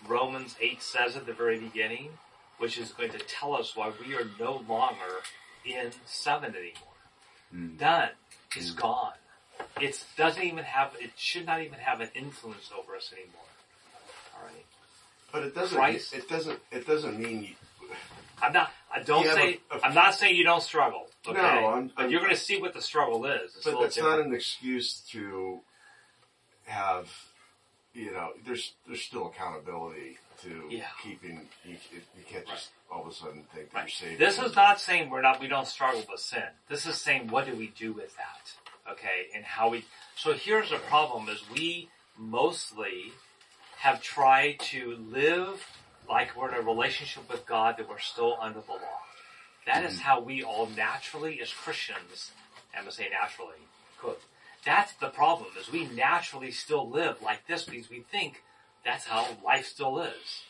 Romans 0.06 0.54
8 0.60 0.80
says 0.82 1.16
at 1.16 1.26
the 1.26 1.32
very 1.32 1.58
beginning, 1.58 2.10
which 2.58 2.78
is 2.78 2.92
going 2.92 3.10
to 3.10 3.18
tell 3.18 3.54
us 3.54 3.74
why 3.74 3.90
we 4.06 4.14
are 4.14 4.26
no 4.38 4.62
longer 4.68 5.22
in 5.64 5.90
7 6.06 6.54
anymore. 6.54 6.72
Hmm. 7.50 7.76
Done. 7.76 8.10
Hmm. 8.52 8.58
It's 8.58 8.70
gone. 8.70 9.12
It 9.80 10.02
doesn't 10.16 10.42
even 10.42 10.64
have, 10.64 10.94
it 11.00 11.10
should 11.16 11.46
not 11.46 11.60
even 11.60 11.78
have 11.78 12.00
an 12.00 12.10
influence 12.14 12.70
over 12.76 12.96
us 12.96 13.12
anymore. 13.12 13.42
Alright? 14.38 14.64
But 15.32 15.42
it 15.44 15.54
doesn't. 15.54 15.76
Christ. 15.76 16.14
It 16.14 16.28
doesn't. 16.28 16.58
It 16.72 16.86
doesn't 16.86 17.18
mean 17.18 17.42
you. 17.42 17.54
I'm 18.42 18.52
not, 18.52 18.70
I 18.94 19.02
don't 19.02 19.24
say, 19.24 19.60
a- 19.70 19.84
I'm 19.84 19.94
not 19.94 20.14
saying 20.14 20.36
you 20.36 20.44
don't 20.44 20.62
struggle. 20.62 21.06
Okay? 21.26 21.36
No, 21.40 21.66
I'm- 21.66 21.92
but 21.96 22.10
you're 22.10 22.20
going 22.20 22.32
to 22.34 22.40
see 22.40 22.60
what 22.60 22.72
the 22.74 22.82
struggle 22.82 23.24
is. 23.26 23.54
It's 23.56 23.56
a 23.56 23.58
But 23.58 23.64
little 23.70 23.82
that's 23.82 23.94
different. 23.96 24.18
not 24.18 24.26
an 24.26 24.34
excuse 24.34 25.00
to 25.12 25.60
have. 26.66 27.08
You 27.92 28.12
know, 28.12 28.30
there's 28.46 28.72
there's 28.86 29.02
still 29.02 29.26
accountability 29.26 30.18
to 30.42 30.66
Yeah. 30.70 30.84
keeping. 31.02 31.48
You, 31.64 31.76
you 32.16 32.22
can't 32.28 32.46
just 32.46 32.70
all 32.90 33.02
of 33.02 33.08
a 33.08 33.12
sudden 33.14 33.44
think 33.52 33.70
that 33.70 33.76
Right. 33.76 33.82
you're 34.00 34.10
saved. 34.10 34.20
This 34.20 34.38
is 34.38 34.54
not 34.54 34.80
saying 34.80 35.10
we're 35.10 35.20
not, 35.22 35.40
we 35.40 35.48
don't 35.48 35.66
struggle 35.66 36.04
with 36.10 36.20
sin. 36.20 36.44
This 36.68 36.86
is 36.86 37.00
saying 37.00 37.28
what 37.28 37.46
do 37.46 37.54
we 37.54 37.68
do 37.68 37.92
with 37.92 38.16
that? 38.16 38.52
Okay, 38.92 39.28
and 39.34 39.44
how 39.44 39.68
we, 39.68 39.84
so 40.16 40.32
here's 40.32 40.70
the 40.70 40.78
problem 40.78 41.28
is 41.28 41.48
we 41.50 41.88
mostly 42.16 43.12
have 43.78 44.00
tried 44.02 44.58
to 44.60 44.96
live 44.96 45.64
like 46.10 46.36
we're 46.36 46.48
in 46.48 46.54
a 46.56 46.66
relationship 46.66 47.30
with 47.30 47.46
God 47.46 47.76
that 47.78 47.88
we're 47.88 47.98
still 47.98 48.36
under 48.40 48.60
the 48.60 48.72
law. 48.72 49.00
That 49.66 49.84
is 49.84 49.94
mm-hmm. 49.94 50.02
how 50.02 50.20
we 50.20 50.42
all 50.42 50.66
naturally 50.66 51.40
as 51.40 51.52
Christians, 51.52 52.32
I'm 52.74 52.82
gonna 52.82 52.92
say 52.92 53.08
naturally, 53.08 53.56
quote, 53.98 54.20
that's 54.64 54.92
the 54.94 55.08
problem 55.08 55.50
is 55.58 55.70
we 55.70 55.86
naturally 55.86 56.50
still 56.50 56.88
live 56.88 57.22
like 57.22 57.46
this 57.46 57.64
because 57.64 57.88
we 57.88 58.00
think 58.00 58.42
that's 58.84 59.06
how 59.06 59.26
life 59.44 59.66
still 59.66 60.00
is. 60.00 60.42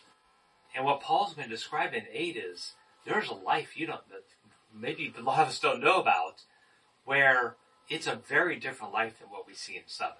And 0.75 0.85
what 0.85 1.01
Paul's 1.01 1.35
been 1.35 1.51
describing 1.51 2.03
in 2.03 2.07
8 2.13 2.37
is 2.37 2.73
there's 3.05 3.29
a 3.29 3.35
life 3.35 3.77
you 3.77 3.87
don't, 3.87 4.09
that 4.11 4.25
maybe 4.75 5.13
a 5.17 5.23
lot 5.23 5.41
of 5.41 5.49
us 5.49 5.59
don't 5.59 5.83
know 5.83 6.01
about 6.01 6.43
where 7.05 7.57
it's 7.89 8.07
a 8.07 8.17
very 8.29 8.57
different 8.57 8.93
life 8.93 9.19
than 9.19 9.29
what 9.29 9.47
we 9.47 9.55
see 9.55 9.77
in 9.77 9.83
7. 9.87 10.13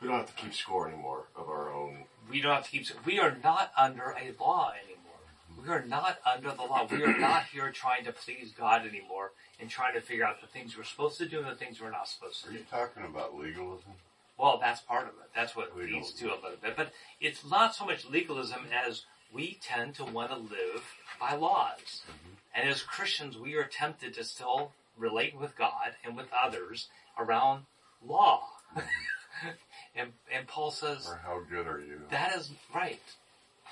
We 0.00 0.08
don't 0.08 0.18
have 0.18 0.34
to 0.34 0.42
keep 0.42 0.54
score 0.54 0.88
anymore 0.88 1.28
of 1.36 1.48
our 1.48 1.72
own. 1.72 2.04
We 2.30 2.40
don't 2.40 2.54
have 2.54 2.64
to 2.64 2.70
keep, 2.70 2.86
we 3.04 3.18
are 3.18 3.36
not 3.42 3.72
under 3.76 4.10
a 4.10 4.34
law 4.40 4.72
anymore. 4.84 5.62
We 5.62 5.68
are 5.68 5.84
not 5.84 6.18
under 6.26 6.50
the 6.50 6.62
law. 6.62 6.86
We 6.90 7.02
are 7.04 7.18
not 7.20 7.44
here 7.52 7.70
trying 7.70 8.04
to 8.04 8.12
please 8.12 8.52
God 8.56 8.86
anymore 8.86 9.32
and 9.60 9.70
trying 9.70 9.94
to 9.94 10.00
figure 10.00 10.24
out 10.24 10.40
the 10.40 10.46
things 10.46 10.76
we're 10.76 10.84
supposed 10.84 11.18
to 11.18 11.26
do 11.26 11.38
and 11.38 11.48
the 11.48 11.54
things 11.54 11.80
we're 11.80 11.90
not 11.90 12.08
supposed 12.08 12.44
to 12.44 12.50
do. 12.50 12.56
Are 12.56 12.58
you 12.58 12.64
talking 12.70 13.04
about 13.04 13.38
legalism? 13.38 13.92
Well, 14.38 14.58
that's 14.60 14.80
part 14.80 15.04
of 15.04 15.10
it. 15.10 15.30
That's 15.34 15.56
what 15.56 15.76
leads 15.76 16.12
to 16.12 16.26
a 16.26 16.34
little 16.34 16.58
bit. 16.60 16.76
But 16.76 16.92
it's 17.20 17.48
not 17.48 17.74
so 17.74 17.86
much 17.86 18.04
legalism 18.04 18.66
as 18.86 19.04
we 19.32 19.58
tend 19.62 19.94
to 19.94 20.04
want 20.04 20.30
to 20.30 20.36
live 20.36 20.84
by 21.18 21.34
laws. 21.34 22.02
Mm-hmm. 22.02 22.34
And 22.54 22.68
as 22.68 22.82
Christians, 22.82 23.38
we 23.38 23.54
are 23.54 23.64
tempted 23.64 24.14
to 24.14 24.24
still 24.24 24.72
relate 24.96 25.38
with 25.38 25.56
God 25.56 25.94
and 26.04 26.16
with 26.16 26.26
others 26.38 26.88
around 27.18 27.64
law. 28.06 28.42
Mm-hmm. 28.74 29.48
and, 29.96 30.10
and 30.32 30.46
Paul 30.46 30.70
says, 30.70 31.06
Or 31.08 31.20
how 31.24 31.40
good 31.48 31.66
are 31.66 31.80
you? 31.80 32.00
that 32.10 32.34
is 32.36 32.50
right. 32.74 33.00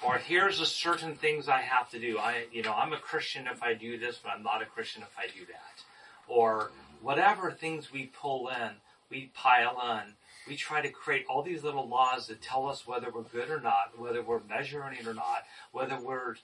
Or 0.02 0.18
here's 0.18 0.58
the 0.58 0.66
certain 0.66 1.14
things 1.14 1.48
I 1.48 1.60
have 1.60 1.90
to 1.90 2.00
do. 2.00 2.18
I, 2.18 2.46
you 2.52 2.62
know, 2.62 2.72
I'm 2.72 2.92
a 2.92 2.98
Christian 2.98 3.46
if 3.46 3.62
I 3.62 3.74
do 3.74 3.98
this, 3.98 4.18
but 4.22 4.32
I'm 4.36 4.42
not 4.42 4.60
a 4.62 4.66
Christian 4.66 5.02
if 5.02 5.16
I 5.18 5.26
do 5.26 5.46
that. 5.46 5.84
Or 6.26 6.72
whatever 7.00 7.50
things 7.50 7.92
we 7.92 8.06
pull 8.06 8.48
in, 8.48 8.70
we 9.10 9.30
pile 9.34 9.78
in. 10.00 10.14
We 10.48 10.56
try 10.56 10.82
to 10.82 10.90
create 10.90 11.24
all 11.28 11.42
these 11.42 11.62
little 11.62 11.88
laws 11.88 12.26
that 12.26 12.42
tell 12.42 12.68
us 12.68 12.86
whether 12.86 13.10
we're 13.10 13.22
good 13.22 13.50
or 13.50 13.60
not, 13.60 13.98
whether 13.98 14.20
we're 14.20 14.40
measuring 14.48 14.98
it 14.98 15.06
or 15.06 15.14
not, 15.14 15.44
whether 15.72 15.98
we're, 15.98 16.36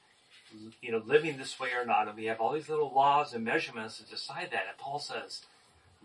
you 0.80 0.92
know, 0.92 1.02
living 1.04 1.36
this 1.36 1.58
way 1.60 1.70
or 1.76 1.84
not. 1.84 2.08
And 2.08 2.16
we 2.16 2.26
have 2.26 2.40
all 2.40 2.52
these 2.52 2.68
little 2.68 2.92
laws 2.94 3.34
and 3.34 3.44
measurements 3.44 3.98
to 3.98 4.04
decide 4.04 4.50
that. 4.52 4.64
And 4.68 4.78
Paul 4.78 5.00
says, 5.00 5.42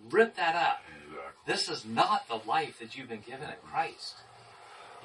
rip 0.09 0.35
that 0.35 0.55
up. 0.55 0.81
This 1.45 1.69
is 1.69 1.85
not 1.85 2.27
the 2.27 2.39
life 2.47 2.79
that 2.79 2.97
you've 2.97 3.09
been 3.09 3.21
given 3.21 3.49
in 3.49 3.55
Christ. 3.63 4.15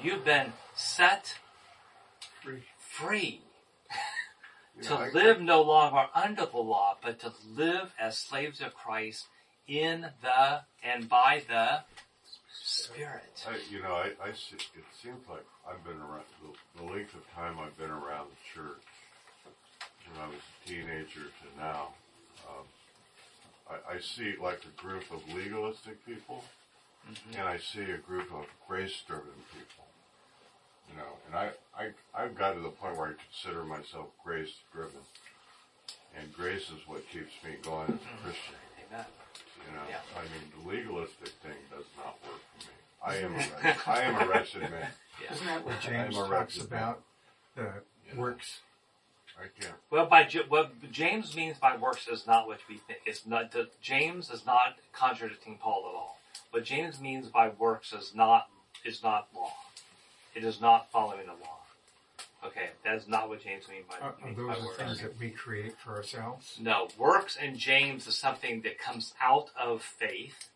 You've 0.01 0.25
been 0.25 0.53
set 0.75 1.37
Free. 2.43 2.63
free 2.79 3.41
to 4.83 4.89
know, 4.89 4.97
I- 4.97 5.09
live 5.09 5.41
no 5.41 5.61
longer 5.61 6.07
under 6.15 6.45
the 6.45 6.57
law, 6.57 6.97
but 7.01 7.19
to 7.19 7.33
live 7.55 7.93
as 7.99 8.17
slaves 8.17 8.61
of 8.61 8.73
Christ 8.73 9.27
in 9.67 10.07
the 10.21 10.61
and 10.83 11.07
by 11.07 11.43
the 11.47 11.81
Spirit. 12.63 13.45
I, 13.47 13.57
you 13.71 13.81
know, 13.81 13.93
I, 13.93 14.11
I 14.23 14.31
see, 14.33 14.55
it 14.55 14.85
seems 15.01 15.27
like 15.29 15.45
I've 15.67 15.83
been 15.83 15.97
around, 15.97 16.23
the, 16.41 16.83
the 16.83 16.91
length 16.91 17.13
of 17.15 17.29
time 17.33 17.57
I've 17.59 17.77
been 17.77 17.89
around 17.89 18.27
the 18.29 18.59
church, 18.59 18.81
when 20.07 20.23
I 20.23 20.27
was 20.27 20.37
a 20.37 20.67
teenager 20.69 21.21
to 21.21 21.59
now, 21.59 21.89
um, 22.47 22.65
I, 23.71 23.95
I 23.95 23.99
see 23.99 24.35
like 24.41 24.61
a 24.65 24.81
group 24.81 25.03
of 25.11 25.21
legalistic 25.33 26.05
people, 26.05 26.43
mm-hmm. 27.09 27.39
and 27.39 27.47
I 27.47 27.57
see 27.57 27.83
a 27.91 27.97
group 27.97 28.31
of 28.33 28.45
grace-driven 28.67 29.39
people. 29.53 29.85
You 30.89 30.97
know, 30.97 31.13
and 31.27 31.35
I, 31.35 31.49
I, 31.77 31.91
I've 32.13 32.37
got 32.37 32.53
to 32.53 32.59
the 32.59 32.69
point 32.69 32.97
where 32.97 33.07
I 33.07 33.13
consider 33.31 33.63
myself 33.63 34.07
grace-driven. 34.23 34.99
And 36.17 36.33
grace 36.33 36.63
is 36.63 36.85
what 36.87 37.09
keeps 37.09 37.31
me 37.43 37.55
going 37.63 37.87
as 37.87 37.89
a 37.89 37.93
mm-hmm. 37.93 38.23
Christian. 38.23 38.55
Amen. 38.91 39.05
You 39.65 39.75
know, 39.75 39.83
Yeah. 39.89 39.99
I 40.17 40.23
mean, 40.23 40.51
the 40.51 40.69
legalistic 40.69 41.29
thing 41.41 41.55
does 41.69 41.85
not 41.95 42.17
work 42.27 42.41
for 42.59 42.67
me. 42.67 42.73
I 43.01 43.15
am 43.17 43.35
a, 43.35 43.77
I 43.89 44.01
am 44.01 44.21
a 44.21 44.29
wretched 44.29 44.61
man. 44.63 44.89
Isn't 45.31 45.45
that 45.45 45.65
what 45.65 45.79
James 45.79 46.15
talks 46.15 46.57
man. 46.57 46.65
about? 46.67 47.03
The 47.55 48.17
works. 48.17 48.59
I 49.41 49.47
can't. 49.61 49.73
Well, 49.89 50.05
by 50.05 50.23
J- 50.23 50.45
what 50.47 50.91
James 50.91 51.35
means 51.35 51.57
by 51.57 51.75
works 51.77 52.07
is 52.07 52.27
not 52.27 52.47
what 52.47 52.59
we 52.69 52.77
think. 52.77 52.99
It's 53.05 53.25
not. 53.25 53.51
The, 53.51 53.69
James 53.81 54.29
is 54.29 54.45
not 54.45 54.75
contradicting 54.93 55.57
Paul 55.57 55.85
at 55.89 55.95
all. 55.95 56.19
What 56.51 56.63
James 56.65 56.99
means 56.99 57.27
by 57.27 57.49
works 57.49 57.93
is 57.93 58.13
not 58.13 58.47
is 58.85 59.01
not 59.03 59.27
law. 59.35 59.53
It 60.35 60.43
is 60.43 60.61
not 60.61 60.91
following 60.91 61.25
the 61.25 61.33
law. 61.33 61.57
Okay, 62.43 62.69
that 62.83 62.95
is 62.95 63.07
not 63.07 63.29
what 63.29 63.43
James 63.43 63.67
means 63.69 63.85
by, 63.87 63.97
Are, 63.97 64.15
are 64.19 64.25
means 64.25 64.37
those 64.37 64.47
by 64.47 64.55
the 64.55 64.65
works. 64.65 64.77
things 64.77 65.01
that 65.01 65.19
we 65.19 65.29
create 65.29 65.77
for 65.77 65.95
ourselves? 65.95 66.57
No, 66.59 66.87
works 66.97 67.35
in 67.35 67.55
James 67.57 68.07
is 68.07 68.17
something 68.17 68.61
that 68.61 68.79
comes 68.79 69.13
out 69.21 69.49
of 69.59 69.83
faith, 69.83 70.49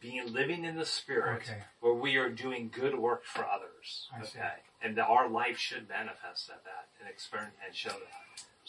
being 0.00 0.32
living 0.32 0.64
in 0.64 0.76
the 0.76 0.84
Spirit, 0.84 1.42
Okay. 1.42 1.58
where 1.78 1.94
we 1.94 2.16
are 2.16 2.30
doing 2.30 2.68
good 2.72 2.98
work 2.98 3.24
for 3.24 3.46
others. 3.46 4.08
I 4.12 4.24
see. 4.24 4.38
okay, 4.40 4.54
and 4.82 4.96
that 4.96 5.06
our 5.06 5.28
life 5.28 5.56
should 5.58 5.88
manifest 5.88 6.48
that, 6.48 6.64
that 6.64 6.88
and 6.98 7.08
experience 7.08 7.54
and 7.64 7.76
show 7.76 7.90
that. 7.90 8.19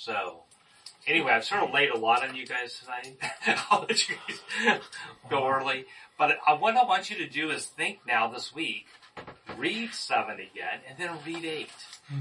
So, 0.04 0.40
anyway, 1.06 1.32
I've 1.34 1.46
sort 1.46 1.62
of 1.62 1.72
laid 1.72 1.92
a 1.92 1.98
lot 1.98 2.28
on 2.28 2.36
you 2.36 2.48
guys 2.48 2.80
tonight. 2.80 3.20
I'll 3.70 3.86
let 3.88 4.10
you 4.10 4.16
guys 4.28 4.80
go 5.30 5.48
early, 5.48 5.86
but 6.18 6.40
I, 6.48 6.54
what 6.54 6.76
I 6.76 6.84
want 6.86 7.12
you 7.12 7.18
to 7.18 7.30
do 7.30 7.52
is 7.52 7.68
think 7.68 8.00
now 8.08 8.28
this 8.28 8.52
week, 8.52 8.88
read 9.56 9.94
seven 9.94 10.40
again, 10.40 10.80
and 10.90 10.98
then 10.98 11.12
read 11.24 11.46
eight. 11.46 11.70
Hmm. 12.08 12.20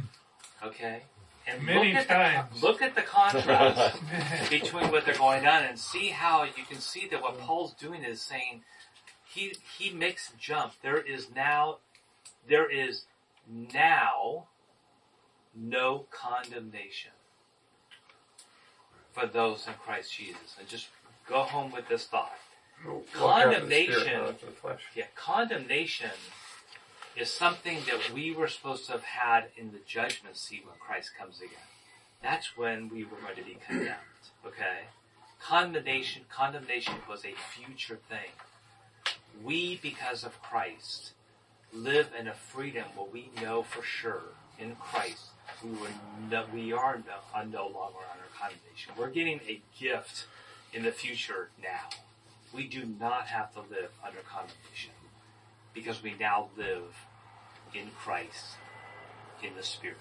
Okay. 0.63 1.05
And 1.47 1.63
Many 1.63 1.95
look 1.95 2.03
at 2.03 2.09
times. 2.09 2.61
The, 2.61 2.67
look 2.67 2.83
at 2.83 2.95
the 2.95 3.01
contrast 3.01 3.99
between 4.51 4.91
what 4.91 5.07
they're 5.07 5.17
going 5.17 5.47
on 5.47 5.63
and 5.63 5.79
see 5.79 6.09
how 6.09 6.45
you 6.45 6.65
can 6.69 6.81
see 6.81 7.09
that 7.09 7.23
what 7.23 7.39
Paul's 7.39 7.73
doing 7.73 8.05
is 8.05 8.21
saying 8.21 8.61
he 9.27 9.55
he 9.79 9.91
makes 9.91 10.31
a 10.31 10.37
jump. 10.37 10.75
There 10.83 11.01
is 11.01 11.29
now 11.35 11.79
there 12.47 12.71
is 12.71 13.05
now 13.49 14.49
no 15.57 16.05
condemnation 16.11 17.13
for 19.13 19.27
those 19.27 19.67
in 19.67 19.75
Christ 19.75 20.15
Jesus. 20.15 20.57
And 20.59 20.69
just 20.69 20.89
go 21.29 21.43
home 21.43 21.73
with 21.73 21.89
this 21.89 22.07
thought. 22.07 22.33
Walk 22.87 23.05
after 23.21 23.61
the 23.61 23.67
spirit, 23.67 23.91
Condemnation 23.91 24.21
not 24.21 24.29
after 24.31 24.47
the 24.47 24.53
flesh. 24.53 24.81
yeah, 24.95 25.05
condemnation 25.15 26.11
is 27.17 27.31
something 27.31 27.79
that 27.87 28.13
we 28.15 28.33
were 28.35 28.49
supposed 28.49 28.87
to 28.87 28.93
have 28.93 29.03
had 29.03 29.45
in 29.57 29.73
the 29.73 29.81
judgment 29.87 30.37
seat 30.37 30.63
when 30.65 30.77
Christ 30.79 31.11
comes 31.19 31.39
again. 31.39 31.67
That's 32.23 32.57
when 32.57 32.89
we 32.89 33.05
were 33.05 33.19
going 33.23 33.37
to 33.37 33.43
be 33.43 33.59
condemned. 33.67 33.97
Okay? 34.47 34.85
Condemnation, 35.43 36.23
condemnation 36.31 36.95
was 37.09 37.25
a 37.25 37.35
future 37.55 37.99
thing. 38.09 38.31
We, 39.43 39.79
because 39.83 40.25
of 40.25 40.41
Christ, 40.43 41.13
live 41.73 42.09
in 42.19 42.29
a 42.29 42.35
freedom 42.35 42.85
where 42.95 43.09
we 43.11 43.31
know 43.41 43.63
for 43.63 43.83
sure 43.83 44.35
in 44.59 44.77
Christ 44.77 45.27
we 45.65 45.71
were 45.71 45.89
no, 46.31 46.45
we 46.53 46.73
are 46.73 46.99
no, 46.99 47.43
no 47.45 47.63
longer 47.65 47.99
under 48.13 48.27
condemnation. 48.39 48.93
We're 48.97 49.11
getting 49.11 49.41
a 49.49 49.61
gift 49.79 50.27
in 50.73 50.83
the 50.83 50.93
future 50.93 51.51
now. 51.63 51.89
We 52.55 52.67
do 52.67 52.85
not 52.85 53.27
have 53.27 53.53
to 53.55 53.61
live 53.61 53.91
under 54.05 54.21
condemnation 54.21 54.93
because 55.73 56.03
we 56.03 56.15
now 56.19 56.49
live 56.57 57.07
in 57.75 57.91
Christ, 57.99 58.57
in 59.43 59.55
the 59.57 59.63
Spirit. 59.63 59.97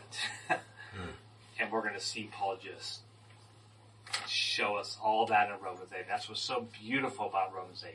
Hmm. 0.89 1.11
and 1.59 1.71
we're 1.71 1.83
going 1.83 1.93
to 1.93 1.99
see 1.99 2.31
Paul 2.33 2.57
just 2.57 3.01
show 4.27 4.75
us 4.75 4.97
all 5.03 5.27
that 5.27 5.49
in 5.49 5.63
Romans 5.63 5.91
8. 5.95 6.05
That's 6.07 6.27
what's 6.27 6.41
so 6.41 6.67
beautiful 6.81 7.27
about 7.27 7.53
Romans 7.53 7.85
8. 7.87 7.93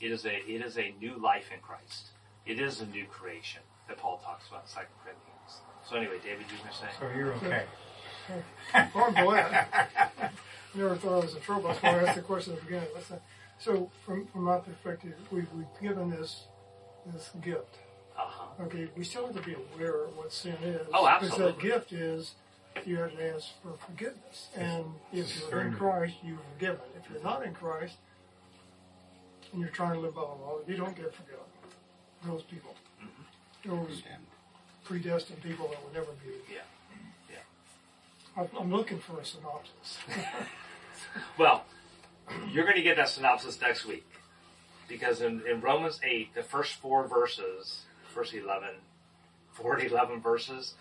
It 0.00 0.12
is 0.12 0.26
a, 0.26 0.34
it 0.34 0.60
is 0.60 0.76
a 0.76 0.94
new 1.00 1.16
life 1.16 1.50
in 1.52 1.60
Christ. 1.60 2.08
It 2.44 2.60
is 2.60 2.82
a 2.82 2.86
new 2.86 3.06
creation 3.06 3.62
that 3.88 3.96
Paul 3.96 4.20
talks 4.22 4.46
about 4.48 4.64
in 4.64 4.82
2 4.82 4.86
Corinthians. 5.02 5.33
So 5.88 5.96
anyway, 5.96 6.18
David, 6.22 6.46
you 6.50 6.56
were 6.64 6.72
saying? 6.72 6.92
So 6.98 7.08
you're 7.16 7.32
okay. 7.34 7.64
Well, 8.94 9.12
I'm 9.16 9.24
glad. 9.24 9.66
Never 10.74 10.96
thought 10.96 11.12
I 11.12 11.24
was 11.24 11.34
in 11.34 11.40
trouble. 11.42 11.68
That's 11.68 11.82
why 11.82 11.90
I 11.90 12.02
asked 12.04 12.16
the 12.16 12.22
question 12.22 12.54
at 12.54 12.60
the 12.60 12.64
beginning. 12.64 12.88
Let's 12.94 13.06
say- 13.06 13.18
So, 13.58 13.90
from, 14.04 14.26
from 14.26 14.42
my 14.44 14.58
perspective, 14.58 15.14
we've, 15.30 15.46
we've 15.52 15.66
given 15.80 16.10
this 16.10 16.44
this 17.12 17.30
gift. 17.42 17.76
Uh-huh. 18.16 18.64
Okay, 18.64 18.88
we 18.96 19.04
still 19.04 19.26
have 19.26 19.36
to 19.36 19.42
be 19.42 19.54
aware 19.74 20.04
of 20.04 20.16
what 20.16 20.32
sin 20.32 20.56
is. 20.62 20.86
Oh, 20.94 21.06
absolutely. 21.06 21.12
Because 21.28 21.30
absolutely. 21.30 21.52
that 21.52 21.60
gift 21.60 21.92
is 21.92 22.34
you 22.86 22.96
have 22.96 23.16
to 23.16 23.34
ask 23.34 23.48
for 23.62 23.72
forgiveness. 23.86 24.48
And 24.56 24.84
if 25.12 25.42
you're 25.50 25.60
in 25.60 25.74
Christ, 25.74 26.14
you're 26.24 26.38
forgiven. 26.54 26.80
If 26.98 27.10
you're 27.10 27.22
not 27.22 27.44
in 27.44 27.52
Christ, 27.52 27.96
and 29.52 29.60
you're 29.60 29.70
trying 29.70 29.94
to 29.94 30.00
live 30.00 30.14
by 30.14 30.22
the 30.22 30.26
law, 30.26 30.58
you 30.66 30.76
don't 30.76 30.96
get 30.96 31.14
forgiven. 31.14 31.44
Those 32.24 32.42
people. 32.42 32.74
Those 33.64 34.02
predestined 34.84 35.42
people 35.42 35.68
that 35.68 35.82
will 35.82 35.92
never 35.92 36.12
be. 36.24 36.32
Yeah. 36.52 36.60
I'm, 38.36 38.48
I'm 38.58 38.70
looking 38.70 38.98
for 38.98 39.20
a 39.20 39.24
synopsis. 39.24 39.98
Well, 41.38 41.64
you're 42.50 42.64
going 42.64 42.76
to 42.76 42.82
get 42.82 42.96
that 42.96 43.08
synopsis 43.08 43.60
next 43.60 43.84
week. 43.86 44.06
Because 44.88 45.20
in, 45.20 45.42
in 45.48 45.60
Romans 45.60 46.00
8, 46.02 46.34
the 46.34 46.42
first 46.42 46.74
four 46.74 47.06
verses, 47.06 47.82
first 48.12 48.34
11, 48.34 48.70
four 49.52 49.76
to 49.76 49.86
11 49.86 50.20
verses, 50.20 50.74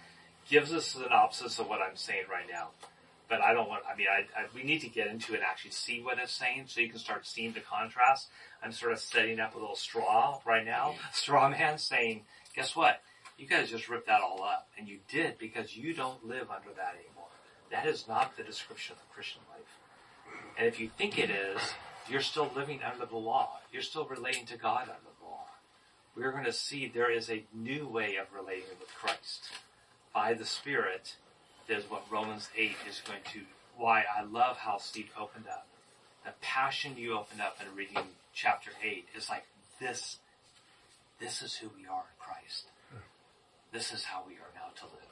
gives 0.50 0.74
us 0.74 0.96
a 0.96 1.04
synopsis 1.04 1.60
of 1.60 1.68
what 1.68 1.82
I'm 1.82 1.96
saying 1.96 2.24
right 2.32 2.46
now. 2.52 2.70
But 3.30 3.42
I 3.42 3.54
don't 3.54 3.70
want, 3.70 3.84
I 3.92 3.96
mean, 3.96 4.08
I, 4.12 4.40
I, 4.40 4.46
we 4.54 4.64
need 4.64 4.82
to 4.82 4.90
get 4.90 5.08
into 5.08 5.34
it 5.34 5.38
and 5.38 5.46
actually 5.46 5.72
see 5.72 6.02
what 6.02 6.18
it's 6.20 6.34
saying 6.34 6.66
so 6.68 6.82
you 6.82 6.90
can 6.90 7.00
start 7.00 7.26
seeing 7.26 7.54
the 7.54 7.62
contrast. 7.62 8.28
I'm 8.64 8.72
sort 8.72 8.92
of 8.92 9.00
setting 9.00 9.40
up 9.40 9.56
a 9.56 9.60
little 9.60 9.76
straw 9.76 10.40
right 10.46 10.66
now, 10.66 10.96
straw 11.14 11.50
man 11.50 11.78
saying, 11.78 12.24
guess 12.56 12.76
what? 12.76 13.02
You 13.38 13.48
guys 13.48 13.70
just 13.70 13.90
ripped 13.90 14.08
that 14.08 14.22
all 14.22 14.44
up. 14.44 14.68
And 14.78 14.88
you 14.88 15.00
did 15.10 15.38
because 15.38 15.76
you 15.76 15.94
don't 15.94 16.26
live 16.26 16.50
under 16.50 16.70
that 16.76 16.96
anymore. 16.96 17.30
That 17.72 17.88
is 17.88 18.08
not 18.08 18.38
the 18.38 18.44
description 18.44 18.94
of 18.94 19.00
the 19.00 19.14
Christian 19.14 19.42
life. 19.52 19.68
And 20.58 20.68
if 20.68 20.80
you 20.80 20.90
think 20.98 21.18
it 21.18 21.30
is, 21.30 21.60
you're 22.10 22.22
still 22.22 22.52
living 22.56 22.82
under 22.84 23.06
the 23.06 23.18
law. 23.18 23.60
You're 23.72 23.82
still 23.82 24.06
relating 24.06 24.46
to 24.48 24.58
God 24.58 24.84
under 24.84 25.12
the 25.20 25.26
law. 25.26 25.46
We're 26.16 26.32
going 26.32 26.44
to 26.46 26.54
see 26.54 26.88
there 26.88 27.12
is 27.12 27.30
a 27.30 27.44
new 27.54 27.88
way 27.88 28.18
of 28.18 28.28
relating 28.36 28.78
with 28.80 28.90
Christ 28.94 29.46
by 30.14 30.34
the 30.34 30.46
Spirit. 30.46 31.16
Is 31.70 31.90
what 31.90 32.04
Romans 32.12 32.50
8 32.58 32.72
is 32.90 33.02
going 33.08 33.22
to, 33.32 33.40
why 33.78 34.04
I 34.16 34.22
love 34.24 34.58
how 34.58 34.78
Steve 34.78 35.10
opened 35.18 35.46
up. 35.50 35.66
The 36.26 36.34
passion 36.42 36.98
you 36.98 37.18
opened 37.18 37.40
up 37.40 37.58
in 37.62 37.74
reading 37.74 38.04
chapter 38.34 38.72
8 38.84 39.06
is 39.18 39.30
like 39.30 39.46
this, 39.80 40.18
this 41.22 41.42
is 41.42 41.56
who 41.56 41.70
we 41.70 41.88
are 41.88 42.02
in 42.02 42.20
Christ. 42.20 42.66
This 43.74 43.92
is 43.92 44.04
how 44.04 44.24
we 44.28 44.34
are 44.36 44.52
now 44.56 44.70
to 44.78 44.86
live. 44.86 45.10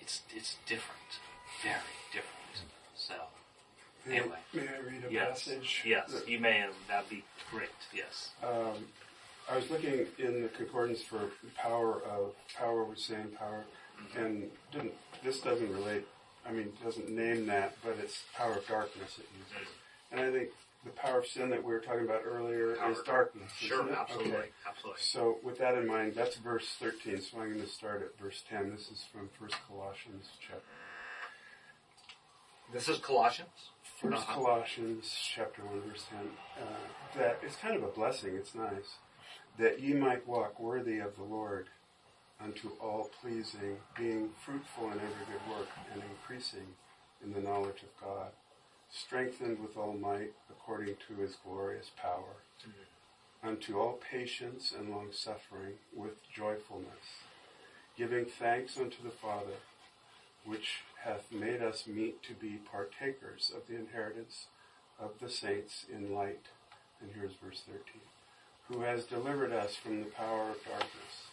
It's, 0.00 0.22
it's 0.34 0.56
different. 0.66 1.20
Very 1.62 1.76
different. 2.12 2.34
So, 2.96 3.14
May, 4.06 4.20
anyway. 4.20 4.36
may 4.54 4.62
I 4.68 4.80
read 4.80 5.04
a 5.08 5.12
Yes. 5.12 5.44
passage? 5.44 5.82
Yes, 5.84 6.10
that- 6.12 6.26
you 6.28 6.38
may, 6.40 6.66
that'd 6.88 7.10
be 7.10 7.24
great. 7.50 7.68
Yes. 7.92 8.30
Um, 8.42 8.88
I 9.50 9.56
was 9.56 9.70
looking 9.70 10.06
in 10.18 10.42
the 10.42 10.48
concordance 10.48 11.02
for 11.02 11.30
power 11.56 12.02
of 12.02 12.34
power 12.54 12.84
with 12.84 12.98
same 12.98 13.28
power, 13.38 13.64
and 14.14 14.50
didn't 14.72 14.92
this 15.22 15.40
doesn't 15.40 15.72
relate. 15.72 16.06
I 16.46 16.52
mean, 16.52 16.72
doesn't 16.84 17.08
name 17.10 17.46
that, 17.46 17.76
but 17.82 17.96
it's 17.98 18.24
power 18.34 18.54
of 18.56 18.66
darkness 18.66 19.18
it 19.18 19.26
uses. 19.38 19.68
And 20.12 20.20
I 20.20 20.30
think 20.30 20.50
the 20.84 20.90
power 20.90 21.18
of 21.18 21.26
sin 21.26 21.50
that 21.50 21.62
we 21.62 21.72
were 21.72 21.80
talking 21.80 22.04
about 22.04 22.22
earlier 22.24 22.76
Power 22.76 22.92
is 22.92 22.98
darkness. 23.02 23.50
Sure, 23.58 23.90
absolutely, 23.92 24.32
Okay. 24.32 24.48
absolutely. 24.68 25.00
So 25.02 25.38
with 25.42 25.58
that 25.58 25.74
in 25.74 25.86
mind, 25.86 26.14
that's 26.14 26.36
verse 26.36 26.68
13. 26.78 27.20
So 27.20 27.40
I'm 27.40 27.48
going 27.52 27.60
to 27.60 27.68
start 27.68 28.02
at 28.02 28.18
verse 28.22 28.42
10. 28.48 28.70
This 28.70 28.88
is 28.90 29.04
from 29.12 29.28
First 29.38 29.56
Colossians 29.66 30.26
chapter. 30.40 30.62
This 32.72 32.88
is 32.88 32.98
Colossians. 32.98 33.48
First 34.00 34.16
Uh-huh. 34.22 34.34
Colossians 34.34 35.12
chapter 35.34 35.62
one 35.64 35.80
verse 35.82 36.04
ten. 36.10 36.30
Uh, 36.60 37.18
that 37.18 37.38
it's 37.42 37.56
kind 37.56 37.74
of 37.74 37.82
a 37.82 37.88
blessing. 37.88 38.34
It's 38.36 38.54
nice 38.54 38.98
that 39.58 39.80
ye 39.80 39.94
might 39.94 40.26
walk 40.28 40.60
worthy 40.60 40.98
of 41.00 41.16
the 41.16 41.24
Lord, 41.24 41.66
unto 42.40 42.68
all 42.80 43.10
pleasing, 43.20 43.78
being 43.96 44.30
fruitful 44.44 44.84
in 44.92 44.92
every 44.92 45.24
good 45.26 45.56
work, 45.58 45.68
and 45.92 46.02
increasing 46.04 46.66
in 47.24 47.32
the 47.32 47.40
knowledge 47.40 47.82
of 47.82 47.88
God, 48.00 48.30
strengthened 48.90 49.60
with 49.60 49.76
all 49.76 49.94
might 49.94 50.32
according 50.50 50.96
to 51.06 51.22
His 51.22 51.36
glorious 51.44 51.90
power, 52.00 52.42
mm-hmm. 52.60 53.48
unto 53.48 53.78
all 53.78 54.00
patience 54.10 54.72
and 54.76 54.90
long 54.90 55.08
suffering 55.12 55.74
with 55.94 56.30
joyfulness, 56.32 57.24
giving 57.96 58.24
thanks 58.24 58.78
unto 58.78 59.02
the 59.02 59.10
Father 59.10 59.58
which 60.44 60.80
hath 61.04 61.30
made 61.30 61.62
us 61.62 61.86
meet 61.86 62.22
to 62.22 62.32
be 62.34 62.58
partakers 62.70 63.52
of 63.54 63.66
the 63.68 63.76
inheritance 63.76 64.46
of 64.98 65.10
the 65.20 65.30
saints 65.30 65.84
in 65.92 66.14
light. 66.14 66.46
And 67.00 67.10
here's 67.14 67.34
verse 67.34 67.62
13. 67.66 67.82
Who 68.68 68.80
has 68.80 69.04
delivered 69.04 69.52
us 69.52 69.76
from 69.76 70.00
the 70.00 70.10
power 70.10 70.50
of 70.50 70.64
darkness 70.64 71.28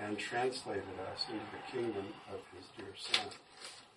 and 0.00 0.18
translated 0.18 0.84
us 1.12 1.24
into 1.28 1.44
the 1.52 1.72
kingdom 1.72 2.06
of 2.32 2.40
his 2.56 2.66
dear 2.76 2.94
Son, 2.96 3.32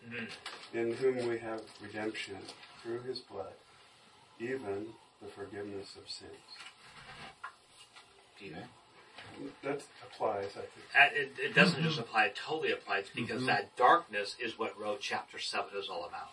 Mhm. 0.06 0.28
in 0.74 0.94
whom 0.94 1.28
we 1.28 1.38
have 1.40 1.62
redemption 1.82 2.38
through 2.82 3.02
his 3.02 3.20
blood, 3.20 3.54
even 4.40 4.94
the 5.22 5.28
forgiveness 5.28 5.96
of 5.96 6.10
sins. 6.10 6.32
Amen. 8.42 8.70
That 9.64 9.82
applies, 10.04 10.58
I 10.58 10.62
think. 10.62 10.96
Uh, 10.96 11.10
It, 11.14 11.40
it 11.40 11.54
doesn't 11.56 11.82
just 11.84 12.00
apply, 12.00 12.26
it 12.26 12.36
totally 12.36 12.72
applies 12.72 13.10
because 13.14 13.46
that 13.46 13.76
darkness 13.76 14.36
is 14.40 14.58
what 14.58 14.78
wrote 14.80 15.00
chapter 15.02 15.38
7 15.40 15.78
is 15.78 15.90
all 15.90 16.06
about. 16.06 16.32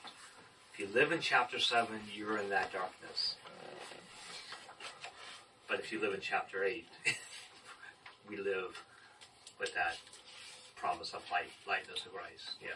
If 0.73 0.81
you 0.81 0.87
live 0.89 1.13
in 1.13 1.21
chapter 1.21 1.59
7, 1.61 2.01
you're 2.15 2.39
in 2.39 2.49
that 2.51 2.73
darkness. 2.73 3.37
But 5.69 5.81
if 5.81 5.93
you 5.93 6.01
live 6.01 6.15
in 6.15 6.21
chapter 6.21 6.65
8, 6.65 6.87
we 8.29 8.37
live 8.39 8.83
with 9.61 9.75
that 9.75 9.99
promise 10.77 11.13
of 11.13 11.23
light, 11.31 11.51
lightness 11.67 12.07
of 12.07 12.13
grace. 12.13 12.53
Yeah. 12.61 12.69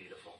Beautiful. 0.00 0.32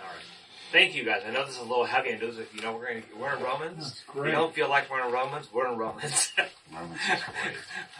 All 0.00 0.06
right. 0.06 0.24
Thank 0.70 0.94
you 0.94 1.04
guys. 1.04 1.22
I 1.26 1.30
know 1.32 1.44
this 1.44 1.54
is 1.56 1.60
a 1.60 1.64
little 1.64 1.86
heavy 1.86 2.10
and 2.10 2.20
those 2.20 2.38
you 2.54 2.62
know 2.62 2.72
we're 2.72 2.86
going 2.86 3.02
we're 3.18 3.34
in 3.36 3.42
Romans. 3.42 4.04
That's 4.06 4.16
We 4.26 4.30
don't 4.30 4.54
feel 4.54 4.68
like 4.68 4.88
we're 4.90 5.04
in 5.04 5.12
Romans, 5.12 5.48
we're 5.52 5.70
in 5.72 5.76
Romans. 5.78 6.32
Romans 6.72 7.00
is 7.00 7.20
great. 7.42 7.54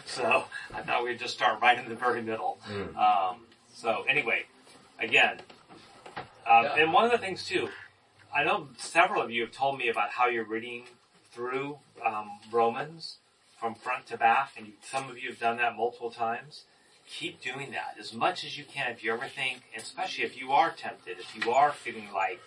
so 0.07 0.45
I 0.75 0.83
thought 0.83 1.03
we'd 1.03 1.19
just 1.19 1.35
start 1.35 1.61
right 1.61 1.77
in 1.79 1.89
the 1.89 1.97
very 1.97 2.23
middle. 2.23 2.59
Um, 2.97 3.47
so 3.75 4.05
anyway, 4.09 4.45
again, 5.01 5.41
um, 6.47 6.65
Yeah. 6.65 6.75
and 6.79 6.93
one 6.93 7.05
of 7.05 7.11
the 7.11 7.19
things 7.19 7.45
too, 7.45 7.69
I 8.35 8.45
know 8.45 8.69
several 8.77 9.23
of 9.23 9.31
you 9.33 9.43
have 9.43 9.53
told 9.53 9.77
me 9.79 9.89
about 9.89 10.11
how 10.11 10.29
you're 10.29 10.45
reading 10.45 10.85
through 11.33 11.79
um, 12.07 12.31
Romans 12.53 13.17
from 13.59 13.75
front 13.75 14.07
to 14.07 14.17
back, 14.17 14.53
and 14.57 14.69
you, 14.69 14.73
some 14.83 15.11
of 15.11 15.19
you 15.19 15.31
have 15.31 15.41
done 15.41 15.57
that 15.57 15.75
multiple 15.75 16.11
times. 16.13 16.63
Keep 17.11 17.41
doing 17.41 17.71
that 17.73 17.97
as 17.99 18.13
much 18.13 18.45
as 18.45 18.59
you 18.59 18.65
can. 18.65 18.91
If 18.91 19.03
you 19.03 19.13
ever 19.13 19.27
think, 19.27 19.63
especially 19.77 20.25
if 20.25 20.39
you 20.39 20.53
are 20.53 20.71
tempted, 20.71 21.19
if 21.19 21.35
you 21.35 21.53
are 21.53 21.73
feeling 21.73 22.09
like 22.15 22.41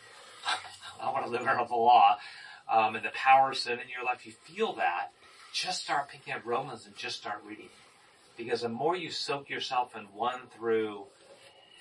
I 1.02 1.12
want 1.12 1.26
to 1.26 1.32
live 1.32 1.48
under 1.48 1.66
the 1.66 1.76
law 1.76 2.18
um, 2.72 2.96
and 2.96 3.04
the 3.04 3.12
power 3.14 3.52
of 3.52 3.58
sin 3.58 3.74
in 3.74 3.90
your 3.90 4.06
life, 4.06 4.26
you 4.26 4.32
feel 4.32 4.74
that, 4.74 5.12
just 5.54 5.84
start 5.84 6.10
picking 6.10 6.34
up 6.34 6.46
Romans 6.46 6.86
and 6.86 6.96
just 6.96 7.18
start 7.18 7.42
reading. 7.46 7.70
Because 8.38 8.62
the 8.62 8.70
more 8.70 8.96
you 8.96 9.12
soak 9.12 9.50
yourself 9.50 9.96
in 9.96 10.04
1 10.04 10.40
through 10.56 11.04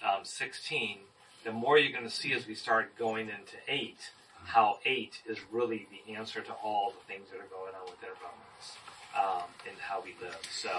um, 0.04 0.24
16, 0.24 0.98
the 1.44 1.52
more 1.52 1.78
you're 1.78 1.92
going 1.92 2.04
to 2.04 2.10
see 2.10 2.32
as 2.32 2.46
we 2.46 2.54
start 2.54 2.98
going 2.98 3.28
into 3.28 3.56
8, 3.68 3.96
how 4.44 4.78
8 4.84 5.22
is 5.26 5.38
really 5.52 5.86
the 5.90 6.14
answer 6.14 6.40
to 6.40 6.52
all 6.52 6.92
the 6.92 7.12
things 7.12 7.28
that 7.30 7.36
are 7.36 7.50
going 7.50 7.74
on 7.74 7.84
within 7.84 8.10
Romans 8.20 8.76
um, 9.16 9.48
and 9.68 9.78
how 9.78 10.02
we 10.02 10.14
live. 10.20 10.38
So 10.50 10.70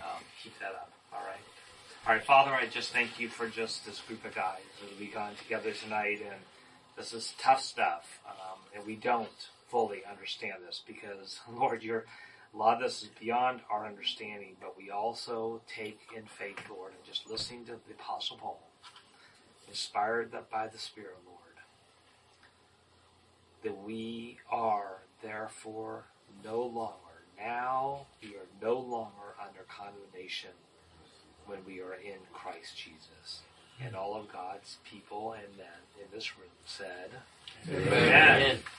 um, 0.00 0.22
keep 0.42 0.58
that 0.60 0.72
up. 0.72 0.99
All 1.12 1.20
right. 1.20 1.40
All 2.06 2.14
right, 2.14 2.24
Father, 2.24 2.52
I 2.52 2.66
just 2.66 2.92
thank 2.92 3.18
you 3.18 3.28
for 3.28 3.48
just 3.48 3.84
this 3.84 4.00
group 4.00 4.24
of 4.24 4.34
guys 4.34 4.60
that 4.80 4.98
we 4.98 5.06
gone 5.08 5.32
together 5.42 5.72
tonight, 5.72 6.20
and 6.22 6.40
this 6.96 7.12
is 7.12 7.34
tough 7.38 7.62
stuff, 7.62 8.20
um, 8.28 8.58
and 8.74 8.86
we 8.86 8.94
don't 8.94 9.28
fully 9.68 10.02
understand 10.08 10.54
this 10.66 10.82
because, 10.86 11.40
Lord, 11.52 11.82
you're 11.82 12.04
a 12.54 12.56
lot 12.56 12.76
of 12.76 12.82
this 12.82 13.02
is 13.02 13.10
beyond 13.20 13.60
our 13.70 13.86
understanding, 13.86 14.56
but 14.60 14.76
we 14.76 14.90
also 14.90 15.62
take 15.72 16.00
in 16.16 16.24
faith, 16.24 16.58
Lord, 16.68 16.92
and 16.92 17.04
just 17.04 17.30
listening 17.30 17.64
to 17.66 17.72
the 17.86 17.94
Apostle 17.94 18.38
Paul, 18.38 18.60
inspired 19.68 20.32
by 20.50 20.66
the 20.66 20.78
Spirit, 20.78 21.16
Lord, 21.26 21.38
that 23.62 23.84
we 23.84 24.38
are 24.50 25.02
therefore 25.22 26.04
no 26.44 26.62
longer, 26.62 26.94
now 27.38 28.06
we 28.22 28.30
are 28.30 28.48
no 28.60 28.78
longer 28.78 29.34
under 29.40 29.60
condemnation 29.68 30.50
when 31.50 31.58
we 31.66 31.80
are 31.80 31.94
in 31.94 32.20
Christ 32.32 32.76
Jesus. 32.76 33.40
And 33.84 33.96
all 33.96 34.14
of 34.14 34.32
God's 34.32 34.76
people 34.84 35.32
and 35.32 35.56
men 35.56 35.66
in 35.98 36.06
this 36.14 36.38
room 36.38 36.48
said, 36.64 37.10
Amen. 37.68 37.92
Amen. 37.92 38.60